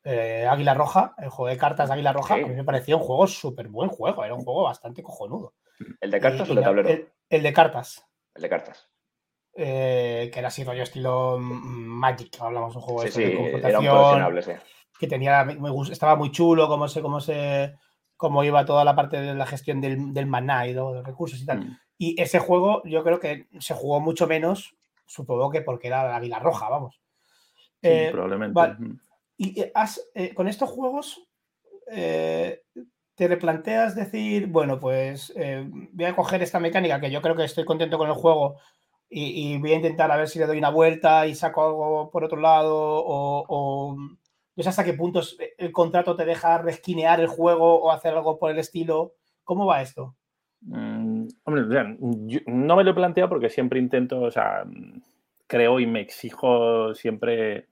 eh, 0.04 0.46
Águila 0.46 0.74
Roja, 0.74 1.14
el 1.18 1.28
juego 1.28 1.48
de 1.48 1.58
cartas 1.58 1.88
de 1.88 1.94
Águila 1.94 2.12
Roja, 2.12 2.36
sí. 2.36 2.42
a 2.42 2.46
mí 2.46 2.54
me 2.54 2.64
parecía 2.64 2.96
un 2.96 3.02
juego 3.02 3.26
súper 3.26 3.68
buen 3.68 3.90
juego, 3.90 4.24
era 4.24 4.34
un 4.34 4.44
juego 4.44 4.64
bastante 4.64 5.02
cojonudo. 5.02 5.54
¿El 6.00 6.10
de 6.10 6.20
cartas 6.20 6.48
y, 6.48 6.50
o 6.50 6.52
el 6.52 6.56
de 6.56 6.62
tablero? 6.62 6.88
El, 6.88 7.08
el, 7.30 7.42
de 7.42 7.52
cartas. 7.52 8.06
El 8.34 8.42
de 8.42 8.48
cartas. 8.48 8.88
Eh, 9.54 10.30
que 10.32 10.38
era 10.38 10.48
así 10.48 10.62
rollo 10.62 10.84
estilo 10.84 11.36
Magic, 11.38 12.36
hablamos 12.40 12.76
un 12.76 12.82
juego 12.82 13.02
sí, 13.02 13.10
sí, 13.10 13.24
de 13.24 13.36
confrontación. 13.36 14.16
Era 14.16 14.28
un 14.28 14.42
sí. 14.42 14.52
Que 14.98 15.06
tenía, 15.06 15.46
estaba 15.90 16.16
muy 16.16 16.30
chulo, 16.30 16.68
cómo 16.68 16.88
se, 16.88 17.02
cómo 17.02 17.20
se, 17.20 17.74
cómo 18.16 18.44
iba 18.44 18.64
toda 18.64 18.84
la 18.84 18.94
parte 18.94 19.20
de 19.20 19.34
la 19.34 19.46
gestión 19.46 19.80
del, 19.80 20.12
del 20.12 20.26
maná 20.26 20.66
y 20.66 20.70
de 20.70 20.80
los 20.80 21.04
recursos 21.04 21.40
y 21.40 21.46
tal. 21.46 21.60
Mm. 21.60 21.78
Y 21.98 22.22
ese 22.22 22.38
juego 22.38 22.82
yo 22.84 23.02
creo 23.02 23.18
que 23.18 23.48
se 23.58 23.74
jugó 23.74 24.00
mucho 24.00 24.28
menos, 24.28 24.77
supongo 25.08 25.50
que 25.50 25.62
porque 25.62 25.88
era 25.88 26.04
la 26.04 26.16
Águila 26.16 26.38
Roja, 26.38 26.68
vamos. 26.68 27.00
Sí, 27.82 27.88
eh, 27.88 28.08
probablemente. 28.12 28.54
Vale. 28.54 28.76
Y 29.36 29.64
has, 29.74 30.00
eh, 30.14 30.34
con 30.34 30.48
estos 30.48 30.68
juegos 30.70 31.28
eh, 31.90 32.62
te 33.14 33.28
replanteas 33.28 33.94
decir, 33.94 34.48
bueno, 34.48 34.78
pues 34.78 35.32
eh, 35.36 35.64
voy 35.68 36.04
a 36.06 36.14
coger 36.14 36.42
esta 36.42 36.60
mecánica 36.60 37.00
que 37.00 37.10
yo 37.10 37.22
creo 37.22 37.36
que 37.36 37.44
estoy 37.44 37.64
contento 37.64 37.98
con 37.98 38.08
el 38.08 38.14
juego 38.14 38.56
y, 39.08 39.54
y, 39.54 39.58
voy 39.58 39.72
a 39.72 39.76
intentar 39.76 40.10
a 40.12 40.16
ver 40.16 40.28
si 40.28 40.38
le 40.38 40.46
doy 40.46 40.58
una 40.58 40.70
vuelta 40.70 41.26
y 41.26 41.34
saco 41.34 41.64
algo 41.64 42.10
por 42.10 42.24
otro 42.24 42.38
lado 42.38 42.76
o, 42.76 43.44
o 43.48 43.96
no 43.96 44.62
sé 44.62 44.68
hasta 44.68 44.84
qué 44.84 44.92
puntos 44.92 45.38
el 45.56 45.72
contrato 45.72 46.14
te 46.14 46.24
deja 46.24 46.58
resquinear 46.58 47.20
el 47.20 47.28
juego 47.28 47.80
o 47.80 47.90
hacer 47.90 48.12
algo 48.14 48.38
por 48.38 48.50
el 48.50 48.58
estilo. 48.58 49.14
¿Cómo 49.44 49.66
va 49.66 49.82
esto? 49.82 50.16
Mm, 50.60 50.97
no 51.46 52.76
me 52.76 52.84
lo 52.84 52.90
he 52.90 52.94
planteado 52.94 53.28
porque 53.28 53.50
siempre 53.50 53.78
intento, 53.78 54.20
o 54.20 54.30
sea, 54.30 54.64
creo 55.46 55.80
y 55.80 55.86
me 55.86 56.00
exijo 56.00 56.94
siempre 56.94 57.66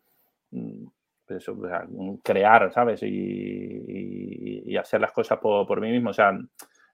mm, 0.50 0.86
sea, 1.26 1.86
crear, 2.22 2.72
¿sabes? 2.72 3.02
Y, 3.02 4.76
hacer 4.76 5.00
las 5.00 5.12
cosas 5.12 5.38
por, 5.38 5.80
mí 5.80 5.90
mismo. 5.90 6.10
O 6.10 6.12
sea, 6.12 6.38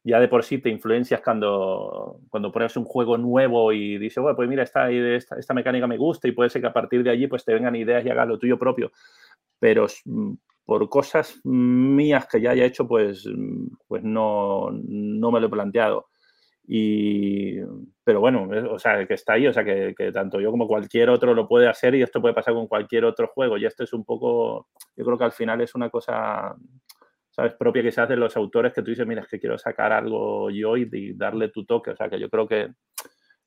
ya 0.04 0.20
de 0.20 0.28
por 0.28 0.44
sí 0.44 0.58
te 0.58 0.70
influencias 0.70 1.20
cuando, 1.20 2.20
cuando 2.30 2.52
pones 2.52 2.76
un 2.76 2.84
juego 2.84 3.18
nuevo 3.18 3.72
y 3.72 3.98
dices, 3.98 4.22
bueno, 4.22 4.36
pues 4.36 4.48
mira, 4.48 4.62
esta, 4.62 4.90
esta, 4.90 5.36
esta, 5.36 5.54
mecánica 5.54 5.86
me 5.86 5.96
gusta 5.96 6.28
y 6.28 6.32
puede 6.32 6.50
ser 6.50 6.62
que 6.62 6.68
a 6.68 6.72
partir 6.72 7.02
de 7.02 7.10
allí 7.10 7.26
pues 7.26 7.44
te 7.44 7.54
vengan 7.54 7.74
ideas 7.74 8.04
y 8.04 8.10
hagas 8.10 8.28
lo 8.28 8.38
tuyo 8.38 8.58
propio. 8.58 8.92
Pero 9.58 9.86
por 10.64 10.88
cosas 10.88 11.40
mías 11.44 12.26
que 12.26 12.40
ya 12.40 12.50
haya 12.50 12.64
hecho, 12.64 12.86
pues, 12.86 13.28
pues 13.88 14.02
no, 14.04 14.70
no 14.70 15.30
me 15.30 15.40
lo 15.40 15.46
he 15.46 15.50
planteado. 15.50 16.06
Y, 16.74 17.58
pero 18.02 18.20
bueno, 18.20 18.48
o 18.70 18.78
sea, 18.78 19.06
que 19.06 19.12
está 19.12 19.34
ahí, 19.34 19.46
o 19.46 19.52
sea, 19.52 19.62
que, 19.62 19.94
que, 19.94 20.10
tanto 20.10 20.40
yo 20.40 20.50
como 20.50 20.66
cualquier 20.66 21.10
otro 21.10 21.34
lo 21.34 21.46
puede 21.46 21.68
hacer 21.68 21.94
y 21.94 22.00
esto 22.00 22.22
puede 22.22 22.32
pasar 22.32 22.54
con 22.54 22.66
cualquier 22.66 23.04
otro 23.04 23.28
juego. 23.28 23.58
Y 23.58 23.66
esto 23.66 23.84
es 23.84 23.92
un 23.92 24.06
poco, 24.06 24.68
yo 24.96 25.04
creo 25.04 25.18
que 25.18 25.24
al 25.24 25.32
final 25.32 25.60
es 25.60 25.74
una 25.74 25.90
cosa, 25.90 26.56
¿sabes? 27.28 27.52
Propia 27.56 27.82
quizás 27.82 28.08
de 28.08 28.16
los 28.16 28.34
autores 28.38 28.72
que 28.72 28.80
tú 28.80 28.88
dices, 28.88 29.06
mira, 29.06 29.20
es 29.20 29.28
que 29.28 29.38
quiero 29.38 29.58
sacar 29.58 29.92
algo 29.92 30.48
yo 30.48 30.78
y, 30.78 30.88
y 30.90 31.12
darle 31.12 31.50
tu 31.50 31.66
toque. 31.66 31.90
O 31.90 31.96
sea, 31.96 32.08
que 32.08 32.18
yo 32.18 32.30
creo 32.30 32.48
que, 32.48 32.70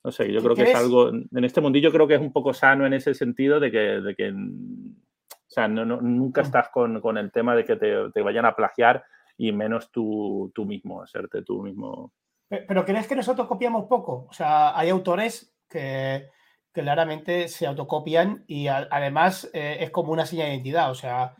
No 0.03 0.11
sé, 0.11 0.31
yo 0.31 0.39
creo 0.43 0.55
que 0.55 0.69
es 0.69 0.75
algo, 0.75 1.09
en 1.09 1.43
este 1.43 1.61
mundillo 1.61 1.91
creo 1.91 2.07
que 2.07 2.13
es 2.13 2.21
un 2.21 2.31
poco 2.31 2.53
sano 2.53 2.85
en 2.85 2.93
ese 2.93 3.15
sentido 3.15 3.59
de 3.59 3.71
que, 3.71 4.01
de 4.01 4.13
que 4.13 4.29
o 4.29 5.47
sea, 5.47 5.67
no, 5.67 5.83
nunca 5.83 6.41
estás 6.41 6.69
con, 6.69 7.01
con, 7.01 7.17
el 7.17 7.31
tema 7.31 7.55
de 7.55 7.65
que 7.65 7.75
te, 7.75 8.11
te, 8.11 8.21
vayan 8.21 8.45
a 8.45 8.55
plagiar 8.55 9.03
y 9.35 9.51
menos 9.51 9.89
tú, 9.89 10.51
tú 10.53 10.63
mismo, 10.63 11.01
hacerte 11.01 11.41
tú 11.41 11.63
mismo. 11.63 12.13
Pero 12.47 12.85
¿crees 12.85 13.07
que 13.07 13.15
nosotros 13.15 13.47
copiamos 13.47 13.85
poco? 13.85 14.27
O 14.29 14.33
sea, 14.33 14.77
hay 14.77 14.89
autores 14.89 15.53
que, 15.69 16.29
claramente 16.71 17.47
se 17.47 17.65
autocopian 17.65 18.43
y 18.47 18.67
además 18.67 19.49
eh, 19.53 19.77
es 19.79 19.91
como 19.91 20.11
una 20.11 20.25
señal 20.25 20.47
de 20.47 20.55
identidad. 20.55 20.91
O 20.91 20.95
sea, 20.95 21.33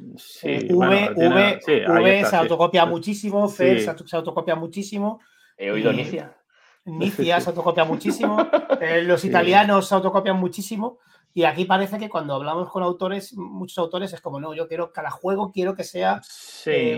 eh, 0.43 0.68
v, 0.72 1.10
v, 1.14 1.60
v 1.88 2.26
se 2.26 2.36
autocopia 2.38 2.86
muchísimo, 2.86 3.49
Fer 3.49 3.82
se, 3.82 4.16
autocopia 4.16 4.56
muchísimo. 4.56 5.20
He 5.58 5.70
oído 5.72 5.91
Nicia. 5.91 6.34
Nicia 6.86 7.41
se 7.41 7.49
autocopia 7.49 7.84
muchísimo, 7.84 8.38
eh, 8.80 9.01
los 9.01 9.26
italianos 9.26 9.88
se 9.89 9.95
autocopian 9.95 10.38
muchísimo. 10.38 10.99
Y 11.34 11.43
aquí 11.43 11.66
parece 11.66 11.97
que 11.97 12.08
cuando 12.08 12.36
hablamos 12.36 12.70
con 12.70 12.82
autores, 12.82 13.36
muchos 13.36 13.78
autores 13.80 14.14
es 14.14 14.22
como, 14.22 14.39
no, 14.39 14.53
yo 14.53 14.70
quiero, 14.70 14.93
cada 14.93 15.12
juego 15.12 15.51
quiero 15.51 15.76
que 15.76 15.84
sea 15.84 16.22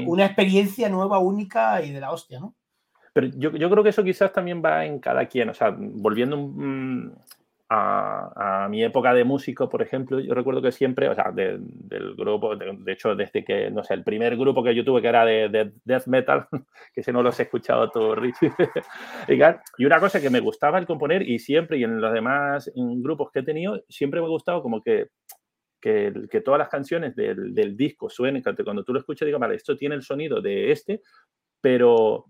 una 0.05 0.26
experiencia 0.26 0.89
nueva, 0.89 1.18
única 1.18 1.82
y 1.82 1.89
de 1.89 1.99
la 1.99 2.12
hostia, 2.12 2.39
¿no? 2.39 2.53
Pero 3.18 3.30
yo, 3.36 3.49
yo, 3.49 3.68
creo 3.72 3.84
que 3.84 3.89
eso 3.89 4.03
quizás 4.03 4.32
también 4.32 4.61
va 4.63 4.86
en 4.86 4.99
cada 4.99 5.26
quien. 5.26 5.49
O 5.49 5.53
sea, 5.55 5.76
volviendo 5.76 6.38
mm, 6.38 7.11
a, 7.68 8.68
mi 8.70 8.84
época 8.84 9.11
de 9.11 9.24
músico, 9.24 9.68
por 9.68 9.82
ejemplo, 9.82 10.20
yo 10.20 10.36
recuerdo 10.36 10.61
que 10.61 10.72
siempre, 10.72 11.09
o 11.09 11.15
sea, 11.15 11.32
del 11.32 12.13
grupo, 12.15 12.55
de, 12.55 12.91
hecho, 12.91 13.15
desde 13.15 13.43
que, 13.43 13.72
no 13.72 13.84
sé, 13.84 13.95
el 13.95 14.03
primer 14.03 14.38
grupo 14.38 14.63
que 14.63 14.76
yo 14.76 14.86
tuve 14.86 15.01
que 15.01 15.07
era 15.07 15.26
de, 15.26 15.72
death 15.84 16.05
metal, 16.05 16.45
que 16.93 17.01
si 17.01 17.11
no 17.11 17.24
los 17.24 17.39
he 17.39 17.43
escuchado 17.43 17.89
todo, 17.89 18.13
Richie. 18.15 18.51
y 19.80 19.86
una 19.86 19.99
cosa 19.99 20.22
que 20.22 20.30
me 20.30 20.39
gustaba 20.39 20.78
el 20.78 20.86
componer 20.86 21.24
y 21.24 21.39
siempre, 21.39 21.80
y 21.80 21.86
en 21.86 21.99
los 21.99 22.13
demás 22.13 22.72
grupos 22.76 23.32
que 23.32 23.39
he 23.39 23.43
tenido, 23.43 23.82
siempre 23.89 24.20
me 24.20 24.28
ha 24.28 24.30
gustado 24.30 24.61
como 24.61 24.84
que 24.84 25.07
que, 25.82 26.13
que, 26.30 26.41
todas 26.41 26.59
las 26.59 26.70
canciones 26.70 27.15
del, 27.15 27.55
del 27.55 27.76
disco 27.76 28.09
suenen, 28.11 28.43
cuando 28.43 28.84
tú 28.84 28.93
lo 28.93 28.99
escuchas, 28.99 29.26
digo, 29.26 29.39
vale, 29.39 29.55
esto 29.55 29.76
tiene 29.76 29.95
el 29.95 30.03
sonido 30.03 30.39
de 30.39 30.72
este, 30.72 31.01
pero 31.61 32.26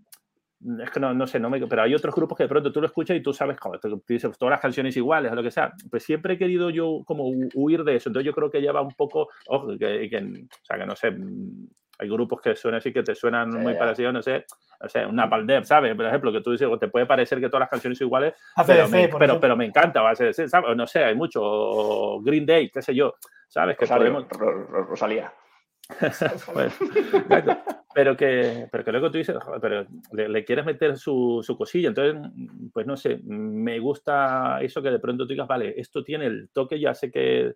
es 0.80 0.90
que 0.90 1.00
no, 1.00 1.14
no 1.14 1.28
sé, 1.28 1.40
no 1.40 1.50
me, 1.50 1.66
pero 1.68 1.84
hay 1.84 1.94
otros 1.94 2.16
grupos 2.16 2.38
que 2.38 2.44
de 2.46 2.50
pronto 2.50 2.72
tú 2.72 2.82
lo 2.82 2.88
escuchas 2.88 3.16
y 3.16 3.22
tú 3.22 3.34
sabes, 3.34 3.60
como 3.60 3.78
tú 3.80 4.02
dices 4.08 4.38
todas 4.38 4.52
las 4.52 4.62
canciones 4.62 4.98
iguales 4.98 5.32
o 5.32 5.36
lo 5.36 5.44
que 5.44 5.52
sea. 5.52 5.72
Pues 5.90 6.04
siempre 6.04 6.34
he 6.34 6.38
querido 6.38 6.70
yo 6.70 7.04
como 7.06 7.30
huir 7.54 7.84
de 7.84 7.96
eso. 7.96 8.10
Entonces 8.10 8.26
yo 8.26 8.34
creo 8.34 8.50
que 8.50 8.62
lleva 8.62 8.82
un 8.82 8.94
poco, 8.94 9.30
ojo, 9.48 9.78
que, 9.78 10.10
que, 10.10 10.18
o 10.18 10.66
sea, 10.66 10.78
que 10.78 10.86
no 10.86 10.96
sé, 10.96 11.12
mm, 11.12 11.68
hay 12.00 12.10
grupos 12.10 12.42
que 12.42 12.56
suenan 12.56 12.80
así 12.80 12.94
que 12.94 13.04
te 13.04 13.16
suenan 13.16 13.50
muy 13.50 13.74
parecidos, 13.76 14.14
no 14.14 14.22
sé, 14.22 14.46
o 14.80 14.88
sea, 14.88 15.08
una 15.08 15.30
Palder, 15.30 15.66
¿sabes? 15.66 15.96
Por 15.96 16.06
ejemplo, 16.06 16.32
que 16.32 16.42
tú 16.42 16.52
dices, 16.52 16.68
te 16.80 16.88
puede 16.90 17.06
parecer 17.06 17.40
que 17.40 17.48
todas 17.48 17.62
las 17.62 17.70
canciones 17.70 17.98
son 17.98 18.08
iguales, 18.08 18.34
pero, 18.66 18.88
me, 18.88 19.08
pero, 19.08 19.40
pero, 19.40 19.58
me 19.58 19.66
encanta, 19.66 20.16
ser, 20.16 20.34
¿sabes? 20.34 20.76
No 20.76 20.86
sé, 20.86 21.04
hay 21.04 21.16
mucho, 21.16 22.20
Green 22.22 22.46
Day, 22.46 22.70
qué 22.70 22.82
sé 22.82 22.94
yo, 22.94 23.16
¿sabes? 23.48 23.78
Que 23.78 23.88
podemos... 23.88 24.28
Rosalía. 24.30 25.34
Pues, 26.54 26.74
pero, 27.94 28.16
que, 28.16 28.68
pero 28.72 28.84
que 28.84 28.92
luego 28.92 29.10
tú 29.10 29.18
dices, 29.18 29.36
pero 29.62 29.86
le, 30.12 30.46
quieres 30.46 30.66
meter 30.66 30.98
su, 30.98 31.42
su, 31.44 31.58
cosilla. 31.58 31.90
Entonces, 31.90 32.32
pues 32.74 32.86
no 32.86 32.98
sé, 32.98 33.20
me 33.24 33.80
gusta 33.80 34.62
eso 34.62 34.82
que 34.82 34.92
de 34.92 35.00
pronto 35.00 35.26
tú 35.26 35.30
digas, 35.30 35.48
vale, 35.48 35.74
esto 35.80 36.04
tiene 36.04 36.26
el 36.26 36.50
toque, 36.50 36.80
ya 36.80 36.94
sé 36.94 37.12
que 37.12 37.56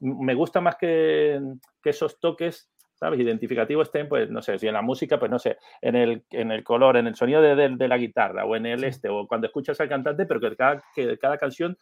me 0.00 0.34
gusta 0.34 0.60
más 0.60 0.76
que, 0.76 1.40
que, 1.82 1.90
esos 1.90 2.18
toques. 2.20 2.70
¿Sabes? 2.96 3.18
Identificativos 3.18 3.88
estén, 3.88 4.08
pues, 4.08 4.30
no 4.30 4.40
sé, 4.40 4.56
si 4.56 4.68
en 4.68 4.72
la 4.72 4.80
música, 4.80 5.18
pues, 5.18 5.28
no 5.28 5.40
sé, 5.40 5.58
en 5.82 5.96
el, 5.96 6.24
en 6.30 6.52
el 6.52 6.62
color, 6.62 6.96
en 6.96 7.08
el 7.08 7.16
sonido 7.16 7.42
de, 7.42 7.68
de, 7.68 7.88
la 7.88 7.98
guitarra 7.98 8.44
o 8.44 8.54
en 8.54 8.66
el 8.66 8.84
este, 8.84 9.08
o 9.08 9.26
cuando 9.26 9.48
escuchas 9.48 9.80
al 9.80 9.88
cantante, 9.88 10.26
pero 10.26 10.40
que 10.40 10.54
cada, 10.54 10.80
que 10.94 11.18
cada 11.18 11.36
canción 11.36 11.76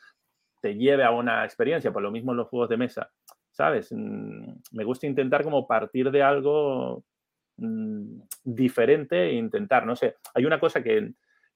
te 0.63 0.75
lleve 0.75 1.05
a 1.05 1.11
una 1.11 1.45
experiencia, 1.45 1.93
por 1.93 2.03
lo 2.03 2.11
mismo 2.11 2.33
en 2.33 2.39
los 2.39 2.49
juegos 2.49 2.71
de 2.71 2.79
mesa. 2.79 3.11
¿Sabes? 3.53 3.93
Mm, 3.93 4.55
me 4.73 4.85
gusta 4.85 5.07
intentar 5.07 5.45
como 5.45 5.67
partir 5.67 6.11
de 6.11 6.23
algo 6.23 7.05
mm, 7.59 8.21
diferente 8.45 9.31
e 9.31 9.35
intentar, 9.35 9.87
no 9.87 9.95
sé, 9.95 10.17
hay 10.35 10.45
una 10.45 10.59
cosa 10.59 10.83
que, 10.83 11.13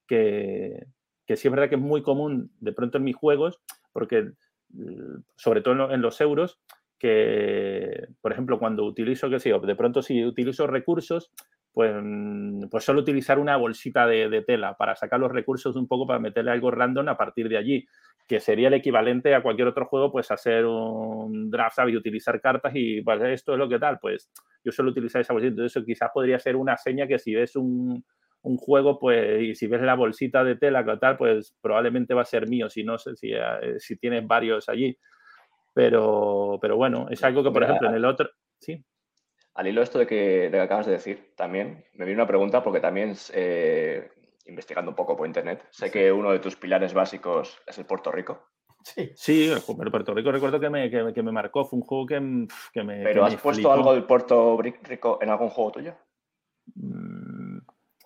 que, 0.07 0.85
que 1.25 1.35
sí 1.35 1.47
es 1.47 1.51
verdad 1.51 1.69
que 1.69 1.75
es 1.75 1.81
muy 1.81 2.01
común 2.01 2.51
de 2.59 2.71
pronto 2.71 2.97
en 2.97 3.03
mis 3.03 3.15
juegos, 3.15 3.59
porque 3.91 4.31
sobre 5.35 5.61
todo 5.61 5.91
en 5.91 6.01
los 6.01 6.19
euros, 6.21 6.59
que, 6.99 8.07
por 8.21 8.31
ejemplo, 8.31 8.59
cuando 8.59 8.83
utilizo, 8.83 9.29
qué 9.29 9.39
sé 9.39 9.53
de 9.53 9.75
pronto 9.75 10.01
si 10.01 10.25
utilizo 10.25 10.67
recursos, 10.67 11.31
pues, 11.77 11.93
pues 12.71 12.83
solo 12.83 13.01
utilizar 13.01 13.37
una 13.37 13.55
bolsita 13.55 14.07
de, 14.07 14.29
de, 14.29 14.41
tela 14.41 14.75
para 14.75 14.95
sacar 14.95 15.19
los 15.19 15.31
recursos 15.31 15.75
un 15.75 15.87
poco 15.87 16.07
para 16.07 16.17
meterle 16.17 16.49
algo 16.49 16.71
random 16.71 17.07
a 17.07 17.15
partir 17.15 17.47
de 17.49 17.55
allí 17.55 17.85
que 18.27 18.39
sería 18.39 18.69
el 18.69 18.73
equivalente 18.73 19.35
a 19.35 19.43
cualquier 19.43 19.67
otro 19.67 19.85
juego, 19.85 20.11
pues 20.11 20.31
hacer 20.31 20.65
un 20.65 21.51
draft, 21.51 21.75
¿sabes? 21.75 21.93
Y 21.93 21.97
utilizar 21.97 22.41
cartas 22.41 22.71
y 22.73 23.03
pues 23.03 23.21
esto 23.21 23.53
es 23.53 23.59
lo 23.59 23.69
que 23.69 23.77
tal, 23.77 23.99
pues 23.99 24.31
yo 24.63 24.71
suelo 24.71 24.89
utilizar 24.89 25.21
esa 25.21 25.33
bolsita. 25.33 25.51
Entonces 25.51 25.75
eso 25.75 25.85
quizás 25.85 26.09
podría 26.11 26.39
ser 26.39 26.55
una 26.55 26.77
seña 26.77 27.05
que 27.05 27.19
si 27.19 27.35
ves 27.35 27.55
un, 27.55 28.03
un 28.41 28.57
juego, 28.57 28.97
pues, 28.97 29.43
y 29.43 29.53
si 29.53 29.67
ves 29.67 29.83
la 29.83 29.93
bolsita 29.93 30.43
de 30.43 30.55
tela 30.55 30.83
que 30.83 30.97
tal, 30.97 31.15
pues 31.15 31.55
probablemente 31.61 32.15
va 32.15 32.23
a 32.23 32.25
ser 32.25 32.49
mío, 32.49 32.71
si 32.71 32.83
no 32.83 32.97
sé, 32.97 33.15
si, 33.15 33.33
eh, 33.33 33.75
si 33.77 33.97
tienes 33.97 34.25
varios 34.25 34.67
allí. 34.67 34.97
Pero, 35.75 36.57
pero 36.59 36.75
bueno, 36.75 37.05
es 37.11 37.23
algo 37.23 37.43
que, 37.43 37.51
por 37.51 37.63
ejemplo, 37.63 37.87
en 37.87 37.93
el 37.97 38.05
otro... 38.05 38.31
Sí. 38.59 38.83
Al 39.57 39.65
hilo 39.65 39.81
esto 39.81 39.97
de 39.97 40.05
que, 40.05 40.15
de 40.15 40.51
que 40.51 40.59
acabas 40.59 40.85
de 40.85 40.91
decir, 40.91 41.33
también 41.35 41.83
me 41.93 42.05
viene 42.05 42.21
una 42.21 42.27
pregunta 42.27 42.63
porque 42.63 42.79
también 42.79 43.15
eh, 43.33 44.07
investigando 44.45 44.91
un 44.91 44.95
poco 44.95 45.17
por 45.17 45.25
internet, 45.25 45.65
sé 45.71 45.89
que 45.89 46.11
uno 46.11 46.31
de 46.31 46.37
tus 46.37 46.55
pilares 46.55 46.93
básicos 46.93 47.57
es 47.65 47.75
el 47.79 47.85
Puerto 47.85 48.11
Rico. 48.11 48.51
Sí, 48.83 49.11
sí 49.15 49.49
el 49.49 49.89
Puerto 49.89 50.13
Rico 50.13 50.31
recuerdo 50.31 50.59
que 50.59 50.69
me, 50.69 50.91
que, 50.91 51.23
me 51.23 51.31
marcó, 51.31 51.65
fue 51.65 51.79
un 51.79 51.85
juego 51.85 52.05
que, 52.05 52.47
que 52.71 52.83
me... 52.83 53.01
¿Pero 53.01 53.25
has 53.25 53.35
puesto 53.37 53.73
algo 53.73 53.95
del 53.95 54.03
Puerto 54.03 54.61
Rico 54.61 55.17
en 55.23 55.29
algún 55.31 55.49
juego 55.49 55.71
tuyo? 55.71 55.95
Mm, 56.75 57.16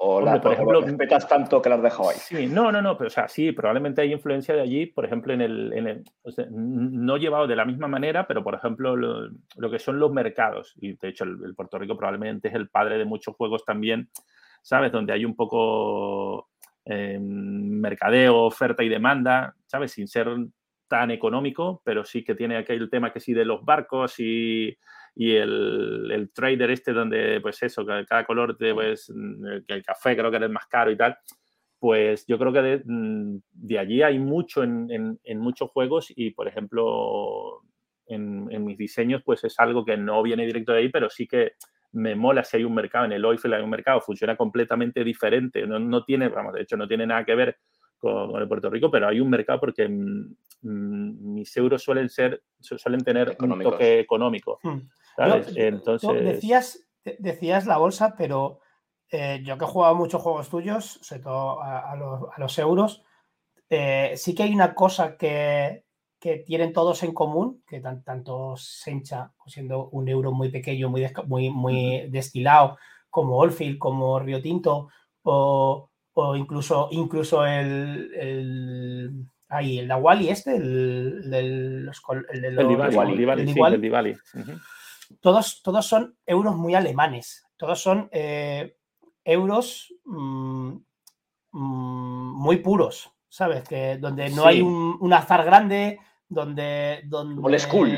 ¿O, 0.04 0.20
por 0.41 0.54
ejemplo, 0.54 0.82
respetas 0.82 1.28
tanto 1.28 1.62
que 1.62 1.70
lo 1.70 1.76
has 1.76 1.84
dejado 1.84 2.10
ahí? 2.10 2.18
Sí, 2.18 2.47
no, 2.47 2.72
no, 2.72 2.82
no, 2.82 2.97
pero 2.97 3.10
o 3.10 3.12
sea, 3.12 3.28
sí, 3.28 3.52
probablemente 3.52 4.02
hay 4.02 4.12
influencia 4.12 4.56
de 4.56 4.62
allí, 4.62 4.88
por 4.88 5.06
ejemplo, 5.06 5.32
en 5.34 5.41
el... 5.41 5.74
En 5.74 5.88
el 5.88 6.04
no 6.52 7.18
llevado 7.18 7.45
de 7.45 7.56
la 7.56 7.66
misma 7.66 7.88
manera, 7.88 8.26
pero 8.26 8.43
por 8.43 8.56
ejemplo, 8.56 8.95
lo, 8.95 9.30
lo 9.58 9.70
que 9.70 9.80
son 9.80 9.99
los 9.99 10.12
mercados, 10.12 10.74
y 10.82 10.93
de 10.93 11.10
hecho 11.10 11.24
el, 11.24 11.38
el 11.43 11.56
Puerto 11.56 11.78
Rico 11.78 11.97
probablemente 11.97 12.47
es 12.47 12.56
el 12.56 12.70
padre 12.70 12.97
de 12.97 13.06
muchos 13.06 13.36
juegos 13.36 13.64
también 13.64 14.10
¿sabes? 14.62 14.91
Donde 14.91 15.14
hay 15.14 15.26
un 15.26 15.36
poco 15.36 16.49
eh, 16.86 17.20
mercadeo, 17.20 18.43
oferta 18.43 18.84
y 18.84 18.89
demanda, 18.89 19.56
¿sabes? 19.66 19.91
Sin 19.91 20.08
ser 20.08 20.28
tan 20.88 21.12
económico, 21.12 21.82
pero 21.84 22.04
sí 22.04 22.24
que 22.24 22.36
tiene 22.36 22.58
aquel 22.58 22.89
tema 22.89 23.12
que 23.14 23.20
sí 23.20 23.34
de 23.34 23.45
los 23.45 23.64
barcos 23.64 24.20
y, 24.20 24.78
y 25.16 25.36
el, 25.36 26.09
el, 26.12 26.32
trader 26.32 26.72
este 26.72 26.93
donde, 26.93 27.39
pues 27.41 27.62
eso, 27.64 27.86
cada 27.86 28.26
color, 28.26 28.57
de, 28.57 28.74
pues, 28.74 29.09
el 29.09 29.84
café 29.84 30.16
creo 30.16 30.32
que 30.32 30.38
era 30.38 30.45
el 30.45 30.51
más 30.51 30.68
caro 30.68 30.91
y 30.91 30.97
tal, 30.97 31.18
pues 31.80 32.26
yo 32.28 32.38
creo 32.38 32.53
que 32.53 32.62
de, 32.62 32.82
mm, 32.86 33.38
de 33.51 33.80
allí 33.80 34.01
hay 34.03 34.20
mucho 34.20 34.64
en, 34.64 34.89
en, 34.91 35.20
en, 35.24 35.39
muchos 35.39 35.70
juegos 35.72 36.14
y, 36.16 36.32
por 36.32 36.47
ejemplo, 36.47 37.62
en, 38.05 38.47
en, 38.51 38.64
mis 38.64 38.78
diseños, 38.78 39.24
pues 39.26 39.43
es 39.43 39.59
algo 39.59 39.84
que 39.84 39.97
no 39.97 40.22
viene 40.22 40.45
directo 40.45 40.74
de 40.74 40.80
ahí, 40.80 40.89
pero 40.89 41.09
sí 41.09 41.28
que 41.28 41.53
me 41.93 42.16
mola 42.16 42.43
si 42.43 42.57
hay 42.57 42.64
un 42.64 42.74
mercado, 42.74 43.05
en 43.05 43.14
el 43.14 43.26
oil 43.26 43.39
hay 43.53 43.62
un 43.62 43.70
mercado, 43.70 43.99
funciona 44.01 44.38
completamente 44.38 45.03
diferente, 45.03 45.66
no, 45.66 45.80
no, 45.80 46.03
tiene, 46.03 46.30
vamos, 46.30 46.53
de 46.53 46.62
hecho 46.62 46.78
no 46.78 46.88
tiene 46.88 47.05
nada 47.05 47.26
que 47.26 47.36
ver 47.36 47.57
con, 47.97 48.39
el 48.41 48.47
Puerto 48.47 48.70
Rico, 48.70 48.89
pero 48.89 49.07
hay 49.07 49.20
un 49.20 49.30
mercado 49.30 49.59
porque 49.59 49.88
mm, 49.88 49.91
mm, 49.91 50.36
mis 50.62 51.55
euros 51.57 51.84
suelen 51.84 52.09
ser, 52.09 52.43
suelen 52.59 53.03
tener 53.03 53.36
un 53.39 53.62
toque 53.62 53.99
económico. 53.99 54.59
Hmm. 54.64 54.80
Entonces... 55.55 56.24
decías, 56.24 56.88
decías 57.20 57.66
la 57.66 57.78
bolsa, 57.78 58.16
pero 58.18 58.59
eh, 59.09 59.41
yo 59.43 59.57
que 59.57 59.66
he 59.66 59.68
jugado 59.68 59.95
muchos 59.95 60.22
juegos 60.22 60.49
tuyos, 60.49 60.99
sobre 61.01 61.22
todo 61.22 61.62
a, 61.62 61.95
los, 62.38 62.57
euros, 62.59 63.03
eh, 63.70 64.14
sí 64.16 64.34
que 64.34 64.43
hay 64.43 64.53
una 64.53 64.74
cosa 64.74 65.18
que, 65.18 65.86
que 66.20 66.38
tienen 66.38 66.72
todos 66.72 67.03
en 67.03 67.14
común, 67.14 67.64
que 67.68 67.82
tanto 67.82 68.55
Sencha, 68.55 69.34
siendo 69.47 69.89
un 69.89 70.07
euro 70.07 70.32
muy 70.32 70.49
pequeño, 70.49 70.89
muy, 70.89 71.05
muy, 71.26 71.49
muy 71.49 72.09
destilado, 72.09 72.78
como 73.09 73.38
Oldfield, 73.38 73.78
como 73.78 74.20
Río 74.20 74.41
Tinto, 74.41 74.88
o, 75.24 75.89
o 76.14 76.36
incluso, 76.36 76.88
incluso 76.91 77.45
el, 77.45 78.14
el, 78.14 79.26
ahí, 79.52 79.80
el 79.80 79.91
Awali 79.91 80.30
este, 80.30 80.56
el, 80.56 81.30
el, 81.34 81.86
los, 81.86 82.02
el 82.32 82.41
de 82.41 82.52
los, 82.52 82.68
Diwali, 83.82 84.18
todos, 85.20 85.62
todos 85.62 85.86
son 85.86 86.16
euros 86.26 86.56
muy 86.56 86.74
alemanes, 86.74 87.45
todos 87.58 87.82
son 87.82 88.10
eh, 88.12 88.78
euros 89.26 89.93
mmm, 90.06 90.76
mmm, 91.52 92.41
muy 92.41 92.58
puros, 92.58 93.12
¿sabes? 93.28 93.64
Que 93.68 93.97
donde 93.97 94.30
no 94.30 94.43
sí. 94.43 94.47
hay 94.47 94.62
un, 94.62 94.97
un, 94.99 95.14
azar 95.14 95.43
grande, 95.43 95.99
donde... 96.28 97.02
donde 97.06 97.41
Old 97.41 97.60
School. 97.60 97.91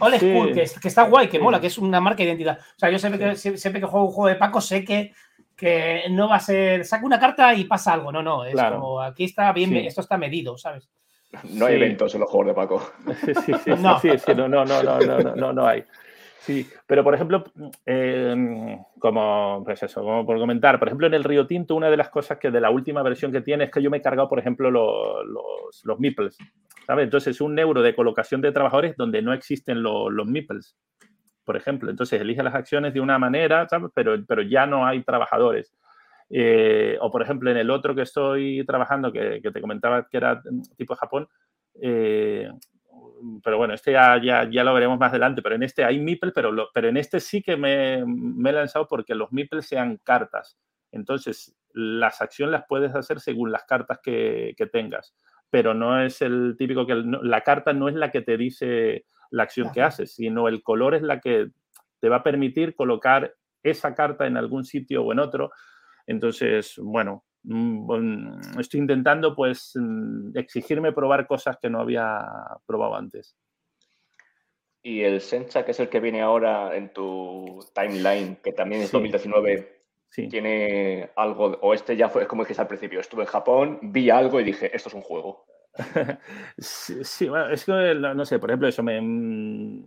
Old 0.00 0.18
School, 0.18 0.52
que, 0.52 0.70
que, 0.80 0.88
está 0.88 1.04
guay, 1.04 1.28
que 1.28 1.38
mola, 1.38 1.60
que 1.60 1.68
es 1.68 1.78
una 1.78 2.00
marca 2.00 2.18
de 2.18 2.24
identidad. 2.24 2.58
O 2.58 2.78
sea, 2.78 2.90
yo 2.90 2.98
siempre 2.98 3.18
que, 3.18 3.36
siempre 3.36 3.80
que 3.80 3.86
juego 3.86 4.06
un 4.06 4.12
juego 4.12 4.28
de 4.28 4.36
Paco 4.36 4.60
sé 4.60 4.84
que 4.84 5.12
que 5.56 6.02
no 6.10 6.28
va 6.28 6.36
a 6.36 6.40
ser, 6.40 6.84
saca 6.84 7.06
una 7.06 7.20
carta 7.20 7.54
y 7.54 7.64
pasa 7.64 7.92
algo. 7.92 8.10
No, 8.12 8.22
no, 8.22 8.44
es 8.44 8.54
como 8.54 9.00
aquí 9.00 9.24
está 9.24 9.52
bien, 9.52 9.74
esto 9.76 10.00
está 10.00 10.18
medido, 10.18 10.56
¿sabes? 10.58 10.88
No 11.50 11.66
hay 11.66 11.76
eventos 11.76 12.14
en 12.14 12.20
los 12.20 12.30
juegos 12.30 12.48
de 12.48 12.54
Paco. 12.54 12.92
Sí, 13.44 13.52
sí, 13.64 13.70
no. 13.70 14.48
no, 14.48 14.64
no, 14.64 14.82
no, 14.82 15.00
no, 15.00 15.18
no, 15.18 15.36
no, 15.36 15.52
no 15.52 15.66
hay. 15.66 15.84
Sí, 16.44 16.68
pero 16.86 17.02
por 17.02 17.14
ejemplo, 17.14 17.42
em, 17.86 18.78
como, 18.98 19.62
pues 19.64 19.82
eso, 19.82 20.02
como 20.02 20.26
por 20.26 20.38
comentar, 20.38 20.78
por 20.78 20.88
ejemplo, 20.88 21.06
en 21.06 21.14
el 21.14 21.24
Río 21.24 21.46
Tinto, 21.46 21.74
una 21.74 21.88
de 21.88 21.96
las 21.96 22.10
cosas 22.10 22.38
que 22.38 22.50
de 22.50 22.60
la 22.60 22.68
última 22.68 23.02
versión 23.02 23.32
que 23.32 23.40
tiene 23.40 23.64
es 23.64 23.70
que 23.70 23.82
yo 23.82 23.90
me 23.90 23.96
he 23.96 24.02
cargado, 24.02 24.28
por 24.28 24.38
ejemplo, 24.38 24.70
los, 24.70 25.24
los, 25.26 25.84
los 25.84 25.98
meeples, 25.98 26.36
¿sabes? 26.86 27.04
Entonces, 27.04 27.40
un 27.40 27.58
euro 27.58 27.80
de 27.80 27.94
colocación 27.94 28.42
de 28.42 28.52
trabajadores 28.52 28.94
donde 28.94 29.22
no 29.22 29.32
existen 29.32 29.82
los, 29.82 30.12
los 30.12 30.26
meeples, 30.26 30.76
por 31.44 31.56
ejemplo. 31.56 31.90
Entonces, 31.90 32.20
elige 32.20 32.42
las 32.42 32.54
acciones 32.54 32.94
de 32.94 33.00
una 33.00 33.18
manera. 33.18 33.66
Pero, 33.94 34.24
pero 34.26 34.42
ya 34.42 34.66
no 34.66 34.86
hay 34.86 35.02
trabajadores. 35.02 35.74
Eh, 36.30 36.96
o, 37.00 37.10
por 37.10 37.22
ejemplo, 37.22 37.50
en 37.50 37.56
el 37.56 37.70
otro 37.70 37.94
que 37.94 38.02
estoy 38.02 38.64
trabajando, 38.66 39.12
que, 39.12 39.40
te 39.40 39.60
comentaba 39.60 40.08
que 40.08 40.16
era 40.16 40.42
tipo 40.76 40.94
Japón, 40.96 41.28
eh, 41.80 42.50
pero 43.42 43.56
bueno, 43.56 43.74
este 43.74 43.92
ya, 43.92 44.20
ya, 44.20 44.64
lo 44.64 44.74
veremos 44.74 44.98
más 44.98 45.10
adelante, 45.10 45.42
pero 45.42 45.54
en 45.54 45.62
este 45.62 45.84
hay 45.84 46.00
Meeple, 46.00 46.32
pero, 46.34 46.70
pero 46.72 46.88
en 46.88 46.96
este 46.96 47.20
sí 47.20 47.42
que 47.42 47.56
me, 47.56 47.98
he 47.98 48.52
lanzado 48.52 48.86
porque 48.88 49.14
los 49.14 49.32
Meeple 49.32 49.62
sean 49.62 49.98
cartas. 50.02 50.58
Entonces, 50.92 51.56
las 51.72 52.20
acciones 52.20 52.52
las 52.52 52.64
puedes 52.68 52.94
hacer 52.94 53.20
según 53.20 53.50
las 53.50 53.64
cartas 53.64 53.98
que, 54.02 54.54
tengas, 54.72 55.14
pero 55.50 55.74
no 55.74 56.00
es 56.00 56.22
el 56.22 56.56
típico 56.58 56.86
que 56.86 56.94
la 56.94 57.40
carta 57.42 57.72
no 57.72 57.88
es 57.88 57.94
la 57.94 58.10
que 58.10 58.22
te 58.22 58.36
dice 58.36 59.04
la 59.34 59.44
acción 59.44 59.70
que 59.72 59.82
haces, 59.82 60.14
sino 60.14 60.48
el 60.48 60.62
color 60.62 60.94
es 60.94 61.02
la 61.02 61.20
que 61.20 61.48
te 62.00 62.08
va 62.08 62.16
a 62.16 62.22
permitir 62.22 62.74
colocar 62.74 63.34
esa 63.62 63.94
carta 63.94 64.26
en 64.26 64.36
algún 64.36 64.64
sitio 64.64 65.02
o 65.02 65.12
en 65.12 65.18
otro. 65.18 65.50
Entonces, 66.06 66.74
bueno, 66.78 67.24
Mm, 67.46 68.58
estoy 68.58 68.80
intentando 68.80 69.36
pues 69.36 69.72
mm, 69.74 70.36
exigirme 70.36 70.92
probar 70.92 71.26
cosas 71.26 71.58
que 71.60 71.68
no 71.68 71.80
había 71.80 72.20
probado 72.66 72.96
antes. 72.96 73.36
Y 74.82 75.02
el 75.02 75.20
Sencha, 75.20 75.64
que 75.64 75.72
es 75.72 75.80
el 75.80 75.88
que 75.88 76.00
viene 76.00 76.22
ahora 76.22 76.74
en 76.74 76.92
tu 76.92 77.58
timeline, 77.74 78.36
que 78.36 78.52
también 78.52 78.82
es 78.82 78.92
2019, 78.92 79.82
tiene 80.30 81.10
algo, 81.16 81.58
o 81.60 81.74
este 81.74 81.96
ya 81.96 82.08
fue, 82.08 82.26
como 82.26 82.44
dijiste 82.44 82.62
al 82.62 82.68
principio, 82.68 83.00
estuve 83.00 83.22
en 83.22 83.28
Japón, 83.28 83.78
vi 83.82 84.10
algo 84.10 84.40
y 84.40 84.44
dije, 84.44 84.74
esto 84.74 84.88
es 84.88 84.94
un 84.94 85.02
juego. 85.02 85.46
sí, 86.58 87.28
bueno, 87.28 87.50
es 87.50 87.64
que, 87.64 87.94
no 87.94 88.24
sé, 88.24 88.38
por 88.38 88.50
ejemplo, 88.50 88.68
eso 88.68 88.82
me... 88.82 89.00
Mm, 89.00 89.84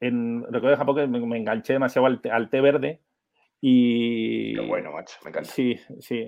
en, 0.00 0.42
recuerdo 0.44 0.70
de 0.70 0.76
Japón 0.76 0.96
que 0.96 1.06
me, 1.06 1.38
enganché 1.38 1.72
demasiado 1.72 2.06
al 2.06 2.50
té 2.50 2.60
verde, 2.60 3.00
y. 3.60 4.54
Qué 4.54 4.60
bueno, 4.60 4.92
macho, 4.92 5.16
me 5.24 5.30
encanta. 5.30 5.50
Sí, 5.50 5.78
sí, 6.00 6.26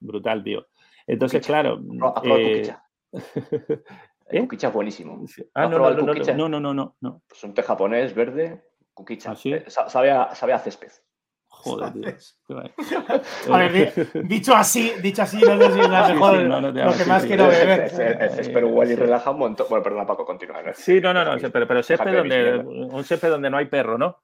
brutal, 0.00 0.42
tío. 0.42 0.68
Entonces, 1.06 1.44
claro. 1.44 1.78
No, 1.82 2.14
eh... 2.24 2.74
¿Eh? 4.30 4.40
Kukicha 4.40 4.68
es 4.68 4.74
buenísimo. 4.74 5.24
Ah, 5.52 5.66
no 5.66 5.78
no 5.78 5.90
no, 5.90 6.14
no, 6.14 6.48
no, 6.48 6.60
no, 6.60 6.74
no, 6.74 6.96
no. 7.00 7.22
Pues 7.28 7.44
un 7.44 7.52
té 7.52 7.62
japonés 7.62 8.14
verde, 8.14 8.62
Kukicha. 8.94 9.32
¿Ah, 9.32 9.36
eh, 9.44 9.64
sabe, 9.68 10.10
a, 10.10 10.34
sabe 10.34 10.54
a 10.54 10.58
césped. 10.58 10.92
Joder, 11.62 11.92
tío. 11.92 12.56
a 13.54 13.58
ver, 13.58 13.92
dicho 14.24 14.52
así, 14.52 14.92
dicho 15.00 15.22
así, 15.22 15.38
no 15.40 15.56
sé 15.58 15.72
si 15.72 15.80
es 15.80 15.88
la 15.88 16.08
mejor, 16.08 16.32
sí, 16.32 16.42
sí, 16.42 16.48
no, 16.48 16.60
no 16.60 16.72
lo 16.72 16.92
que 16.92 17.04
más 17.04 17.24
quiero 17.24 17.46
beber. 17.46 17.82
El 17.82 18.30
césped 18.30 18.64
huele 18.64 18.94
y 18.94 18.96
relaja 18.96 19.30
un 19.30 19.38
montón. 19.38 19.66
Bueno, 19.70 19.84
perdona, 19.84 20.06
Paco, 20.06 20.26
continúa. 20.26 20.60
¿no? 20.60 20.72
Sí, 20.74 21.00
no, 21.00 21.14
no, 21.14 21.24
no, 21.24 21.50
pero, 21.50 21.68
pero 21.68 21.82
césped 21.82 22.16
donde, 22.16 22.58
un 22.58 23.04
césped 23.04 23.30
donde 23.30 23.48
no 23.48 23.58
hay 23.58 23.66
perro, 23.66 23.96
¿no? 23.96 24.22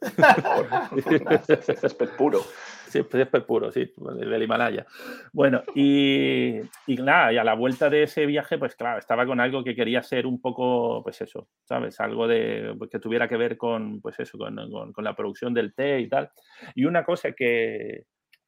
césped 1.80 2.08
puro. 2.18 2.44
Sí, 2.90 3.02
césped 3.08 3.44
puro, 3.44 3.70
sí, 3.70 3.92
del 4.16 4.42
Himalaya. 4.42 4.84
Bueno, 5.32 5.62
y, 5.76 6.58
y, 6.88 6.96
nada, 6.96 7.32
y 7.32 7.36
a 7.36 7.44
la 7.44 7.54
vuelta 7.54 7.88
de 7.88 8.02
ese 8.02 8.26
viaje, 8.26 8.58
pues 8.58 8.74
claro, 8.74 8.98
estaba 8.98 9.24
con 9.26 9.38
algo 9.38 9.62
que 9.62 9.76
quería 9.76 10.02
ser 10.02 10.26
un 10.26 10.40
poco, 10.40 11.00
pues 11.04 11.20
eso, 11.20 11.48
¿sabes? 11.62 12.00
Algo 12.00 12.26
de 12.26 12.74
pues, 12.76 12.90
que 12.90 12.98
tuviera 12.98 13.28
que 13.28 13.36
ver 13.36 13.56
con, 13.56 14.00
pues 14.00 14.18
eso, 14.18 14.36
con, 14.36 14.56
con, 14.92 15.04
la 15.04 15.14
producción 15.14 15.54
del 15.54 15.72
té 15.72 16.00
y 16.00 16.08
tal. 16.08 16.30
Y 16.74 16.84
una 16.84 17.04
cosa 17.04 17.30
que, 17.30 18.06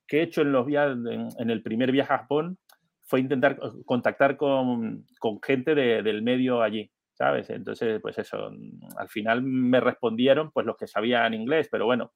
que 0.08 0.18
he 0.18 0.22
hecho 0.22 0.42
en 0.42 0.50
los 0.50 0.66
viajes, 0.66 0.96
en, 1.38 1.50
el 1.50 1.62
primer 1.62 1.92
viaje 1.92 2.12
a 2.12 2.18
Japón, 2.18 2.58
fue 3.02 3.20
intentar 3.20 3.60
contactar 3.84 4.36
con, 4.36 5.06
con 5.20 5.40
gente 5.40 5.76
de, 5.76 6.02
del 6.02 6.22
medio 6.22 6.62
allí. 6.62 6.90
¿sabes? 7.14 7.50
Entonces, 7.50 8.00
pues 8.00 8.18
eso, 8.18 8.50
mm, 8.50 8.98
al 8.98 9.08
final 9.08 9.42
me 9.42 9.78
respondieron 9.78 10.50
pues 10.50 10.66
los 10.66 10.76
que 10.76 10.88
sabían 10.88 11.34
inglés, 11.34 11.68
pero 11.70 11.84
bueno, 11.84 12.12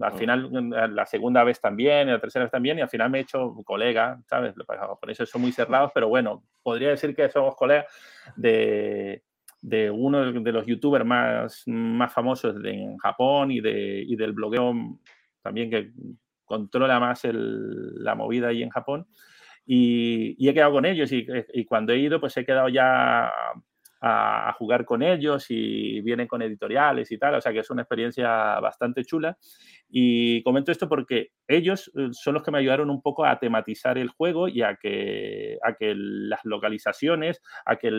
al 0.00 0.12
final 0.12 0.50
mm, 0.50 0.94
la 0.94 1.06
segunda 1.06 1.44
vez 1.44 1.60
también, 1.60 2.08
la 2.08 2.20
tercera 2.20 2.44
vez 2.44 2.52
también, 2.52 2.78
y 2.78 2.82
al 2.82 2.88
final 2.88 3.10
me 3.10 3.18
he 3.18 3.22
hecho 3.22 3.54
colega, 3.64 4.20
¿sabes? 4.28 4.54
Por 4.54 5.10
eso 5.10 5.26
son 5.26 5.42
muy 5.42 5.52
cerrados, 5.52 5.90
pero 5.94 6.08
bueno, 6.08 6.44
podría 6.62 6.90
decir 6.90 7.14
que 7.14 7.28
somos 7.28 7.56
colegas 7.56 7.86
de, 8.36 9.22
de 9.60 9.90
uno 9.90 10.32
de 10.32 10.52
los 10.52 10.66
youtubers 10.66 11.04
más, 11.04 11.62
más 11.66 12.12
famosos 12.12 12.62
de, 12.62 12.72
en 12.72 12.98
Japón 12.98 13.50
y, 13.50 13.60
de, 13.60 14.04
y 14.06 14.16
del 14.16 14.32
blogueo 14.32 14.74
también 15.42 15.70
que 15.70 15.92
controla 16.44 17.00
más 17.00 17.24
el, 17.24 18.02
la 18.02 18.14
movida 18.14 18.48
ahí 18.48 18.62
en 18.62 18.70
Japón. 18.70 19.06
Y, 19.66 20.48
he 20.48 20.54
quedado 20.54 20.72
con 20.72 20.84
ellos 20.84 21.10
y, 21.12 21.64
cuando 21.64 21.92
he 21.92 21.98
ido, 21.98 22.20
pues 22.20 22.36
he 22.36 22.44
quedado 22.44 22.68
ya 22.68 23.32
a, 24.00 24.52
jugar 24.58 24.84
con 24.84 25.02
ellos 25.02 25.46
y 25.48 26.00
vienen 26.00 26.26
con 26.26 26.42
editoriales 26.42 27.10
y 27.10 27.18
tal, 27.18 27.34
o 27.34 27.40
sea 27.40 27.52
que 27.52 27.60
es 27.60 27.70
una 27.70 27.82
experiencia 27.82 28.60
bastante 28.60 29.04
chula. 29.04 29.36
Y 29.88 30.42
comento 30.42 30.72
esto 30.72 30.88
porque 30.88 31.30
ellos 31.46 31.90
eh, 31.96 32.08
son 32.12 32.34
los 32.34 32.42
que 32.42 32.50
me 32.50 32.58
ayudaron 32.58 32.90
un 32.90 33.02
poco 33.02 33.24
a 33.24 33.38
tematizar 33.38 33.98
el 33.98 34.08
juego 34.08 34.48
y 34.48 34.62
a 34.62 34.76
que, 34.76 35.58
a 35.62 35.74
que 35.74 35.94
las 35.96 36.44
localizaciones, 36.44 37.42
a 37.64 37.76
que 37.76 37.90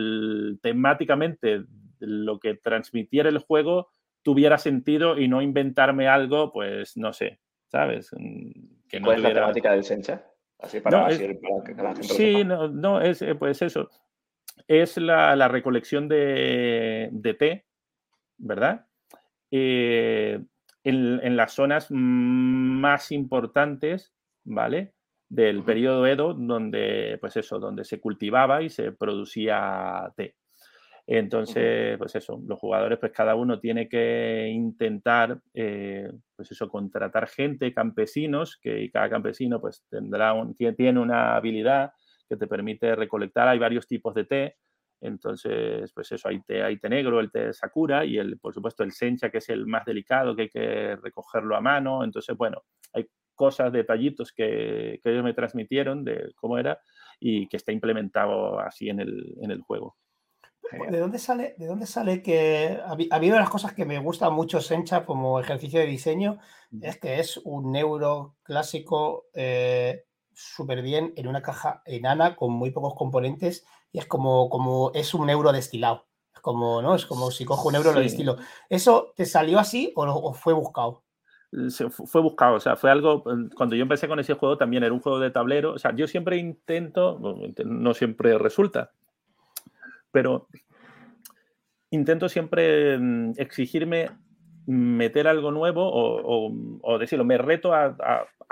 temáticamente 0.62 1.64
lo 2.00 2.40
que 2.40 2.56
transmitiera 2.56 3.30
el 3.30 3.40
juego 3.40 3.90
tuviera 4.22 4.58
sentido 4.58 5.18
y 5.18 5.28
no 5.28 5.42
inventarme 5.42 6.08
algo, 6.08 6.52
pues 6.52 6.98
no 6.98 7.14
sé, 7.14 7.40
¿sabes? 7.68 8.12
Que 8.90 9.00
no 9.00 9.06
¿Cuál 9.06 9.18
es 9.18 9.24
la 9.24 9.34
temática 9.34 9.72
del 9.72 9.84
Sencha? 9.84 10.26
Así 10.60 10.80
para, 10.80 11.08
que 11.08 11.74
la 11.76 11.94
gente 11.94 12.04
Sí, 12.04 12.44
no, 12.44 12.68
no, 12.68 13.00
es 13.00 13.24
pues 13.38 13.62
eso. 13.62 13.90
Es 14.68 14.98
la, 14.98 15.48
recolección 15.48 16.08
de, 16.08 17.36
té, 17.38 17.66
¿verdad? 18.38 18.86
Eh, 19.52 20.40
en, 20.84 21.36
las 21.36 21.54
zonas 21.54 21.88
más 21.90 23.12
importantes, 23.12 24.14
¿vale? 24.44 24.94
Del 25.30 25.64
periodo 25.64 26.08
Edo, 26.08 26.34
donde, 26.34 27.18
pues 27.20 27.38
eso, 27.38 27.60
donde 27.60 27.84
se 27.84 28.00
cultivaba 28.00 28.62
y 28.62 28.70
se 28.70 28.92
producía 28.94 30.12
té. 30.16 30.36
Entonces, 31.10 31.98
pues 31.98 32.16
eso, 32.16 32.42
los 32.46 32.60
jugadores, 32.60 33.00
pues 33.00 33.14
cada 33.14 33.36
uno 33.36 33.62
tiene 33.62 33.88
que 33.88 34.50
intentar, 34.50 35.40
eh, 35.54 36.12
pues 36.36 36.52
eso, 36.52 36.68
contratar 36.68 37.30
gente, 37.30 37.74
campesinos, 37.74 38.58
que 38.62 38.92
cada 38.92 39.10
campesino 39.10 39.62
pues 39.62 39.86
tendrá 39.90 40.34
un, 40.34 40.54
tiene 40.54 41.00
una 41.00 41.38
habilidad 41.38 41.94
que 42.28 42.38
te 42.38 42.48
permite 42.48 42.96
recolectar. 42.96 43.48
Hay 43.48 43.60
varios 43.60 43.88
tipos 43.88 44.14
de 44.14 44.26
té. 44.26 44.58
Entonces, 45.00 45.92
pues 45.94 46.12
eso, 46.12 46.28
hay 46.28 46.42
té, 46.42 46.64
hay 46.64 46.80
té 46.80 46.90
negro, 46.90 47.20
el 47.20 47.32
té 47.32 47.54
sakura 47.54 48.04
y 48.04 48.18
el, 48.18 48.40
por 48.40 48.54
supuesto, 48.54 48.84
el 48.84 48.92
sencha, 48.92 49.30
que 49.30 49.38
es 49.38 49.50
el 49.50 49.68
más 49.68 49.86
delicado, 49.86 50.36
que 50.36 50.44
hay 50.44 50.50
que 50.50 50.96
recogerlo 50.96 51.56
a 51.56 51.62
mano. 51.62 52.04
Entonces, 52.04 52.36
bueno, 52.36 52.64
hay 52.94 53.08
cosas, 53.36 53.72
detallitos 53.72 54.32
que, 54.34 55.00
que 55.04 55.12
ellos 55.12 55.24
me 55.24 55.34
transmitieron 55.34 56.04
de 56.04 56.34
cómo 56.36 56.58
era 56.58 56.80
y 57.20 57.48
que 57.48 57.58
está 57.58 57.72
implementado 57.72 58.60
así 58.60 58.90
en 58.90 59.00
el, 59.00 59.36
en 59.42 59.52
el 59.52 59.62
juego. 59.62 59.98
¿De 60.90 61.00
dónde 61.00 61.18
sale, 61.18 61.56
de 61.58 61.66
dónde 61.66 61.86
sale 61.86 62.22
que 62.22 62.78
ha 62.84 62.92
habido 62.92 63.36
de 63.36 63.42
las 63.42 63.50
cosas 63.50 63.74
que 63.74 63.86
me 63.86 64.00
gusta 64.00 64.30
mucho 64.30 64.60
Sencha 64.60 65.06
como 65.06 65.40
ejercicio 65.40 65.80
de 65.80 65.86
diseño? 65.86 66.40
Es 66.82 67.00
que 67.00 67.20
es 67.20 67.38
un 67.38 67.76
euro 67.76 68.36
clásico 68.44 69.28
eh, 69.34 70.04
súper 70.38 70.84
bien 70.84 71.14
en 71.16 71.28
una 71.28 71.42
caja 71.42 71.82
enana 71.86 72.36
con 72.36 72.54
muy 72.54 72.70
pocos 72.70 72.94
componentes 72.94 73.66
y 73.92 73.98
es 73.98 74.06
como, 74.06 74.50
como 74.50 74.92
es 74.94 75.16
un 75.16 75.30
euro 75.32 75.52
destilado. 75.52 76.06
Es 76.34 76.42
como, 76.42 76.82
¿no? 76.82 76.94
Es 76.94 77.08
como 77.08 77.32
si 77.32 77.44
cojo 77.44 77.70
un 77.70 77.76
euro 77.76 77.92
lo 77.92 78.00
destilo. 78.00 78.38
¿Eso 78.70 79.14
te 79.16 79.26
salió 79.26 79.58
así 79.58 79.92
o, 79.96 80.34
fue 80.34 80.54
buscado? 80.54 81.04
fue 81.92 82.22
buscado, 82.22 82.56
o 82.56 82.60
sea, 82.60 82.76
fue 82.76 82.92
algo, 82.92 83.24
cuando 83.56 83.74
yo 83.74 83.82
empecé 83.82 84.10
con 84.10 84.20
ese 84.20 84.34
juego 84.34 84.58
también 84.58 84.84
era 84.84 84.94
un 84.94 85.00
juego 85.00 85.18
de 85.18 85.32
tablero, 85.32 85.72
o 85.72 85.80
sea, 85.80 85.96
yo 85.96 86.06
siempre 86.06 86.36
intento, 86.36 87.18
no 87.64 87.94
siempre 87.94 88.38
resulta, 88.38 88.92
pero 90.12 90.50
intento 91.90 92.28
siempre 92.28 92.98
mm, 93.00 93.36
exigirme 93.38 94.10
meter 94.68 95.30
algo 95.30 95.52
nuevo 95.52 95.90
o, 95.90 97.00
decirlo, 97.00 97.24
me 97.24 97.38
reto 97.38 97.74
a, 97.74 97.96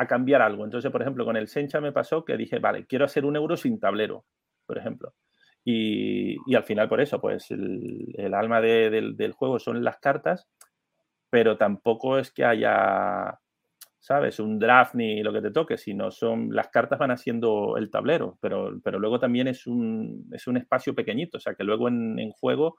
cambiar 0.08 0.42
algo. 0.42 0.64
Entonces, 0.64 0.92
por 0.92 1.02
ejemplo, 1.02 1.26
con 1.26 1.36
el 1.36 1.48
Sencha 1.48 1.82
me 1.82 1.92
pasó 1.92 2.24
que 2.24 2.38
dije, 2.38 2.60
vale, 2.60 2.86
quiero 2.86 3.06
hacer 3.06 3.26
un 3.26 3.36
euro 3.36 3.58
sin 3.58 3.80
tablero, 3.80 4.26
por 4.66 4.78
ejemplo. 4.78 5.14
Y, 5.64 6.56
al 6.56 6.64
final, 6.64 6.88
por 6.88 7.02
eso, 7.02 7.20
pues 7.20 7.52
el, 7.52 8.34
alma 8.34 8.62
del, 8.62 9.34
juego 9.34 9.60
son 9.60 9.84
las 9.84 9.98
cartas, 9.98 10.48
pero 11.30 11.58
tampoco 11.58 12.18
es 12.18 12.32
que 12.32 12.46
haya, 12.46 13.38
¿sabes? 14.00 14.40
Un 14.40 14.58
draft 14.58 14.96
ni 14.96 15.22
lo 15.22 15.34
que 15.34 15.42
te 15.42 15.52
toque, 15.52 15.78
sino 15.78 16.12
son 16.12 16.56
las 16.56 16.70
cartas 16.70 17.00
van 17.00 17.12
haciendo 17.12 17.76
el 17.78 17.90
tablero, 17.90 18.38
pero, 18.40 18.80
pero 18.84 19.00
luego 19.00 19.20
también 19.20 19.48
es 19.48 19.68
un, 19.68 20.30
es 20.32 20.48
un 20.48 20.56
espacio 20.56 20.96
pequeñito, 20.96 21.38
o 21.38 21.42
sea 21.42 21.56
que 21.56 21.64
luego 21.66 21.90
en, 21.90 22.32
juego 22.32 22.78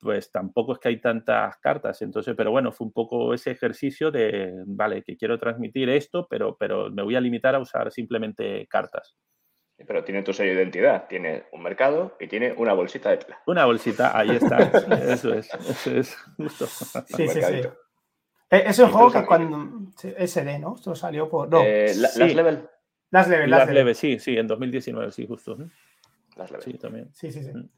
pues 0.00 0.30
tampoco 0.30 0.74
es 0.74 0.78
que 0.78 0.88
hay 0.88 1.00
tantas 1.00 1.56
cartas, 1.58 2.02
entonces, 2.02 2.34
pero 2.36 2.50
bueno, 2.50 2.72
fue 2.72 2.86
un 2.86 2.92
poco 2.92 3.32
ese 3.32 3.50
ejercicio 3.50 4.10
de, 4.10 4.52
vale, 4.66 5.02
que 5.02 5.16
quiero 5.16 5.38
transmitir 5.38 5.88
esto, 5.88 6.26
pero, 6.28 6.56
pero 6.56 6.90
me 6.90 7.02
voy 7.02 7.16
a 7.16 7.20
limitar 7.20 7.54
a 7.54 7.60
usar 7.60 7.90
simplemente 7.90 8.66
cartas. 8.66 9.16
Pero 9.76 10.04
tiene 10.04 10.22
tu 10.22 10.32
sello 10.32 10.54
de 10.54 10.62
identidad, 10.62 11.08
tiene 11.08 11.44
un 11.52 11.62
mercado 11.62 12.16
y 12.20 12.28
tiene 12.28 12.52
una 12.52 12.74
bolsita 12.74 13.10
de 13.10 13.16
tela. 13.16 13.42
Una 13.46 13.64
bolsita, 13.64 14.16
ahí 14.16 14.30
está, 14.30 14.58
eso 15.12 15.34
es, 15.34 15.48
eso 15.68 15.90
es 15.90 16.16
justo. 16.36 16.66
Sí, 16.66 17.28
sí, 17.28 17.42
sí. 17.42 17.62
Eh, 18.50 18.64
es 18.66 18.78
un 18.78 18.90
juego 18.90 19.10
que 19.10 19.26
cuando. 19.26 19.90
SD, 19.96 20.58
¿no? 20.60 20.76
Esto 20.76 20.94
salió 20.94 21.28
por. 21.28 21.48
No. 21.48 21.60
Eh, 21.62 21.92
Last 21.96 22.18
Level. 22.18 22.68
Last 23.10 23.30
Level, 23.30 23.50
Last, 23.50 23.70
Level. 23.70 23.94
sí, 23.94 24.18
sí, 24.18 24.36
en 24.36 24.46
2019, 24.46 25.12
sí, 25.12 25.26
justo. 25.26 25.56
Last 26.36 26.52
Level. 26.52 26.62
Sí, 26.62 26.74
también. 26.74 27.08
Sí, 27.12 27.32
sí, 27.32 27.42
sí. 27.42 27.52
Mm. 27.52 27.68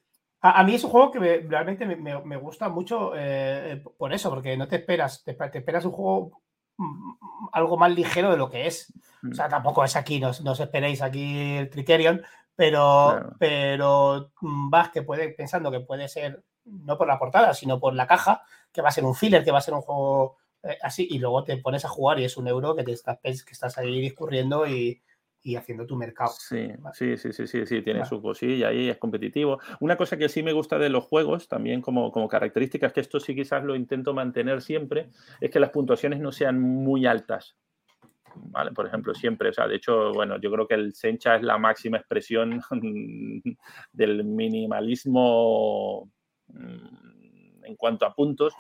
A, 0.41 0.63
mí 0.65 0.75
es 0.75 0.85
un 0.85 0.91
juego 0.91 1.11
que 1.11 1.19
realmente 1.49 1.87
me, 1.87 1.97
me, 1.97 2.37
gusta 2.37 2.69
mucho 2.69 3.13
eh, 3.17 3.83
por 3.97 4.13
eso, 4.13 4.31
porque 4.31 4.57
no 4.57 4.69
te 4.69 4.77
esperas, 4.77 5.25
te, 5.25 5.33
esperas 5.33 5.85
un 5.85 5.93
juego 5.93 6.43
mm, 6.77 7.15
algo 7.53 7.77
más 7.77 7.91
ligero 7.91 8.31
de 8.31 8.37
lo 8.37 8.51
que 8.51 8.67
es. 8.67 8.93
O 9.31 9.35
sea, 9.35 9.49
mm. 9.49 9.51
tampoco 9.51 9.83
es 9.83 9.97
aquí, 9.97 10.21
no, 10.21 10.31
os 10.31 10.61
esperéis 10.61 11.03
aquí 11.03 11.57
el 11.57 11.71
Criterion, 11.71 12.23
pero, 12.55 13.35
pero 13.39 14.31
vas 14.41 14.91
que 14.91 15.03
puede, 15.03 15.31
pensando 15.31 15.71
que 15.71 15.81
puede 15.81 16.09
ser, 16.09 16.45
no 16.65 16.97
por 16.99 17.09
la 17.09 17.19
portada, 17.19 17.55
sino 17.55 17.81
por 17.81 17.95
la 17.95 18.07
caja, 18.07 18.43
que 18.73 18.83
va 18.83 18.91
a 18.91 18.93
ser 18.93 19.05
un 19.05 19.15
filler, 19.15 19.43
que 19.43 19.53
va 19.53 19.59
a 19.59 19.63
ser 19.63 19.75
un 19.75 19.83
juego 19.83 20.37
eh, 20.63 20.79
así, 20.83 21.09
y 21.11 21.19
luego 21.19 21.45
te 21.45 21.57
pones 21.57 21.85
a 21.85 21.89
jugar 21.89 22.21
y 22.21 22.25
es 22.25 22.37
un 22.37 22.47
euro 22.47 22.77
que 22.77 22.85
te 22.85 22.93
estás, 22.93 23.19
que 23.21 23.33
estás 23.53 23.79
ahí 23.79 24.01
discurriendo 24.01 24.67
y, 24.67 25.03
haciendo 25.55 25.87
tu 25.87 25.97
mercado. 25.97 26.33
Sí, 26.37 26.69
sí, 26.95 27.17
sí, 27.17 27.33
sí, 27.33 27.47
sí, 27.47 27.67
sí, 27.67 27.83
tiene 27.83 28.05
su 28.05 28.21
cosilla 28.21 28.69
ahí, 28.69 28.89
es 28.89 28.99
competitivo. 28.99 29.61
Una 29.81 29.97
cosa 29.97 30.17
que 30.17 30.29
sí 30.29 30.43
me 30.43 30.53
gusta 30.53 30.79
de 30.79 30.89
los 30.89 31.05
juegos, 31.05 31.47
también 31.47 31.81
como, 31.81 32.11
como 32.11 32.29
características, 32.29 32.93
que 32.93 33.01
esto 33.01 33.21
sí 33.21 33.35
quizás 33.35 33.63
lo 33.63 33.77
intento 33.77 34.15
mantener 34.15 34.63
siempre, 34.63 35.11
es 35.41 35.51
que 35.51 35.61
las 35.61 35.71
puntuaciones 35.71 36.21
no 36.21 36.33
sean 36.33 36.61
muy 36.61 37.07
altas. 37.07 37.57
¿Vale? 38.39 38.73
Por 38.73 38.87
ejemplo, 38.87 39.15
siempre, 39.15 39.49
o 39.49 39.53
sea, 39.53 39.67
de 39.67 39.77
hecho, 39.77 40.13
bueno, 40.13 40.39
yo 40.39 40.51
creo 40.51 40.67
que 40.67 40.75
el 40.75 40.95
Sencha 40.95 41.37
es 41.37 41.43
la 41.43 41.57
máxima 41.57 41.97
expresión 41.97 42.61
del 43.93 44.25
minimalismo 44.25 46.11
mm, 46.49 47.16
en 47.67 47.77
cuanto 47.77 48.07
a 48.07 48.15
puntos. 48.15 48.55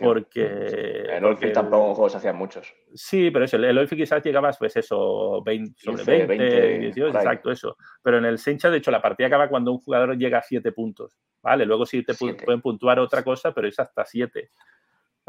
Porque. 0.00 1.06
En 1.08 1.24
Olfi 1.24 1.52
tampoco 1.52 1.94
juegos 1.94 2.14
hacían 2.14 2.36
muchos. 2.36 2.72
Sí, 2.94 3.30
pero 3.30 3.44
eso, 3.44 3.56
el 3.56 3.78
Olfi 3.78 3.96
quizás 3.96 4.22
llegabas, 4.22 4.58
pues 4.58 4.76
eso, 4.76 5.42
20, 5.42 5.80
sobre 5.80 6.26
20, 6.26 6.78
18, 6.78 7.18
exacto, 7.18 7.50
eso. 7.50 7.76
Pero 8.02 8.18
en 8.18 8.26
el 8.26 8.38
Sencha, 8.38 8.70
de 8.70 8.78
hecho, 8.78 8.90
la 8.90 9.02
partida 9.02 9.26
acaba 9.26 9.48
cuando 9.48 9.72
un 9.72 9.78
jugador 9.78 10.16
llega 10.16 10.38
a 10.38 10.42
7 10.42 10.72
puntos. 10.72 11.18
¿Vale? 11.42 11.66
Luego 11.66 11.84
sí 11.86 12.04
te 12.04 12.14
pueden 12.14 12.60
puntuar 12.60 13.00
otra 13.00 13.24
cosa, 13.24 13.52
pero 13.52 13.66
es 13.66 13.78
hasta 13.78 14.04
7. 14.04 14.50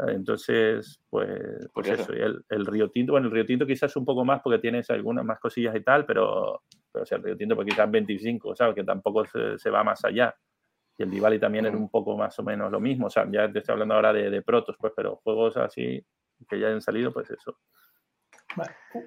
Entonces, 0.08 1.00
pues, 1.08 1.68
pues 1.72 1.88
eso, 1.88 2.12
el, 2.12 2.44
el, 2.48 2.66
Río 2.66 2.90
Tinto, 2.90 3.12
bueno, 3.12 3.28
el 3.28 3.32
Río 3.32 3.46
Tinto 3.46 3.64
quizás 3.64 3.94
un 3.96 4.04
poco 4.04 4.24
más 4.24 4.40
porque 4.42 4.58
tienes 4.58 4.90
algunas 4.90 5.24
más 5.24 5.38
cosillas 5.38 5.74
y 5.76 5.82
tal, 5.82 6.04
pero, 6.04 6.62
pero 6.92 7.04
o 7.04 7.06
sea, 7.06 7.18
el 7.18 7.24
Río 7.24 7.36
Tinto 7.36 7.54
pues 7.54 7.68
quizás 7.68 7.88
25, 7.88 8.56
¿sabes? 8.56 8.74
Que 8.74 8.82
tampoco 8.82 9.24
se, 9.24 9.56
se 9.56 9.70
va 9.70 9.84
más 9.84 10.04
allá 10.04 10.34
y 10.96 11.02
el 11.02 11.10
Diwali 11.10 11.38
también 11.38 11.66
es 11.66 11.74
un 11.74 11.88
poco 11.88 12.16
más 12.16 12.38
o 12.38 12.42
menos 12.42 12.70
lo 12.70 12.80
mismo. 12.80 13.06
O 13.06 13.10
sea, 13.10 13.26
ya 13.30 13.50
te 13.50 13.58
estoy 13.58 13.72
hablando 13.72 13.94
ahora 13.94 14.12
de, 14.12 14.30
de 14.30 14.42
protos, 14.42 14.76
pues, 14.78 14.92
pero 14.94 15.20
juegos 15.22 15.56
así 15.56 16.04
que 16.48 16.58
ya 16.58 16.68
han 16.68 16.80
salido, 16.80 17.12
pues 17.12 17.30
eso. 17.30 17.58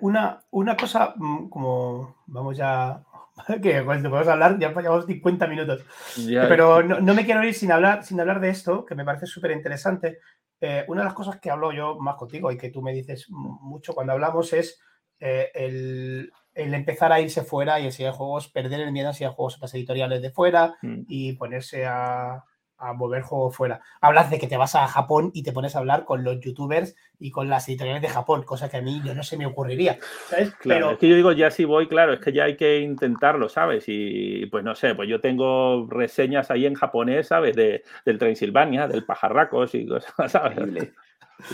Una, 0.02 0.44
una 0.52 0.76
cosa, 0.76 1.14
mm, 1.16 1.50
como 1.50 2.24
vamos 2.28 2.58
ya, 2.58 3.04
que 3.62 3.82
podemos 3.82 4.28
hablar, 4.28 4.58
ya 4.60 4.74
llevamos 4.74 5.06
50 5.06 5.48
minutos, 5.48 5.86
pero 6.26 6.84
no, 6.84 7.00
no, 7.00 7.14
me 7.14 7.26
quiero 7.26 7.44
ir 7.44 7.54
sin 7.54 7.72
hablar, 7.72 8.04
sin 8.04 8.20
hablar 8.20 8.42
de 8.42 8.50
esto, 8.50 8.86
que 8.86 8.96
me 8.96 9.06
parece 9.06 9.26
súper 9.26 9.52
interesante. 9.52 10.20
Eh, 10.60 10.84
una 10.88 11.02
de 11.02 11.06
las 11.06 11.14
cosas 11.14 11.40
que 11.40 11.52
hablo 11.52 11.72
yo 11.72 11.98
más 12.00 12.16
contigo 12.16 12.52
y 12.52 12.58
que 12.58 12.72
tú 12.72 12.82
me 12.82 12.92
dices 12.92 13.28
mucho 13.30 13.94
cuando 13.94 14.14
hablamos 14.14 14.52
es 14.54 14.82
eh, 15.20 15.52
el, 15.54 16.32
el 16.58 16.74
empezar 16.74 17.12
a 17.12 17.22
irse 17.22 17.44
fuera 17.44 17.80
y 17.80 17.86
enseñar 17.86 18.14
juegos, 18.14 18.48
perder 18.48 18.82
el 18.82 18.92
miedo 18.92 19.08
a 19.08 19.12
enseñar 19.12 19.34
juegos 19.34 19.58
a 19.58 19.62
las 19.62 19.74
editoriales 19.74 20.22
de 20.22 20.32
fuera 20.32 20.76
mm. 20.82 21.02
y 21.08 21.34
ponerse 21.34 21.86
a, 21.86 22.44
a 22.78 22.94
mover 22.94 23.22
juegos 23.24 23.56
fuera. 23.56 23.82
Hablas 24.02 24.30
de 24.30 24.40
que 24.40 24.48
te 24.48 24.58
vas 24.58 24.76
a 24.76 24.88
Japón 24.88 25.32
y 25.34 25.44
te 25.44 25.52
pones 25.52 25.76
a 25.76 25.80
hablar 25.80 26.06
con 26.06 26.24
los 26.24 26.40
youtubers 26.40 26.96
y 27.20 27.32
con 27.32 27.50
las 27.50 27.68
editoriales 27.68 28.02
de 28.02 28.10
Japón, 28.10 28.44
cosa 28.44 28.70
que 28.70 28.78
a 28.78 28.82
mí 28.82 29.02
yo 29.04 29.16
no 29.16 29.24
se 29.24 29.38
me 29.38 29.46
ocurriría, 29.46 29.98
¿sabes? 30.28 30.54
Claro, 30.56 30.80
Pero... 30.80 30.92
es 30.92 30.98
que 31.00 31.10
yo 31.10 31.16
digo, 31.16 31.32
ya 31.32 31.50
si 31.50 31.66
voy, 31.66 31.88
claro, 31.88 32.14
es 32.14 32.20
que 32.20 32.32
ya 32.32 32.44
hay 32.44 32.56
que 32.56 32.80
intentarlo, 32.80 33.50
¿sabes? 33.50 33.86
Y 33.88 34.46
pues 34.48 34.64
no 34.64 34.76
sé, 34.76 34.94
pues 34.96 35.10
yo 35.10 35.20
tengo 35.20 35.88
reseñas 35.90 36.52
ahí 36.52 36.66
en 36.66 36.76
japonés, 36.76 37.28
¿sabes? 37.28 37.56
De, 37.56 37.84
del 38.06 38.20
Transilvania, 38.20 38.88
del 38.88 39.06
Pajarracos 39.06 39.74
y 39.74 39.88
cosas, 39.88 40.14
¿sabes? 40.32 40.58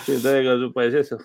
Entonces, 0.08 0.72
pues 0.74 0.94
eso. 0.94 1.18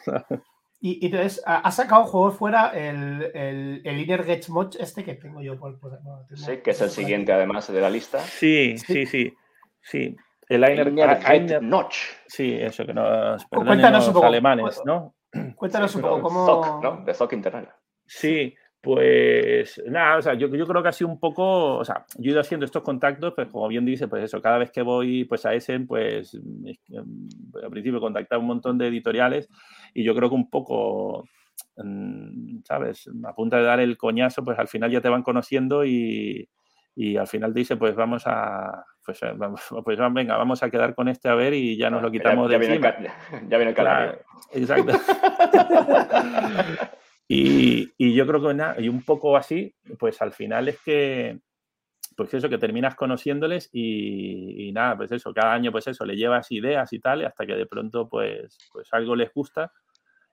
Y, 0.80 1.04
entonces, 1.06 1.42
ha 1.44 1.70
sacado 1.72 2.04
juego 2.04 2.30
fuera 2.30 2.68
el, 2.68 3.30
el, 3.34 3.82
el 3.84 4.00
Inner 4.00 4.24
Gets 4.24 4.48
Mod 4.50 4.76
este 4.78 5.02
que 5.04 5.14
tengo 5.14 5.42
yo 5.42 5.58
por, 5.58 5.78
Sí, 6.34 6.58
que 6.58 6.70
es 6.70 6.80
el 6.80 6.90
siguiente 6.90 7.32
además 7.32 7.72
de 7.72 7.80
la 7.80 7.90
lista. 7.90 8.20
Sí, 8.20 8.76
sí, 8.78 9.06
sí. 9.06 9.34
sí. 9.80 10.16
El 10.48 10.62
Inner, 10.70 11.62
Notch. 11.62 11.96
Sí, 12.26 12.54
eso 12.54 12.86
que 12.86 12.94
nos 12.94 13.44
perdonen 13.46 13.92
los 13.92 14.22
alemanes, 14.22 14.80
¿no? 14.84 15.14
Cuéntanos 15.56 15.94
un 15.96 16.02
poco 16.02 16.22
cómo... 16.22 16.46
Zoc, 16.46 16.82
¿no? 16.82 17.04
De 17.04 17.12
Zoc 17.12 17.32
Internal. 17.32 17.68
Sí, 18.06 18.54
pues 18.80 19.82
nada, 19.86 20.18
o 20.18 20.22
sea, 20.22 20.34
yo, 20.34 20.48
yo, 20.48 20.66
creo 20.66 20.82
que 20.82 20.88
ha 20.88 20.92
sido 20.92 21.10
un 21.10 21.18
poco, 21.18 21.76
o 21.76 21.84
sea, 21.84 22.04
yo 22.16 22.30
he 22.30 22.32
ido 22.32 22.40
haciendo 22.40 22.64
estos 22.64 22.82
contactos, 22.82 23.32
pues 23.34 23.48
como 23.48 23.66
bien 23.66 23.84
dice, 23.84 24.06
pues 24.06 24.22
eso, 24.22 24.40
cada 24.40 24.58
vez 24.58 24.70
que 24.70 24.82
voy 24.82 25.24
pues 25.24 25.44
a 25.46 25.54
Essen, 25.54 25.86
pues 25.86 26.34
mm, 26.34 26.68
al 27.62 27.70
principio 27.70 28.00
contactar 28.00 28.38
un 28.38 28.46
montón 28.46 28.78
de 28.78 28.86
editoriales 28.86 29.48
y 29.94 30.04
yo 30.04 30.14
creo 30.14 30.28
que 30.28 30.36
un 30.36 30.48
poco, 30.48 31.24
mm, 31.76 32.60
¿sabes? 32.64 33.10
A 33.24 33.34
punto 33.34 33.56
de 33.56 33.62
dar 33.62 33.80
el 33.80 33.96
coñazo, 33.96 34.44
pues 34.44 34.58
al 34.58 34.68
final 34.68 34.92
ya 34.92 35.00
te 35.00 35.08
van 35.08 35.24
conociendo 35.24 35.84
y, 35.84 36.48
y 36.94 37.16
al 37.16 37.26
final 37.26 37.52
te 37.52 37.60
dice, 37.60 37.76
pues 37.76 37.96
vamos 37.96 38.24
a, 38.26 38.84
pues, 39.04 39.20
eh, 39.22 39.32
pues, 39.84 39.98
venga, 40.12 40.36
vamos 40.36 40.62
a 40.62 40.70
quedar 40.70 40.94
con 40.94 41.08
este 41.08 41.28
a 41.28 41.34
ver 41.34 41.54
y 41.54 41.76
ya 41.76 41.90
nos 41.90 42.02
lo 42.02 42.10
quitamos 42.10 42.50
ya, 42.50 42.58
de 42.58 42.66
encima. 42.66 42.92
Viene 42.92 43.12
el, 43.32 43.40
ya, 43.48 43.56
viene 43.56 43.70
el 43.70 43.74
claro, 43.74 44.18
Exacto. 44.52 44.92
Y, 47.30 47.92
y, 47.98 48.14
yo 48.14 48.26
creo 48.26 48.40
que 48.40 48.82
y 48.82 48.88
un 48.88 49.02
poco 49.02 49.36
así, 49.36 49.74
pues 49.98 50.22
al 50.22 50.32
final 50.32 50.68
es 50.68 50.80
que, 50.80 51.38
pues 52.16 52.32
eso, 52.32 52.48
que 52.48 52.56
terminas 52.56 52.94
conociéndoles 52.94 53.68
y, 53.70 54.68
y, 54.68 54.72
nada, 54.72 54.96
pues 54.96 55.12
eso, 55.12 55.34
cada 55.34 55.52
año 55.52 55.70
pues 55.70 55.86
eso, 55.88 56.06
le 56.06 56.16
llevas 56.16 56.50
ideas 56.50 56.90
y 56.92 57.00
tal, 57.00 57.26
hasta 57.26 57.44
que 57.44 57.54
de 57.54 57.66
pronto 57.66 58.08
pues, 58.08 58.56
pues 58.72 58.88
algo 58.92 59.14
les 59.14 59.30
gusta 59.32 59.70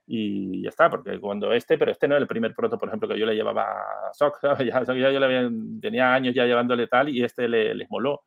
y 0.08 0.62
ya 0.62 0.70
está, 0.70 0.90
porque 0.90 1.20
cuando 1.20 1.52
este, 1.52 1.78
pero 1.78 1.92
este 1.92 2.08
no 2.08 2.16
es 2.16 2.22
el 2.22 2.28
primer 2.28 2.54
proto, 2.54 2.78
por 2.78 2.88
ejemplo, 2.90 3.10
que 3.10 3.20
yo 3.20 3.26
le 3.26 3.36
llevaba 3.36 3.64
a 4.10 4.14
Sock, 4.14 4.40
ya, 4.60 4.84
ya, 4.84 4.94
yo 4.94 5.20
le 5.20 5.26
había, 5.26 5.50
tenía 5.82 6.14
años 6.14 6.34
ya 6.34 6.46
llevándole 6.46 6.88
tal 6.88 7.10
y 7.10 7.24
este 7.24 7.48
le, 7.48 7.76
les 7.76 7.90
moló. 7.90 8.22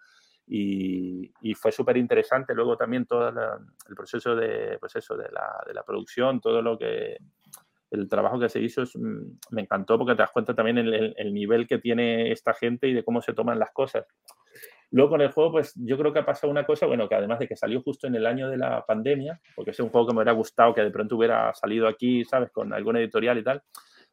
Y, 0.50 1.30
y, 1.42 1.54
fue 1.54 1.70
súper 1.70 1.98
interesante 1.98 2.54
luego 2.54 2.74
también 2.76 3.04
todo 3.04 3.30
la, 3.30 3.58
el 3.86 3.94
proceso 3.94 4.34
de, 4.34 4.78
pues 4.80 4.96
eso, 4.96 5.14
de 5.14 5.30
la, 5.30 5.62
de 5.66 5.74
la 5.74 5.84
producción, 5.84 6.40
todo 6.40 6.62
lo 6.62 6.78
que, 6.78 7.18
el 7.90 8.08
trabajo 8.08 8.38
que 8.38 8.48
se 8.48 8.60
hizo 8.60 8.82
mm, 8.82 9.38
me 9.50 9.62
encantó 9.62 9.98
porque 9.98 10.14
te 10.14 10.22
das 10.22 10.30
cuenta 10.30 10.54
también 10.54 10.78
el, 10.78 11.14
el, 11.16 11.34
nivel 11.34 11.66
que 11.66 11.78
tiene 11.78 12.32
esta 12.32 12.54
gente 12.54 12.88
y 12.88 12.94
de 12.94 13.04
cómo 13.04 13.22
se 13.22 13.32
toman 13.32 13.58
las 13.58 13.70
cosas. 13.72 14.06
Luego 14.90 15.10
con 15.10 15.20
el 15.20 15.32
juego, 15.32 15.52
pues 15.52 15.74
yo 15.76 15.98
creo 15.98 16.12
que 16.12 16.20
ha 16.20 16.26
pasado 16.26 16.50
una 16.50 16.64
cosa, 16.64 16.86
bueno, 16.86 17.08
que 17.08 17.14
además 17.14 17.38
de 17.38 17.46
que 17.46 17.56
salió 17.56 17.82
justo 17.82 18.06
en 18.06 18.14
el 18.14 18.26
año 18.26 18.48
de 18.48 18.56
la 18.56 18.84
pandemia, 18.86 19.40
porque 19.54 19.72
es 19.72 19.80
un 19.80 19.90
juego 19.90 20.06
que 20.06 20.14
me 20.14 20.18
hubiera 20.18 20.32
gustado 20.32 20.74
que 20.74 20.82
de 20.82 20.90
pronto 20.90 21.16
hubiera 21.16 21.52
salido 21.54 21.86
aquí, 21.86 22.24
¿sabes? 22.24 22.50
Con 22.50 22.72
alguna 22.72 23.00
editorial 23.00 23.38
y 23.38 23.44
tal, 23.44 23.62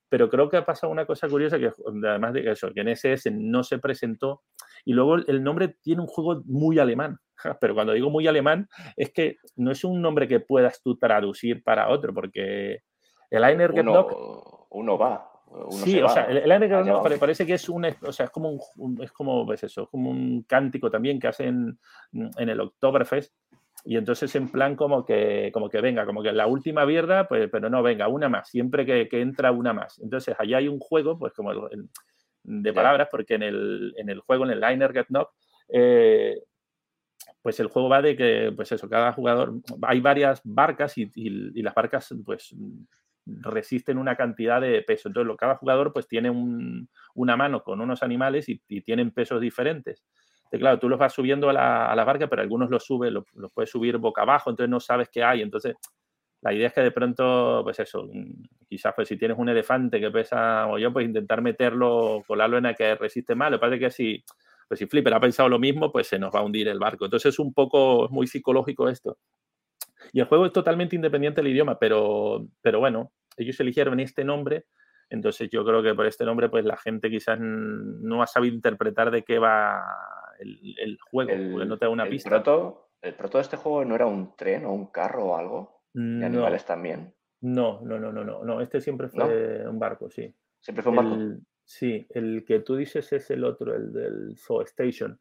pero 0.09 0.29
creo 0.29 0.49
que 0.49 0.57
ha 0.57 0.65
pasado 0.65 0.91
una 0.91 1.05
cosa 1.05 1.27
curiosa 1.27 1.59
que 1.59 1.71
además 2.07 2.33
de 2.33 2.49
eso, 2.49 2.71
que 2.73 2.81
en 2.81 2.89
SS 2.89 3.31
no 3.31 3.63
se 3.63 3.79
presentó 3.79 4.43
y 4.83 4.93
luego 4.93 5.15
el 5.15 5.43
nombre 5.43 5.75
tiene 5.81 6.01
un 6.01 6.07
juego 6.07 6.41
muy 6.45 6.79
alemán, 6.79 7.17
pero 7.59 7.73
cuando 7.73 7.93
digo 7.93 8.09
muy 8.09 8.27
alemán 8.27 8.67
es 8.95 9.11
que 9.11 9.37
no 9.55 9.71
es 9.71 9.83
un 9.83 10.01
nombre 10.01 10.27
que 10.27 10.39
puedas 10.39 10.81
tú 10.81 10.97
traducir 10.97 11.63
para 11.63 11.89
otro, 11.89 12.13
porque 12.13 12.81
el 13.29 13.41
Liner 13.41 13.71
Get 13.71 13.81
uno, 13.81 14.67
Uno 14.71 14.97
va. 14.97 15.31
sí, 15.71 16.01
o 16.01 16.09
sea, 16.09 16.23
el, 16.25 16.37
el 16.37 16.49
Liner 16.49 16.83
Get 16.83 17.19
parece 17.19 17.45
que 17.45 17.53
es 17.53 17.69
un, 17.69 17.85
o 17.85 18.11
sea, 18.11 18.25
es 18.25 18.31
como 18.31 18.59
un, 18.77 19.01
es 19.01 19.11
como, 19.11 19.45
pues 19.45 19.63
eso, 19.63 19.87
como 19.87 20.09
un 20.09 20.43
cántico 20.43 20.89
también 20.91 21.19
que 21.19 21.27
hacen 21.27 21.79
en 22.13 22.49
el 22.49 22.59
Oktoberfest. 22.59 23.33
Y 23.87 23.97
entonces 23.97 24.35
en 24.35 24.49
plan 24.49 24.75
como 24.75 25.05
que, 25.05 25.51
como 25.53 25.69
que 25.69 25.79
venga, 25.79 26.07
como 26.07 26.23
que 26.23 26.31
la 26.31 26.47
última 26.47 26.87
mierda, 26.87 27.27
pues, 27.27 27.49
pero 27.51 27.69
no, 27.69 27.83
venga, 27.83 28.07
una 28.07 28.27
más, 28.29 28.49
siempre 28.49 28.83
que, 28.83 29.07
que 29.07 29.21
entra 29.21 29.51
una 29.51 29.73
más. 29.73 29.99
Entonces 29.99 30.35
allá 30.39 30.57
hay 30.57 30.67
un 30.67 30.79
juego, 30.79 31.19
pues 31.19 31.33
como 31.33 31.51
el, 31.51 31.87
de 32.43 32.73
palabras, 32.73 33.09
porque 33.11 33.35
en 33.35 33.43
el, 33.43 33.93
en 33.97 34.09
el 34.09 34.21
juego, 34.21 34.45
en 34.45 34.51
el 34.51 34.61
Liner 34.61 34.91
Get 34.91 35.07
Knock, 35.07 35.31
eh, 35.69 36.41
pues 37.43 37.59
el 37.59 37.67
juego 37.67 37.89
va 37.89 38.01
de 38.01 38.15
que, 38.15 38.51
pues 38.55 38.71
eso, 38.71 38.89
cada 38.89 39.13
jugador, 39.13 39.53
hay 39.83 40.01
varias 40.01 40.41
barcas 40.43 40.97
y, 40.97 41.03
y, 41.13 41.59
y 41.59 41.61
las 41.61 41.75
barcas, 41.75 42.11
pues 42.25 42.55
resisten 43.25 43.97
una 43.97 44.15
cantidad 44.15 44.61
de 44.61 44.81
peso. 44.83 45.09
Entonces, 45.09 45.35
cada 45.37 45.55
jugador 45.55 45.91
pues 45.91 46.07
tiene 46.07 46.29
una 46.29 47.37
mano 47.37 47.63
con 47.63 47.81
unos 47.81 48.03
animales 48.03 48.47
y, 48.49 48.59
tienen 48.81 49.11
pesos 49.11 49.41
diferentes. 49.41 50.03
Entonces, 50.37 50.59
claro, 50.59 50.79
tú 50.79 50.89
los 50.89 50.99
vas 50.99 51.13
subiendo 51.13 51.49
a 51.49 51.53
la, 51.53 52.03
barca, 52.03 52.27
pero 52.27 52.41
algunos 52.41 52.69
los 52.69 52.85
subes, 52.85 53.11
los, 53.11 53.25
puedes 53.53 53.69
subir 53.69 53.97
boca 53.97 54.21
abajo, 54.21 54.49
entonces 54.49 54.69
no 54.69 54.79
sabes 54.79 55.09
qué 55.09 55.23
hay. 55.23 55.41
Entonces, 55.41 55.75
la 56.41 56.53
idea 56.53 56.67
es 56.67 56.73
que 56.73 56.81
de 56.81 56.91
pronto, 56.91 57.61
pues 57.63 57.79
eso, 57.79 58.07
quizás 58.69 58.93
pues 58.95 59.07
si 59.07 59.17
tienes 59.17 59.37
un 59.37 59.49
elefante 59.49 59.99
que 59.99 60.11
pesa 60.11 60.67
o 60.67 60.77
yo, 60.77 60.93
pues 60.93 61.07
intentar 61.07 61.41
meterlo, 61.41 62.23
colarlo 62.27 62.59
en 62.59 62.67
el 62.67 62.75
que 62.75 62.95
resiste 62.95 63.33
más. 63.33 63.49
Lo 63.49 63.57
que 63.57 63.61
pasa 63.61 63.75
es 63.75 63.79
que 63.79 63.91
si, 63.91 64.23
pues 64.67 64.77
si 64.79 64.85
Flipper 64.85 65.15
ha 65.15 65.19
pensado 65.19 65.49
lo 65.49 65.57
mismo, 65.57 65.91
pues 65.91 66.07
se 66.07 66.19
nos 66.19 66.33
va 66.33 66.39
a 66.39 66.43
hundir 66.43 66.67
el 66.67 66.77
barco. 66.77 67.05
Entonces 67.05 67.33
es 67.33 67.39
un 67.39 67.53
poco, 67.53 68.07
muy 68.11 68.27
psicológico 68.27 68.87
esto. 68.87 69.17
Y 70.11 70.19
el 70.19 70.25
juego 70.25 70.45
es 70.45 70.53
totalmente 70.53 70.95
independiente 70.95 71.41
del 71.41 71.51
idioma, 71.51 71.77
pero, 71.79 72.47
pero 72.61 72.79
bueno, 72.79 73.11
ellos 73.37 73.59
eligieron 73.59 73.99
este 73.99 74.23
nombre, 74.23 74.65
entonces 75.09 75.49
yo 75.49 75.63
creo 75.65 75.83
que 75.83 75.93
por 75.93 76.05
este 76.05 76.25
nombre 76.25 76.49
pues 76.49 76.65
la 76.65 76.77
gente 76.77 77.09
quizás 77.09 77.39
no 77.39 78.21
ha 78.21 78.27
sabido 78.27 78.55
interpretar 78.55 79.11
de 79.11 79.23
qué 79.23 79.39
va 79.39 79.83
el, 80.39 80.97
juego, 81.09 81.31
el, 81.31 81.67
no 81.67 81.77
te 81.77 81.85
da 81.85 81.91
una 81.91 82.03
el 82.03 82.09
pista. 82.09 82.29
Proto, 82.29 82.89
¿El 83.01 83.13
proto 83.13 83.37
de 83.37 83.43
este 83.43 83.57
juego 83.57 83.85
no 83.85 83.95
era 83.95 84.05
un 84.05 84.35
tren 84.35 84.65
o 84.65 84.73
un 84.73 84.87
carro 84.87 85.25
o 85.25 85.37
algo? 85.37 85.83
¿Y 85.93 85.99
no, 85.99 86.25
animales 86.25 86.65
también? 86.65 87.13
No, 87.41 87.81
no, 87.81 87.99
no, 87.99 88.11
no, 88.11 88.23
no, 88.23 88.43
no, 88.43 88.61
este 88.61 88.81
siempre 88.81 89.07
fue 89.07 89.67
un 89.67 89.79
barco, 89.79 90.09
sí. 90.09 90.33
¿Siempre 90.59 90.81
fue 90.83 90.89
un 90.91 90.95
barco? 90.95 91.41
sí, 91.63 92.05
el 92.09 92.43
que 92.45 92.59
tú 92.59 92.75
dices 92.75 93.11
es 93.13 93.29
el 93.31 93.43
otro, 93.43 93.75
el 93.75 93.93
del 93.93 94.37
Zoo 94.37 94.61
Station. 94.63 95.19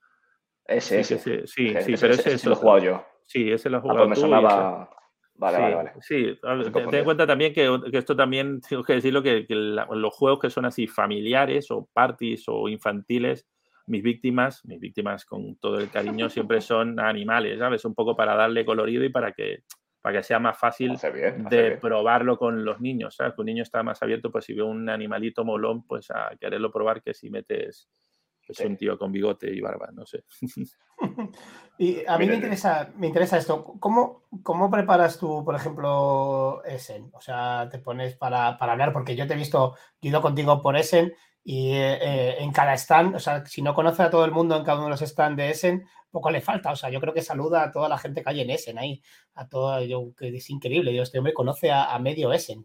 Ese, 0.67 1.05
sí, 1.05 1.15
ese. 1.15 1.47
sí, 1.47 1.75
sí, 1.81 1.95
pero 2.01 2.15
ese, 2.15 2.35
es 2.35 2.45
lo 2.47 2.53
he 2.53 2.57
jugado 2.57 2.79
yo. 2.79 3.07
Sí, 3.25 3.51
ese 3.51 3.71
lo 3.71 3.79
has 3.79 3.81
Ah, 3.81 3.83
jugado 3.83 3.99
pues 4.01 4.09
me 4.11 4.15
tú 4.17 4.21
sonaba... 4.23 4.91
Vale, 5.37 5.57
sí, 5.57 5.63
vale, 5.63 5.75
vale. 5.75 5.93
Sí, 6.01 6.39
ten- 6.73 6.95
en 6.95 7.05
cuenta 7.05 7.27
también 7.27 7.53
que, 7.53 7.69
que 7.91 7.99
esto 7.99 8.15
también, 8.15 8.61
tengo 8.69 8.85
que 8.85 8.93
decirlo, 8.95 9.23
que, 9.23 9.47
que 9.47 9.55
la- 9.57 9.87
los 9.91 10.15
juegos 10.15 10.39
que 10.41 10.51
son 10.51 10.65
así 10.65 10.87
familiares 10.87 11.71
o 11.73 11.89
parties 11.93 12.45
o 12.47 12.69
infantiles, 12.69 13.49
mis 13.87 14.03
víctimas, 14.03 14.65
mis 14.65 14.79
víctimas 14.81 15.25
con 15.27 15.57
todo 15.57 15.79
el 15.79 15.91
cariño 15.91 16.31
siempre 16.31 16.61
son 16.61 17.01
animales, 17.01 17.59
¿sabes? 17.59 17.85
Un 17.85 17.95
poco 17.95 18.15
para 18.17 18.37
darle 18.37 18.65
colorido 18.65 19.03
y 19.05 19.09
para 19.09 19.33
que, 19.33 19.65
para 20.01 20.19
que 20.19 20.23
sea 20.23 20.39
más 20.39 20.57
fácil 20.57 20.93
Hace 20.93 21.11
bien, 21.11 21.47
hace 21.47 21.57
de 21.57 21.69
bien. 21.71 21.81
probarlo 21.81 22.39
con 22.39 22.65
los 22.65 22.81
niños, 22.81 23.17
¿sabes? 23.17 23.35
Que 23.35 23.41
un 23.41 23.47
niño 23.47 23.65
está 23.65 23.83
más 23.83 24.01
abierto, 24.03 24.31
pues 24.31 24.45
si 24.45 24.55
ve 24.55 24.63
un 24.63 24.89
animalito 24.89 25.45
molón, 25.45 25.85
pues 25.85 26.11
a 26.13 26.31
quererlo 26.41 26.71
probar 26.71 27.03
que 27.03 27.13
si 27.13 27.29
metes 27.29 27.89
Sí. 28.51 28.67
un 28.67 28.77
tío 28.77 28.99
con 28.99 29.11
bigote 29.13 29.51
y 29.53 29.61
barba, 29.61 29.91
no 29.93 30.05
sé. 30.07 30.25
Y 31.77 32.07
a 32.07 32.17
mí 32.19 32.27
me 32.27 32.37
interesa, 32.37 32.93
me 32.97 33.09
interesa 33.09 33.37
esto. 33.37 33.65
¿Cómo, 33.81 34.23
¿Cómo 34.45 34.71
preparas 34.71 35.19
tú, 35.19 35.45
por 35.45 35.57
ejemplo, 35.57 36.63
Essen? 36.65 37.11
O 37.13 37.21
sea, 37.21 37.69
te 37.69 37.81
pones 37.81 38.15
para, 38.17 38.57
para 38.59 38.73
hablar, 38.73 38.93
porque 38.93 39.17
yo 39.17 39.27
te 39.27 39.35
he 39.35 39.37
visto, 39.37 39.75
yo 40.01 40.07
he 40.07 40.11
ido 40.11 40.23
contigo 40.23 40.63
por 40.63 40.77
Essen 40.77 41.13
y 41.43 41.73
eh, 41.73 41.99
eh, 42.01 42.37
en 42.39 42.53
cada 42.53 42.75
stand, 42.75 43.17
o 43.17 43.19
sea, 43.19 43.45
si 43.45 43.61
no 43.61 43.75
conoce 43.75 44.05
a 44.05 44.11
todo 44.11 44.25
el 44.25 44.31
mundo 44.31 44.57
en 44.57 44.63
cada 44.63 44.77
uno 44.79 44.85
de 44.87 44.91
los 44.93 45.01
stands 45.01 45.37
de 45.37 45.51
Essen, 45.51 45.85
poco 46.13 46.31
le 46.31 46.41
falta. 46.41 46.71
O 46.71 46.77
sea, 46.77 46.91
yo 46.91 47.01
creo 47.01 47.13
que 47.13 47.23
saluda 47.23 47.65
a 47.65 47.73
toda 47.73 47.89
la 47.89 47.99
gente 47.99 48.23
que 48.23 48.31
hay 48.31 48.41
en 48.43 48.51
Essen 48.51 48.79
ahí, 48.79 49.03
a 49.35 49.49
todo, 49.49 49.83
yo, 49.83 50.15
que 50.17 50.29
es 50.29 50.51
increíble. 50.51 50.93
Digo, 50.93 51.03
este 51.03 51.19
hombre 51.19 51.35
conoce 51.35 51.73
a, 51.73 51.93
a 51.93 51.99
medio 51.99 52.33
Essen. 52.33 52.65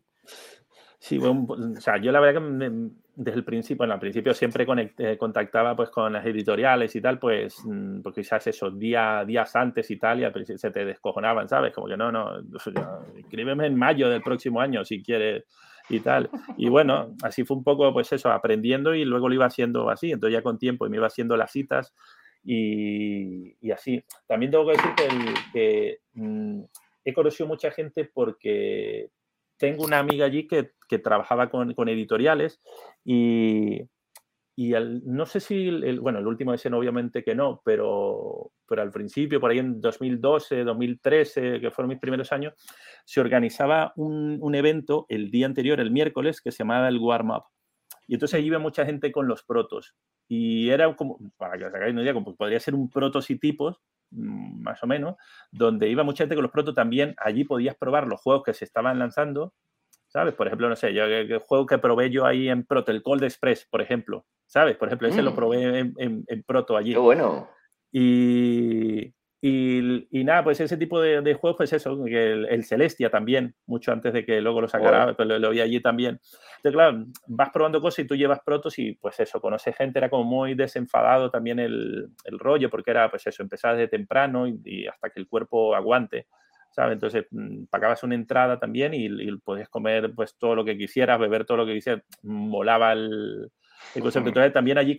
Sí, 1.00 1.18
bueno, 1.18 1.48
o 1.50 1.82
sea, 1.82 1.98
yo 2.00 2.12
la 2.12 2.20
verdad 2.20 2.42
que 2.42 2.48
me- 2.48 2.92
desde 3.22 3.40
el 3.40 3.44
principio, 3.44 3.80
bueno, 3.80 3.96
al 3.96 4.00
principio 4.00 4.34
siempre 4.34 4.66
conect- 4.66 4.94
eh, 4.98 5.18
contactaba 5.18 5.76
pues 5.76 5.90
con 5.90 6.14
las 6.14 6.26
editoriales 6.26 6.96
y 6.96 7.02
tal, 7.02 7.20
pues, 7.20 7.58
pues 8.02 8.16
quizás 8.16 8.48
esos 8.48 8.80
días, 8.80 9.28
días 9.28 9.54
antes 9.58 9.92
y 9.92 9.98
tal, 9.98 10.22
y 10.22 10.24
al 10.24 10.32
principio 10.32 10.58
se 10.58 10.72
te 10.72 10.86
descojonaban, 10.86 11.50
¿sabes? 11.50 11.74
Como 11.74 11.88
que 11.88 11.98
no, 11.98 12.14
no, 12.14 12.32
escríbeme 13.18 13.68
en 13.68 13.76
mayo 13.76 14.10
del 14.10 14.22
próximo 14.22 14.62
año 14.62 14.86
si 14.86 15.04
quieres 15.04 15.44
y 15.90 16.00
tal. 16.00 16.30
Y 16.56 16.70
bueno, 16.70 17.14
así 17.22 17.44
fue 17.44 17.58
un 17.58 17.64
poco, 17.66 17.92
pues 17.92 18.10
eso, 18.14 18.32
aprendiendo 18.32 18.96
y 18.96 19.04
luego 19.04 19.28
lo 19.28 19.36
iba 19.36 19.46
haciendo 19.48 19.90
así, 19.90 20.12
entonces 20.12 20.38
ya 20.38 20.42
con 20.42 20.58
tiempo 20.58 20.88
y 20.88 20.90
me 20.90 20.96
iba 20.98 21.08
haciendo 21.08 21.36
las 21.36 21.52
citas 21.52 21.94
y, 22.44 23.56
y 23.60 23.72
así. 23.72 24.02
También 24.28 24.52
tengo 24.52 24.66
que 24.66 24.72
decir 24.78 24.92
que, 24.96 25.34
que, 25.52 26.00
mm, 26.14 26.62
he 27.06 27.14
conocido 27.14 27.48
mucha 27.48 27.72
gente 27.72 28.06
porque 28.14 29.10
tengo 29.60 29.84
una 29.84 30.00
amiga 30.00 30.26
allí 30.26 30.48
que, 30.48 30.72
trabajaba 30.98 31.50
con, 31.50 31.74
editoriales 31.90 32.60
y, 33.04 33.82
al- 34.74 35.02
no 35.06 35.26
sé 35.26 35.40
si, 35.40 35.68
el, 35.68 35.84
el- 35.84 36.00
bueno, 36.00 36.20
el 36.20 36.28
último 36.28 36.54
ese 36.54 36.74
obviamente 36.74 37.24
que 37.24 37.36
no, 37.36 37.62
pero, 37.64 38.52
pero 38.68 38.82
al 38.82 38.92
principio, 38.92 39.40
por 39.40 39.52
ahí 39.52 39.60
en 39.60 39.80
2012, 39.82 40.64
2013, 40.64 41.60
que 41.60 41.72
fueron 41.72 41.90
mis 41.90 42.00
primeros 42.00 42.32
años, 42.32 42.54
se 43.06 43.22
organizaba 43.22 43.94
un, 43.96 44.38
un 44.42 44.56
evento 44.56 45.06
el 45.10 45.30
día 45.32 45.46
anterior, 45.46 45.80
el 45.80 45.92
miércoles, 45.92 46.42
que 46.42 46.52
se 46.52 46.60
llamaba 46.64 46.88
el 46.88 46.98
Warm 46.98 47.30
Up. 47.32 47.44
Y 48.10 48.16
entonces 48.16 48.38
allí 48.40 48.48
iba 48.48 48.58
mucha 48.58 48.86
gente 48.86 49.12
con 49.12 49.28
los 49.28 49.44
protos. 49.44 49.96
Y 50.28 50.70
era 50.70 50.94
como, 50.96 51.20
para 51.38 51.58
que 51.60 51.66
os 51.66 51.74
hagáis 51.74 51.94
una 51.94 52.02
idea, 52.02 52.14
como 52.14 52.36
podría 52.36 52.60
ser 52.60 52.74
un 52.74 52.90
protos 52.90 53.30
y 53.30 53.38
tipos, 53.38 53.80
mm, 54.10 54.64
más 54.64 54.82
o 54.84 54.88
menos, 54.88 55.16
donde 55.52 55.88
iba 55.88 56.04
mucha 56.04 56.24
gente 56.24 56.34
con 56.36 56.42
los 56.42 56.52
protos 56.52 56.74
también. 56.74 57.14
Allí 57.18 57.44
podías 57.44 57.76
probar 57.78 58.08
los 58.08 58.20
juegos 58.20 58.44
que 58.44 58.54
se 58.56 58.66
estaban 58.66 58.98
lanzando, 58.98 59.54
¿sabes? 60.08 60.34
Por 60.34 60.48
ejemplo, 60.48 60.68
no 60.68 60.76
sé, 60.76 60.92
yo 60.94 61.04
el 61.06 61.38
juego 61.38 61.68
que 61.68 61.78
probé 61.78 62.10
yo 62.10 62.26
ahí 62.26 62.50
en 62.50 62.66
Proto, 62.66 62.92
el 62.92 63.04
Cold 63.04 63.24
Express, 63.24 63.68
por 63.70 63.80
ejemplo, 63.82 64.26
¿sabes? 64.48 64.76
Por 64.76 64.88
ejemplo, 64.88 65.08
ese 65.08 65.22
lo 65.22 65.32
Mm. 65.32 65.36
probé 65.36 65.80
en, 65.80 65.94
en- 65.98 66.24
en 66.28 66.44
Proto 66.44 66.76
allí. 66.76 66.94
Qué 66.94 66.98
bueno. 67.00 67.48
Y, 67.92 69.14
y, 69.42 70.08
y 70.12 70.24
nada, 70.24 70.44
pues 70.44 70.60
ese 70.60 70.76
tipo 70.76 71.00
de, 71.02 71.22
de 71.22 71.34
juegos, 71.34 71.58
pues 71.58 71.72
eso, 71.74 72.06
el, 72.06 72.46
el 72.46 72.64
Celestia 72.66 73.10
también, 73.10 73.56
mucho 73.68 73.92
antes 73.92 74.12
de 74.14 74.26
que 74.26 74.42
luego 74.42 74.60
lo 74.62 74.68
sacara, 74.68 75.02
Joder. 75.04 75.16
pues 75.16 75.28
lo, 75.30 75.40
lo 75.40 75.50
vi 75.52 75.62
allí 75.62 75.80
también. 75.80 76.20
Entonces, 76.58 76.74
claro, 76.74 77.06
vas 77.28 77.50
probando 77.52 77.80
cosas 77.80 78.00
y 78.04 78.08
tú 78.08 78.16
llevas 78.16 78.42
protos 78.46 78.78
y 78.80 78.94
pues 78.96 79.20
eso, 79.20 79.40
conoces 79.40 79.76
gente, 79.76 80.00
era 80.00 80.10
como 80.10 80.26
muy 80.26 80.56
desenfadado 80.56 81.30
también 81.32 81.60
el, 81.60 82.10
el 82.26 82.40
rollo, 82.40 82.70
porque 82.70 82.92
era 82.92 83.10
pues 83.10 83.26
eso, 83.28 83.42
empezar 83.42 83.76
desde 83.78 83.88
temprano 83.88 84.46
y, 84.48 84.60
y 84.66 84.88
hasta 84.88 85.10
que 85.10 85.20
el 85.22 85.28
cuerpo 85.28 85.74
aguante. 85.76 86.28
¿sabes? 86.72 86.94
Entonces 86.94 87.26
mm, 87.32 87.64
pagabas 87.66 88.04
una 88.04 88.16
entrada 88.16 88.60
también 88.60 88.94
y, 88.94 89.06
y 89.06 89.38
podías 89.38 89.70
comer 89.70 90.14
pues 90.14 90.36
todo 90.38 90.54
lo 90.54 90.64
que 90.64 90.78
quisieras, 90.78 91.20
beber 91.20 91.44
todo 91.46 91.58
lo 91.58 91.66
que 91.66 91.74
quisieras, 91.74 92.04
molaba 92.24 92.92
el, 92.94 93.50
el 93.96 94.02
concepto. 94.02 94.28
Entonces 94.30 94.54
también 94.54 94.78
allí, 94.78 94.96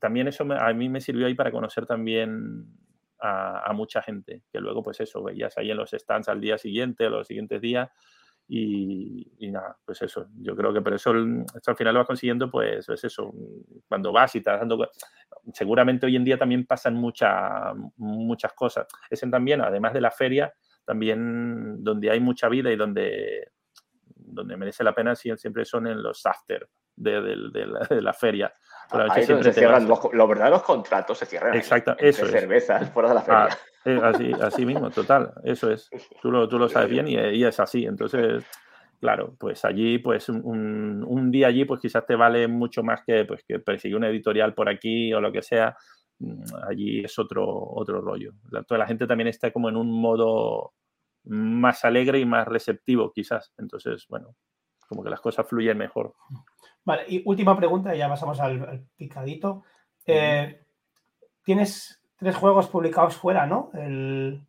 también 0.00 0.28
eso 0.28 0.44
me- 0.46 0.56
a 0.58 0.72
mí 0.72 0.88
me 0.88 1.00
sirvió 1.00 1.26
ahí 1.26 1.34
para 1.34 1.50
conocer 1.50 1.84
también 1.86 2.64
a, 3.22 3.72
mucha 3.72 4.02
gente, 4.02 4.42
que 4.52 4.60
luego 4.60 4.82
pues 4.82 5.00
eso, 5.00 5.22
veías 5.22 5.56
ahí 5.58 5.70
en 5.70 5.76
los 5.78 5.90
stands 5.90 6.28
al 6.28 6.40
día 6.40 6.58
siguiente, 6.58 7.08
los 7.10 7.26
siguientes 7.26 7.60
días 7.60 7.90
y, 8.48 9.30
y 9.38 9.50
nada, 9.50 9.76
pues 9.84 10.02
eso, 10.02 10.26
yo 10.38 10.56
creo 10.56 10.72
que 10.72 10.80
por 10.80 10.92
eso 10.94 11.12
el- 11.12 11.44
esto 11.54 11.70
al 11.70 11.76
final 11.76 11.94
lo 11.94 12.00
vas 12.00 12.06
consiguiendo, 12.08 12.50
pues 12.50 12.88
es 12.88 13.04
eso, 13.04 13.32
cuando 13.88 14.10
vas 14.12 14.34
y 14.34 14.38
estás 14.38 14.58
dando, 14.60 14.88
seguramente 15.52 16.06
hoy 16.06 16.16
en 16.16 16.24
día 16.24 16.36
también 16.38 16.66
pasan 16.66 16.94
mucha- 16.94 17.72
muchas 17.96 18.52
cosas. 18.54 18.86
Es 19.08 19.22
en 19.22 19.30
también, 19.30 19.60
además 19.60 19.92
de 19.94 20.00
la 20.00 20.10
feria, 20.10 20.52
también 20.84 21.82
donde 21.84 22.10
hay 22.10 22.18
mucha 22.20 22.48
vida 22.48 22.72
y 22.72 22.76
donde, 22.76 23.52
donde 24.16 24.56
merece 24.56 24.82
la 24.84 24.94
pena 24.94 25.14
sie- 25.14 25.36
siempre 25.36 25.64
son 25.64 25.86
en 25.86 26.02
los 26.02 26.24
after 26.26 26.68
de, 26.96 27.20
de- 27.22 27.86
de 27.88 28.02
la 28.02 28.12
feria. 28.12 28.52
Noche 28.98 29.12
Ahí 29.12 29.22
es 29.22 29.28
donde 29.28 29.42
siempre 29.42 29.42
se 29.44 29.50
te 29.50 29.60
cierran 29.60 29.88
vas- 29.88 30.02
los, 30.04 30.12
los 30.14 30.28
verdaderos 30.28 30.62
contratos, 30.62 31.18
se 31.18 31.26
cierran. 31.26 31.54
Exacto, 31.54 31.92
entre 31.92 32.08
eso 32.08 32.24
es. 32.24 32.30
cervezas 32.30 32.90
fuera 32.92 33.08
de 33.10 33.14
la 33.14 33.22
feria. 33.22 33.48
Ah, 33.50 33.58
eh, 33.84 34.00
así, 34.02 34.32
así 34.40 34.66
mismo, 34.66 34.90
total, 34.90 35.32
eso 35.44 35.70
es. 35.70 35.88
Tú 36.20 36.30
lo, 36.30 36.48
tú 36.48 36.58
lo 36.58 36.68
sabes 36.68 36.90
bien 36.90 37.08
y, 37.08 37.14
y 37.14 37.44
es 37.44 37.58
así. 37.60 37.86
Entonces, 37.86 38.44
claro, 39.00 39.34
pues 39.38 39.64
allí, 39.64 39.98
pues 39.98 40.28
un, 40.28 40.42
un- 40.44 41.04
un 41.06 41.30
día 41.30 41.46
allí, 41.48 41.64
pues 41.64 41.80
quizás 41.80 42.04
te 42.06 42.14
vale 42.16 42.46
mucho 42.48 42.82
más 42.82 43.02
que, 43.06 43.24
pues, 43.24 43.42
que 43.44 43.58
perseguir 43.58 43.96
una 43.96 44.08
editorial 44.08 44.54
por 44.54 44.68
aquí 44.68 45.12
o 45.14 45.20
lo 45.20 45.32
que 45.32 45.42
sea. 45.42 45.76
Mm, 46.18 46.42
Allí 46.68 47.00
es 47.04 47.18
otro, 47.18 47.46
otro 47.48 48.00
rollo. 48.02 48.32
La, 48.50 48.62
toda 48.64 48.78
la 48.78 48.86
gente 48.86 49.06
también 49.06 49.28
está 49.28 49.50
como 49.52 49.68
en 49.70 49.76
un 49.76 49.90
modo 50.00 50.74
más 51.24 51.84
alegre 51.84 52.18
y 52.18 52.26
más 52.26 52.46
receptivo, 52.46 53.10
quizás. 53.12 53.52
Entonces, 53.56 54.04
bueno, 54.08 54.34
como 54.88 55.02
que 55.02 55.08
las 55.10 55.20
cosas 55.22 55.46
fluyen 55.48 55.78
mejor. 55.78 56.12
Vale, 56.96 57.04
y 57.08 57.22
última 57.24 57.56
pregunta, 57.56 57.94
y 57.94 57.98
ya 57.98 58.08
pasamos 58.08 58.38
al, 58.40 58.62
al 58.68 58.84
picadito. 58.96 59.62
Eh, 60.06 60.60
Tienes 61.42 62.02
tres 62.16 62.36
juegos 62.36 62.68
publicados 62.68 63.16
fuera, 63.16 63.46
¿no? 63.46 63.70
El, 63.74 64.44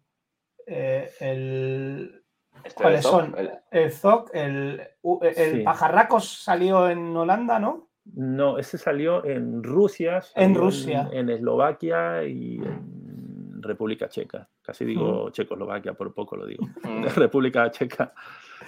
eh, 0.68 1.10
el- 1.20 2.24
Este 2.64 2.84
¿Cuáles 2.84 3.04
son? 3.04 3.34
el- 3.38 3.52
el 3.72 3.92
ZOC, 3.92 4.30
el, 4.36 4.82
el 5.22 5.52
Sí. 5.58 5.64
Pajarracos 5.64 6.44
salió 6.44 6.90
en 6.90 7.16
Holanda, 7.16 7.60
¿no? 7.60 7.88
No, 8.14 8.58
ese 8.58 8.78
salió 8.78 9.24
en 9.26 9.64
Rusia, 9.64 10.22
En 10.36 10.54
Rusia. 10.56 11.10
en, 11.14 11.30
Eslovaquia 11.30 12.24
y 12.26 12.58
en 12.58 13.62
República 13.64 14.10
Checa. 14.10 14.50
Casi 14.62 14.86
digo 14.86 15.30
Checoslovaquia, 15.32 15.94
por 15.94 16.14
poco 16.14 16.36
lo 16.36 16.46
digo. 16.46 16.68
Mm. 16.84 17.04
República 17.16 17.72
Checa. 17.72 18.14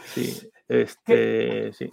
Sí, 0.05 0.49
este, 0.67 1.71
sí. 1.73 1.91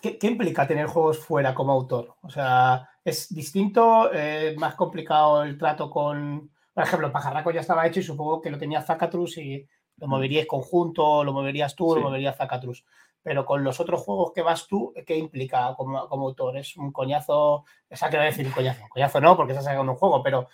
¿Qué, 0.00 0.18
qué 0.18 0.26
implica 0.28 0.66
tener 0.66 0.86
juegos 0.86 1.18
fuera 1.18 1.54
como 1.54 1.72
autor? 1.72 2.14
O 2.22 2.30
sea, 2.30 2.88
¿es 3.04 3.32
distinto? 3.34 4.10
¿Es 4.12 4.56
más 4.56 4.74
complicado 4.74 5.42
el 5.42 5.56
trato 5.58 5.90
con. 5.90 6.50
Por 6.72 6.84
ejemplo, 6.84 7.12
Pajarraco 7.12 7.50
ya 7.50 7.60
estaba 7.60 7.86
hecho 7.86 8.00
y 8.00 8.04
supongo 8.04 8.40
que 8.40 8.50
lo 8.50 8.58
tenía 8.58 8.80
Zacatrus 8.82 9.38
y 9.38 9.66
lo 9.96 10.08
moveríais 10.08 10.46
conjunto, 10.46 11.22
lo 11.24 11.32
moverías 11.32 11.74
tú, 11.74 11.90
Sí. 11.94 12.00
lo 12.00 12.06
movería 12.06 12.32
Zacatrus. 12.32 12.84
Pero 13.22 13.44
con 13.44 13.62
los 13.62 13.80
otros 13.80 14.00
juegos 14.00 14.32
que 14.34 14.42
vas 14.42 14.66
tú, 14.66 14.94
¿qué 15.06 15.16
implica 15.16 15.74
como, 15.76 16.08
como 16.08 16.28
autor? 16.28 16.56
¿Es 16.56 16.76
un 16.76 16.90
coñazo? 16.90 17.64
O 17.92 17.96
sea, 17.96 18.08
quiero 18.08 18.24
decir 18.24 18.46
un 18.46 18.52
coñazo. 18.52 18.82
Coñazo 18.88 19.20
no, 19.20 19.36
porque 19.36 19.52
estás 19.52 19.66
sacando 19.66 19.92
un 19.92 19.98
juego, 19.98 20.22
pero 20.22 20.48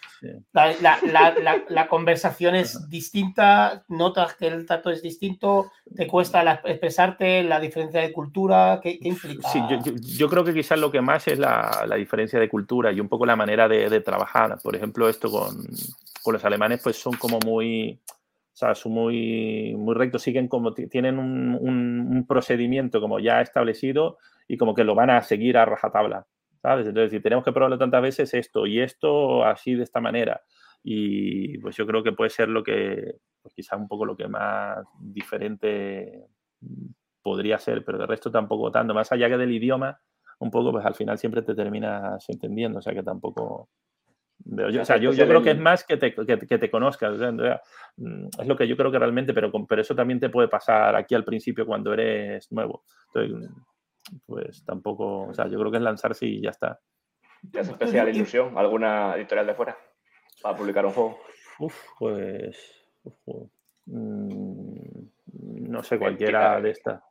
la, 0.53 1.87
conversación 1.89 2.57
es 2.57 2.89
distinta, 2.89 3.85
notas 3.89 4.35
que 4.35 4.49
el 4.49 4.67
trato 4.67 4.91
es 4.91 5.01
distinto, 5.01 5.71
te 5.95 6.07
cuesta 6.09 6.61
expresarte, 6.65 7.45
la 7.45 7.61
diferencia 7.61 8.01
de 8.01 8.13
cultura, 8.13 8.81
¿qué, 8.83 8.99
implica? 9.01 9.49
Sí, 9.49 9.61
yo, 10.19 10.29
creo 10.29 10.45
que 10.45 10.55
quizás 10.55 10.79
lo 10.79 10.91
que 10.91 11.01
más 11.01 11.29
es 11.29 11.39
la, 11.39 11.87
diferencia 11.97 12.41
de 12.41 12.49
cultura 12.49 12.91
y 12.91 13.01
un 13.01 13.09
poco 13.09 13.27
la 13.27 13.37
manera 13.37 13.69
de, 13.69 14.01
trabajar. 14.01 14.59
Por 14.63 14.77
ejemplo, 14.77 15.09
esto 15.09 15.31
con, 15.31 15.65
con 16.23 16.35
los 16.35 16.45
alemanes, 16.45 16.81
pues 16.83 16.97
son 16.97 17.15
como 17.17 17.39
muy 17.41 18.01
sea, 18.59 18.75
son 18.75 18.93
muy, 18.93 19.75
muy 19.77 19.95
rectos, 19.95 20.23
siguen 20.23 20.49
como, 20.49 20.73
tienen 20.73 21.19
un, 21.19 22.25
procedimiento 22.27 23.01
como 23.01 23.21
ya 23.21 23.41
establecido 23.43 24.19
y 24.49 24.57
como 24.57 24.75
que 24.75 24.85
lo 24.85 24.95
van 24.95 25.11
a 25.11 25.21
seguir 25.23 25.59
a 25.59 25.67
rajatabla, 25.67 26.27
¿sabes? 26.63 26.87
Entonces, 26.87 27.11
si 27.11 27.21
tenemos 27.21 27.45
que 27.45 27.53
probarlo 27.53 27.79
tantas 27.79 28.01
veces, 28.01 28.33
esto 28.35 28.67
y 28.67 28.81
esto 28.81 29.45
así 29.45 29.75
de 29.75 29.83
esta 29.83 30.01
manera. 30.01 30.43
Y 30.83 31.59
pues 31.59 31.77
yo 31.77 31.87
creo 31.87 32.03
que 32.03 32.13
puede 32.13 32.31
ser 32.31 32.49
lo 32.49 32.63
que, 32.63 33.17
pues 33.43 33.55
quizás 33.55 33.79
un 33.79 33.89
poco 33.89 34.07
lo 34.07 34.17
que 34.17 34.27
más 34.27 34.79
diferente 35.01 36.25
podría 37.23 37.59
ser, 37.59 37.85
pero 37.85 37.99
de 37.99 38.07
resto 38.07 38.31
tampoco 38.31 38.71
tanto. 38.71 38.95
Más 38.95 39.13
allá 39.13 39.29
que 39.29 39.37
del 39.37 39.53
idioma, 39.53 40.01
un 40.39 40.51
poco, 40.51 40.73
pues 40.73 40.87
al 40.87 40.95
final 40.95 41.19
siempre 41.19 41.43
te 41.43 41.55
terminas 41.55 42.27
entendiendo, 42.31 42.79
o 42.79 42.83
sea 42.83 42.95
que 42.95 43.03
tampoco, 43.03 43.69
yo, 44.49 44.83
o 44.83 44.85
sea, 44.85 44.97
yo, 44.97 45.13
yo 45.13 45.27
creo 45.27 45.43
que 45.43 45.51
es 45.51 45.59
más 45.59 45.85
que 45.85 45.97
te, 45.97 46.15
que, 46.15 46.59
te 46.59 46.71
conozcas. 46.71 47.19
Mm, 47.97 48.27
es 48.39 48.47
lo 48.47 48.57
que 48.57 48.69
yo 48.69 48.77
creo 48.77 48.93
que 48.93 48.99
realmente, 48.99 49.35
pero, 49.35 49.51
pero 49.69 49.83
eso 49.83 49.95
también 49.95 50.21
te 50.21 50.29
puede 50.29 50.49
pasar 50.49 50.95
aquí 50.95 51.15
al 51.15 51.25
principio 51.25 51.67
cuando 51.67 51.93
eres 51.93 52.51
nuevo. 52.53 52.85
Entonces, 53.15 53.51
pues 54.25 54.65
tampoco, 54.65 55.23
o 55.29 55.35
sea, 55.35 55.49
yo 55.49 55.59
creo 55.59 55.71
que 55.71 55.79
es 55.79 55.83
lanzarse 55.83 56.27
y 56.27 56.41
ya 56.41 56.51
está. 56.51 56.79
¿Te 57.51 57.61
hace 57.61 57.73
especial 57.73 58.09
ilusión 58.09 58.57
alguna 58.57 59.17
editorial 59.17 59.47
de 59.47 59.55
fuera 59.55 59.77
para 60.43 60.57
publicar 60.57 60.87
un 60.87 60.93
juego? 60.93 61.19
Uf, 61.59 61.75
pues. 61.99 62.87
Mm, 63.87 65.07
no 65.71 65.83
sé, 65.83 65.99
cualquiera 65.99 66.61
de 66.61 66.71
estas 66.71 67.03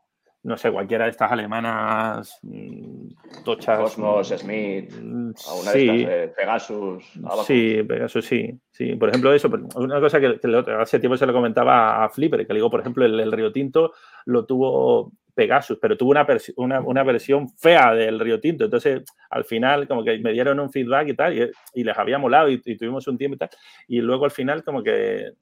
no 0.45 0.57
sé, 0.57 0.71
cualquiera 0.71 1.05
de 1.05 1.09
estas 1.09 1.31
alemanas 1.31 2.37
mm, 2.43 3.43
tochas. 3.43 3.79
Cosmos, 3.79 4.27
Smith, 4.27 4.93
mm, 4.93 5.31
alguna 5.49 5.71
sí, 5.71 5.87
de 5.87 6.01
estas, 6.01 6.13
eh, 6.13 6.33
Pegasus. 6.37 7.03
Sí, 7.47 7.83
Pegasus, 7.83 8.25
sí, 8.25 8.59
sí. 8.69 8.95
Por 8.95 9.09
ejemplo, 9.09 9.33
eso, 9.33 9.49
una 9.75 9.99
cosa 9.99 10.19
que, 10.19 10.39
hace 10.79 10.99
tiempo 10.99 11.17
se 11.17 11.25
lo 11.25 11.33
comentaba 11.33 12.03
a 12.03 12.09
Flipper, 12.09 12.45
que 12.45 12.53
le 12.53 12.59
digo, 12.59 12.69
por 12.69 12.81
ejemplo, 12.81 13.03
el, 13.03 13.19
el 13.19 13.31
Río 13.31 13.51
Tinto 13.51 13.93
lo 14.25 14.45
tuvo 14.45 15.13
Pegasus, 15.35 15.77
pero 15.79 15.97
tuvo 15.97 16.11
una, 16.11 16.25
una, 16.55 16.81
una, 16.81 17.03
versión 17.03 17.49
fea 17.49 17.93
del 17.93 18.19
Río 18.19 18.39
Tinto. 18.39 18.63
Entonces, 18.65 19.03
al 19.29 19.43
final, 19.43 19.87
como 19.87 20.03
que 20.03 20.17
me 20.19 20.31
dieron 20.31 20.59
un 20.59 20.71
feedback 20.71 21.09
y 21.09 21.13
tal, 21.13 21.51
y, 21.73 21.83
les 21.83 21.97
había 21.97 22.17
molado 22.17 22.49
y, 22.49 22.59
tuvimos 22.59 23.07
un 23.07 23.17
tiempo 23.17 23.35
y 23.35 23.37
tal. 23.39 23.49
Y 23.87 23.99
luego 23.99 24.25
al 24.25 24.31
final, 24.31 24.63
como 24.63 24.81
que, 24.81 25.33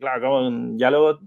claro, 0.00 0.50
ya 0.76 0.90
luego, 0.90 1.20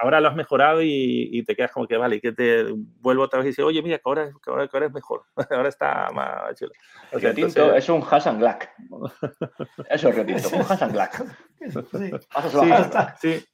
ahora 0.00 0.20
lo 0.20 0.28
has 0.28 0.34
mejorado 0.34 0.80
y, 0.82 1.42
te 1.46 1.54
quedas 1.54 1.70
como 1.70 1.86
que, 1.86 1.96
vale, 1.96 2.16
y 2.16 2.20
que 2.20 2.32
te 2.32 2.66
vuelvo 3.00 3.22
otra 3.22 3.38
vez 3.38 3.46
y 3.46 3.48
dices, 3.50 3.64
oye, 3.64 3.80
mira, 3.80 3.98
que 3.98 4.02
ahora, 4.06 4.32
ahora, 4.46 4.68
ahora 4.72 4.86
es 4.86 4.92
mejor, 4.92 5.22
ahora 5.50 5.68
está 5.68 6.08
más 6.12 6.58
chulo. 6.58 6.72
El 7.12 7.20
Río 7.20 7.34
Tinto 7.34 7.74
es 7.74 7.88
un 7.88 8.02
Hassan 8.08 8.40
Black. 8.40 8.70
Eso 9.88 10.08
es 10.08 10.14
Río 10.16 10.26
Tinto, 10.26 10.48
un 10.56 10.62
Hassan 10.62 10.92
Black. 10.92 11.24
Sí. 11.62 12.10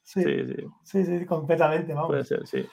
Sí, 0.01 0.23
sí, 0.23 0.23
sí, 0.83 1.05
sí, 1.05 1.19
sí, 1.19 1.25
completamente, 1.27 1.93
vamos. 1.93 2.09
Puede 2.09 2.23
ser, 2.23 2.47
sí 2.47 2.67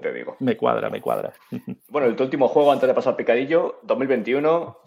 te 0.00 0.12
digo. 0.12 0.36
Me 0.40 0.56
cuadra, 0.56 0.90
me 0.90 1.00
cuadra. 1.00 1.32
Bueno, 1.88 2.06
el 2.08 2.20
último 2.20 2.48
juego 2.48 2.72
antes 2.72 2.88
de 2.88 2.94
pasar 2.94 3.16
picadillo, 3.16 3.80
2021, 3.82 4.78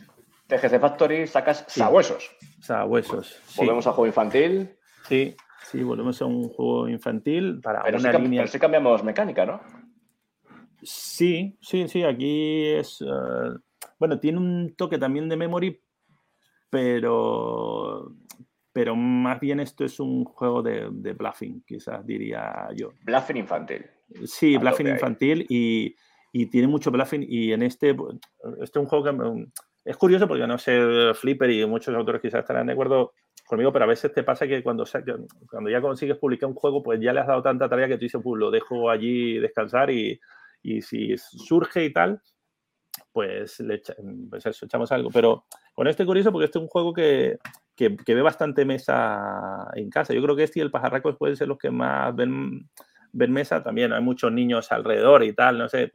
TGC 0.47 0.79
Factory, 0.79 1.27
sacas 1.27 1.65
Sabuesos. 1.67 2.35
Sabuesos. 2.59 3.41
Volvemos 3.57 3.85
a 3.87 3.91
juego 3.91 4.07
infantil. 4.07 4.75
Sí, 5.07 5.35
sí, 5.69 5.83
volvemos 5.83 6.21
a 6.21 6.25
un 6.25 6.49
juego 6.49 6.87
infantil 6.87 7.59
para 7.61 7.83
pero 7.83 7.97
una 7.97 8.11
sí, 8.11 8.17
línea. 8.19 8.41
Pero 8.41 8.51
sí 8.51 8.59
cambiamos 8.59 9.03
mecánica, 9.03 9.45
¿no? 9.45 9.61
Sí, 10.81 11.57
sí, 11.61 11.87
sí, 11.87 12.03
aquí 12.03 12.67
es. 12.67 13.01
Eh, 13.01 13.59
bueno, 13.99 14.19
tiene 14.19 14.37
un 14.37 14.75
toque 14.75 14.97
también 14.97 15.29
de 15.29 15.37
memory, 15.37 15.81
pero 16.69 18.13
pero 18.73 18.95
más 18.95 19.39
bien 19.39 19.59
esto 19.59 19.85
es 19.85 19.99
un 19.99 20.25
juego 20.25 20.63
de, 20.63 20.89
de 20.91 21.13
bluffing, 21.13 21.63
quizás 21.65 22.05
diría 22.05 22.67
yo. 22.75 22.91
Bluffing 23.03 23.37
infantil. 23.37 23.85
Sí, 24.25 24.57
bluffing 24.57 24.87
infantil 24.87 25.45
y, 25.49 25.95
y, 26.31 26.45
tiene 26.47 26.67
mucho 26.67 26.91
bluffing 26.91 27.25
y 27.27 27.53
en 27.53 27.63
este, 27.63 27.89
este 28.61 28.63
es 28.63 28.75
un 28.75 28.85
juego 28.85 29.03
que 29.03 29.47
es 29.85 29.97
curioso 29.97 30.27
porque 30.27 30.47
no 30.47 30.57
sé, 30.57 31.13
Flipper 31.13 31.49
y 31.51 31.65
muchos 31.65 31.93
autores 31.95 32.21
quizás 32.21 32.41
estarán 32.41 32.67
de 32.67 32.73
acuerdo 32.73 33.13
conmigo, 33.45 33.73
pero 33.73 33.85
a 33.85 33.87
veces 33.87 34.13
te 34.13 34.23
pasa 34.23 34.47
que 34.47 34.63
cuando, 34.63 34.85
cuando 35.49 35.69
ya 35.69 35.81
consigues 35.81 36.17
publicar 36.17 36.49
un 36.49 36.55
juego, 36.55 36.81
pues 36.81 36.99
ya 37.01 37.13
le 37.13 37.19
has 37.19 37.27
dado 37.27 37.41
tanta 37.41 37.67
tarea 37.67 37.87
que 37.87 37.95
tú 37.95 38.05
dices, 38.05 38.21
pues 38.23 38.39
lo 38.39 38.51
dejo 38.51 38.89
allí 38.89 39.39
descansar 39.39 39.89
y, 39.89 40.19
y 40.61 40.81
si 40.81 41.17
surge 41.17 41.83
y 41.85 41.93
tal, 41.93 42.21
pues, 43.11 43.59
le 43.59 43.81
pues 44.29 44.45
eso, 44.45 44.65
echamos 44.65 44.91
algo. 44.91 45.09
Pero 45.11 45.45
con 45.73 45.87
este 45.87 46.05
curioso 46.05 46.31
porque 46.31 46.45
este 46.45 46.59
es 46.59 46.63
un 46.63 46.69
juego 46.69 46.93
que, 46.93 47.37
que, 47.75 47.89
ve 47.89 48.21
bastante 48.21 48.65
mesa 48.65 49.67
en 49.75 49.89
casa. 49.89 50.13
Yo 50.13 50.21
creo 50.21 50.35
que 50.35 50.43
este 50.43 50.59
y 50.59 50.61
el 50.63 50.71
pajarraco 50.71 51.15
pueden 51.17 51.35
ser 51.35 51.47
los 51.47 51.57
que 51.57 51.71
más 51.71 52.15
ven, 52.15 52.69
ven 53.13 53.31
mesa. 53.31 53.63
También 53.63 53.93
hay 53.93 54.01
muchos 54.01 54.31
niños 54.31 54.71
alrededor 54.71 55.23
y 55.23 55.33
tal, 55.33 55.57
no 55.57 55.69
sé. 55.69 55.93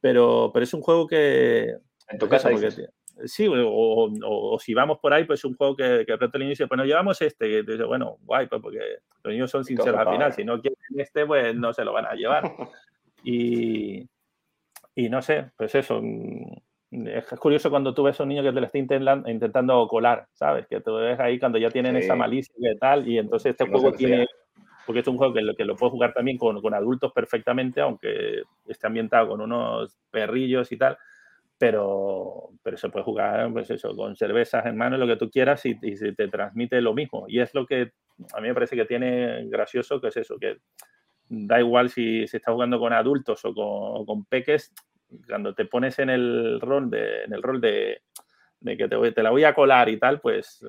Pero, 0.00 0.50
pero 0.52 0.64
es 0.64 0.74
un 0.74 0.82
juego 0.82 1.06
que... 1.06 1.76
En 2.08 2.18
tu 2.18 2.28
casa, 2.28 2.50
Sí, 3.24 3.48
o, 3.50 4.58
si 4.60 4.74
vamos 4.74 5.00
por 5.00 5.12
ahí, 5.12 5.24
pues 5.24 5.40
es 5.40 5.44
un 5.44 5.56
juego 5.56 5.74
que, 5.74 6.04
que 6.06 6.16
pronto 6.16 6.36
el 6.36 6.42
niño 6.42 6.50
dice, 6.50 6.68
pues 6.68 6.78
nos 6.78 6.86
llevamos 6.86 7.20
este. 7.20 7.64
Dice, 7.64 7.82
bueno, 7.82 8.18
guay, 8.22 8.46
pues 8.46 8.62
porque 8.62 8.78
los 9.24 9.32
niños 9.32 9.50
son 9.50 9.64
sinceros 9.64 9.98
al 9.98 10.12
final. 10.12 10.32
Si 10.32 10.44
no 10.44 10.60
quieren 10.60 10.78
este, 10.96 11.26
pues 11.26 11.52
no 11.56 11.72
se 11.72 11.84
lo 11.84 11.92
van 11.92 12.06
a 12.06 12.14
llevar. 12.14 12.44
y, 13.24 14.08
y 14.94 15.08
no 15.08 15.20
sé, 15.20 15.50
pues 15.56 15.74
eso, 15.74 16.00
es 16.90 17.24
curioso 17.38 17.70
cuando 17.70 17.92
tú 17.92 18.02
ves 18.02 18.18
a 18.18 18.22
un 18.22 18.30
niño 18.30 18.42
que 18.42 18.52
te 18.52 18.60
lo 18.60 18.66
está 18.66 18.78
intentando 18.78 19.86
colar, 19.88 20.26
¿sabes? 20.32 20.66
Que 20.66 20.80
tú 20.80 20.94
ves 20.94 21.20
ahí 21.20 21.38
cuando 21.38 21.58
ya 21.58 21.70
tienen 21.70 21.96
esa 21.96 22.14
malicia 22.14 22.54
y 22.56 22.78
tal, 22.78 23.06
y 23.06 23.18
entonces 23.18 23.50
este 23.50 23.68
juego 23.68 23.92
tiene, 23.92 24.26
porque 24.88 25.00
es 25.00 25.06
un 25.06 25.18
juego 25.18 25.34
que 25.34 25.42
lo, 25.42 25.54
que 25.54 25.66
lo 25.66 25.76
puedes 25.76 25.92
jugar 25.92 26.14
también 26.14 26.38
con, 26.38 26.62
con, 26.62 26.72
adultos 26.72 27.12
perfectamente, 27.12 27.82
aunque 27.82 28.40
esté 28.66 28.86
ambientado 28.86 29.28
con 29.28 29.42
unos 29.42 29.98
perrillos 30.10 30.72
y 30.72 30.78
tal, 30.78 30.96
pero, 31.58 32.48
pero 32.62 32.78
se 32.78 32.88
puede 32.88 33.04
jugar, 33.04 33.52
pues 33.52 33.68
eso, 33.68 33.94
con 33.94 34.16
cervezas 34.16 34.64
en 34.64 34.78
mano, 34.78 34.96
lo 34.96 35.06
que 35.06 35.16
tú 35.16 35.30
quieras, 35.30 35.66
y, 35.66 35.76
y 35.82 35.94
se 35.94 36.14
te 36.14 36.28
transmite 36.28 36.80
lo 36.80 36.94
mismo. 36.94 37.26
Y 37.28 37.40
es 37.40 37.52
lo 37.52 37.66
que 37.66 37.92
a 38.32 38.40
mí 38.40 38.48
me 38.48 38.54
parece 38.54 38.76
que 38.76 38.86
tiene 38.86 39.44
gracioso, 39.50 40.00
que 40.00 40.08
es 40.08 40.16
eso, 40.16 40.38
que 40.38 40.56
da 41.28 41.60
igual 41.60 41.90
si 41.90 42.26
se 42.26 42.38
está 42.38 42.52
jugando 42.52 42.80
con 42.80 42.94
adultos 42.94 43.44
o 43.44 43.52
con, 43.52 44.06
con 44.06 44.24
peques, 44.24 44.72
cuando 45.26 45.54
te 45.54 45.66
pones 45.66 45.98
en 45.98 46.08
el 46.08 46.62
rol 46.62 46.88
de, 46.88 47.24
en 47.24 47.34
el 47.34 47.42
rol 47.42 47.60
de, 47.60 48.00
que 48.64 48.88
te, 48.88 49.12
te, 49.12 49.22
la 49.22 49.32
voy 49.32 49.44
a 49.44 49.52
colar 49.52 49.90
y 49.90 49.98
tal, 49.98 50.18
pues 50.18 50.64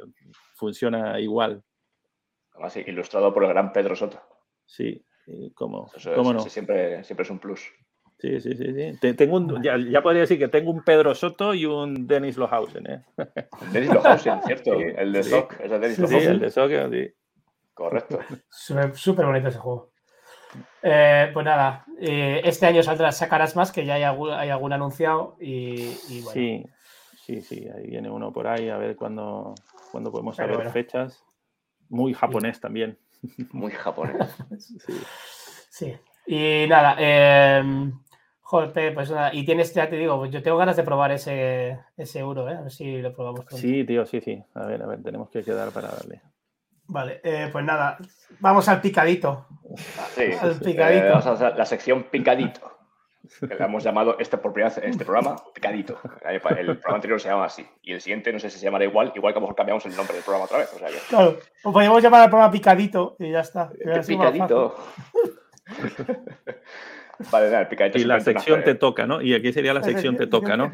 funciona 0.55 1.21
igual. 1.21 1.63
Además, 2.59 2.75
ilustrado 2.75 3.33
por 3.33 3.43
el 3.43 3.49
gran 3.49 3.71
Pedro 3.71 3.95
Soto. 3.95 4.21
Sí, 4.65 5.05
¿cómo, 5.55 5.89
¿cómo 6.15 6.33
no? 6.33 6.39
siempre, 6.41 7.03
siempre 7.05 7.23
es 7.23 7.29
un 7.29 7.39
plus. 7.39 7.61
Sí, 8.19 8.41
sí, 8.41 8.53
sí. 8.53 8.73
sí. 8.73 9.13
Tengo 9.13 9.37
un, 9.37 9.63
ya, 9.63 10.01
podría 10.01 10.21
decir 10.21 10.37
que 10.37 10.49
tengo 10.49 10.71
un 10.71 10.83
Pedro 10.83 11.15
Soto 11.15 11.53
y 11.53 11.65
un 11.65 12.05
Dennis 12.05 12.35
Lohausen. 12.37 12.85
¿eh? 12.85 13.05
Dennis 13.71 13.93
Lohausen, 13.93 14.41
¿cierto? 14.45 14.73
el 14.73 15.13
de 15.13 15.23
Sock. 15.23 15.57
Es 15.61 15.71
de 15.71 15.79
Dennis 15.79 15.97
sí, 16.05 16.15
el 16.17 16.39
de 16.39 16.49
Sock, 16.49 16.71
sí. 16.91 17.13
Correcto. 17.73 18.19
Súper 18.49 19.25
bonito 19.25 19.47
ese 19.47 19.57
juego. 19.57 19.93
Eh, 20.81 21.29
pues 21.33 21.45
nada, 21.45 21.85
eh, 22.01 22.41
este 22.43 22.65
año 22.65 22.83
saldrá 22.83 23.13
sacarás 23.13 23.55
más, 23.55 23.71
que 23.71 23.85
ya 23.85 23.93
hay 23.93 24.03
algún, 24.03 24.31
hay 24.31 24.49
algún 24.49 24.73
anunciado 24.73 25.37
y, 25.39 26.21
bueno. 26.23 26.31
Sí, 26.31 26.65
sí, 27.23 27.41
sí, 27.41 27.69
ahí 27.73 27.87
viene 27.87 28.09
uno 28.09 28.33
por 28.33 28.47
ahí, 28.47 28.67
a 28.67 28.77
ver 28.77 28.97
cuándo, 28.97 29.53
cuándo 29.91 30.11
podemos 30.11 30.35
saber 30.35 30.69
fechas. 30.71 31.23
Muy 31.89 32.13
japonés 32.13 32.59
también. 32.59 32.97
Muy 33.51 33.71
japonés. 33.71 34.35
sí. 34.57 34.93
sí. 35.69 35.93
Y 36.25 36.67
nada, 36.67 36.95
eh, 36.99 37.91
joder, 38.41 38.93
pues 38.93 39.09
nada, 39.09 39.33
y 39.33 39.43
tienes, 39.45 39.73
ya 39.73 39.89
te 39.89 39.95
digo, 39.95 40.17
pues 40.17 40.31
yo 40.31 40.43
tengo 40.43 40.57
ganas 40.57 40.75
de 40.75 40.83
probar 40.83 41.11
ese, 41.11 41.79
ese 41.97 42.19
euro, 42.19 42.49
¿eh? 42.49 42.55
a 42.55 42.61
ver 42.61 42.71
si 42.71 43.01
lo 43.01 43.13
probamos. 43.13 43.45
Sí, 43.49 43.83
tío, 43.83 44.05
sí, 44.05 44.21
sí. 44.21 44.43
A 44.53 44.65
ver, 44.65 44.81
a 44.81 44.85
ver, 44.85 45.01
tenemos 45.03 45.29
que 45.29 45.43
quedar 45.43 45.71
para 45.71 45.89
darle. 45.89 46.21
Vale, 46.85 47.21
eh, 47.23 47.49
pues 47.51 47.63
nada, 47.63 47.97
vamos 48.39 48.67
al 48.67 48.81
picadito. 48.81 49.45
Sí, 50.15 50.25
al 50.41 50.55
picadito. 50.59 51.05
Eh, 51.05 51.09
vamos 51.11 51.41
a 51.41 51.49
la 51.51 51.65
sección 51.65 52.03
picadito. 52.03 52.78
Que 53.39 53.47
le 53.55 53.63
hemos 53.63 53.83
llamado 53.83 54.17
este, 54.19 54.37
por 54.37 54.53
primera 54.53 54.73
vez, 54.73 54.83
este 54.83 55.05
programa 55.05 55.35
picadito. 55.53 55.99
El 56.27 56.39
programa 56.41 56.95
anterior 56.95 57.21
se 57.21 57.29
llama 57.29 57.45
así. 57.45 57.65
Y 57.83 57.93
el 57.93 58.01
siguiente 58.01 58.33
no 58.33 58.39
sé 58.39 58.49
si 58.49 58.57
se 58.59 58.65
llamará 58.65 58.85
igual, 58.85 59.11
igual 59.15 59.33
que 59.33 59.37
a 59.37 59.39
lo 59.39 59.47
mejor 59.47 59.55
cambiamos 59.55 59.85
el 59.85 59.95
nombre 59.95 60.15
del 60.15 60.23
programa 60.23 60.45
otra 60.45 60.57
vez. 60.57 60.73
O 60.73 60.79
sea, 60.79 60.89
Claro, 61.09 61.37
o 61.63 61.71
podríamos 61.71 62.01
llamar 62.01 62.21
al 62.21 62.29
programa 62.29 62.51
picadito 62.51 63.15
y 63.19 63.31
ya 63.31 63.41
está. 63.41 63.71
picadito. 64.07 64.75
Vale, 67.31 67.47
nada, 67.47 67.61
el 67.61 67.67
picadito. 67.67 67.97
Y 67.97 68.05
la 68.05 68.19
sección 68.21 68.63
te 68.63 68.75
toca, 68.75 69.05
¿no? 69.05 69.21
Y 69.21 69.33
aquí 69.33 69.51
sería 69.51 69.73
la 69.73 69.83
sección 69.83 70.15
te 70.15 70.27
toca, 70.27 70.55
¿no? 70.55 70.71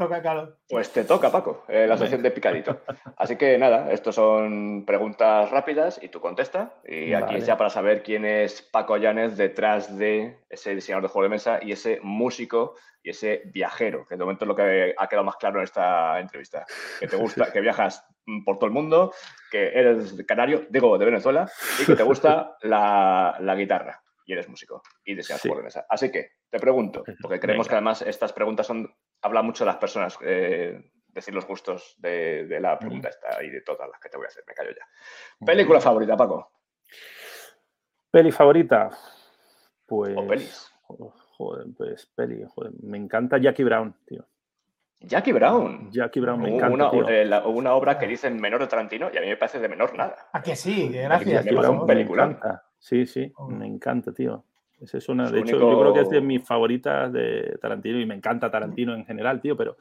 Pues 0.69 0.91
te 0.91 1.03
toca, 1.03 1.31
Paco, 1.31 1.65
eh, 1.67 1.87
la 1.87 1.97
sección 1.97 2.21
de 2.21 2.31
picadito. 2.31 2.81
Así 3.17 3.35
que 3.35 3.57
nada, 3.57 3.91
estos 3.91 4.15
son 4.15 4.85
preguntas 4.85 5.49
rápidas 5.49 5.99
y 6.01 6.09
tú 6.09 6.19
contesta. 6.19 6.73
Y 6.87 7.13
aquí 7.13 7.35
es 7.35 7.45
ya 7.45 7.57
para 7.57 7.69
saber 7.69 8.03
quién 8.03 8.25
es 8.25 8.61
Paco 8.61 8.97
Llanes 8.97 9.37
detrás 9.37 9.97
de 9.97 10.37
ese 10.49 10.75
diseñador 10.75 11.03
de 11.03 11.09
juego 11.09 11.23
de 11.23 11.29
mesa 11.29 11.59
y 11.61 11.71
ese 11.71 11.99
músico 12.03 12.75
y 13.01 13.09
ese 13.11 13.43
viajero, 13.45 14.05
que 14.07 14.15
de 14.15 14.23
momento 14.23 14.45
es 14.45 14.47
lo 14.47 14.55
que 14.55 14.95
ha 14.97 15.07
quedado 15.07 15.25
más 15.25 15.35
claro 15.37 15.59
en 15.59 15.63
esta 15.63 16.19
entrevista. 16.19 16.65
Que 16.99 17.07
te 17.07 17.15
gusta, 17.15 17.51
que 17.51 17.61
viajas 17.61 18.03
por 18.43 18.57
todo 18.57 18.65
el 18.65 18.71
mundo, 18.71 19.13
que 19.51 19.67
eres 19.67 20.15
canario, 20.27 20.65
digo, 20.69 20.97
de 20.97 21.05
Venezuela, 21.05 21.49
y 21.79 21.85
que 21.85 21.95
te 21.95 22.03
gusta 22.03 22.57
la, 22.61 23.37
la 23.39 23.55
guitarra 23.55 24.01
y 24.25 24.33
eres 24.33 24.49
músico 24.49 24.81
y 25.03 25.15
deseas 25.15 25.41
jugar 25.41 25.59
de 25.59 25.63
mesa. 25.63 25.85
Así 25.89 26.11
que 26.11 26.31
te 26.49 26.59
pregunto, 26.59 27.03
porque 27.21 27.39
creemos 27.39 27.67
que 27.67 27.75
además 27.75 28.01
estas 28.01 28.33
preguntas 28.33 28.67
son, 28.67 28.93
habla 29.21 29.41
mucho 29.41 29.63
de 29.63 29.71
las 29.71 29.77
personas, 29.77 30.17
eh, 30.21 30.91
decir 31.07 31.33
los 31.33 31.47
gustos 31.47 31.95
de, 31.97 32.47
la 32.59 32.77
pregunta 32.77 33.09
esta 33.09 33.41
y 33.43 33.49
de 33.49 33.61
todas 33.61 33.89
las 33.89 33.99
que 33.99 34.09
te 34.09 34.17
voy 34.17 34.25
a 34.25 34.29
hacer, 34.29 34.43
me 34.47 34.53
callo 34.53 34.71
ya. 34.71 35.45
¿Película 35.45 35.79
favorita, 35.79 36.17
Paco? 36.17 36.51
¿Peli 38.11 38.31
favorita? 38.31 38.89
Pues... 39.85 40.15
¿O 40.17 40.27
pelis? 40.27 40.71
Joder, 41.37 41.67
pues 41.75 42.05
peli, 42.15 42.45
joder, 42.47 42.71
me 42.81 42.97
encanta 42.97 43.37
Jackie 43.37 43.63
Brown, 43.63 43.95
tío. 44.05 44.25
Jackie 45.01 45.33
Brown. 45.33 45.91
Jackie 45.91 46.19
Brown, 46.19 46.41
me 46.41 46.55
encanta. 46.55 46.89
Una, 46.89 47.11
eh, 47.11 47.41
una 47.45 47.73
obra 47.73 47.99
que 47.99 48.07
dicen 48.07 48.39
menor 48.39 48.61
de 48.61 48.67
Tarantino 48.67 49.09
y 49.13 49.17
a 49.17 49.21
mí 49.21 49.27
me 49.27 49.37
parece 49.37 49.59
de 49.59 49.67
menor 49.67 49.95
nada. 49.95 50.29
¿A 50.31 50.41
que 50.41 50.55
sí? 50.55 50.89
Gracias. 50.89 51.43
Jackie 51.43 51.55
Brown, 51.55 51.85
película. 51.85 52.64
Sí, 52.79 53.05
sí, 53.05 53.31
oh. 53.35 53.49
me 53.49 53.67
encanta, 53.67 54.13
tío. 54.13 54.43
Esa 54.79 54.97
es 54.97 55.07
una, 55.07 55.31
de 55.31 55.39
hecho, 55.39 55.57
yo 55.57 55.79
creo 55.79 55.93
que 55.93 56.01
es 56.01 56.09
de 56.09 56.21
mis 56.21 56.43
favoritas 56.43 57.11
de 57.11 57.57
Tarantino 57.61 57.99
y 57.99 58.05
me 58.05 58.15
encanta 58.15 58.51
Tarantino 58.51 58.93
en 58.93 59.05
general, 59.05 59.39
tío, 59.39 59.55
pero, 59.55 59.77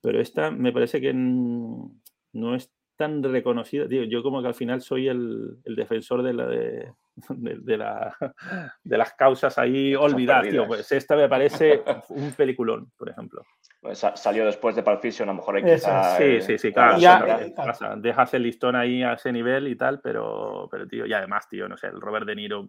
pero 0.00 0.20
esta 0.20 0.50
me 0.50 0.70
parece 0.70 1.00
que 1.00 1.14
no 1.14 2.54
es 2.54 2.70
tan 2.96 3.22
reconocida, 3.22 3.88
tío. 3.88 4.04
Yo 4.04 4.22
como 4.22 4.40
que 4.40 4.48
al 4.48 4.54
final 4.54 4.80
soy 4.80 5.08
el, 5.08 5.58
el 5.64 5.76
defensor 5.76 6.22
de 6.22 6.32
la 6.32 6.46
de, 6.46 6.92
de, 7.28 7.76
la, 7.76 8.16
de 8.84 8.98
las 8.98 9.14
causas 9.14 9.58
ahí 9.58 9.94
olvidadas, 9.94 10.48
tío. 10.48 10.66
Pues 10.66 10.90
esta 10.92 11.16
me 11.16 11.28
parece 11.28 11.82
un 12.08 12.32
peliculón, 12.32 12.90
por 12.96 13.08
ejemplo. 13.08 13.42
Pues 13.80 14.04
salió 14.14 14.46
después 14.46 14.74
de 14.76 14.82
Pulp 14.82 15.00
Fiction, 15.00 15.28
a 15.28 15.32
lo 15.32 15.36
mejor 15.36 15.56
hay 15.56 15.62
que... 15.62 15.78
Sí, 15.78 16.40
sí, 16.40 16.58
sí, 16.58 16.72
claro. 16.72 16.98
Ya, 16.98 17.38
Dejas 17.96 18.34
el 18.34 18.42
listón 18.42 18.76
ahí 18.76 19.02
a 19.02 19.14
ese 19.14 19.30
nivel 19.32 19.68
y 19.68 19.76
tal, 19.76 20.00
pero, 20.00 20.68
pero 20.70 20.86
tío, 20.86 21.06
y 21.06 21.12
además, 21.12 21.48
tío, 21.48 21.68
no 21.68 21.76
sé, 21.76 21.88
el 21.88 22.00
Robert 22.00 22.26
De 22.26 22.34
Niro 22.34 22.66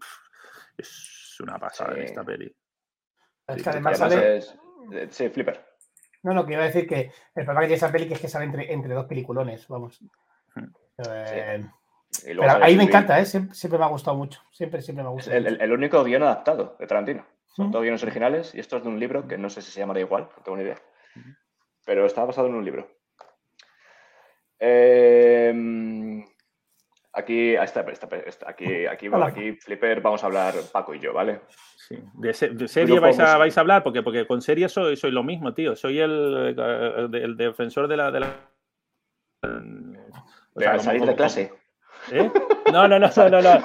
es 0.77 1.37
una 1.39 1.57
pasada 1.57 1.95
en 1.95 2.03
esta 2.03 2.23
peli. 2.23 2.53
Es 3.47 3.63
que 3.63 3.69
además 3.69 3.97
sale... 3.97 4.41
Sí, 5.09 5.29
Flipper. 5.29 5.74
No, 6.25 6.33
no, 6.33 6.43
que 6.43 6.53
iba 6.53 6.63
a 6.63 6.65
decir 6.65 6.87
que 6.87 7.11
el 7.35 7.45
problema 7.45 7.61
que 7.61 7.67
tiene 7.67 7.75
esa 7.75 7.91
peli 7.91 8.11
es 8.11 8.19
que 8.19 8.27
sale 8.27 8.45
entre, 8.45 8.73
entre 8.73 8.95
dos 8.95 9.05
peliculones, 9.05 9.67
vamos. 9.67 10.01
Eh, 10.97 11.63
pero 12.23 12.63
ahí 12.63 12.75
me 12.75 12.85
encanta, 12.85 13.19
¿eh? 13.19 13.25
Siempre, 13.25 13.77
me 13.77 13.85
ha 13.85 13.89
gustado 13.89 14.17
mucho. 14.17 14.41
Siempre, 14.49 14.81
siempre 14.81 15.03
me 15.03 15.09
ha 15.09 15.11
gustado. 15.11 15.37
El, 15.37 15.61
el, 15.61 15.71
único 15.71 16.03
guion 16.03 16.23
adaptado 16.23 16.77
de 16.79 16.87
Tarantino. 16.87 17.23
Son 17.45 17.69
todos 17.69 17.83
guiones 17.83 18.01
originales 18.01 18.55
y 18.55 18.59
esto 18.59 18.77
es 18.77 18.83
de 18.83 18.89
un 18.89 18.99
libro 18.99 19.27
que 19.27 19.37
no 19.37 19.51
sé 19.51 19.61
si 19.61 19.69
se 19.69 19.81
llamará 19.81 19.99
igual, 19.99 20.27
no 20.35 20.43
tengo 20.43 20.57
ni 20.57 20.63
idea. 20.63 20.81
Pero 21.85 22.07
está 22.07 22.25
basado 22.25 22.47
en 22.47 22.55
un 22.55 22.65
libro. 22.65 22.89
Em, 24.57 26.25
aquí, 27.15 27.55
aquí, 27.55 28.85
aquí, 28.87 29.07
aquí, 29.07 29.51
Flipper, 29.53 30.01
vamos 30.01 30.23
a 30.23 30.27
hablar 30.27 30.53
Paco 30.71 30.93
y 30.93 30.99
yo, 30.99 31.13
¿vale? 31.13 31.41
Sí. 31.77 31.97
De, 32.13 32.33
serie 32.33 32.99
vais 32.99 33.19
a, 33.19 33.37
vais 33.37 33.57
a, 33.57 33.61
hablar, 33.61 33.83
porque, 33.83 34.03
porque 34.03 34.25
con 34.25 34.41
serie 34.41 34.69
soy, 34.69 34.97
soy 34.97 35.11
lo 35.11 35.23
mismo, 35.23 35.53
tío. 35.53 35.75
Soy 35.75 35.99
el, 35.99 36.55
el, 37.13 37.37
defensor 37.37 37.87
de 37.87 37.97
la. 37.97 38.11
De, 38.11 38.19
la, 38.19 38.33
de 40.55 40.79
salir 40.79 41.05
de 41.05 41.15
clase. 41.15 41.53
¿Eh? 42.11 42.29
No, 42.71 42.87
no, 42.87 42.99
no, 42.99 43.09
no, 43.15 43.29
no. 43.29 43.41
no. 43.41 43.63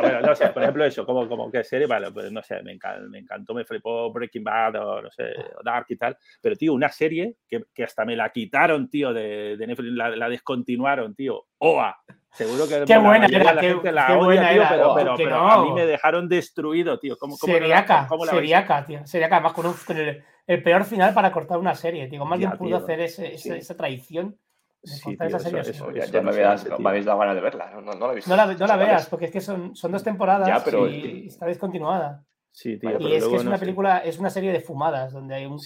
bueno, 0.00 0.20
no 0.20 0.34
sé, 0.34 0.48
por 0.48 0.62
ejemplo, 0.62 0.84
eso, 0.84 1.06
como, 1.06 1.28
como 1.28 1.50
que 1.50 1.64
serie, 1.64 1.86
vale, 1.86 2.10
pues 2.12 2.30
no 2.30 2.42
sé, 2.42 2.62
me, 2.62 2.72
encantó, 2.72 3.08
me 3.08 3.18
encantó, 3.18 3.54
me 3.54 3.64
flipó 3.64 4.12
Breaking 4.12 4.44
Bad 4.44 4.76
o 4.76 5.02
no 5.02 5.10
sé, 5.10 5.32
Dark 5.64 5.86
y 5.88 5.96
tal. 5.96 6.16
Pero, 6.40 6.56
tío, 6.56 6.72
una 6.72 6.88
serie 6.88 7.36
que, 7.48 7.64
que 7.74 7.84
hasta 7.84 8.04
me 8.04 8.16
la 8.16 8.30
quitaron, 8.30 8.88
tío, 8.88 9.12
de, 9.12 9.56
de 9.56 9.66
Netflix, 9.66 9.92
la, 9.92 10.10
la, 10.10 10.28
descontinuaron, 10.28 11.14
tío. 11.14 11.46
OA. 11.58 11.96
Seguro 12.32 12.68
que 12.68 12.84
qué 12.84 12.98
buena 12.98 13.26
era, 13.26 13.54
la 13.54 13.60
gente 13.60 13.92
la 13.92 14.18
odia, 14.18 14.50
tío, 14.50 14.62
pero, 14.68 14.94
pero, 14.94 15.14
pero 15.16 15.36
a 15.36 15.64
mí 15.64 15.72
me 15.72 15.84
dejaron 15.84 16.28
destruido, 16.28 16.98
tío. 16.98 17.18
¿Cómo, 17.18 17.36
cómo 17.36 17.52
seriaca, 17.52 18.06
cómo 18.08 18.24
la 18.24 18.32
seriaca, 18.32 18.86
tío. 18.86 19.06
Seriaca, 19.06 19.36
además 19.36 19.52
con, 19.52 19.66
un, 19.66 19.74
con 19.74 19.96
el, 19.96 20.22
el, 20.46 20.62
peor 20.62 20.84
final 20.84 21.12
para 21.12 21.32
cortar 21.32 21.58
una 21.58 21.74
serie, 21.74 22.06
tío. 22.08 22.24
Más 22.24 22.38
bien 22.38 22.52
pudo 22.52 22.76
hacer 22.76 23.00
ese, 23.00 23.34
esa, 23.34 23.56
esa 23.56 23.76
traición 23.76 24.36
Sí, 24.82 25.14
tío, 25.14 25.26
eso, 25.26 25.90
ya, 25.92 26.22
me, 26.22 26.88
habéis 26.88 27.04
dado 27.04 27.18
ganas 27.18 27.34
de 27.34 27.42
verla. 27.42 27.70
No, 27.84 27.92
no, 27.92 28.06
la, 28.06 28.14
visto, 28.14 28.30
no, 28.30 28.66
la, 28.66 28.76
veas, 28.76 29.08
porque 29.10 29.26
es 29.26 29.30
que 29.30 29.40
son, 29.42 29.76
son 29.76 29.92
dos 29.92 30.02
temporadas 30.02 30.62
pero... 30.64 30.88
y 30.88 31.26
está 31.26 31.44
descontinuada. 31.44 32.24
Sí, 32.52 32.78
tío, 32.78 32.98
y 33.00 33.14
es 33.14 33.26
que 33.26 33.36
es 33.36 33.44
una 33.44 33.58
película, 33.58 33.98
es 33.98 34.18
una 34.18 34.30
serie 34.30 34.52
de 34.52 34.60
fumadas, 34.60 35.12
donde 35.12 35.34
hay 35.34 35.46
un, 35.46 35.58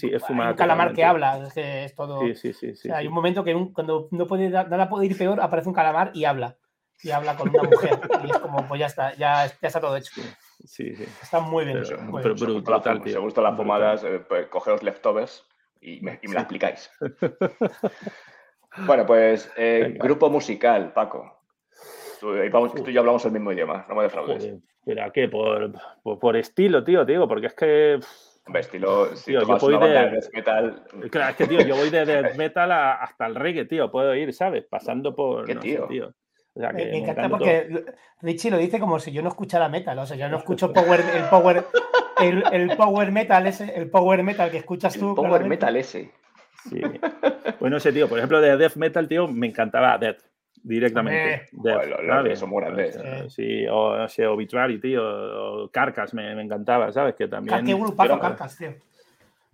calamar 0.55 0.93
que 0.93 1.03
habla. 1.03 1.39
Es 1.45 1.53
que 1.53 1.85
es 1.85 1.95
todo. 1.95 2.19
Sí, 2.21 2.35
sí, 2.35 2.53
sí. 2.53 2.71
O 2.71 2.75
sea, 2.75 2.97
hay 2.97 3.07
un 3.07 3.13
momento 3.13 3.43
que 3.43 3.53
cuando 3.73 4.07
no 4.11 4.27
puede, 4.27 4.49
nada 4.49 4.87
puede 4.87 5.07
ir 5.07 5.17
peor, 5.17 5.41
aparece 5.41 5.67
un 5.67 5.75
calamar 5.75 6.11
y 6.13 6.25
habla. 6.25 6.57
Y 7.03 7.11
habla 7.11 7.35
con 7.35 7.49
una 7.49 7.63
mujer. 7.63 7.99
y 8.23 8.31
es 8.31 8.37
como, 8.37 8.65
pues 8.67 8.79
ya 8.79 8.85
está, 8.85 9.13
ya, 9.15 9.45
ya 9.47 9.67
está 9.67 9.81
todo 9.81 9.97
hecho. 9.97 10.21
Sí, 10.63 10.95
sí. 10.95 11.03
Está 11.21 11.39
muy 11.39 11.65
bien. 11.65 11.83
Pero, 12.21 12.35
brutal, 12.35 13.01
Si 13.03 13.13
os 13.13 13.23
gustan 13.23 13.43
las 13.43 13.57
fumadas, 13.57 14.03
eh, 14.03 14.19
pues, 14.19 14.47
cogeos 14.47 14.81
leftovers 14.81 15.45
y 15.81 15.99
me, 16.01 16.19
y 16.21 16.27
me 16.27 16.35
la 16.35 16.41
explicáis. 16.41 16.89
Bueno, 18.77 19.05
pues 19.05 19.49
eh, 19.55 19.97
grupo 19.97 20.29
musical, 20.29 20.91
Paco. 20.93 21.34
Vamos, 22.51 22.73
tú 22.73 22.89
y 22.89 22.93
yo 22.93 23.01
hablamos 23.01 23.25
el 23.25 23.31
mismo 23.31 23.51
idioma, 23.51 23.85
no 23.87 23.95
me 23.95 24.03
defraudes. 24.03 24.53
¿Pero 24.85 25.03
a 25.03 25.11
qué? 25.11 25.27
Por, 25.27 25.73
por, 26.03 26.37
estilo, 26.37 26.83
tío, 26.83 27.05
digo, 27.05 27.27
porque 27.27 27.47
es 27.47 27.53
que. 27.53 27.99
Hombre, 28.45 28.61
estilo. 28.61 29.15
Si 29.15 29.31
tío, 29.31 29.41
yo 29.41 29.57
voy 29.57 29.77
de, 29.79 29.87
death 29.87 30.33
metal. 30.33 30.83
Claro, 31.09 31.31
es 31.31 31.35
que, 31.35 31.47
tío, 31.47 31.61
yo 31.61 31.75
voy 31.75 31.89
de 31.89 32.05
death 32.05 32.35
metal 32.37 32.71
hasta 32.71 33.25
el 33.25 33.35
reggae, 33.35 33.65
tío. 33.65 33.89
Puedo 33.91 34.13
ir, 34.13 34.33
¿sabes? 34.33 34.65
Pasando 34.69 35.15
por. 35.15 35.45
¿Qué, 35.45 35.55
tío? 35.55 35.87
tío. 35.87 36.13
O 36.53 36.59
sea, 36.59 36.69
que 36.69 36.85
me, 36.85 36.99
encanta 36.99 37.27
porque 37.27 37.83
Richie 38.21 38.49
lo 38.49 38.57
dice 38.57 38.79
como 38.79 38.97
si 38.99 39.11
yo 39.11 39.21
no 39.21 39.29
escuchara 39.29 39.67
metal. 39.67 39.97
O 39.99 40.05
sea, 40.05 40.15
yo 40.15 40.29
no 40.29 40.37
escucho 40.37 40.71
power, 40.71 41.01
el 41.01 41.23
power, 41.25 41.65
el, 42.21 42.43
el 42.53 42.77
power 42.77 43.11
metal 43.11 43.45
ese, 43.47 43.75
el 43.75 43.89
power 43.89 44.23
metal 44.23 44.51
que 44.51 44.57
escuchas 44.57 44.97
tú. 44.97 45.15
Power 45.15 45.43
metal 45.45 45.75
ese. 45.75 46.11
Sí. 46.69 46.81
Pues 47.59 47.71
no 47.71 47.79
sé, 47.79 47.91
tío. 47.91 48.07
Por 48.07 48.19
ejemplo, 48.19 48.39
de 48.39 48.55
death 48.55 48.75
metal, 48.75 49.07
tío, 49.07 49.27
me 49.27 49.47
encantaba 49.47 49.97
Death 49.97 50.21
directamente. 50.65 51.47
Death, 51.51 52.35
son 52.35 52.49
muy 52.49 52.63
grandes. 52.63 52.97
sí, 53.33 53.65
o 53.67 53.97
no 53.97 54.07
sé, 54.07 54.25
Obituary, 54.25 54.79
tío, 54.79 55.01
o 55.03 55.69
Carcas 55.69 56.13
me, 56.13 56.35
me 56.35 56.41
encantaba, 56.41 56.91
¿sabes? 56.91 57.15
Que 57.15 57.27
también. 57.27 57.65
Qué 57.65 57.73
grupazo 57.73 58.19
Carcas, 58.19 58.57
tío. 58.57 58.73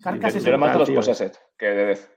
Carcas 0.02 0.36
es 0.36 0.44
Yo 0.44 0.50
era 0.50 0.58
más 0.58 0.74
de 0.74 0.80
los 0.80 0.92
Possessed 0.92 1.34
que 1.58 1.68
de 1.68 1.86
Death. 1.86 2.10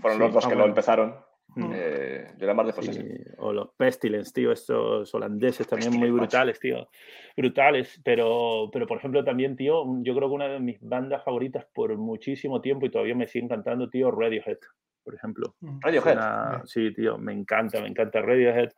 Fueron 0.00 0.18
los 0.18 0.32
dos 0.32 0.46
que 0.46 0.54
lo 0.54 0.64
empezaron. 0.64 1.14
Mm. 1.54 1.72
Eh, 1.74 2.26
yo 2.38 2.44
era 2.44 2.54
más 2.54 2.66
de 2.66 2.72
Possessed. 2.72 3.34
O 3.38 3.52
los 3.52 3.68
Pestilence, 3.76 4.32
tío, 4.32 4.52
estos 4.52 5.14
holandeses 5.14 5.66
también 5.66 5.92
muy 5.96 6.10
brutales, 6.10 6.58
tío. 6.58 6.88
Brutales, 7.36 8.00
pero, 8.04 8.70
pero 8.72 8.86
por 8.86 8.98
ejemplo 8.98 9.22
también, 9.22 9.54
tío, 9.54 9.84
yo 10.02 10.14
creo 10.14 10.28
que 10.28 10.34
una 10.34 10.48
de 10.48 10.60
mis 10.60 10.78
bandas 10.80 11.22
favoritas 11.22 11.66
por 11.72 11.96
muchísimo 11.96 12.60
tiempo 12.60 12.86
y 12.86 12.90
todavía 12.90 13.14
me 13.14 13.26
sigue 13.26 13.44
encantando, 13.44 13.88
tío, 13.90 14.10
Radiohead 14.10 14.58
por 15.02 15.14
ejemplo. 15.14 15.54
Mm. 15.60 15.80
Radiohead. 15.80 16.64
Sí, 16.64 16.92
tío, 16.92 17.18
me 17.18 17.32
encanta, 17.32 17.80
me 17.80 17.88
encanta 17.88 18.20
Radiohead. 18.20 18.70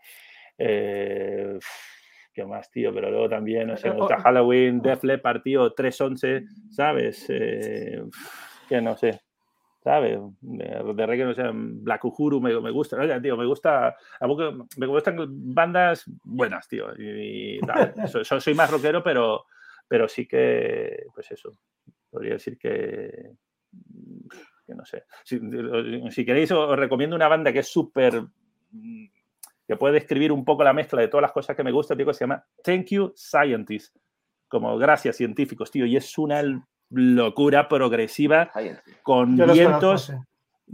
Eh, 0.59 1.59
¿Qué 2.33 2.47
más, 2.47 2.71
tío? 2.71 2.95
Pero 2.95 3.11
luego 3.11 3.29
también, 3.29 3.69
no 3.69 3.77
sé, 3.77 3.91
me 3.91 3.97
gusta 3.97 4.21
Halloween, 4.21 4.81
Def 4.81 5.05
Leppard, 5.05 5.43
tío, 5.43 5.73
311, 5.73 6.45
¿sabes? 6.71 7.27
Eh, 7.29 8.03
que 8.69 8.81
no 8.81 8.97
sé, 8.97 9.21
¿sabes? 9.85 10.19
De, 10.41 11.07
reggae, 11.07 11.25
no 11.25 11.35
sé, 11.35 11.43
Black 11.53 12.05
Uhuru 12.05 12.41
me, 12.41 12.59
me 12.59 12.71
gusta, 12.71 12.97
¿no? 12.97 13.21
tío, 13.21 13.37
me 13.37 13.45
gusta, 13.45 13.95
me 14.79 14.87
gustan 14.87 15.17
bandas 15.55 16.05
buenas, 16.25 16.69
tío, 16.69 16.95
y, 16.99 17.61
soy 18.41 18.55
más 18.55 18.71
rockero, 18.71 19.03
pero, 19.03 19.45
pero 19.87 20.09
sí 20.09 20.27
que, 20.27 21.05
pues 21.15 21.31
eso, 21.33 21.59
podría 22.09 22.35
decir 22.35 22.57
que 22.57 23.33
no 24.75 24.85
sé. 24.85 25.05
Si, 25.25 26.25
queréis, 26.25 26.51
os 26.53 26.79
recomiendo 26.79 27.17
una 27.17 27.29
banda 27.29 27.53
que 27.53 27.61
es 27.61 27.69
súper. 27.69 28.23
Mm, 28.71 29.07
que 29.67 29.77
puede 29.77 29.95
describir 29.95 30.33
un 30.33 30.45
poco 30.45 30.65
la 30.65 30.73
mezcla 30.73 31.01
de 31.01 31.09
todas 31.09 31.23
las 31.23 31.33
cosas 31.33 31.57
que 31.57 31.65
me 31.65 31.71
gustan, 31.71 31.97
tío, 31.97 32.07
que 32.07 32.15
se 32.15 32.25
llama 32.25 32.45
Thank 32.63 32.87
You 32.87 33.13
Scientists. 33.15 33.99
Como 34.49 34.77
gracias 34.77 35.17
científicos, 35.17 35.71
tío. 35.71 35.87
Y 35.87 35.97
es 35.97 36.19
una 36.19 36.43
locura 36.91 37.69
progresiva 37.69 38.51
con 39.03 39.37
vientos. 39.37 40.13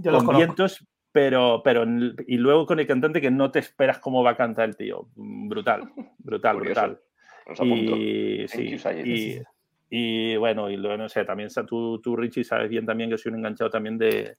con 0.03 0.37
vientos, 0.37 0.87
pero, 1.13 1.63
pero. 1.63 1.85
Y 2.27 2.39
luego 2.39 2.67
con 2.67 2.81
el 2.81 2.87
cantante 2.87 3.21
que 3.21 3.31
no 3.31 3.51
te 3.51 3.61
esperas 3.61 3.99
cómo 3.99 4.23
va 4.23 4.31
a 4.31 4.37
cantar 4.37 4.69
el 4.69 4.77
tío. 4.77 5.09
Brutal, 5.15 5.93
brutal, 6.19 6.57
brutal. 6.61 7.01
Y, 7.63 8.47
sí, 8.49 8.77
Y 9.05 9.43
bueno, 10.37 10.71
y 10.71 10.77
luego, 10.77 10.97
no 10.97 11.09
sé, 11.09 11.25
también 11.25 11.49
tú, 11.67 12.01
tú, 12.01 12.17
Richie, 12.17 12.45
sabes 12.45 12.69
bien 12.69 12.85
también 12.87 13.11
que 13.11 13.19
soy 13.19 13.33
un 13.33 13.39
enganchado 13.39 13.71
también 13.71 13.97
de, 13.99 14.37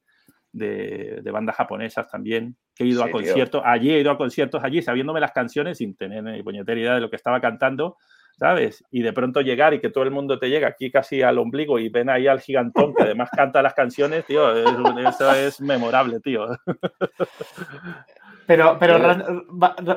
de, 0.51 1.31
bandas 1.31 1.55
japonesas 1.55 2.07
también, 2.07 2.55
que 2.75 2.83
he 2.83 2.87
ido 2.87 3.03
a 3.03 3.11
conciertos, 3.11 3.61
allí 3.65 3.91
he 3.91 3.99
ido 3.99 4.11
a 4.11 4.17
conciertos 4.17 4.63
allí 4.63 4.81
sabiéndome 4.81 5.19
las 5.19 5.31
canciones 5.31 5.77
sin 5.77 5.95
tener 5.95 6.23
ni 6.23 6.43
puñetera 6.43 6.79
idea 6.79 6.95
de 6.95 7.01
lo 7.01 7.09
que 7.09 7.15
estaba 7.15 7.41
cantando, 7.41 7.97
¿sabes? 8.37 8.83
Y 8.91 9.01
de 9.01 9.13
pronto 9.13 9.41
llegar 9.41 9.73
y 9.73 9.79
que 9.79 9.89
todo 9.89 10.03
el 10.03 10.11
mundo 10.11 10.39
te 10.39 10.49
llega 10.49 10.67
aquí 10.67 10.91
casi 10.91 11.21
al 11.21 11.37
ombligo 11.37 11.79
y 11.79 11.89
ven 11.89 12.09
ahí 12.09 12.27
al 12.27 12.41
gigantón 12.41 12.93
que 12.95 13.03
además 13.03 13.29
canta 13.35 13.61
las 13.61 13.73
canciones, 13.73 14.25
tío, 14.25 14.55
eso 14.55 15.31
es 15.33 15.61
memorable, 15.61 16.19
tío. 16.19 16.47
Pero, 18.49 18.79
pero 18.79 18.97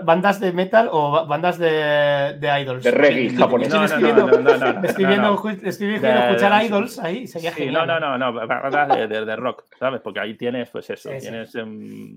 bandas 0.05 0.39
de 0.39 0.53
metal 0.53 0.91
o 0.93 1.27
bandas 1.27 1.57
de, 1.57 2.37
de 2.39 2.61
idols. 2.61 2.85
De 2.85 2.91
reggae 2.91 3.31
japonés. 3.31 3.70
No, 3.70 3.87
no, 3.87 3.99
no, 3.99 4.27
no, 4.27 4.59
no, 4.59 4.85
Estoy 4.87 5.07
viendo, 5.07 5.43
estoy 5.62 5.87
viendo 5.87 6.09
escuchar 6.09 6.62
idols 6.66 6.99
ahí, 6.99 7.27
sería 7.27 7.51
sí, 7.53 7.62
genial. 7.62 7.87
No, 7.87 7.99
no, 7.99 8.19
no, 8.19 8.33
no, 8.33 8.47
bandas 8.47 8.89
de, 8.91 9.09
de, 9.09 9.24
de, 9.24 9.37
rock, 9.37 9.65
¿sabes? 9.79 10.03
Porque 10.03 10.20
ahí 10.20 10.37
tienes, 10.37 10.69
pues 10.69 10.91
eso, 10.91 11.09
sí, 11.09 11.16
tienes. 11.19 11.51
Sí. 11.51 11.61
Um, 11.61 12.15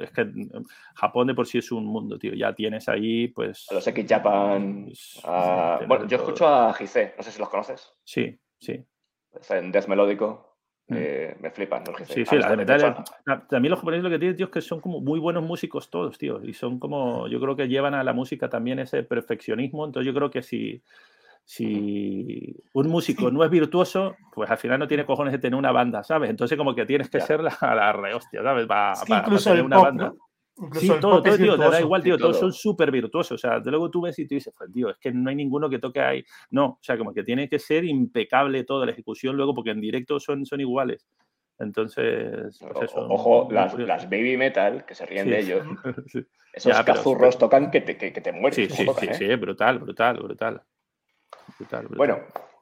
es 0.00 0.10
que 0.10 0.26
Japón 0.96 1.28
de 1.28 1.34
por 1.34 1.46
sí 1.46 1.58
es 1.58 1.70
un 1.70 1.86
mundo, 1.86 2.18
tío. 2.18 2.34
Ya 2.34 2.52
tienes 2.52 2.88
ahí, 2.88 3.28
pues. 3.28 3.70
A 3.70 3.74
los 3.74 3.86
X 3.86 4.06
Japan. 4.08 4.86
Pues, 4.86 5.22
uh, 5.22 5.86
bueno, 5.86 6.08
yo 6.08 6.16
escucho 6.16 6.48
a 6.48 6.74
Gise, 6.74 7.14
no 7.16 7.22
sé 7.22 7.30
si 7.30 7.38
los 7.38 7.48
conoces. 7.48 7.92
Sí, 8.02 8.36
sí. 8.58 8.84
En 9.50 9.70
death 9.70 9.86
melódico. 9.86 10.53
Mm. 10.86 10.94
Eh, 10.96 11.36
me 11.40 11.50
flipan 11.50 11.82
los 11.86 12.08
Sí, 12.08 12.26
sí, 12.26 12.36
la 12.36 12.50
de 12.50 12.56
metal. 12.58 13.04
También 13.48 13.70
los 13.70 13.78
japoneses 13.78 14.04
lo 14.04 14.10
que 14.10 14.18
tienen, 14.18 14.36
tío, 14.36 14.46
es 14.46 14.52
que 14.52 14.60
son 14.60 14.80
como 14.80 15.00
muy 15.00 15.18
buenos 15.18 15.42
músicos 15.42 15.88
todos, 15.88 16.18
tío. 16.18 16.42
Y 16.44 16.52
son 16.52 16.78
como, 16.78 17.26
yo 17.28 17.40
creo 17.40 17.56
que 17.56 17.68
llevan 17.68 17.94
a 17.94 18.04
la 18.04 18.12
música 18.12 18.48
también 18.50 18.78
ese 18.78 19.02
perfeccionismo. 19.02 19.86
Entonces 19.86 20.06
yo 20.06 20.14
creo 20.14 20.30
que 20.30 20.42
si, 20.42 20.82
si 21.44 22.54
un 22.74 22.88
músico 22.88 23.30
no 23.30 23.44
es 23.44 23.50
virtuoso, 23.50 24.16
pues 24.34 24.50
al 24.50 24.58
final 24.58 24.78
no 24.78 24.88
tiene 24.88 25.06
cojones 25.06 25.32
de 25.32 25.38
tener 25.38 25.58
una 25.58 25.72
banda, 25.72 26.04
¿sabes? 26.04 26.28
Entonces 26.28 26.58
como 26.58 26.74
que 26.74 26.84
tienes 26.84 27.08
que 27.08 27.20
ser 27.20 27.40
la, 27.42 27.56
la 27.62 27.92
rehostia, 27.92 28.42
¿sabes? 28.42 28.66
Para, 28.66 28.94
tener 29.02 29.64
una 29.64 29.78
banda. 29.78 30.12
Sí, 30.74 30.88
todo, 31.00 31.22
todo, 31.22 31.36
tío, 31.36 31.58
te 31.58 31.68
da 31.68 31.80
igual, 31.80 32.02
tío, 32.02 32.16
todos 32.16 32.38
son 32.38 32.52
súper 32.52 32.90
virtuosos. 32.90 33.32
O 33.32 33.38
sea, 33.38 33.60
de 33.60 33.70
luego 33.70 33.90
tú 33.90 34.02
ves 34.02 34.18
y 34.18 34.26
tú 34.26 34.34
dices, 34.34 34.52
pues, 34.56 34.72
tío, 34.72 34.90
es 34.90 34.96
que 34.98 35.12
no 35.12 35.30
hay 35.30 35.36
ninguno 35.36 35.68
que 35.68 35.78
toque 35.78 36.00
ahí. 36.00 36.24
No, 36.50 36.66
o 36.66 36.78
sea, 36.80 36.96
como 36.96 37.12
que 37.12 37.24
tiene 37.24 37.48
que 37.48 37.58
ser 37.58 37.84
impecable 37.84 38.64
toda 38.64 38.86
la 38.86 38.92
ejecución 38.92 39.36
luego, 39.36 39.54
porque 39.54 39.70
en 39.70 39.80
directo 39.80 40.20
son, 40.20 40.46
son 40.46 40.60
iguales. 40.60 41.06
Entonces, 41.58 42.58
pues 42.58 42.90
eso, 42.90 43.06
ojo, 43.08 43.48
las, 43.50 43.78
las, 43.78 44.10
baby 44.10 44.36
metal, 44.36 44.84
que 44.84 44.94
se 44.94 45.06
ríen 45.06 45.24
sí. 45.24 45.30
de 45.30 45.38
ellos, 45.38 45.66
esos 46.52 46.76
ya, 46.76 46.84
cazurros 46.84 47.36
pero, 47.36 47.46
tocan 47.46 47.70
que 47.70 47.80
te, 47.80 47.96
que, 47.96 48.12
que 48.12 48.20
te 48.20 48.32
mueres. 48.32 48.56
Sí, 48.56 48.68
sí, 48.68 48.84
tocan, 48.84 49.14
sí, 49.14 49.24
¿eh? 49.24 49.28
sí, 49.28 49.36
brutal, 49.36 49.78
brutal, 49.78 50.16
brutal. 50.16 50.62
brutal, 51.58 51.86
brutal. 51.86 51.96
Bueno, 51.96 52.18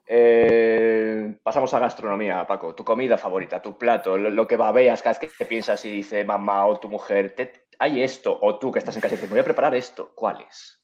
eh, 0.07 1.39
pasamos 1.43 1.73
a 1.73 1.79
gastronomía, 1.79 2.47
Paco. 2.47 2.75
Tu 2.75 2.85
comida 2.85 3.17
favorita, 3.17 3.63
tu 3.63 3.79
plato, 3.79 4.19
lo, 4.19 4.29
lo 4.29 4.47
que 4.47 4.59
babeas 4.59 5.01
cada 5.01 5.19
vez 5.19 5.35
que 5.37 5.47
piensas 5.47 5.83
y 5.87 5.91
dice 5.91 6.23
mamá 6.25 6.67
o 6.67 6.79
tu 6.79 6.91
mujer, 6.91 7.35
te, 7.35 7.62
hay 7.83 8.01
esto, 8.01 8.39
o 8.41 8.61
tú 8.61 8.71
que 8.71 8.79
estás 8.79 8.95
en 8.95 9.03
casa 9.03 9.15
y 9.15 9.17
dices, 9.17 9.29
me 9.29 9.35
voy 9.35 9.41
a 9.41 9.45
preparar 9.45 9.75
esto, 9.75 10.13
¿cuál 10.15 10.41
es? 10.49 10.81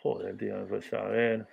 Joder, 0.00 0.36
tío, 0.36 0.64
pues 0.68 0.92
a 0.92 1.02
ver. 1.02 1.48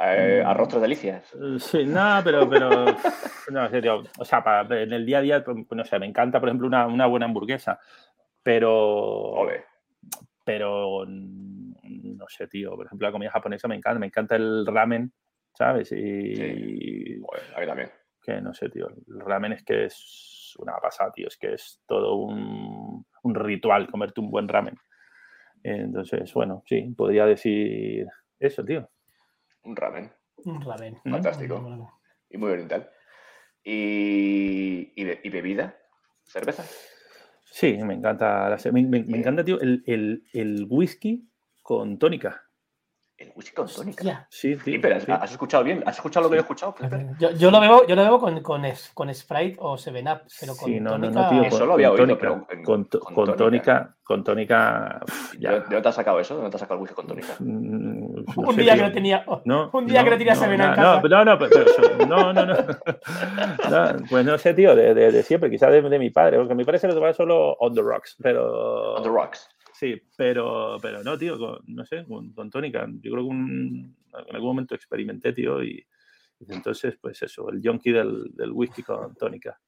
Eh, 0.00 0.42
arroz 0.44 0.68
tres 0.68 0.80
delicias. 0.80 1.30
Sí, 1.58 1.84
no, 1.84 2.22
pero, 2.24 2.48
pero 2.48 2.86
no, 3.50 3.64
en 3.66 3.70
serio, 3.70 4.02
o 4.18 4.24
sea, 4.24 4.42
para, 4.42 4.82
en 4.82 4.94
el 4.94 5.04
día 5.04 5.18
a 5.18 5.20
día, 5.20 5.44
pues, 5.44 5.58
no 5.72 5.84
sé, 5.84 5.98
me 5.98 6.06
encanta, 6.06 6.40
por 6.40 6.48
ejemplo, 6.48 6.66
una, 6.66 6.86
una 6.86 7.04
buena 7.04 7.26
hamburguesa, 7.26 7.78
pero, 8.42 8.72
Ole. 8.72 9.66
pero, 10.42 11.04
no 11.06 12.24
sé, 12.28 12.48
tío, 12.48 12.74
por 12.74 12.86
ejemplo, 12.86 13.06
la 13.06 13.12
comida 13.12 13.30
japonesa 13.30 13.68
me 13.68 13.76
encanta, 13.76 13.98
me 13.98 14.06
encanta 14.06 14.36
el 14.36 14.64
ramen, 14.64 15.12
¿sabes? 15.52 15.92
Y, 15.92 16.34
sí. 16.34 17.16
bueno, 17.18 17.44
a 17.54 17.60
mí 17.60 17.66
también. 17.66 17.90
Que 18.22 18.40
no 18.40 18.54
sé, 18.54 18.70
tío, 18.70 18.88
el 18.88 19.20
ramen 19.20 19.52
es 19.52 19.62
que 19.62 19.84
es 19.84 20.54
una 20.58 20.78
pasada, 20.78 21.12
tío, 21.12 21.28
es 21.28 21.36
que 21.36 21.52
es 21.52 21.82
todo 21.86 22.14
un, 22.14 23.04
un 23.22 23.34
ritual 23.34 23.90
comerte 23.90 24.20
un 24.20 24.30
buen 24.30 24.48
ramen. 24.48 24.76
Entonces, 25.62 26.32
bueno, 26.34 26.62
sí, 26.66 26.92
podría 26.96 27.26
decir 27.26 28.06
eso, 28.38 28.64
tío. 28.64 28.90
Un 29.62 29.76
ramen. 29.76 30.10
Un 30.44 30.60
ramen. 30.60 30.96
Fantástico. 31.04 31.90
Y 32.28 32.38
muy 32.38 32.50
oriental. 32.50 32.90
¿Y, 33.64 34.92
y, 35.00 35.04
be, 35.04 35.20
y 35.22 35.28
bebida? 35.30 35.76
¿Cerveza? 36.24 36.64
Sí, 37.44 37.78
me 37.84 37.94
encanta. 37.94 38.48
La, 38.48 38.58
me, 38.72 38.82
me, 38.82 39.04
me, 39.04 39.18
encanta, 39.18 39.44
tío, 39.44 39.60
el, 39.60 39.82
el, 39.86 40.24
el, 40.32 40.66
whisky 40.68 41.28
con 41.62 41.98
tónica. 41.98 42.42
El 43.22 43.32
whisky 43.36 43.54
con 43.54 43.68
tónica. 43.68 44.26
Sí, 44.28 44.56
sí, 44.58 44.78
pero 44.78 44.96
¿has, 44.96 45.04
sí. 45.04 45.12
¿has 45.12 45.30
escuchado 45.30 45.62
bien? 45.62 45.82
¿Has 45.86 45.96
escuchado 45.96 46.24
lo 46.24 46.30
que 46.30 46.36
yo 46.36 46.40
he 46.40 46.42
escuchado? 46.42 46.74
Yo, 47.20 47.30
yo, 47.30 47.50
lo 47.52 47.60
bebo, 47.60 47.86
yo 47.86 47.94
lo 47.94 48.02
bebo 48.02 48.18
con, 48.18 48.40
con, 48.42 48.62
con 48.94 49.14
Sprite 49.14 49.56
o 49.60 49.78
Seven 49.78 50.08
Up, 50.08 50.22
pero 50.40 50.56
con 50.56 50.68
sí, 50.68 50.80
no, 50.80 50.90
tónica... 50.90 51.12
no, 51.14 51.22
no, 51.22 51.28
tío, 51.30 51.42
Eso 51.44 51.58
con, 51.60 51.68
lo 51.68 51.74
había 51.74 51.88
con 51.90 52.00
oído, 52.00 52.06
tónica, 52.18 52.20
pero 52.20 52.64
con, 52.64 52.84
con 52.84 53.00
con 53.14 53.14
tónica. 53.14 53.36
tónica, 53.36 53.96
con 54.02 54.24
tónica, 54.24 55.00
pf, 55.06 55.36
¿De, 55.36 55.42
ya. 55.42 55.50
¿De 55.52 55.58
dónde 55.60 55.82
te 55.82 55.88
has 55.88 55.94
sacado 55.94 56.18
eso? 56.20 56.34
¿De 56.34 56.40
dónde 56.40 56.50
te 56.50 56.56
has 56.56 56.60
sacado 56.60 56.76
el 56.78 56.82
whisky 56.82 56.94
con 56.96 57.06
tónica? 57.06 57.34
Mm, 57.38 58.14
no 58.36 58.42
Un 58.48 58.54
sé, 58.56 58.60
día 58.62 58.74
que 58.74 58.82
no 58.82 58.92
tenía... 58.92 59.24
No, 59.44 59.70
un 59.72 59.86
día 59.86 60.00
no, 60.00 60.04
que 60.04 60.10
no 60.10 60.18
tenía 60.18 60.34
no, 60.34 60.40
Seven 60.40 60.58
no, 60.58 60.64
Up 60.64 60.68
en 60.70 60.74
casa. 60.76 61.00
no, 61.08 61.08
no, 61.08 61.24
no, 61.24 61.38
pero- 61.38 61.64
pero 61.80 62.06
no, 62.06 62.32
no, 62.32 62.46
no. 62.46 62.54
No, 63.70 64.06
Pues 64.10 64.24
no 64.24 64.38
sé, 64.38 64.54
tío, 64.54 64.74
de, 64.74 64.94
de, 64.94 65.12
de 65.12 65.22
siempre, 65.22 65.48
quizás 65.50 65.70
de, 65.70 65.82
de 65.82 65.98
mi 65.98 66.10
padre, 66.10 66.38
porque 66.38 66.54
mi 66.54 66.64
padre 66.64 66.78
se 66.80 66.88
lo 66.88 66.94
tomaba 66.94 67.12
solo 67.14 67.52
on 67.60 67.72
the 67.74 67.82
rocks, 67.82 68.16
pero... 68.22 68.94
On 68.96 69.02
the 69.02 69.08
rocks. 69.08 69.48
Sí, 69.82 70.00
pero, 70.16 70.78
pero 70.80 71.02
no, 71.02 71.18
tío, 71.18 71.36
con- 71.36 71.58
no 71.66 71.84
sé, 71.84 72.04
con, 72.06 72.32
tónica. 72.50 72.86
Yo 72.88 73.10
creo 73.10 73.24
que 73.24 73.30
un- 73.30 73.96
en 74.28 74.34
algún 74.36 74.50
momento 74.50 74.76
experimenté, 74.76 75.32
tío, 75.32 75.60
y, 75.64 75.84
entonces, 76.52 76.96
pues 77.00 77.20
eso, 77.22 77.50
el 77.50 77.60
del, 77.90 78.30
del 78.32 78.52
whisky 78.52 78.84
con 78.84 79.12
tónica. 79.16 79.60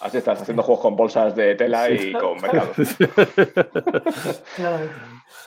Así 0.00 0.18
estás, 0.18 0.42
haciendo 0.42 0.62
juegos 0.62 0.82
con 0.82 0.96
bolsas 0.96 1.34
de 1.34 1.54
tela 1.54 1.88
y 1.90 2.12
con 2.12 2.34
mercados. 2.42 2.76
Claro. 4.56 4.84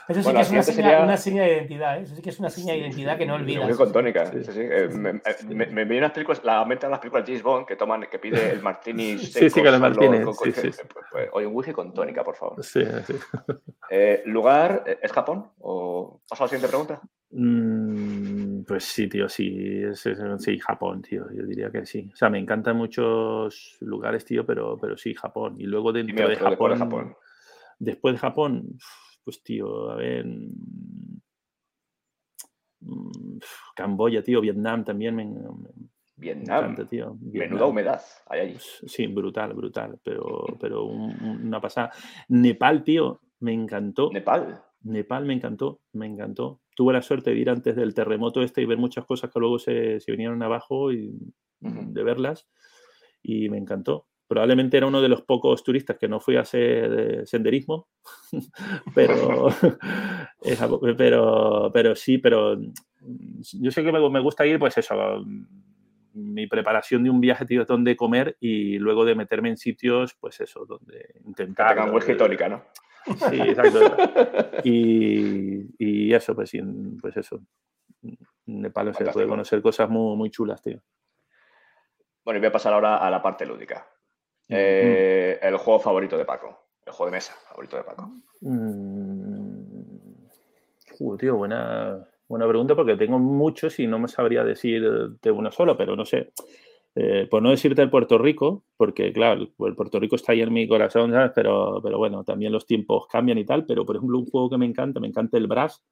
Eso 0.09 0.21
sí 0.21 0.23
Bueno, 0.23 0.39
que 0.39 0.43
es 0.45 0.51
una 0.51 0.63
seña, 0.63 0.63
sería- 0.63 1.03
una 1.03 1.17
seña 1.17 1.43
de 1.43 1.53
identidad, 1.57 1.97
¿eh? 1.99 2.03
Eso 2.03 2.15
sí 2.15 2.21
que 2.21 2.29
es 2.29 2.39
una 2.39 2.49
seña 2.49 2.73
de 2.73 2.79
identidad 2.79 3.17
que 3.17 3.25
no 3.25 3.35
olvidas. 3.35 3.65
whisky 3.67 3.83
con 3.83 3.91
tónica. 3.91 4.25
Sí. 4.27 4.43
Sí, 4.45 4.51
sí. 4.53 4.59
Eh, 4.61 4.87
me, 4.93 5.13
me, 5.13 5.21
me, 5.49 5.65
me 5.67 5.83
vienen 5.83 6.03
las 6.03 6.11
películas, 6.13 6.41
la 6.45 6.63
mente 6.65 6.85
de 6.85 6.91
las 6.91 6.99
películas 6.99 7.25
de 7.25 7.33
James 7.33 7.43
Bond 7.43 7.65
que 7.67 7.75
toman, 7.75 8.05
que 8.09 8.17
pide 8.17 8.51
el 8.51 8.61
martini 8.61 9.17
Sí, 9.17 9.25
seco 9.27 9.55
sí, 9.55 9.61
que 9.61 9.71
los 9.71 9.95
sí, 9.95 10.23
con- 10.23 10.53
sí. 10.53 10.61
pues, 10.61 11.05
pues, 11.11 11.29
Oye, 11.33 11.45
un 11.45 11.55
whisky 11.55 11.73
con 11.73 11.93
tónica, 11.93 12.23
por 12.23 12.35
favor. 12.35 12.63
Sí, 12.63 12.83
sí. 13.05 13.15
Eh, 13.89 14.23
¿Lugar 14.25 14.83
eh, 14.87 14.97
es 15.01 15.11
Japón? 15.11 15.51
¿O 15.59 16.21
paso 16.27 16.43
a 16.43 16.45
la 16.45 16.49
siguiente 16.49 16.69
pregunta? 16.69 17.01
Mm, 17.31 18.36
pues 18.65 18.83
sí, 18.85 19.07
tío, 19.07 19.27
sí, 19.27 19.57
es- 19.83 20.05
es- 20.05 20.19
sí, 20.43 20.57
Japón, 20.59 21.01
tío, 21.01 21.25
yo 21.31 21.43
diría 21.45 21.69
que 21.71 21.85
sí. 21.85 22.09
O 22.13 22.15
sea, 22.15 22.29
me 22.29 22.39
encantan 22.39 22.77
muchos 22.77 23.77
lugares, 23.81 24.23
tío, 24.25 24.45
pero, 24.45 24.77
pero 24.77 24.95
sí, 24.97 25.13
Japón. 25.13 25.55
Y 25.59 25.65
luego 25.65 25.91
dentro 25.91 26.15
de 26.27 26.35
otro 26.35 26.49
después 26.49 26.79
Japón, 26.79 26.89
de 26.89 27.05
Japón. 27.05 27.15
después 27.79 28.13
de 28.15 28.19
Japón, 28.19 28.79
pues 29.23 29.43
tío, 29.43 29.91
a 29.91 29.95
ver, 29.95 30.25
mm, 32.79 33.37
Camboya, 33.75 34.21
tío, 34.23 34.41
Vietnam 34.41 34.83
también 34.85 35.15
me, 35.15 35.25
me- 35.25 35.33
me 35.41 35.67
Vietnam. 36.15 36.63
encanta, 36.63 36.87
tío. 36.87 37.15
Menuda 37.21 37.31
Vietnam. 37.47 37.69
humedad 37.69 38.01
hay 38.27 38.39
allí. 38.41 38.57
Sí, 38.59 39.07
brutal, 39.07 39.53
brutal, 39.53 39.99
pero, 40.03 40.45
pero 40.61 40.85
un- 40.85 41.15
un- 41.23 41.47
una 41.47 41.61
pasada. 41.61 41.91
Nepal, 42.29 42.83
tío, 42.83 43.21
me 43.39 43.53
encantó. 43.53 44.11
Nepal. 44.11 44.63
Nepal 44.83 45.25
me 45.25 45.33
encantó, 45.33 45.81
me 45.93 46.05
encantó. 46.05 46.61
Tuve 46.77 46.93
la 46.93 47.01
suerte 47.01 47.31
de 47.31 47.37
ir 47.37 47.49
antes 47.49 47.75
del 47.75 47.95
terremoto 47.95 48.43
este 48.43 48.61
y 48.61 48.65
ver 48.65 48.77
muchas 48.77 49.03
cosas 49.03 49.31
que 49.31 49.39
luego 49.39 49.57
se, 49.57 49.99
se 49.99 50.11
vinieron 50.11 50.43
abajo 50.43 50.91
y 50.91 51.11
de 51.59 52.03
verlas 52.03 52.47
y 53.23 53.49
me 53.49 53.57
encantó. 53.57 54.05
Probablemente 54.27 54.77
era 54.77 54.85
uno 54.85 55.01
de 55.01 55.09
los 55.09 55.23
pocos 55.23 55.63
turistas 55.63 55.97
que 55.97 56.07
no 56.07 56.19
fui 56.19 56.35
a 56.35 56.41
hacer 56.41 56.99
eh, 56.99 57.25
senderismo, 57.25 57.87
pero, 58.93 59.47
pero, 60.97 61.71
pero 61.73 61.95
sí, 61.95 62.19
pero 62.19 62.57
mm, 62.57 63.41
yo 63.61 63.71
sé 63.71 63.83
que 63.83 63.91
me, 63.91 64.19
gusta 64.19 64.45
ir, 64.45 64.59
pues 64.59 64.77
eso, 64.77 65.23
mm, 65.25 65.45
mi 66.13 66.45
preparación 66.45 67.03
de 67.03 67.09
un 67.09 67.21
viaje, 67.21 67.45
tío, 67.45 67.63
es 67.63 67.67
donde 67.67 67.95
comer 67.95 68.37
y 68.39 68.77
luego 68.77 69.03
de 69.03 69.15
meterme 69.15 69.49
en 69.49 69.57
sitios, 69.57 70.15
pues 70.19 70.41
eso, 70.41 70.63
donde 70.67 71.21
intentar... 71.25 71.75
y 72.07 72.17
tónica, 72.17 72.47
¿no? 72.47 72.65
Sí, 73.29 73.41
exacto. 73.41 73.95
Y, 74.63 75.67
y 75.77 76.13
eso, 76.13 76.35
pues, 76.35 76.49
sí, 76.49 76.61
pues 77.01 77.17
eso. 77.17 77.41
En 78.47 78.63
se 78.93 79.05
puede 79.11 79.27
conocer 79.27 79.61
cosas 79.61 79.89
muy, 79.89 80.15
muy 80.15 80.29
chulas, 80.29 80.61
tío. 80.61 80.79
Bueno, 82.23 82.37
y 82.37 82.41
voy 82.41 82.47
a 82.47 82.51
pasar 82.51 82.73
ahora 82.73 82.97
a 82.97 83.09
la 83.09 83.21
parte 83.21 83.45
lúdica. 83.45 83.87
Mm. 84.49 84.53
Eh, 84.55 85.39
El 85.41 85.57
juego 85.57 85.79
favorito 85.79 86.17
de 86.17 86.25
Paco. 86.25 86.67
El 86.85 86.93
juego 86.93 87.11
de 87.11 87.17
mesa 87.17 87.33
favorito 87.47 87.77
de 87.77 87.83
Paco. 87.83 88.11
Mm. 88.41 89.57
Tío, 91.19 91.35
buena, 91.35 92.07
buena 92.27 92.47
pregunta 92.47 92.75
porque 92.75 92.95
tengo 92.95 93.19
muchos 93.19 93.79
y 93.79 93.87
no 93.87 93.99
me 93.99 94.07
sabría 94.07 94.43
decir 94.43 94.81
de 95.21 95.31
uno 95.31 95.51
solo, 95.51 95.77
pero 95.77 95.95
no 95.95 96.05
sé. 96.05 96.31
Eh, 96.99 97.27
por 97.29 97.43
no 97.43 97.51
decirte 97.51 97.83
el 97.83 97.91
Puerto 97.91 98.17
Rico, 98.17 98.63
porque 98.75 99.13
claro, 99.13 99.41
el 99.43 99.75
Puerto 99.75 99.99
Rico 99.99 100.15
está 100.15 100.31
ahí 100.31 100.41
en 100.41 100.51
mi 100.51 100.67
corazón, 100.67 101.11
¿sabes? 101.11 101.31
Pero, 101.35 101.79
pero 101.83 101.99
bueno, 101.99 102.23
también 102.23 102.51
los 102.51 102.65
tiempos 102.65 103.05
cambian 103.05 103.37
y 103.37 103.45
tal, 103.45 103.67
pero 103.67 103.85
por 103.85 103.97
ejemplo 103.97 104.17
un 104.17 104.25
juego 104.25 104.49
que 104.49 104.57
me 104.57 104.65
encanta, 104.65 104.99
me 104.99 105.07
encanta 105.07 105.37
el 105.37 105.45
Brass, 105.45 105.85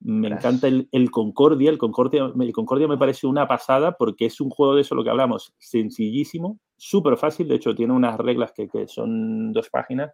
Me 0.00 0.26
encanta 0.26 0.66
el, 0.66 1.10
Concordia. 1.12 1.70
El 1.70 1.78
Concordia. 1.78 2.32
El 2.40 2.52
Concordia 2.52 2.88
me 2.88 2.98
parece 2.98 3.28
una 3.28 3.46
pasada 3.46 3.96
porque 3.96 4.26
es 4.26 4.40
un 4.40 4.50
juego 4.50 4.74
de 4.74 4.80
eso 4.80 4.96
lo 4.96 5.04
que 5.04 5.10
hablamos, 5.10 5.54
sencillísimo, 5.58 6.58
súper 6.76 7.16
fácil. 7.16 7.46
De 7.46 7.54
hecho, 7.54 7.76
tiene 7.76 7.92
unas 7.92 8.18
reglas 8.18 8.50
que, 8.50 8.68
son 8.88 9.52
dos 9.52 9.70
páginas 9.70 10.12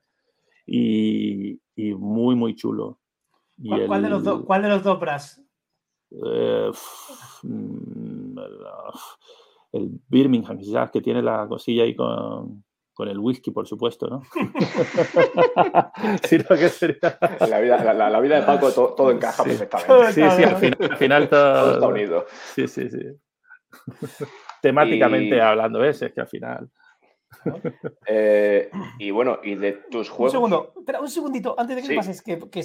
y, 0.67 1.59
muy, 1.97 2.35
muy 2.35 2.55
chulo. 2.55 2.99
¿Cuál, 3.87 4.03
de 4.03 4.11
los 4.11 4.23
dos 4.23 4.45
¿Cuál 4.45 4.61
de 4.61 4.69
los 4.69 4.83
dos 4.83 5.01
Bras? 5.01 5.43
Eh, 6.11 6.71
mm, 7.45 8.39
el 9.73 9.91
Birmingham, 10.09 10.59
ya 10.61 10.91
que 10.91 11.01
tiene 11.01 11.23
la 11.23 11.47
cosilla 11.49 11.85
ahí 11.85 11.97
con, 11.97 12.65
con 12.93 13.09
el 13.09 13.19
whisky, 13.19 13.51
por 13.51 13.67
supuesto, 13.67 14.07
¿no? 14.07 14.23
sí, 16.25 16.39
que 16.39 16.69
sería... 16.69 17.19
la, 17.41 17.59
vida, 17.61 17.93
la, 17.95 18.21
vida, 18.21 18.41
de 18.41 18.47
Paco 18.47 18.71
todo, 18.71 19.11
encaja 19.11 19.43
perfectamente. 19.45 20.13
Sí, 20.13 20.23
sí, 20.37 20.43
al 20.45 20.97
final, 20.97 21.29
todo, 21.29 21.75
está 21.75 21.87
unido. 21.89 22.27
Sí, 22.55 22.69
sí, 22.69 22.89
sí. 22.91 22.99
Temáticamente 24.61 25.41
hablando, 25.41 25.79
¿ves? 25.79 26.03
Es 26.03 26.13
que 26.13 26.21
al 26.21 26.29
final. 26.29 26.71
Eh, 28.07 28.71
y 28.99 29.11
bueno, 29.11 29.39
y 29.43 29.55
de 29.55 29.73
tus 29.91 30.11
juegos. 30.11 30.35
Un 30.35 30.51
segundo, 30.51 30.75
espera, 30.79 31.01
un 31.01 31.09
segundito, 31.09 31.55
antes 31.59 31.77
de 31.77 31.83
que 31.83 31.97
pases, 31.97 32.23
que, 32.23 32.39
que, 32.51 32.63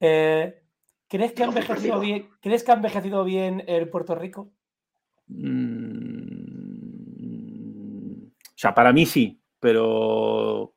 eh, 0.00 0.62
¿crees 1.08 1.32
que 1.32 1.42
ha 1.42 1.46
envejecido 1.46 1.98
bien? 1.98 2.28
¿Crees 2.40 2.62
que 2.62 2.72
ha 2.72 2.74
envejecido 2.74 3.24
bien 3.24 3.64
el 3.66 3.88
Puerto 3.88 4.14
Rico? 4.14 4.52
Mm, 5.28 6.66
o 8.26 8.58
sea, 8.58 8.74
para 8.74 8.92
mí 8.92 9.06
sí, 9.06 9.40
pero, 9.60 10.74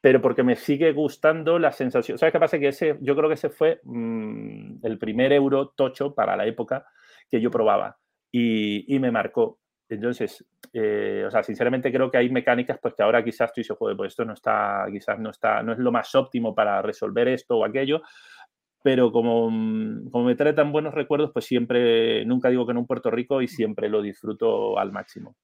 pero 0.00 0.20
porque 0.20 0.42
me 0.42 0.56
sigue 0.56 0.92
gustando 0.92 1.58
la 1.58 1.72
sensación. 1.72 2.18
¿Sabes 2.18 2.32
qué 2.32 2.40
pasa? 2.40 2.58
Que 2.58 2.68
ese, 2.68 2.98
yo 3.00 3.16
creo 3.16 3.28
que 3.28 3.34
ese 3.34 3.50
fue 3.50 3.80
mm, 3.84 4.84
el 4.84 4.98
primer 4.98 5.32
euro 5.32 5.68
tocho 5.68 6.14
para 6.14 6.36
la 6.36 6.46
época 6.46 6.86
que 7.30 7.40
yo 7.40 7.50
probaba 7.50 7.98
y, 8.32 8.98
me 8.98 9.10
marcó. 9.10 9.58
Entonces, 9.88 10.44
eh, 10.72 11.24
o 11.26 11.30
sea, 11.30 11.42
sinceramente 11.42 11.90
creo 11.90 12.10
que 12.10 12.18
hay 12.18 12.30
mecánicas 12.30 12.78
pues 12.80 12.94
que 12.94 13.02
ahora 13.02 13.24
quizás 13.24 13.50
estoy 13.50 13.62
diciendo, 13.62 13.96
pues 13.96 14.12
esto 14.12 14.24
no 14.24 14.34
está, 14.34 14.86
quizás 14.90 15.18
no 15.18 15.30
está, 15.30 15.62
no 15.62 15.72
es 15.72 15.78
lo 15.78 15.90
más 15.90 16.14
óptimo 16.14 16.54
para 16.54 16.80
resolver 16.80 17.26
esto 17.28 17.56
o 17.56 17.64
aquello, 17.64 18.02
pero 18.82 19.12
como, 19.12 19.50
mm, 19.50 20.10
como 20.10 20.24
me 20.24 20.34
trae 20.34 20.52
tan 20.52 20.72
buenos 20.72 20.94
recuerdos, 20.94 21.30
pues 21.32 21.44
siempre, 21.44 22.24
nunca 22.24 22.48
digo 22.48 22.66
que 22.66 22.72
en 22.72 22.78
un 22.78 22.86
Puerto 22.86 23.10
Rico 23.10 23.42
y 23.42 23.48
siempre 23.48 23.88
lo 23.88 24.00
disfruto 24.02 24.78
al 24.78 24.92
máximo. 24.92 25.36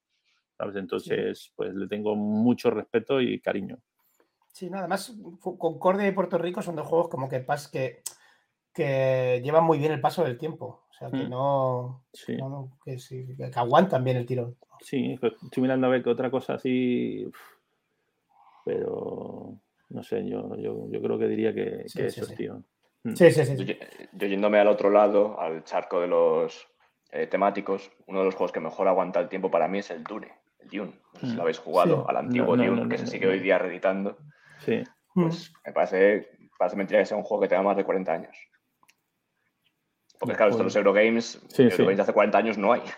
Entonces, 0.59 1.53
pues 1.55 1.73
le 1.75 1.87
tengo 1.87 2.15
mucho 2.15 2.71
respeto 2.71 3.21
y 3.21 3.39
cariño. 3.39 3.77
Sí, 4.51 4.71
nada 4.71 4.87
más 4.87 5.15
Concordia 5.39 6.07
y 6.07 6.13
Puerto 6.13 6.39
Rico 6.39 6.63
son 6.63 6.75
dos 6.75 6.87
juegos 6.87 7.09
como 7.09 7.29
que, 7.29 7.41
pas, 7.41 7.67
que, 7.67 8.01
que 8.73 9.39
llevan 9.43 9.63
muy 9.63 9.77
bien 9.77 9.91
el 9.91 10.01
paso 10.01 10.23
del 10.23 10.39
tiempo. 10.39 10.85
O 10.89 10.93
sea, 10.93 11.11
que 11.11 11.25
mm. 11.25 11.29
no, 11.29 12.05
que, 12.83 12.97
aguantan 13.53 14.03
bien 14.03 14.17
el 14.17 14.25
tirón. 14.25 14.57
Sí, 14.81 15.15
pues, 15.19 15.33
estoy 15.43 15.61
mirando 15.61 15.85
a 15.85 15.91
ver 15.91 16.03
que 16.03 16.09
otra 16.09 16.31
cosa 16.31 16.55
así. 16.55 17.29
Pero 18.65 19.59
no 19.89 20.03
sé, 20.03 20.27
yo, 20.27 20.55
yo, 20.57 20.89
yo 20.89 21.01
creo 21.01 21.19
que 21.19 21.27
diría 21.27 21.53
que, 21.53 21.83
esos, 21.85 22.33
tío. 22.35 22.63
Mm. 23.07 23.15
Sí, 23.15 23.31
sí, 23.31 23.45
sí. 23.45 23.77
Yo, 24.13 24.27
yéndome 24.27 24.59
al 24.59 24.67
otro 24.67 24.89
lado, 24.89 25.39
al 25.39 25.63
charco 25.63 26.01
de 26.01 26.07
los 26.07 26.67
eh, 27.11 27.27
temáticos, 27.27 27.91
uno 28.07 28.19
de 28.19 28.25
los 28.25 28.35
juegos 28.35 28.51
que 28.51 28.59
mejor 28.59 28.87
aguanta 28.87 29.19
el 29.19 29.29
tiempo 29.29 29.49
para 29.49 29.67
mí 29.67 29.79
es 29.79 29.91
el 29.91 30.03
Dune 30.03 30.31
el 30.59 30.69
Dune. 30.69 30.93
No 31.13 31.19
sé 31.19 31.25
si 31.27 31.31
lo 31.31 31.37
mm. 31.37 31.41
habéis 31.41 31.59
jugado, 31.59 32.09
al 32.09 32.17
antiguo 32.17 32.57
Dune, 32.57 32.89
que 32.89 32.97
se 32.97 33.07
sigue 33.07 33.27
hoy 33.27 33.39
día 33.39 33.57
reeditando. 33.57 34.17
Sí. 34.59 34.83
Pues 35.13 35.51
me 35.65 35.73
parece, 35.73 36.29
parece 36.57 36.75
mentira 36.75 36.99
que 36.99 37.05
sea 37.05 37.17
un 37.17 37.23
juego 37.23 37.41
que 37.41 37.49
tenga 37.49 37.63
más 37.63 37.77
de 37.77 37.83
40 37.83 38.11
años. 38.11 38.37
Porque 40.19 40.35
claro, 40.35 40.51
estos 40.51 40.65
los 40.65 40.75
Eurogames, 40.75 41.41
sí, 41.49 41.63
Eurogames 41.63 41.97
de 41.97 42.03
hace 42.03 42.13
40 42.13 42.37
años 42.37 42.57
no 42.57 42.73
hay. 42.73 42.81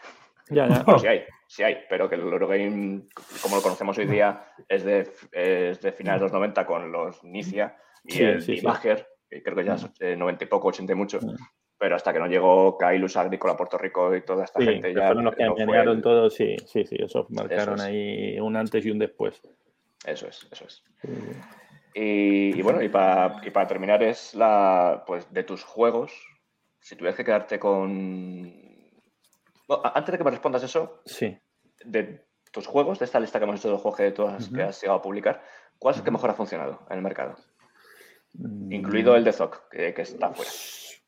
Ya, 0.51 0.67
ya. 0.67 0.81
Bueno, 0.81 0.97
sí 0.97 1.05
hay, 1.05 1.25
sí 1.45 1.61
hay, 1.61 1.77
pero 1.87 2.09
que 2.09 2.15
el 2.15 2.21
Eurogame, 2.21 3.03
como 3.43 3.57
lo 3.57 3.61
conocemos 3.61 3.95
hoy 3.99 4.07
día, 4.07 4.47
es 4.67 4.83
de, 4.83 5.07
es 5.31 5.79
de 5.79 5.91
finales 5.91 6.21
de 6.21 6.25
los 6.25 6.31
90 6.31 6.65
con 6.65 6.91
los 6.91 7.23
Nicia 7.23 7.77
y 8.03 8.23
el 8.23 8.49
Imager, 8.57 9.07
que 9.29 9.43
creo 9.43 9.55
que 9.55 9.65
ya 9.65 9.75
es 9.75 10.17
90 10.17 10.43
y 10.43 10.47
poco, 10.47 10.69
80 10.69 10.91
y 10.91 10.95
mucho 10.95 11.19
pero 11.79 11.95
hasta 11.95 12.11
que 12.11 12.19
no 12.19 12.27
llegó 12.27 12.77
Kailus 12.77 13.15
Agrícola 13.15 13.53
a 13.53 13.57
Puerto 13.57 13.77
Rico 13.77 14.13
y 14.13 14.21
toda 14.21 14.43
esta 14.43 14.61
gente 14.61 14.93
ya. 14.93 15.07
Fueron 15.07 15.23
los 15.23 15.35
que 15.35 15.45
no 15.45 16.01
todo, 16.01 16.29
sí, 16.29 16.57
sí, 16.65 16.85
sí, 16.85 16.97
eso 16.99 17.25
marcaron 17.29 17.79
ahí 17.79 18.37
un 18.39 18.57
antes 18.57 18.85
y 18.85 18.91
un 18.91 18.99
después. 18.99 19.41
Eso 20.05 20.27
es, 20.27 20.45
eso 20.51 20.65
es. 20.65 20.83
Y, 21.93 22.61
bueno, 22.61 22.83
y 22.83 22.89
para, 22.89 23.41
y 23.43 23.49
para 23.49 23.67
terminar 23.67 24.03
es 24.03 24.35
la, 24.35 25.03
pues, 25.07 25.31
de 25.33 25.43
tus 25.43 25.63
juegos, 25.63 26.11
si 26.79 26.97
tuvieras 26.97 27.15
que 27.15 27.23
quedarte 27.23 27.59
con... 27.59 28.53
antes 29.93 30.11
de 30.11 30.17
que 30.17 30.23
me 30.23 30.31
respondas 30.31 30.63
eso, 30.63 31.01
sí. 31.05 31.37
de 31.85 32.25
tus 32.51 32.67
juegos, 32.67 32.99
de 32.99 33.05
esta 33.05 33.21
lista 33.21 33.39
que 33.39 33.45
hemos 33.45 33.59
hecho 33.59 33.69
de 33.69 33.73
los 33.73 33.81
juegos 33.81 33.97
que, 33.97 34.11
todas, 34.11 34.49
que 34.49 34.63
has 34.63 34.81
llegado 34.81 34.99
a 34.99 35.01
publicar, 35.01 35.43
¿cuál 35.77 35.93
es 35.93 35.99
el 35.99 36.05
que 36.05 36.11
mejor 36.11 36.29
ha 36.29 36.35
funcionado 36.35 36.85
en 36.89 36.97
el 36.97 37.03
mercado? 37.03 37.37
Incluido 38.69 39.15
el 39.15 39.23
de 39.23 39.33
Zoc, 39.33 39.69
que, 39.69 39.93
que 39.93 40.01
está 40.01 40.31
fuera. 40.31 40.51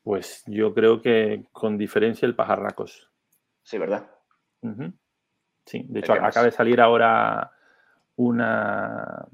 Pues 0.02 0.42
yo 0.46 0.74
creo 0.74 1.00
que 1.00 1.44
con 1.52 1.78
diferencia 1.78 2.26
el 2.26 2.34
pajarracos. 2.34 3.10
Sí, 3.62 3.78
¿verdad? 3.78 4.10
Sí, 5.64 5.84
de 5.88 6.00
hecho 6.00 6.12
acaba 6.12 6.46
de 6.46 6.50
salir 6.50 6.80
ahora 6.80 7.50
una, 8.16 9.26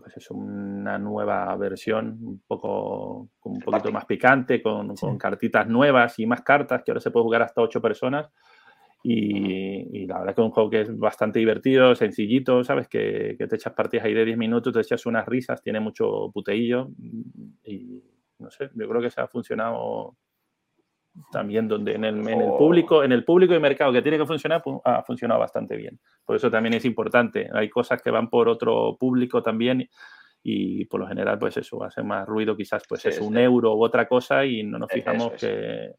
pues 0.00 0.30
una 0.30 0.98
nueva 0.98 1.54
versión, 1.56 2.18
un 2.22 2.42
poco 2.46 3.28
un 3.42 3.60
poquito 3.60 3.92
más 3.92 4.06
picante, 4.06 4.62
con, 4.62 4.94
cartitas 5.18 5.66
nuevas 5.66 6.18
y 6.18 6.26
más 6.26 6.42
cartas, 6.42 6.82
que 6.82 6.90
ahora 6.90 7.00
se 7.00 7.10
puede 7.10 7.24
jugar 7.24 7.42
hasta 7.42 7.60
ocho 7.60 7.80
personas. 7.80 8.30
Y, 9.02 10.06
la 10.06 10.18
verdad 10.18 10.34
que 10.34 10.40
es 10.40 10.44
un 10.44 10.50
juego 10.50 10.70
que 10.70 10.80
es 10.82 10.98
bastante 10.98 11.38
divertido, 11.38 11.94
sencillito, 11.94 12.64
¿sabes? 12.64 12.88
Que, 12.88 13.36
que 13.38 13.46
te 13.46 13.56
echas 13.56 13.72
partidas 13.72 14.06
ahí 14.06 14.14
de 14.14 14.24
10 14.24 14.36
minutos, 14.36 14.72
te 14.72 14.80
echas 14.80 15.06
unas 15.06 15.26
risas, 15.26 15.62
tiene 15.62 15.80
mucho 15.80 16.30
puteillo 16.32 16.88
y 17.64 18.02
no 18.38 18.50
sé, 18.50 18.70
yo 18.74 18.88
creo 18.88 19.00
que 19.00 19.10
se 19.10 19.20
ha 19.20 19.28
funcionado 19.28 20.16
también 21.32 21.68
donde 21.68 21.94
en 21.94 22.04
el, 22.04 22.28
en 22.28 22.40
el, 22.40 22.52
público, 22.56 23.04
en 23.04 23.12
el 23.12 23.24
público 23.24 23.54
y 23.54 23.60
mercado 23.60 23.92
que 23.92 24.02
tiene 24.02 24.18
que 24.18 24.26
funcionar, 24.26 24.62
pues, 24.62 24.76
ha 24.84 25.02
funcionado 25.02 25.40
bastante 25.40 25.76
bien. 25.76 25.98
Por 26.24 26.36
eso 26.36 26.50
también 26.50 26.74
es 26.74 26.84
importante. 26.84 27.48
Hay 27.52 27.68
cosas 27.68 28.00
que 28.00 28.10
van 28.10 28.30
por 28.30 28.48
otro 28.48 28.96
público 28.98 29.42
también 29.42 29.88
y 30.42 30.84
por 30.86 31.00
lo 31.00 31.06
general, 31.06 31.38
pues 31.38 31.56
eso, 31.56 31.82
hace 31.84 32.02
más 32.02 32.26
ruido 32.26 32.56
quizás, 32.56 32.82
pues 32.88 33.04
es 33.04 33.20
un 33.20 33.36
euro 33.36 33.74
u 33.74 33.84
otra 33.84 34.06
cosa 34.06 34.44
y 34.46 34.62
no 34.62 34.78
nos 34.78 34.90
e-, 34.90 34.94
fijamos 34.94 35.32
que... 35.32 35.92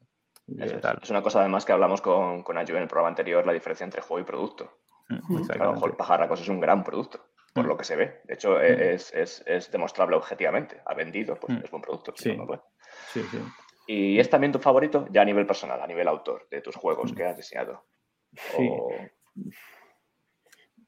Es. 0.48 1.10
una 1.10 1.22
cosa 1.22 1.40
además 1.40 1.66
que 1.66 1.72
hablamos 1.72 2.02
con, 2.02 2.44
con 2.44 2.58
Ayu 2.58 2.76
en 2.76 2.84
el 2.84 2.88
programa 2.88 3.10
anterior, 3.10 3.46
la 3.46 3.54
diferencia 3.54 3.84
entre 3.84 4.02
juego 4.02 4.22
y 4.22 4.26
producto. 4.26 4.80
A 5.10 5.64
lo 5.66 5.74
mejor 5.74 5.98
Pajarracos 5.98 6.42
es 6.42 6.48
un 6.48 6.60
gran 6.60 6.84
producto 6.84 7.20
por 7.54 7.66
lo 7.66 7.78
que 7.78 7.84
se 7.84 7.96
ve. 7.96 8.22
De 8.26 8.36
hecho, 8.36 8.60
es, 8.62 9.12
es, 9.14 9.72
demostrable 9.72 10.16
objetivamente. 10.16 10.82
Ha 10.86 10.94
vendido, 10.94 11.36
pues 11.36 11.58
es 11.64 11.70
buen 11.70 11.82
producto. 11.82 12.14
Sí. 12.16 12.38
sí, 13.12 13.22
¿Y 13.88 14.20
es 14.20 14.30
también 14.30 14.54
tu 14.54 14.60
favorito 14.60 15.08
ya 15.12 15.22
a 15.22 15.26
nivel 15.26 15.46
personal, 15.46 15.82
a 15.82 15.88
nivel 15.88 16.08
autor, 16.08 16.48
de 16.50 16.62
tus 16.62 16.76
juegos 16.76 17.14
que 17.14 17.26
has 17.26 17.36
diseñado? 17.36 17.86
Sí. 18.34 18.70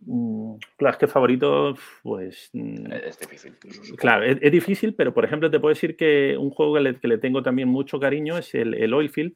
Mm, 0.05 0.55
claro, 0.77 0.93
es 0.93 0.97
que 0.99 1.07
favorito, 1.07 1.75
pues. 2.01 2.49
Mm, 2.53 2.91
es 2.91 3.19
difícil. 3.19 3.57
Claro, 3.97 4.23
es, 4.23 4.51
difícil, 4.51 4.95
pero 4.95 5.13
por 5.13 5.25
ejemplo, 5.25 5.49
te 5.49 5.59
puedo 5.59 5.73
decir 5.73 5.95
que 5.95 6.37
un 6.37 6.49
juego 6.49 6.75
que 6.75 7.07
le, 7.07 7.17
tengo 7.17 7.41
también 7.43 7.67
mucho 7.67 7.99
cariño 7.99 8.37
es 8.37 8.53
el, 8.55 8.73
el 8.73 8.93
Oilfield, 8.93 9.33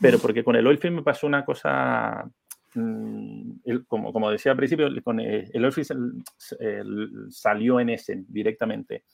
pero 0.00 0.18
porque 0.18 0.44
con 0.44 0.56
el 0.56 0.66
Oilfield 0.66 0.96
me 0.96 1.02
pasó 1.02 1.26
una 1.26 1.44
cosa 1.44 2.28
Mm, 2.74 3.84
como, 3.86 4.12
como, 4.12 4.30
decía 4.30 4.52
al 4.52 4.58
principio, 4.58 4.88
con 5.02 5.20
el, 5.20 5.50
el 5.52 6.22
salió 7.30 7.80
en 7.80 7.90
Essen 7.90 8.26
directamente. 8.28 9.04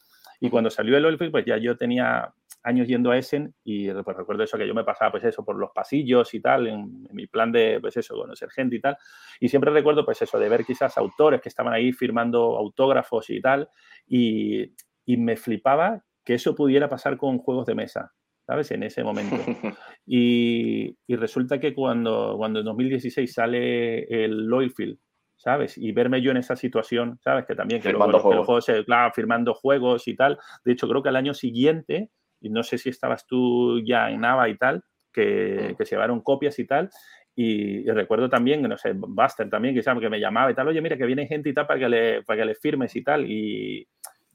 Y 0.41 0.49
cuando 0.49 0.71
salió 0.71 0.97
el 0.97 1.05
Oilfield, 1.05 1.33
pues 1.33 1.45
ya 1.45 1.59
yo 1.59 1.77
tenía 1.77 2.33
años 2.63 2.89
yendo 2.89 3.11
a 3.11 3.19
Essen 3.19 3.55
y 3.65 3.91
pues 3.91 4.17
recuerdo 4.17 4.43
eso, 4.43 4.59
que 4.59 4.67
yo 4.67 4.75
me 4.75 4.85
pasaba 4.85 5.13
pues 5.13 5.25
eso 5.25 5.45
por 5.45 5.57
los 5.57 5.71
pasillos 5.75 6.35
y 6.35 6.41
tal, 6.41 6.67
en, 6.67 7.09
mi 7.13 7.27
plan 7.27 7.53
de 7.53 7.79
pues 7.81 7.97
eso, 7.97 8.15
conocer 8.15 8.51
gente 8.51 8.77
y 8.77 8.81
tal. 8.81 8.97
Y 9.41 9.49
siempre 9.49 9.71
recuerdo 9.71 10.05
pues 10.05 10.21
eso, 10.23 10.39
de 10.39 10.49
ver 10.49 10.65
quizás 10.65 10.97
autores 10.99 11.41
que 11.41 11.49
estaban 11.49 11.73
ahí 11.73 11.93
firmando 11.93 12.57
autógrafos 12.57 13.31
y 13.31 13.41
tal. 13.41 13.69
Y, 14.07 14.75
y 15.05 15.17
me 15.17 15.37
flipaba 15.37 16.05
que 16.25 16.35
eso 16.35 16.55
pudiera 16.55 16.89
pasar 16.89 17.17
con 17.17 17.39
juegos 17.39 17.67
de 17.67 17.75
mesa. 17.75 18.13
¿sabes? 18.51 18.71
En 18.73 18.83
ese 18.83 19.05
momento. 19.05 19.37
Y, 20.13 20.97
resulta 21.09 21.61
que 21.61 21.73
cuando, 21.73 22.35
cuando 22.37 22.59
en 22.59 22.65
2016 22.65 23.33
sale 23.33 24.25
el 24.25 24.53
Oilfield, 24.53 24.99
¿sabes? 25.37 25.79
Y 25.79 25.93
verme 25.93 26.21
yo 26.21 26.33
en 26.33 26.39
esa 26.39 26.57
situación, 26.57 27.21
¿sabes? 27.23 27.47
Que 27.47 27.55
también, 27.55 27.81
que 27.81 27.91
firmando 27.91 28.19
luego, 28.19 28.45
juegos. 28.45 28.67
claro, 28.87 29.13
firmando 29.15 29.55
juegos 29.55 30.09
y 30.09 30.17
tal. 30.17 30.37
De 30.65 30.73
hecho, 30.73 30.89
creo 30.89 31.01
que 31.01 31.11
al 31.11 31.17
año 31.17 31.33
siguiente, 31.33 32.11
y 32.41 32.51
no 32.51 32.63
sé 32.63 32.79
si 32.79 32.89
estabas 32.89 33.27
tú 33.27 33.81
ya 33.85 34.11
en 34.11 34.21
Nava 34.21 34.49
y 34.49 34.57
tal, 34.57 34.83
que, 35.13 35.71
mm. 35.73 35.77
que 35.77 35.85
se 35.85 35.95
llevaron 35.95 36.21
copias 36.21 36.59
y 36.59 36.67
tal, 36.67 36.91
y, 37.35 37.89
recuerdo 37.91 38.29
también, 38.29 38.63
no 38.63 38.77
sé, 38.77 38.93
Buster 38.95 39.49
también, 39.49 39.75
que, 39.75 39.83
que 39.83 40.11
me 40.11 40.21
llamaba 40.21 40.51
y 40.51 40.55
tal, 40.55 40.69
oye, 40.69 40.81
mira, 40.81 40.97
que 40.97 41.07
viene 41.07 41.27
gente 41.27 41.49
y 41.49 41.55
tal 41.55 41.67
para 41.67 41.81
que 41.81 41.89
le, 41.89 42.23
para 42.23 42.41
que 42.41 42.47
le 42.47 42.55
firmes 42.55 42.95
y 42.97 43.03
tal, 43.03 43.31
y, 43.31 43.89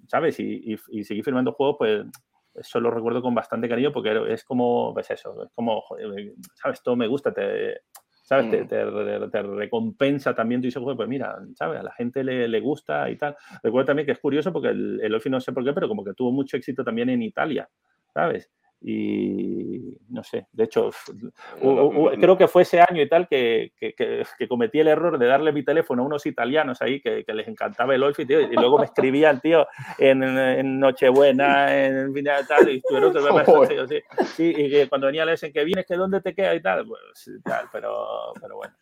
¿sabes? 0.08 0.40
Y, 0.40 0.74
y, 0.74 0.78
y 0.90 1.04
seguir 1.04 1.24
firmando 1.24 1.52
juegos, 1.52 1.76
pues 1.78 2.06
eso 2.56 2.80
lo 2.80 2.90
recuerdo 2.90 3.22
con 3.22 3.36
bastante 3.36 3.68
cariño 3.68 3.92
porque 3.92 4.34
es 4.34 4.44
como, 4.44 4.94
pues 4.94 5.12
eso, 5.12 5.44
es 5.44 5.52
como, 5.54 5.84
¿sabes? 6.56 6.82
Todo 6.82 6.96
me 6.96 7.08
gusta, 7.08 7.34
te, 7.34 7.82
¿sabes? 8.24 8.50
Te, 8.50 8.64
mm. 8.64 9.30
te, 9.30 9.42
recompensa 9.44 10.34
también, 10.34 10.62
tú 10.62 10.66
dices, 10.66 10.82
pues 10.84 11.10
mira, 11.10 11.38
¿sabes? 11.54 11.80
A 11.80 11.84
la 11.84 11.94
gente 11.94 12.24
le, 12.24 12.48
le 12.48 12.60
gusta 12.60 13.10
y 13.10 13.18
tal. 13.18 13.36
Recuerdo 13.62 13.88
también 13.88 14.06
que 14.06 14.14
es 14.14 14.20
curioso 14.20 14.52
porque 14.54 14.70
el, 14.70 15.00
el 15.04 15.14
Olfi 15.14 15.30
no 15.30 15.42
sé 15.42 15.52
por 15.52 15.64
qué, 15.64 15.74
pero 15.74 15.88
como 15.88 16.04
que 16.04 16.14
tuvo 16.14 16.32
mucho 16.32 16.58
éxito 16.58 16.84
también 16.84 17.10
en 17.10 17.22
Italia, 17.22 17.70
¿sabes? 18.16 18.50
y 18.88 19.98
no 20.10 20.24
sé, 20.24 20.46
de 20.52 20.66
hecho, 20.66 20.92
creo 22.20 22.38
que 22.38 22.48
fue 22.48 22.62
ese 22.62 22.80
año 22.82 23.02
y 23.02 23.10
tal 23.10 23.28
que, 23.28 23.72
que, 23.80 24.48
cometí 24.48 24.80
el 24.80 24.90
error 24.90 25.18
de 25.18 25.26
darle 25.26 25.52
mi 25.52 25.64
teléfono 25.64 26.04
a 26.04 26.06
unos 26.06 26.28
italianos 26.28 26.84
ahí 26.84 27.02
que, 27.02 27.26
les 27.28 27.48
encantaba 27.48 27.96
el 27.96 28.04
Olfi, 28.04 28.28
tío, 28.28 28.40
y 28.42 28.54
luego 28.54 28.78
me 28.78 28.86
escribían, 28.86 29.42
tío, 29.42 29.66
en, 29.98 30.22
en 30.22 30.80
Nochebuena, 30.80 31.76
en 31.76 32.14
final 32.14 32.46
tal, 32.48 32.70
y 32.70 32.82
sí, 34.36 34.54
y 34.56 34.70
que 34.70 34.88
cuando 34.88 35.08
venía 35.08 35.26
le 35.26 35.36
que 35.36 35.64
vienes, 35.64 35.88
que 35.88 35.96
dónde 35.96 36.22
te 36.22 36.36
queda 36.36 36.54
y 36.54 36.62
tal, 36.62 36.86
pues 36.86 37.32
tal, 37.44 37.66
pero, 37.72 38.34
pero 38.40 38.58
bueno. 38.58 38.76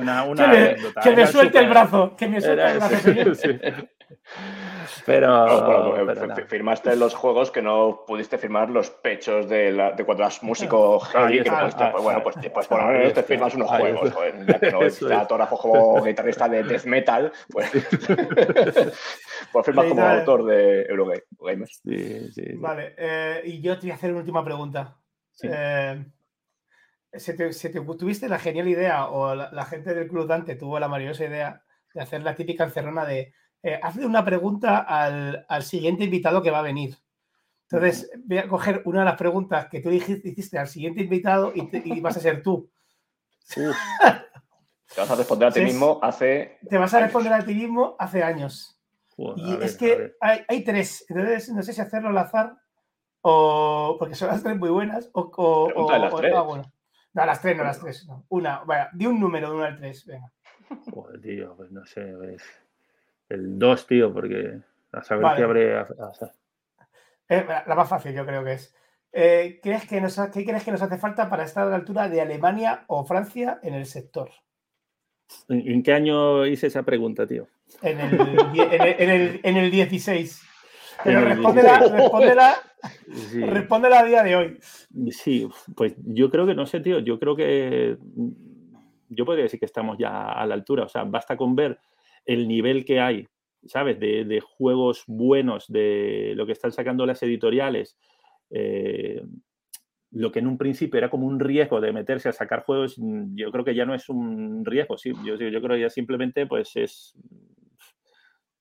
Una, 0.00 0.24
una 0.24 0.74
que, 1.02 1.16
me, 1.16 1.26
suelte 1.26 1.58
el 1.58 1.68
brazo, 1.68 2.14
que 2.16 2.28
me 2.28 2.40
suelte 2.40 2.64
el 2.64 2.78
brazo. 2.78 3.86
Pero, 5.06 6.14
firmaste 6.48 6.96
los 6.96 7.14
juegos 7.14 7.50
que 7.50 7.62
no 7.62 8.04
pudiste 8.06 8.38
firmar 8.38 8.70
los 8.70 8.90
pechos 8.90 9.48
de, 9.48 9.72
la, 9.72 9.92
de 9.92 10.04
cuando 10.04 10.24
eras 10.24 10.42
músico 10.42 11.00
heavy. 11.12 11.42
pues, 11.42 12.02
bueno, 12.02 12.22
pues, 12.22 12.36
pues 12.52 12.66
por 12.66 12.82
lo 12.82 12.88
menos 12.88 13.14
te 13.14 13.22
firmas 13.22 13.54
unos 13.54 13.68
juegos. 13.68 14.12
Joder, 14.12 14.46
ya 14.46 14.58
que 14.58 14.70
no 14.70 14.80
autógrafo 15.20 15.58
como 15.58 16.02
guitarrista 16.04 16.48
de 16.48 16.62
death 16.62 16.84
metal, 16.84 17.32
pues, 17.50 17.70
pues 19.52 19.66
firmas 19.66 19.86
como 19.86 20.02
autor 20.02 20.44
de 20.44 20.82
Eurogamers. 20.82 21.80
Sí, 21.84 22.32
sí, 22.32 22.44
vale, 22.56 22.94
eh, 22.96 23.42
y 23.44 23.60
yo 23.60 23.78
te 23.78 23.86
voy 23.86 23.92
a 23.92 23.94
hacer 23.94 24.10
una 24.10 24.20
última 24.20 24.44
pregunta. 24.44 24.96
Eh, 25.42 26.04
¿se 27.12 27.34
te, 27.34 27.52
se 27.52 27.70
te, 27.70 27.80
tuviste 27.80 28.28
la 28.28 28.38
genial 28.38 28.68
idea 28.68 29.08
o 29.08 29.34
la, 29.34 29.50
la, 29.52 29.64
gente 29.64 29.94
del 29.94 30.08
Club 30.08 30.26
Dante 30.26 30.54
tuvo 30.54 30.78
la 30.78 30.88
maravillosa 30.88 31.24
idea 31.24 31.62
de 31.94 32.00
hacer 32.02 32.22
la 32.22 32.34
típica 32.34 32.64
encerrona 32.64 33.04
de 33.04 33.32
eh, 33.62 33.78
hazle 33.82 34.06
una 34.06 34.24
pregunta 34.24 34.78
al, 34.78 35.62
siguiente 35.62 36.04
invitado 36.04 36.42
que 36.42 36.50
va 36.50 36.60
a 36.60 36.62
venir. 36.62 36.96
Entonces, 37.70 38.10
voy 38.24 38.38
a 38.38 38.48
coger 38.48 38.82
una 38.84 39.00
de 39.00 39.04
las 39.04 39.16
preguntas 39.16 39.68
que 39.68 39.80
tú 39.80 39.90
dijiste, 39.90 40.28
hiciste 40.28 40.58
al 40.58 40.66
siguiente 40.66 41.02
invitado 41.02 41.52
y, 41.54 42.00
vas 42.00 42.16
a 42.16 42.20
ser 42.20 42.42
tú. 42.42 42.70
Te 44.92 45.00
vas 45.00 45.10
a 45.10 45.14
responder 45.14 45.48
a 45.48 45.52
ti 45.52 45.60
mismo 45.60 46.00
hace. 46.02 46.58
Te 46.68 46.78
vas 46.78 46.92
a 46.94 47.00
responder 47.00 47.32
a 47.32 47.44
ti 47.44 47.54
mismo 47.54 47.94
hace 47.98 48.24
años. 48.24 48.80
y 49.36 49.62
es 49.62 49.76
que 49.76 50.14
hay, 50.20 50.64
tres. 50.64 51.04
Entonces, 51.08 51.50
no 51.50 51.62
sé 51.62 51.72
si 51.72 51.80
hacerlo 51.80 52.08
al 52.08 52.18
azar 52.18 52.56
o. 53.20 53.96
Porque 54.00 54.16
son 54.16 54.28
las 54.28 54.42
tres 54.42 54.56
muy 54.58 54.70
buenas. 54.70 55.08
O, 55.12 55.30
o, 55.36 55.92
las 55.96 56.12
tres. 56.14 56.32
Ah, 56.34 56.42
bueno. 56.42 56.64
No, 57.12 57.24
las 57.24 57.40
tres, 57.40 57.56
no 57.56 57.62
las 57.62 57.78
tres. 57.78 58.08
Una, 58.30 58.64
vaya, 58.64 58.90
di 58.92 59.06
un 59.06 59.20
número 59.20 59.50
de 59.50 59.54
uno 59.54 59.64
al 59.64 59.78
tres. 59.78 60.04
Venga. 60.06 60.32
Joder, 60.92 61.20
tío, 61.20 61.54
pues 61.56 61.70
no 61.70 61.86
sé. 61.86 62.02
Ves 62.16 62.42
el 63.30 63.58
2, 63.58 63.86
tío, 63.86 64.12
porque 64.12 64.58
a 64.92 65.02
saber 65.02 65.36
qué 65.36 65.42
habré. 65.42 65.80
Eh, 67.28 67.46
la 67.66 67.74
más 67.74 67.88
fácil, 67.88 68.12
yo 68.12 68.26
creo 68.26 68.44
que 68.44 68.52
es. 68.54 68.74
Eh, 69.12 69.60
¿crees 69.62 69.88
que 69.88 70.00
nos, 70.00 70.20
¿Qué 70.32 70.44
crees 70.44 70.64
que 70.64 70.72
nos 70.72 70.82
hace 70.82 70.98
falta 70.98 71.28
para 71.28 71.44
estar 71.44 71.66
a 71.66 71.70
la 71.70 71.76
altura 71.76 72.08
de 72.08 72.20
Alemania 72.20 72.84
o 72.86 73.04
Francia 73.04 73.58
en 73.62 73.74
el 73.74 73.86
sector? 73.86 74.30
¿En, 75.48 75.82
qué 75.82 75.92
año 75.92 76.44
hice 76.46 76.66
esa 76.66 76.82
pregunta, 76.82 77.26
tío? 77.26 77.48
En 77.82 78.00
el, 78.00 78.20
en 78.20 79.10
el, 79.10 79.40
en 79.42 79.56
el, 79.56 79.70
16. 79.70 80.42
Pero 81.04 81.20
respóndela, 81.22 81.78
respóndela, 81.78 82.54
respóndela, 83.46 84.00
a 84.00 84.04
día 84.04 84.22
de 84.22 84.36
hoy. 84.36 84.58
Sí, 85.10 85.48
pues 85.76 85.94
yo 85.98 86.30
creo 86.30 86.46
que, 86.46 86.54
no 86.54 86.66
sé, 86.66 86.80
tío, 86.80 86.98
yo 86.98 87.18
creo 87.18 87.34
que 87.36 87.96
yo 89.08 89.24
podría 89.24 89.44
decir 89.44 89.58
que 89.58 89.66
estamos 89.66 89.96
ya 89.98 90.32
a 90.32 90.44
la 90.46 90.54
altura. 90.54 90.84
O 90.84 90.88
sea, 90.88 91.04
basta 91.04 91.36
con 91.36 91.56
ver 91.56 91.78
el 92.24 92.48
nivel 92.48 92.84
que 92.84 93.00
hay, 93.00 93.26
¿sabes? 93.66 93.98
De, 93.98 94.40
juegos 94.40 95.04
buenos, 95.06 95.66
de 95.68 96.32
lo 96.36 96.46
que 96.46 96.52
están 96.52 96.72
sacando 96.72 97.06
las 97.06 97.22
editoriales. 97.22 97.96
Eh, 98.50 99.22
lo 100.12 100.32
que 100.32 100.40
en 100.40 100.48
un 100.48 100.58
principio 100.58 100.98
era 100.98 101.10
como 101.10 101.26
un 101.26 101.38
riesgo 101.38 101.80
de 101.80 101.92
meterse 101.92 102.28
a 102.28 102.32
sacar 102.32 102.64
juegos, 102.64 102.98
mm, 102.98 103.36
yo 103.36 103.50
creo 103.52 103.64
que 103.64 103.74
ya 103.74 103.84
no 103.84 103.94
es 103.94 104.08
un 104.08 104.64
riesgo, 104.64 104.98
sí, 104.98 105.12
yo, 105.24 105.36
creo 105.36 105.68
que 105.68 105.80
ya 105.80 105.90
simplemente 105.90 106.46
pues 106.46 106.74
es 106.76 107.14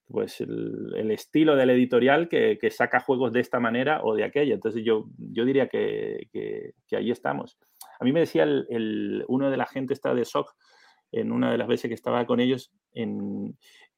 pues 0.08 0.42
el, 0.42 1.12
estilo 1.12 1.56
del 1.56 1.70
editorial 1.70 2.30
que, 2.30 2.58
saca 2.72 3.00
juegos 3.00 3.32
de 3.32 3.42
esta 3.42 3.60
manera 3.60 4.02
o 4.04 4.16
de 4.16 4.24
aquella. 4.24 4.56
Entonces 4.56 4.84
yo, 4.84 5.06
yo 5.18 5.46
diría 5.46 5.68
que, 5.68 6.28
que, 6.32 6.74
ahí 6.98 7.12
estamos. 7.12 7.60
A 8.00 8.04
mí 8.04 8.12
me 8.12 8.22
decía 8.22 8.44
el, 8.44 9.24
uno 9.28 9.52
de 9.52 9.58
la 9.58 9.68
gente 9.68 9.94
está 9.94 10.16
de 10.16 10.26
SOC, 10.26 10.56
en 11.12 11.32
una 11.32 11.52
de 11.52 11.58
las 11.58 11.68
veces 11.68 11.90
que 11.90 11.96
estaba 11.96 12.26
con 12.26 12.40
ellos 12.40 12.72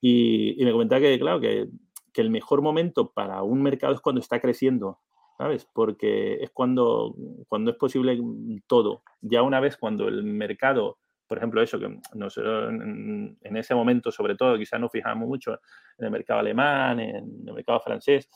y, 0.01 0.63
me 0.63 0.71
comentaba 0.71 1.01
que, 1.01 1.19
claro, 1.19 1.39
que, 1.39 1.67
el 2.15 2.29
mejor 2.29 2.61
momento 2.61 3.11
para 3.11 3.41
un 3.41 3.61
mercado 3.63 3.93
es 3.93 4.01
cuando 4.01 4.19
está 4.19 4.39
creciendo, 4.39 4.99
¿sabes? 5.37 5.67
Porque 5.73 6.35
es 6.41 6.51
cuando, 6.51 7.15
cuando 7.47 7.71
es 7.71 7.77
posible 7.77 8.19
todo. 8.67 9.01
Ya 9.21 9.41
una 9.41 9.59
vez 9.59 9.77
cuando 9.77 10.07
el 10.07 10.23
mercado, 10.23 10.97
por 11.25 11.37
ejemplo, 11.37 11.61
eso, 11.61 11.79
que 11.79 11.85
en, 11.85 13.37
en 13.41 13.57
ese 13.57 13.73
momento 13.73 14.11
sobre 14.11 14.35
todo, 14.35 14.57
quizás 14.57 14.79
nos 14.79 14.91
fijamos 14.91 15.27
mucho 15.27 15.53
en 15.97 16.05
el 16.05 16.11
mercado 16.11 16.41
alemán, 16.41 16.99
en 16.99 17.47
el 17.47 17.53
mercado 17.53 17.79
francés, 17.79 18.29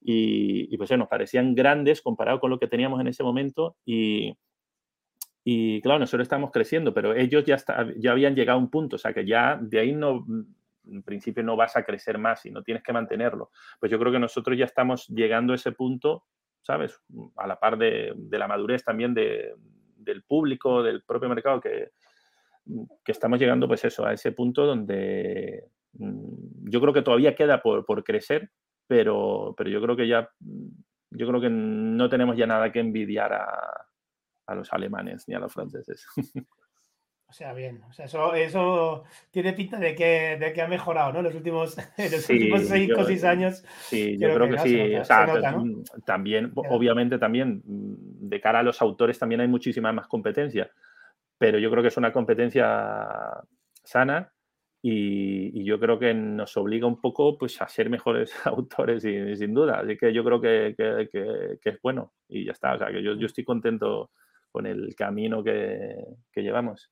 y, 0.00 0.72
y 0.72 0.76
pues 0.78 0.90
nos 0.92 1.08
parecían 1.08 1.54
grandes 1.54 2.00
comparado 2.00 2.40
con 2.40 2.50
lo 2.50 2.58
que 2.58 2.68
teníamos 2.68 3.00
en 3.00 3.08
ese 3.08 3.22
momento 3.22 3.76
y 3.84 4.32
y 5.44 5.80
claro, 5.80 6.00
nosotros 6.00 6.24
estamos 6.24 6.50
creciendo, 6.50 6.92
pero 6.92 7.14
ellos 7.14 7.44
ya, 7.44 7.56
ya 7.96 8.12
habían 8.12 8.34
llegado 8.34 8.58
a 8.58 8.62
un 8.62 8.70
punto, 8.70 8.96
o 8.96 8.98
sea 8.98 9.12
que 9.12 9.24
ya 9.24 9.58
de 9.60 9.80
ahí 9.80 9.92
no, 9.92 10.26
en 10.86 11.02
principio 11.02 11.42
no 11.42 11.56
vas 11.56 11.76
a 11.76 11.84
crecer 11.84 12.18
más 12.18 12.44
y 12.46 12.50
no 12.50 12.62
tienes 12.62 12.82
que 12.82 12.92
mantenerlo. 12.92 13.50
Pues 13.78 13.90
yo 13.90 13.98
creo 13.98 14.12
que 14.12 14.18
nosotros 14.18 14.56
ya 14.58 14.64
estamos 14.64 15.06
llegando 15.08 15.52
a 15.52 15.56
ese 15.56 15.72
punto, 15.72 16.24
¿sabes? 16.62 17.00
A 17.36 17.46
la 17.46 17.58
par 17.58 17.78
de, 17.78 18.14
la 18.30 18.48
madurez 18.48 18.84
también 18.84 19.14
del 19.14 20.22
público, 20.26 20.82
del 20.82 21.02
propio 21.02 21.28
mercado, 21.28 21.60
que, 21.60 21.90
que, 23.04 23.12
estamos 23.12 23.38
llegando 23.38 23.66
pues 23.66 23.84
eso, 23.84 24.04
a 24.04 24.12
ese 24.12 24.32
punto 24.32 24.66
donde 24.66 25.64
mm, 25.94 26.70
yo 26.70 26.80
creo 26.80 26.92
que 26.92 27.02
todavía 27.02 27.34
queda 27.34 27.62
por, 27.62 27.86
por 27.86 28.04
crecer, 28.04 28.50
pero, 28.86 29.54
pero 29.56 29.70
yo 29.70 29.80
creo 29.80 29.96
que 29.96 30.06
ya, 30.06 30.28
yo 31.10 31.28
creo 31.28 31.40
que 31.40 31.50
no 31.50 32.08
tenemos 32.08 32.36
ya 32.36 32.46
nada 32.46 32.70
que 32.70 32.80
envidiar 32.80 33.32
a, 33.32 33.89
a 34.50 34.54
los 34.54 34.72
alemanes 34.72 35.26
ni 35.28 35.34
a 35.34 35.38
los 35.38 35.52
franceses. 35.52 36.06
O 37.30 37.32
sea, 37.32 37.52
bien. 37.52 37.80
O 37.88 37.92
sea, 37.92 38.06
eso, 38.06 38.34
eso 38.34 39.04
tiene 39.30 39.52
pinta 39.52 39.78
de 39.78 39.94
que, 39.94 40.36
de 40.36 40.52
que 40.52 40.62
ha 40.62 40.66
mejorado, 40.66 41.12
¿no? 41.12 41.22
Los 41.22 41.32
últimos, 41.36 41.76
los 41.96 42.28
últimos 42.28 42.62
seis 42.62 42.90
o 42.96 43.04
seis 43.04 43.22
años. 43.22 43.64
Sí, 43.82 44.18
yo 44.18 44.34
creo 44.34 44.50
que, 44.50 44.58
sí. 44.58 44.96
o 44.96 45.04
sea, 45.04 45.28
también, 46.04 46.50
obviamente, 46.56 47.18
también, 47.18 47.62
de 47.64 48.40
cara 48.40 48.58
a 48.58 48.62
los 48.64 48.82
autores 48.82 49.16
también 49.16 49.42
hay 49.42 49.46
muchísima 49.46 49.92
más 49.92 50.08
competencia. 50.08 50.72
Pero 51.38 51.60
yo 51.60 51.70
creo 51.70 51.82
que 51.82 51.88
es 51.88 51.96
una 51.96 52.12
competencia 52.12 53.06
sana 53.84 54.32
y, 54.82 55.62
yo 55.64 55.78
creo 55.78 56.00
que 56.00 56.12
nos 56.12 56.56
obliga 56.56 56.88
un 56.88 57.00
poco 57.00 57.38
pues, 57.38 57.62
a 57.62 57.68
ser 57.68 57.90
mejores 57.90 58.34
autores, 58.44 59.04
y, 59.04 59.36
sin 59.36 59.54
duda. 59.54 59.78
Así 59.78 59.96
que 59.96 60.12
yo 60.12 60.24
creo 60.24 60.40
que, 60.40 60.74
que, 60.76 61.58
es 61.62 61.80
bueno 61.80 62.12
y 62.28 62.46
ya 62.46 62.52
está. 62.52 62.74
O 62.74 62.78
sea, 62.78 62.88
que 62.88 63.04
yo, 63.04 63.14
yo 63.14 63.26
estoy 63.26 63.44
contento 63.44 64.10
con 64.50 64.66
el 64.66 64.94
camino 64.94 65.42
que, 65.42 65.96
llevamos. 66.34 66.90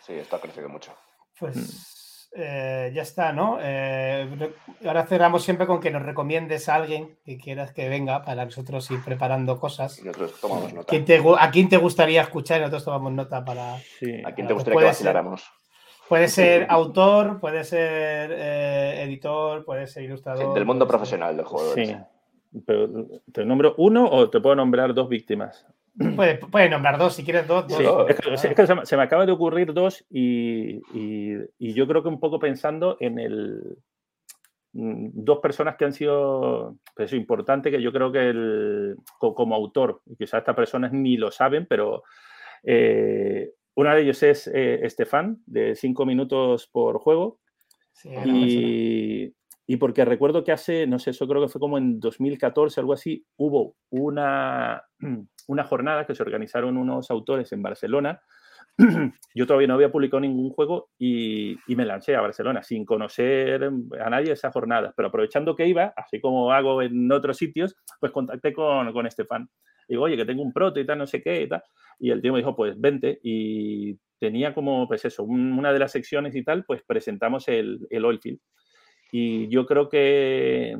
Sí, 0.00 0.14
esto 0.14 0.36
ha 0.36 0.40
crecido 0.40 0.68
mucho. 0.68 0.92
Pues 1.38 1.56
mm. 1.56 2.40
eh, 2.40 2.92
ya 2.94 3.02
está, 3.02 3.32
¿no? 3.32 3.58
Eh, 3.60 4.52
ahora 4.84 5.06
cerramos 5.06 5.42
siempre 5.42 5.66
con 5.66 5.80
que 5.80 5.90
nos 5.90 6.02
recomiendes 6.02 6.68
a 6.68 6.76
alguien 6.76 7.18
que 7.24 7.38
quieras 7.38 7.72
que 7.72 7.88
venga 7.88 8.24
para 8.24 8.44
nosotros 8.44 8.90
ir 8.90 9.02
preparando 9.04 9.58
cosas. 9.58 9.98
Y 9.98 10.04
nosotros 10.04 10.40
tomamos 10.40 10.72
nota. 10.72 10.96
¿A 11.38 11.50
quién 11.50 11.68
te 11.68 11.76
gustaría 11.76 12.22
escuchar 12.22 12.58
y 12.58 12.60
nosotros 12.60 12.84
tomamos 12.84 13.12
nota 13.12 13.44
para... 13.44 13.74
¿A 13.74 14.34
quién 14.34 14.46
te 14.46 14.54
gustaría 14.54 14.80
que 14.80 14.86
vaciláramos? 14.86 15.50
Puede 16.08 16.28
ser 16.28 16.66
autor, 16.70 17.38
puede 17.38 17.64
ser 17.64 18.32
eh, 18.32 19.02
editor, 19.02 19.64
puede 19.64 19.86
ser 19.86 20.04
ilustrador. 20.04 20.54
del 20.54 20.64
mundo 20.64 20.88
profesional 20.88 21.36
del 21.36 21.44
juego. 21.44 21.74
Sí. 21.74 21.94
Pero, 22.64 22.88
¿Te 23.30 23.44
nombro 23.44 23.74
uno 23.76 24.08
o 24.08 24.30
te 24.30 24.40
puedo 24.40 24.56
nombrar 24.56 24.94
dos 24.94 25.08
víctimas? 25.08 25.66
Puedes 26.50 26.70
nombrar 26.70 26.98
dos, 26.98 27.14
si 27.14 27.24
quieres 27.24 27.46
dos. 27.46 27.66
Es, 27.68 28.54
que, 28.54 28.66
se, 28.84 28.96
me 28.96 29.02
acaba 29.02 29.26
de 29.26 29.32
ocurrir 29.32 29.72
dos 29.72 30.04
y, 30.10 30.80
yo 31.58 31.86
creo 31.86 32.02
que 32.02 32.08
un 32.08 32.20
poco 32.20 32.38
pensando 32.38 32.96
en 33.00 33.18
el 33.18 33.78
mm, 34.72 35.08
dos 35.12 35.38
personas 35.40 35.76
que 35.76 35.84
han 35.84 35.92
sido 35.92 36.76
pues, 36.94 37.12
importante 37.12 37.70
que 37.70 37.82
yo 37.82 37.92
creo 37.92 38.12
que 38.12 38.28
el, 38.28 38.96
como 39.18 39.54
autor, 39.54 40.02
quizás 40.16 40.38
estas 40.40 40.56
personas 40.56 40.92
ni 40.92 41.16
lo 41.16 41.30
saben, 41.30 41.66
pero 41.66 42.04
eh, 42.62 43.52
una 43.74 43.94
de 43.94 44.02
ellos 44.02 44.22
es 44.22 44.46
eh, 44.48 44.80
Estefan, 44.84 45.42
de 45.46 45.74
cinco 45.74 46.06
minutos 46.06 46.68
por 46.68 46.98
juego. 46.98 47.40
y, 48.24 49.32
y 49.70 49.76
porque 49.76 50.06
recuerdo 50.06 50.44
que 50.44 50.50
hace, 50.50 50.86
no 50.86 50.98
sé, 50.98 51.10
eso 51.10 51.28
creo 51.28 51.42
que 51.42 51.48
fue 51.48 51.60
como 51.60 51.76
en 51.76 52.00
2014, 52.00 52.80
algo 52.80 52.94
así, 52.94 53.26
hubo 53.36 53.76
una, 53.90 54.82
una 55.46 55.64
jornada 55.64 56.06
que 56.06 56.14
se 56.14 56.22
organizaron 56.22 56.78
unos 56.78 57.10
autores 57.10 57.52
en 57.52 57.60
Barcelona. 57.60 58.18
Yo 59.34 59.46
todavía 59.46 59.68
no 59.68 59.74
había 59.74 59.92
publicado 59.92 60.20
ningún 60.20 60.48
juego 60.48 60.88
y, 60.98 61.58
y, 61.66 61.76
me 61.76 61.84
lancé 61.84 62.16
a 62.16 62.22
Barcelona 62.22 62.62
sin 62.62 62.86
conocer 62.86 63.70
a 64.00 64.08
nadie 64.08 64.32
esa 64.32 64.50
jornada, 64.50 64.94
pero 64.96 65.08
aprovechando 65.08 65.54
que 65.54 65.66
iba, 65.66 65.92
así 65.94 66.18
como 66.18 66.50
hago 66.50 66.80
en 66.80 67.12
otros 67.12 67.36
sitios, 67.36 67.76
pues 68.00 68.10
contacté 68.10 68.54
con, 68.54 68.90
con 68.94 69.06
Estefan. 69.06 69.50
Digo, 69.86 70.04
oye, 70.04 70.16
que 70.16 70.24
tengo 70.24 70.42
un 70.42 70.54
proto 70.54 70.80
y 70.80 70.86
tal, 70.86 70.96
no 70.96 71.06
sé 71.06 71.22
qué 71.22 71.42
y 71.42 71.48
tal. 71.48 71.62
Y 71.98 72.10
el 72.10 72.22
tío 72.22 72.32
me 72.32 72.38
dijo, 72.38 72.56
pues 72.56 72.80
vente. 72.80 73.18
Y 73.22 73.98
tenía 74.18 74.54
como, 74.54 74.88
pues 74.88 75.04
eso, 75.04 75.24
una 75.24 75.74
de 75.74 75.78
las 75.78 75.92
secciones 75.92 76.34
y 76.34 76.42
tal, 76.42 76.64
pues 76.64 76.82
presentamos 76.86 77.48
el, 77.48 77.86
el 77.90 78.04
Oilfield. 78.06 78.40
Y 79.10 79.48
yo 79.48 79.66
creo 79.66 79.88
que, 79.88 80.78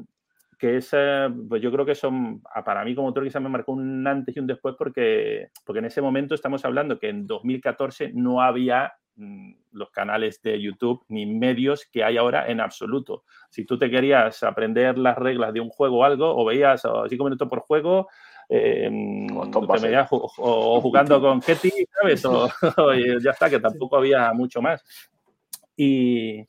que 0.59 0.77
esa, 0.77 1.33
pues 1.49 1.63
yo 1.63 1.71
creo 1.71 1.87
que 1.87 1.95
son, 1.95 2.43
para 2.65 2.85
mí 2.85 2.95
como 2.95 3.09
autor 3.09 3.25
quizás 3.25 3.41
me 3.41 3.49
marcó 3.49 3.73
un 3.73 4.07
antes 4.07 4.37
y 4.37 4.41
un 4.41 4.47
después 4.47 4.75
porque, 4.77 5.51
porque 5.65 5.79
en 5.79 5.87
ese 5.87 6.03
momento 6.03 6.35
estamos 6.35 6.65
hablando 6.65 6.99
que 6.99 7.09
en 7.09 7.27
2014 7.27 8.13
no 8.15 8.43
había 8.43 8.93
mm, 9.17 9.53
los 9.73 9.91
canales 9.91 10.43
de 10.43 10.61
YouTube 10.61 11.05
ni 11.09 11.27
medios 11.27 11.87
que 11.91 12.05
hay 12.05 12.17
ahora 12.17 12.49
en 12.49 12.61
absoluto. 12.61 13.25
Si 13.51 13.65
tú 13.65 13.79
te 13.79 13.89
querías 13.89 14.43
aprender 14.43 14.99
las 14.99 15.17
reglas 15.17 15.55
de 15.55 15.61
un 15.61 15.69
juego 15.69 15.99
o 15.99 16.05
algo, 16.05 16.37
o 16.37 16.45
veías 16.45 16.83
cinco 17.09 17.25
minutos 17.25 17.49
por 17.49 17.61
juego, 17.61 18.09
eh, 18.49 18.91
o, 19.31 20.81
jugando 20.81 21.21
con 21.21 21.41
Ketty, 21.41 21.71
¿sabes? 22.01 22.25
O, 22.25 22.49
ya 23.23 23.31
está, 23.31 23.51
que 23.51 23.61
tampoco 23.61 23.97
había 23.97 24.33
mucho 24.33 24.63
más. 24.63 24.83
Y, 25.77 26.45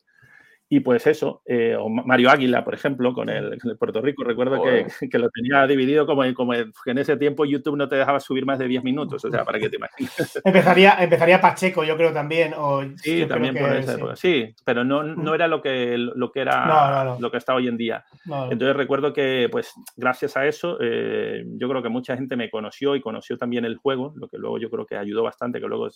y 0.72 0.78
pues 0.78 1.04
eso, 1.08 1.42
eh, 1.46 1.74
o 1.76 1.88
Mario 1.88 2.30
Águila, 2.30 2.62
por 2.62 2.74
ejemplo, 2.74 3.12
con 3.12 3.28
el, 3.28 3.58
Puerto 3.76 4.00
Rico, 4.00 4.22
recuerdo 4.22 4.62
que, 4.62 4.86
que, 5.10 5.18
lo 5.18 5.28
tenía 5.28 5.66
dividido 5.66 6.06
como, 6.06 6.22
como 6.32 6.54
en 6.54 6.98
ese 6.98 7.16
tiempo 7.16 7.44
YouTube 7.44 7.76
no 7.76 7.88
te 7.88 7.96
dejaba 7.96 8.20
subir 8.20 8.46
más 8.46 8.60
de 8.60 8.68
10 8.68 8.84
minutos, 8.84 9.24
o 9.24 9.30
sea, 9.32 9.44
para 9.44 9.58
que 9.58 9.68
te 9.68 9.78
imagines. 9.78 10.40
Empezaría, 10.44 10.96
empezaría 11.00 11.40
Pacheco, 11.40 11.82
yo 11.82 11.96
creo 11.96 12.12
también. 12.12 12.54
O 12.56 12.84
sí, 12.94 13.26
también 13.26 13.56
por 13.56 13.72
esa 13.72 13.94
época. 13.94 14.14
Sí, 14.14 14.54
pero 14.64 14.84
no, 14.84 15.02
no 15.02 15.34
era 15.34 15.48
lo 15.48 15.60
que, 15.60 15.98
lo 15.98 16.30
que 16.30 16.40
era 16.40 17.16
lo 17.18 17.30
que 17.32 17.38
está 17.38 17.52
hoy 17.56 17.66
en 17.66 17.76
día. 17.76 18.04
Entonces 18.24 18.76
recuerdo 18.76 19.12
que, 19.12 19.48
pues, 19.50 19.72
gracias 19.96 20.36
a 20.36 20.46
eso, 20.46 20.78
eh, 20.80 21.42
yo 21.46 21.68
creo 21.68 21.82
que 21.82 21.88
mucha 21.88 22.16
gente 22.16 22.36
me 22.36 22.48
conoció 22.48 22.94
y 22.94 23.00
conoció 23.00 23.36
también 23.36 23.64
el 23.64 23.76
juego, 23.76 24.12
lo 24.14 24.28
que 24.28 24.38
luego 24.38 24.58
yo 24.58 24.70
creo 24.70 24.86
que 24.86 24.96
ayudó 24.96 25.24
bastante, 25.24 25.60
que 25.60 25.66
luego, 25.66 25.88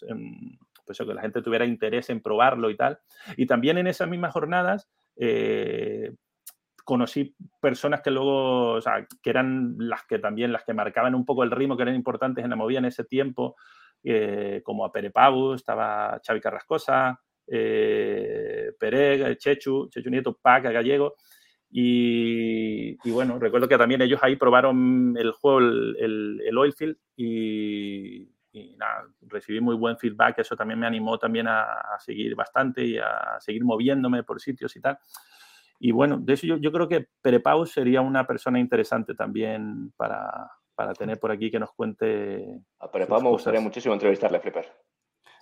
pues, 0.84 0.98
que 0.98 1.14
la 1.14 1.22
gente 1.22 1.42
tuviera 1.42 1.64
interés 1.64 2.10
en 2.10 2.20
probarlo 2.20 2.70
y 2.70 2.76
tal. 2.76 2.98
Y 3.36 3.46
también 3.46 3.78
en 3.78 3.86
esa 3.86 4.06
misma 4.06 4.32
jornada 4.32 4.64
eh, 5.16 6.15
conocí 6.85 7.35
personas 7.61 8.03
que 8.03 8.11
luego, 8.11 8.73
o 8.73 8.81
sea, 8.81 9.07
que 9.23 9.31
eran 9.31 9.77
las 9.78 10.05
que 10.05 10.19
también, 10.19 10.53
las 10.53 10.65
que 10.65 10.74
marcaban 10.74 11.15
un 11.15 11.24
poco 11.24 11.43
el 11.43 11.51
ritmo, 11.51 11.77
que 11.77 11.82
eran 11.82 11.95
importantes 11.95 12.45
en 12.45 12.51
la 12.51 12.57
movida 12.57 12.78
en 12.78 12.85
ese 12.85 13.05
tiempo, 13.05 13.57
eh, 14.03 14.61
como 14.65 14.85
a 14.85 14.93
Pere 14.93 15.11
Pau, 15.11 15.55
estaba 15.55 16.20
Xavi 16.24 16.41
Carrascosa, 16.41 17.20
eh, 17.47 18.73
Pere, 18.78 19.36
Chechu, 19.39 19.89
Chechu 19.89 20.11
Nieto, 20.11 20.39
Paca, 20.41 20.70
Gallego. 20.70 21.15
Y, 21.77 22.97
bueno, 23.11 23.39
recuerdo 23.41 23.66
que 23.66 23.77
también 23.77 24.01
ellos 24.01 24.20
ahí 24.23 24.36
probaron 24.36 25.16
el 25.19 25.32
juego, 25.32 25.59
el, 25.59 25.97
el, 25.99 26.41
el 26.47 26.59
Oilfield, 26.59 26.97
y, 27.16 28.28
y 28.55 28.76
nada, 28.76 29.09
recibí 29.22 29.60
muy 29.60 29.74
buen 29.74 29.98
feedback, 29.98 30.39
eso 30.39 30.55
también 30.55 30.78
me 30.78 30.86
animó 30.86 31.18
también 31.18 31.48
a, 31.48 31.98
seguir 31.98 32.36
bastante 32.36 32.85
y 32.85 32.98
a 32.98 33.36
seguir 33.40 33.64
moviéndome 33.64 34.22
por 34.22 34.40
sitios 34.40 34.74
y 34.76 34.81
tal. 34.81 34.97
Y 35.81 35.90
bueno, 35.90 36.18
de 36.20 36.35
eso 36.35 36.47
yo, 36.47 36.56
yo 36.59 36.70
creo 36.70 36.89
que 36.89 37.09
Perepau 37.20 37.66
sería 37.66 38.01
una 38.01 38.26
persona 38.26 38.60
interesante 38.60 39.14
también 39.14 39.93
para, 39.97 40.51
para 40.76 40.94
tener 40.94 41.18
por 41.18 41.32
aquí 41.32 41.51
que 41.51 41.59
nos 41.59 41.72
cuente. 41.72 42.60
A 42.78 42.90
Perepau 42.90 43.20
me 43.20 43.28
gustaría 43.31 43.60
muchísimo 43.60 43.93
entrevistarle, 43.93 44.39
Flipper. 44.39 44.72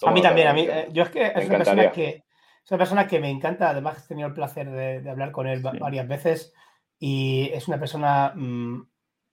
A 0.05 0.10
mí 0.10 0.22
también, 0.22 0.48
a 0.48 0.55
mí. 0.55 0.66
Eh, 0.68 0.89
yo 0.93 1.02
es 1.02 1.10
que 1.10 1.26
es 1.26 1.48
una, 1.48 1.59
persona 1.59 1.90
que, 1.90 2.24
es 2.64 2.70
una 2.70 2.78
persona 2.78 3.06
que 3.06 3.20
me 3.20 3.30
encanta, 3.30 3.68
además 3.68 4.02
he 4.05 4.09
tenido 4.09 4.28
el 4.28 4.34
placer 4.34 4.70
de, 4.70 5.09
hablar 5.09 5.32
con 5.32 5.47
él 5.47 5.62
varias 5.62 6.09
veces 6.09 6.55
y 6.98 7.51
es 7.52 7.68
una 7.68 7.78
persona, 7.78 8.32
mm, 8.34 8.89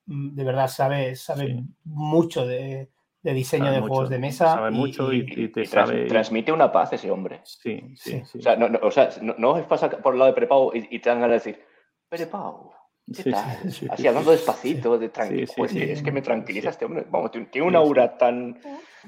mm, 0.06 0.36
de 0.36 0.44
verdad, 0.44 0.68
sabe, 0.68 1.16
sabe 1.16 1.64
mucho 1.86 2.46
de, 2.46 2.92
de 3.22 3.34
diseño 3.34 3.72
de 3.72 3.80
juegos 3.82 4.10
de 4.10 4.20
mesa. 4.20 4.54
Sabe 4.54 4.72
mucho 4.72 5.12
y, 5.12 5.50
te 5.50 5.66
sabe... 5.66 6.06
transmite 6.06 6.52
una 6.52 6.72
paz 6.72 6.94
ese 6.94 7.12
hombre. 7.12 7.42
Sí, 7.44 7.82
sí, 7.96 8.22
sí. 8.26 8.40
O 8.40 8.42
sea, 8.42 8.56
no, 8.56 8.70
no, 8.70 8.80
o 8.82 8.92
sea, 8.92 9.10
no, 9.22 9.52
os 9.52 9.66
pasa 9.66 9.90
por 9.90 10.14
el 10.14 10.20
lado 10.20 10.32
de 10.32 10.36
Prepau 10.36 10.72
y, 10.74 10.88
y 10.90 11.00
te 11.00 11.10
dan 11.10 11.22
ganas 11.22 11.44
de 11.44 11.52
decir, 11.52 11.66
Prepau, 12.08 12.72
¿qué 13.16 13.32
tal? 13.32 13.58
Así 13.90 14.08
hablando 14.08 14.32
despacito, 14.32 14.98
de 14.98 15.10
tranquilo. 15.10 15.48
Pues 15.56 15.76
es 15.76 16.02
que 16.02 16.12
me 16.12 16.22
tranquiliza 16.22 16.70
este 16.70 16.86
hombre. 16.86 17.06
Vamos, 17.10 17.32
tiene 17.32 17.68
una 17.68 17.80
aura 17.80 18.18
tan... 18.18 18.58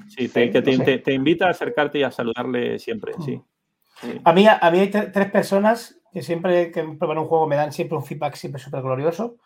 Sí, 0.08 0.28
te, 0.28 0.50
que 0.50 0.62
te, 0.62 0.98
te, 0.98 1.12
invita 1.12 1.46
a 1.46 1.50
acercarte 1.50 1.98
y 1.98 2.02
a 2.02 2.10
saludarle 2.10 2.78
siempre, 2.78 3.12
sí. 3.24 3.40
A 4.24 4.32
mí, 4.32 4.46
a 4.48 4.70
mí 4.70 4.80
hay 4.80 4.90
tres 4.90 5.30
personas 5.30 6.00
que 6.12 6.22
siempre 6.22 6.70
que 6.70 6.82
prueban 6.82 7.18
un 7.18 7.26
juego 7.26 7.46
me 7.46 7.56
dan 7.56 7.72
siempre 7.72 7.96
un 7.96 8.04
feedback 8.04 8.34
siempre 8.34 8.60
súper 8.60 8.82
glorioso 8.82 9.36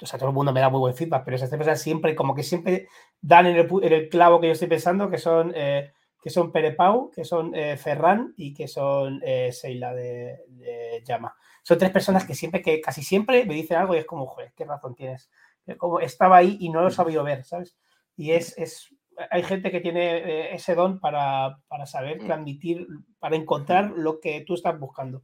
o 0.00 0.06
sea, 0.06 0.18
todo 0.18 0.28
el 0.28 0.34
mundo 0.34 0.52
me 0.52 0.60
da 0.60 0.68
muy 0.68 0.80
buen 0.80 0.94
feedback, 0.94 1.24
pero 1.24 1.36
esas 1.36 1.50
tres 1.50 1.80
siempre, 1.80 2.14
como 2.14 2.34
que 2.34 2.42
siempre 2.42 2.88
dan 3.20 3.46
en 3.46 3.56
el, 3.56 4.08
clavo 4.08 4.40
que 4.40 4.48
yo 4.48 4.52
estoy 4.52 4.68
pensando, 4.68 5.08
que 5.08 5.18
son, 5.18 5.52
eh, 5.54 5.92
que 6.22 6.30
son 6.30 6.52
Perepau, 6.52 7.10
que 7.10 7.24
son 7.24 7.54
eh, 7.54 7.76
Ferran 7.76 8.34
y 8.36 8.52
que 8.52 8.68
son 8.68 9.20
eh, 9.24 9.50
Seila 9.52 9.94
de, 9.94 10.40
de, 10.48 11.02
Llama. 11.04 11.34
Son 11.62 11.78
tres 11.78 11.90
personas 11.90 12.24
que 12.24 12.34
siempre, 12.34 12.62
que 12.62 12.80
casi 12.80 13.02
siempre 13.02 13.44
me 13.46 13.54
dicen 13.54 13.78
algo 13.78 13.94
y 13.94 13.98
es 13.98 14.06
como, 14.06 14.26
joder, 14.26 14.52
qué 14.54 14.64
razón 14.64 14.94
tienes. 14.94 15.30
Como 15.78 15.98
estaba 16.00 16.36
ahí 16.36 16.58
y 16.60 16.68
no 16.68 16.82
lo 16.82 16.88
he 16.88 16.92
sabido 16.92 17.24
ver, 17.24 17.44
¿sabes? 17.44 17.76
Y 18.16 18.32
es, 18.32 18.56
es 18.56 18.94
hay 19.30 19.42
gente 19.42 19.70
que 19.70 19.80
tiene 19.80 20.54
ese 20.54 20.74
don 20.74 21.00
para, 21.00 21.58
para, 21.68 21.86
saber 21.86 22.22
mm. 22.22 22.26
transmitir, 22.26 22.86
para 23.18 23.34
encontrar 23.34 23.92
lo 23.96 24.20
que 24.20 24.42
tú 24.42 24.54
estás 24.54 24.78
buscando. 24.78 25.22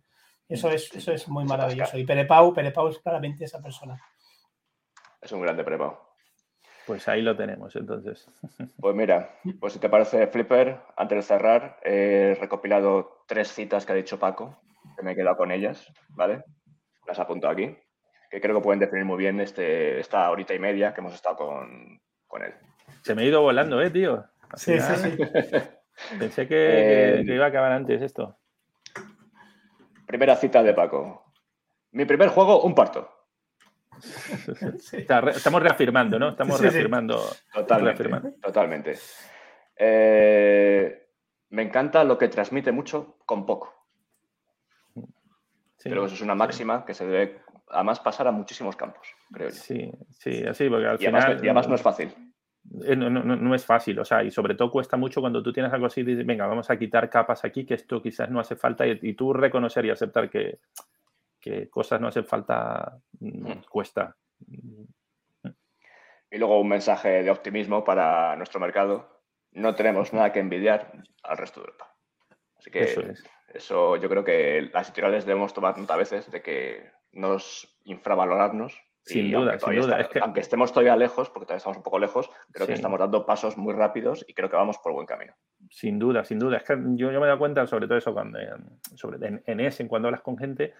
Eso 0.49 0.71
es, 0.71 0.93
eso 0.95 1.13
es 1.13 1.29
muy 1.29 1.45
maravilloso. 1.45 1.97
Y 1.97 2.05
Perepau, 2.05 2.53
Perepau 2.53 2.89
es 2.89 2.99
claramente 2.99 3.45
esa 3.45 3.63
persona. 3.63 3.99
Es 5.23 5.31
un 5.31 5.41
grande 5.41 5.63
prepa. 5.63 5.99
Pues 6.87 7.07
ahí 7.09 7.23
lo 7.23 7.37
tenemos, 7.37 7.75
entonces. 7.77 8.29
Pues 8.81 8.97
mira, 8.97 9.39
pues 9.61 9.75
si 9.75 9.79
te 9.79 9.89
parece, 9.89 10.27
Flipper, 10.27 10.81
antes 10.97 11.17
de 11.17 11.23
cerrar, 11.23 11.79
he 11.85 12.37
recopilado 12.41 13.23
tres 13.29 13.53
citas 13.53 13.87
que 13.87 13.93
ha 13.93 13.95
dicho 13.95 14.19
Paco, 14.19 14.61
que 14.97 15.05
me 15.05 15.13
he 15.13 15.15
quedado 15.15 15.37
con 15.37 15.53
ellas, 15.53 15.87
¿vale? 16.09 16.43
Las 17.07 17.21
apunto 17.21 17.49
aquí, 17.49 17.77
que 18.29 18.41
creo 18.41 18.57
que 18.57 18.63
pueden 18.63 18.81
definir 18.81 19.05
muy 19.05 19.19
bien 19.19 19.39
este, 19.39 20.01
esta 20.01 20.29
horita 20.29 20.53
y 20.53 20.59
media 20.59 20.93
que 20.93 21.01
hemos 21.01 21.15
estado 21.15 21.37
con, 21.37 22.43
él. 22.43 22.55
Se 23.03 23.15
me 23.15 23.23
ha 23.23 23.27
ido 23.27 23.41
volando, 23.41 23.81
¿eh, 23.81 23.91
tío? 23.91 24.25
sí, 24.55 24.81
sí, 24.81 24.95
sí. 24.97 25.17
Pensé 26.19 26.49
que, 26.49 27.21
eh, 27.21 27.25
que 27.25 27.35
iba 27.35 27.45
a 27.45 27.49
acabar 27.49 27.71
antes 27.71 28.03
esto. 28.03 28.37
Primera 30.07 30.35
cita 30.35 30.65
de 30.65 30.75
Paco. 30.75 31.33
Mi 31.93 32.05
primer 32.05 32.31
juego, 32.31 32.63
un 32.63 32.75
parto. 32.75 33.22
Estamos 35.35 35.63
reafirmando, 35.63 36.19
¿no? 36.19 36.31
Estamos 36.31 36.61
reafirmando. 36.61 37.25
Totalmente. 37.53 38.33
Totalmente. 38.41 38.99
Eh, 39.77 41.07
me 41.51 41.63
encanta 41.63 42.05
lo 42.05 42.19
que 42.19 42.29
transmite 42.29 42.73
mucho 42.73 43.19
con 43.25 43.47
poco. 43.47 43.75
Pero 45.83 46.07
eso 46.07 46.15
es 46.15 46.21
una 46.21 46.35
máxima 46.35 46.85
que 46.85 46.95
se 46.95 47.07
debe 47.07 47.43
además 47.69 48.01
pasar 48.01 48.29
a 48.29 48.33
muchísimos 48.33 48.77
campos, 48.77 49.09
creo 49.33 49.49
yo. 49.49 49.55
Sí, 49.55 49.91
sí, 50.11 50.45
así, 50.45 50.69
porque 50.69 50.87
al 50.87 50.97
y 50.97 51.07
final. 51.07 51.39
Además, 51.39 51.69
no 51.69 51.75
es 51.75 51.83
fácil. 51.83 52.15
Eh, 52.85 52.95
no, 52.95 53.11
no, 53.11 53.25
no, 53.25 53.55
es 53.57 53.65
fácil, 53.65 53.99
o 53.99 54.05
sea, 54.05 54.23
y 54.23 54.31
sobre 54.31 54.55
todo 54.55 54.71
cuesta 54.71 54.97
mucho 54.97 55.21
cuando 55.21 55.43
tú 55.43 55.53
tienes 55.53 55.73
algo 55.73 55.87
así 55.87 56.03
y 56.03 56.05
dices, 56.05 56.25
venga, 56.25 56.47
vamos 56.47 56.71
a 56.71 56.79
quitar 56.79 57.11
capas 57.11 57.45
aquí, 57.45 57.67
que 57.67 57.75
esto 57.75 58.01
quizás 58.01 58.31
no 58.31 58.39
hace 58.39 58.55
falta, 58.55 58.87
y, 58.87 59.01
y 59.03 59.15
tú 59.15 59.33
reconocer 59.33 59.85
y 59.85 59.91
aceptar 59.91 60.31
que, 60.31 60.61
que 61.43 61.69
cosas 61.69 62.01
no 62.01 62.09
hacen 62.09 62.25
falta, 62.25 62.99
mm, 63.19 63.51
mm. 63.51 63.65
cuesta. 63.69 64.17
Y 66.31 66.39
luego 66.39 66.61
un 66.61 66.69
mensaje 66.69 67.23
de 67.23 67.31
optimismo 67.31 67.85
para 67.85 68.35
nuestro 68.37 68.61
mercado. 68.61 69.21
No 69.51 69.75
tenemos 69.75 70.15
nada 70.15 70.33
que 70.33 70.39
envidiar 70.39 70.93
al 71.23 71.37
resto 71.37 71.61
de 71.61 71.67
Europa. 71.67 71.95
Así 72.57 72.71
que 72.71 73.15
eso, 73.53 73.97
yo 73.97 74.09
creo 74.09 74.25
que 74.25 74.71
las 74.73 74.89
editoriales 74.89 75.27
debemos 75.27 75.53
tomar 75.53 75.77
nota 75.77 75.95
a 75.95 75.99
veces 75.99 76.31
de 76.31 76.41
que 76.41 76.91
nos 77.13 77.77
infravalorarnos. 77.85 78.81
Sin 79.05 79.33
duda, 79.33 79.59
sin 79.59 79.81
duda. 79.81 80.09
Aunque 80.23 80.41
estemos 80.41 80.73
todavía 80.73 80.97
lejos, 80.97 81.29
porque 81.29 81.47
todavía 81.47 81.59
estamos 81.59 81.77
un 81.77 81.83
poco 81.83 81.99
lejos, 81.99 82.31
creo 82.53 82.69
que 82.69 82.73
estamos 82.73 83.01
dando 83.01 83.27
pasos 83.27 83.59
muy 83.59 83.75
rápidos 83.75 84.25
y 84.29 84.33
creo 84.33 84.49
que 84.49 84.57
vamos 84.57 84.79
por 84.79 84.93
buen 84.93 85.07
camino. 85.07 85.35
Sin 85.71 85.99
duda, 85.99 86.25
sin 86.25 86.39
duda. 86.39 86.59
Es 86.59 86.63
que 86.63 86.77
yo, 86.95 87.11
yo 87.11 87.19
me 87.19 87.27
he 87.27 87.29
dado 87.29 87.41
cuenta, 87.41 87.67
sobre 87.67 87.89
todo 87.89 87.99
eso, 87.99 88.15
cuando, 88.15 88.39
sobre, 88.95 89.27
en, 89.27 89.43
en 89.45 89.61
ese, 89.61 89.87
cuando 89.89 90.07
hablas 90.07 90.23
con 90.23 90.39
gente, 90.39 90.73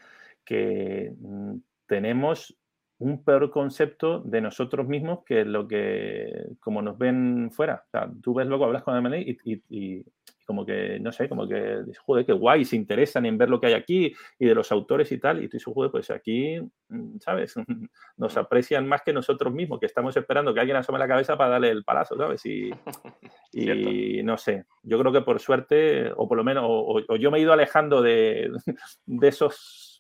que 0.45 1.13
mm, 1.19 1.57
tenemos 1.87 2.57
un 3.03 3.25
peor 3.25 3.51
concepto 3.51 4.21
de 4.21 4.41
nosotros 4.41 4.87
mismos 4.87 5.25
que 5.27 5.45
lo 5.45 5.67
que, 5.67 6.31
como 6.61 6.83
nos 6.83 6.97
ven 6.97 7.51
fuera. 7.51 7.83
O 7.87 7.91
sea, 7.91 8.09
tú 8.23 8.33
ves 8.35 8.47
luego, 8.47 8.65
hablas 8.65 8.85
con 8.85 8.95
el 8.95 9.29
y, 9.29 9.63
y, 9.69 10.05
como 10.47 10.65
que, 10.65 10.99
no 11.01 11.11
sé, 11.11 11.29
como 11.29 11.49
que, 11.49 11.83
joder, 12.05 12.27
qué 12.27 12.33
guay, 12.33 12.65
se 12.65 12.77
interesan 12.77 13.27
en 13.27 13.39
ver 13.39 13.49
lo 13.51 13.61
que 13.61 13.69
hay 13.69 13.73
aquí 13.73 14.13
y 14.39 14.47
de 14.47 14.55
los 14.55 14.71
autores 14.71 15.11
y 15.11 15.19
tal. 15.19 15.39
Y 15.39 15.49
tú 15.49 15.57
dices, 15.57 15.73
joder, 15.73 15.91
pues 15.91 16.11
aquí, 16.11 16.61
mm, 16.89 17.19
¿sabes? 17.19 17.55
Nos 18.17 18.37
aprecian 18.37 18.87
más 18.87 19.03
que 19.03 19.13
nosotros 19.13 19.53
mismos, 19.53 19.81
que 19.81 19.87
estamos 19.87 20.17
esperando 20.17 20.55
que 20.55 20.61
alguien 20.61 20.77
asome 20.77 21.01
la 21.01 21.09
cabeza 21.09 21.37
para 21.37 21.51
darle 21.51 21.71
el 21.71 21.85
palazo, 21.85 22.17
¿sabes? 22.17 22.47
Y, 22.47 22.71
y 23.53 24.23
no 24.23 24.39
sé, 24.39 24.67
yo 24.85 24.99
creo 25.01 25.13
que 25.13 25.23
por 25.23 25.41
suerte, 25.41 26.13
o 26.17 26.29
por 26.29 26.37
lo 26.37 26.45
menos, 26.45 26.65
o, 26.67 27.17
yo 27.17 27.33
me 27.33 27.39
he 27.39 27.43
ido 27.43 27.53
alejando 27.53 28.01
de, 28.01 28.49
de 29.07 29.29
esos 29.29 29.92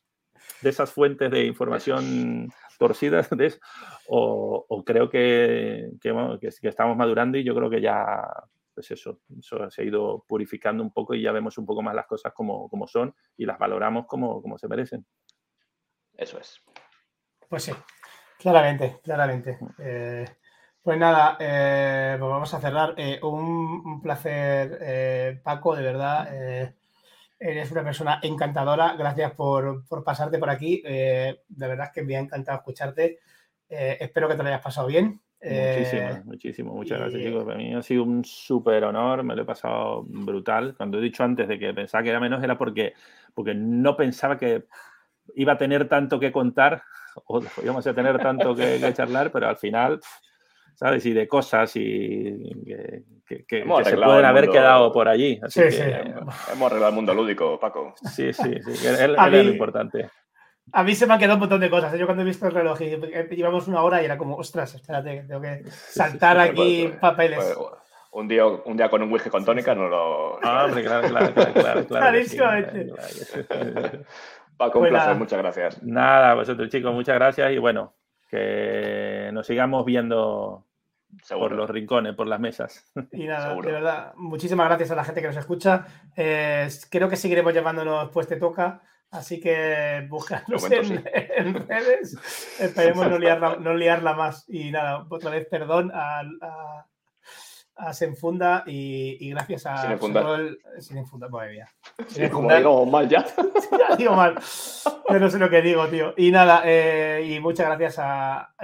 de 0.62 0.70
esas 0.70 0.90
fuentes 0.90 1.30
de 1.30 1.44
información 1.44 2.48
torcidas 2.78 3.30
de 3.30 3.54
o, 4.08 4.82
creo 4.84 5.08
que, 5.08 5.90
que, 6.00 6.38
que, 6.40 6.68
estamos 6.68 6.96
madurando 6.96 7.38
y 7.38 7.44
yo 7.44 7.54
creo 7.54 7.70
que 7.70 7.80
ya 7.80 8.24
pues 8.74 8.90
eso, 8.90 9.20
eso 9.38 9.70
se 9.70 9.82
ha 9.82 9.84
ido 9.84 10.24
purificando 10.26 10.82
un 10.82 10.92
poco 10.92 11.14
y 11.14 11.22
ya 11.22 11.32
vemos 11.32 11.58
un 11.58 11.66
poco 11.66 11.82
más 11.82 11.94
las 11.94 12.06
cosas 12.06 12.32
como, 12.32 12.68
como 12.68 12.86
son 12.86 13.14
y 13.36 13.44
las 13.44 13.58
valoramos 13.58 14.06
como, 14.06 14.40
como 14.40 14.58
se 14.58 14.68
merecen. 14.68 15.06
Eso 16.14 16.38
es. 16.38 16.62
Pues 17.48 17.64
sí, 17.64 17.72
claramente, 18.38 19.00
claramente. 19.02 19.58
Eh, 19.78 20.24
pues 20.82 20.98
nada, 20.98 21.36
eh, 21.38 22.16
pues 22.18 22.30
vamos 22.30 22.54
a 22.54 22.60
cerrar. 22.60 22.94
Eh, 22.96 23.20
un, 23.22 24.00
placer, 24.00 25.42
Paco, 25.42 25.76
de 25.76 25.82
verdad. 25.82 26.74
Eres 27.42 27.70
una 27.72 27.84
persona 27.84 28.20
encantadora. 28.22 28.94
Gracias 28.96 29.32
por, 29.32 29.84
por 29.86 30.04
pasarte 30.04 30.38
por 30.38 30.50
aquí. 30.50 30.82
de 30.82 31.36
verdad 31.48 31.86
es 31.86 31.92
que 31.92 32.02
me 32.02 32.16
ha 32.16 32.20
encantado 32.20 32.58
escucharte. 32.58 33.18
espero 33.68 34.28
que 34.28 34.34
te 34.34 34.42
lo 34.42 34.48
hayas 34.48 34.62
pasado 34.62 34.86
bien. 34.86 35.20
Muchísimo, 35.44 36.02
eh, 36.02 36.22
muchísimo. 36.24 36.74
Muchas 36.74 37.00
gracias, 37.00 37.20
chicos. 37.20 37.44
Para 37.44 37.56
mí 37.56 37.74
ha 37.74 37.82
sido 37.82 38.04
un 38.04 38.24
súper 38.24 38.84
honor, 38.84 39.24
me 39.24 39.34
lo 39.34 39.42
he 39.42 39.44
pasado 39.44 40.04
brutal. 40.04 40.74
Cuando 40.76 40.98
he 40.98 41.00
dicho 41.00 41.24
antes 41.24 41.48
de 41.48 41.58
que 41.58 41.74
pensaba 41.74 42.04
que 42.04 42.10
era 42.10 42.20
menos, 42.20 42.42
era 42.44 42.56
porque, 42.56 42.94
porque 43.34 43.52
no 43.52 43.96
pensaba 43.96 44.38
que 44.38 44.66
iba 45.34 45.54
a 45.54 45.58
tener 45.58 45.88
tanto 45.88 46.20
que 46.20 46.30
contar 46.30 46.82
o 47.26 47.40
íbamos 47.62 47.86
a 47.86 47.94
tener 47.94 48.18
tanto 48.18 48.54
que, 48.54 48.80
charlar, 48.94 49.32
pero 49.32 49.48
al 49.48 49.56
final, 49.56 50.00
¿sabes? 50.74 51.04
Y 51.06 51.12
de 51.12 51.28
cosas 51.28 51.72
y 51.76 52.52
que, 53.26 53.64
se 53.84 53.96
pueden 53.96 54.24
haber 54.24 54.48
quedado 54.48 54.92
por 54.92 55.08
allí. 55.08 55.40
sí, 55.48 55.70
sí. 55.70 55.82
Hemos 56.52 56.66
arreglado 56.66 56.88
el 56.88 56.94
mundo 56.94 57.14
lúdico, 57.14 57.58
Paco. 57.58 57.94
Sí, 58.14 58.32
sí, 58.32 58.54
sí. 58.64 58.86
Es, 58.86 59.08
lo 59.08 59.42
importante. 59.42 60.10
A 60.72 60.84
mí 60.84 60.94
se 60.94 61.06
me 61.06 61.14
han 61.14 61.18
quedado 61.18 61.34
un 61.34 61.40
montón 61.40 61.60
de 61.60 61.70
cosas. 61.70 61.92
¿eh? 61.94 61.98
Yo 61.98 62.06
cuando 62.06 62.22
he 62.22 62.26
visto 62.26 62.46
el 62.46 62.52
reloj 62.52 62.80
y 62.80 63.36
llevamos 63.36 63.68
una 63.68 63.82
hora 63.82 64.00
y 64.00 64.04
era 64.04 64.16
como, 64.16 64.36
ostras, 64.36 64.74
espérate, 64.74 65.24
tengo 65.26 65.40
que 65.40 65.64
saltar 65.68 66.38
aquí 66.38 66.90
papeles. 67.00 67.38
Pues, 67.38 67.82
un 68.12 68.28
día, 68.28 68.46
un 68.46 68.76
día 68.76 68.90
con 68.90 69.02
un 69.02 69.10
whisky 69.10 69.30
con 69.30 69.44
tónica 69.44 69.74
no 69.74 69.88
lo. 69.88 70.38
Ah, 70.44 70.66
hombre, 70.66 70.84
claro, 70.84 71.08
claro, 71.08 71.34
claro. 71.34 71.52
claro, 71.54 71.86
Clarísimamente. 71.86 72.92
Paco, 74.56 74.78
un 74.78 74.82
pues 74.84 74.90
placer, 74.90 75.16
muchas 75.16 75.38
gracias. 75.38 75.82
Nada, 75.82 76.34
vosotros 76.34 76.68
chicos, 76.68 76.92
muchas 76.92 77.14
gracias 77.14 77.52
y 77.52 77.58
bueno, 77.58 77.94
que 78.32 79.28
nos 79.34 79.46
sigamos 79.46 79.84
viendo 79.84 80.66
por 81.28 81.52
los 81.52 81.68
rincones, 81.68 82.14
por 82.14 82.26
las 82.26 82.40
mesas. 82.40 82.90
Y 83.12 83.26
nada, 83.26 83.54
de 83.54 83.72
verdad, 83.72 84.14
muchísimas 84.16 84.68
gracias 84.68 84.90
a 84.90 84.94
la 84.94 85.04
gente 85.04 85.20
que 85.20 85.26
nos 85.26 85.36
escucha. 85.36 85.86
Eh, 86.16 86.66
creo 86.90 87.10
que 87.10 87.16
seguiremos 87.16 87.52
llevándonos 87.52 88.08
pues 88.10 88.26
te 88.26 88.36
toca. 88.36 88.80
Así 89.10 89.38
que 89.38 90.06
búscanos 90.08 90.64
en, 90.70 91.68
redes. 91.68 92.16
Esperemos 92.58 93.06
no 93.10 93.18
liarla, 93.18 93.56
no 93.56 93.74
liarla, 93.74 94.14
más. 94.14 94.46
Y 94.48 94.70
nada, 94.70 95.06
otra 95.10 95.30
vez 95.30 95.46
perdón 95.50 95.92
a, 95.92 96.20
a, 96.20 96.86
Senfunda 97.92 98.62
y, 98.66 99.30
gracias 99.30 99.66
a. 99.66 99.82
Sin 99.82 99.92
enfundar. 99.92 100.40
El, 100.40 100.58
sin 100.78 100.98
enfundar, 100.98 101.30
madre 101.30 101.52
mía. 101.52 101.68
Sin 102.08 102.28
Como 102.28 102.54
digo 102.54 102.86
mal 102.86 103.08
ya. 103.08 103.24
ya 103.78 103.96
digo 103.96 104.14
mal. 104.14 104.36
Pero 105.08 105.20
no 105.20 105.30
sé 105.30 105.38
lo 105.38 105.50
que 105.50 105.62
digo, 105.62 105.86
tío. 105.88 106.14
Y 106.16 106.30
nada, 106.30 106.62
eh, 106.64 107.26
y 107.28 107.40
muchas 107.40 107.66
gracias 107.66 107.96
a, 107.98 108.54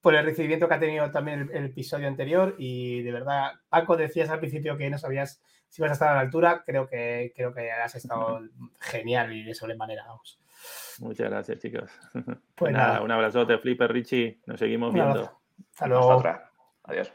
por 0.00 0.14
el 0.14 0.24
recibimiento 0.24 0.68
que 0.68 0.74
ha 0.74 0.80
tenido 0.80 1.10
también 1.10 1.50
el, 1.52 1.66
episodio 1.66 2.06
anterior. 2.06 2.54
Y 2.58 3.02
de 3.02 3.12
verdad, 3.12 3.52
Paco, 3.68 3.96
decías 3.96 4.30
al 4.30 4.40
principio 4.40 4.76
que 4.76 4.90
no 4.90 4.98
sabías 4.98 5.42
si 5.68 5.80
vas 5.80 5.90
a 5.90 5.94
estar 5.94 6.08
a 6.10 6.14
la 6.14 6.20
altura, 6.20 6.62
creo 6.66 6.86
que, 6.86 7.32
creo 7.34 7.54
que 7.54 7.70
has 7.72 7.94
estado 7.94 8.40
genial 8.78 9.32
y 9.32 9.42
de 9.42 9.54
sobremanera, 9.54 10.04
vamos. 10.06 10.38
Muchas 10.98 11.30
gracias, 11.30 11.58
chicos. 11.58 11.90
Pues 12.54 12.72
nada, 12.72 13.00
un 13.00 13.10
abrazote, 13.10 13.58
Flipper, 13.58 13.90
Richie. 13.90 14.40
Nos 14.46 14.60
seguimos 14.60 14.92
viendo. 14.92 15.40
Hasta 15.72 15.86
luego. 15.86 16.22
Adiós. 16.84 17.12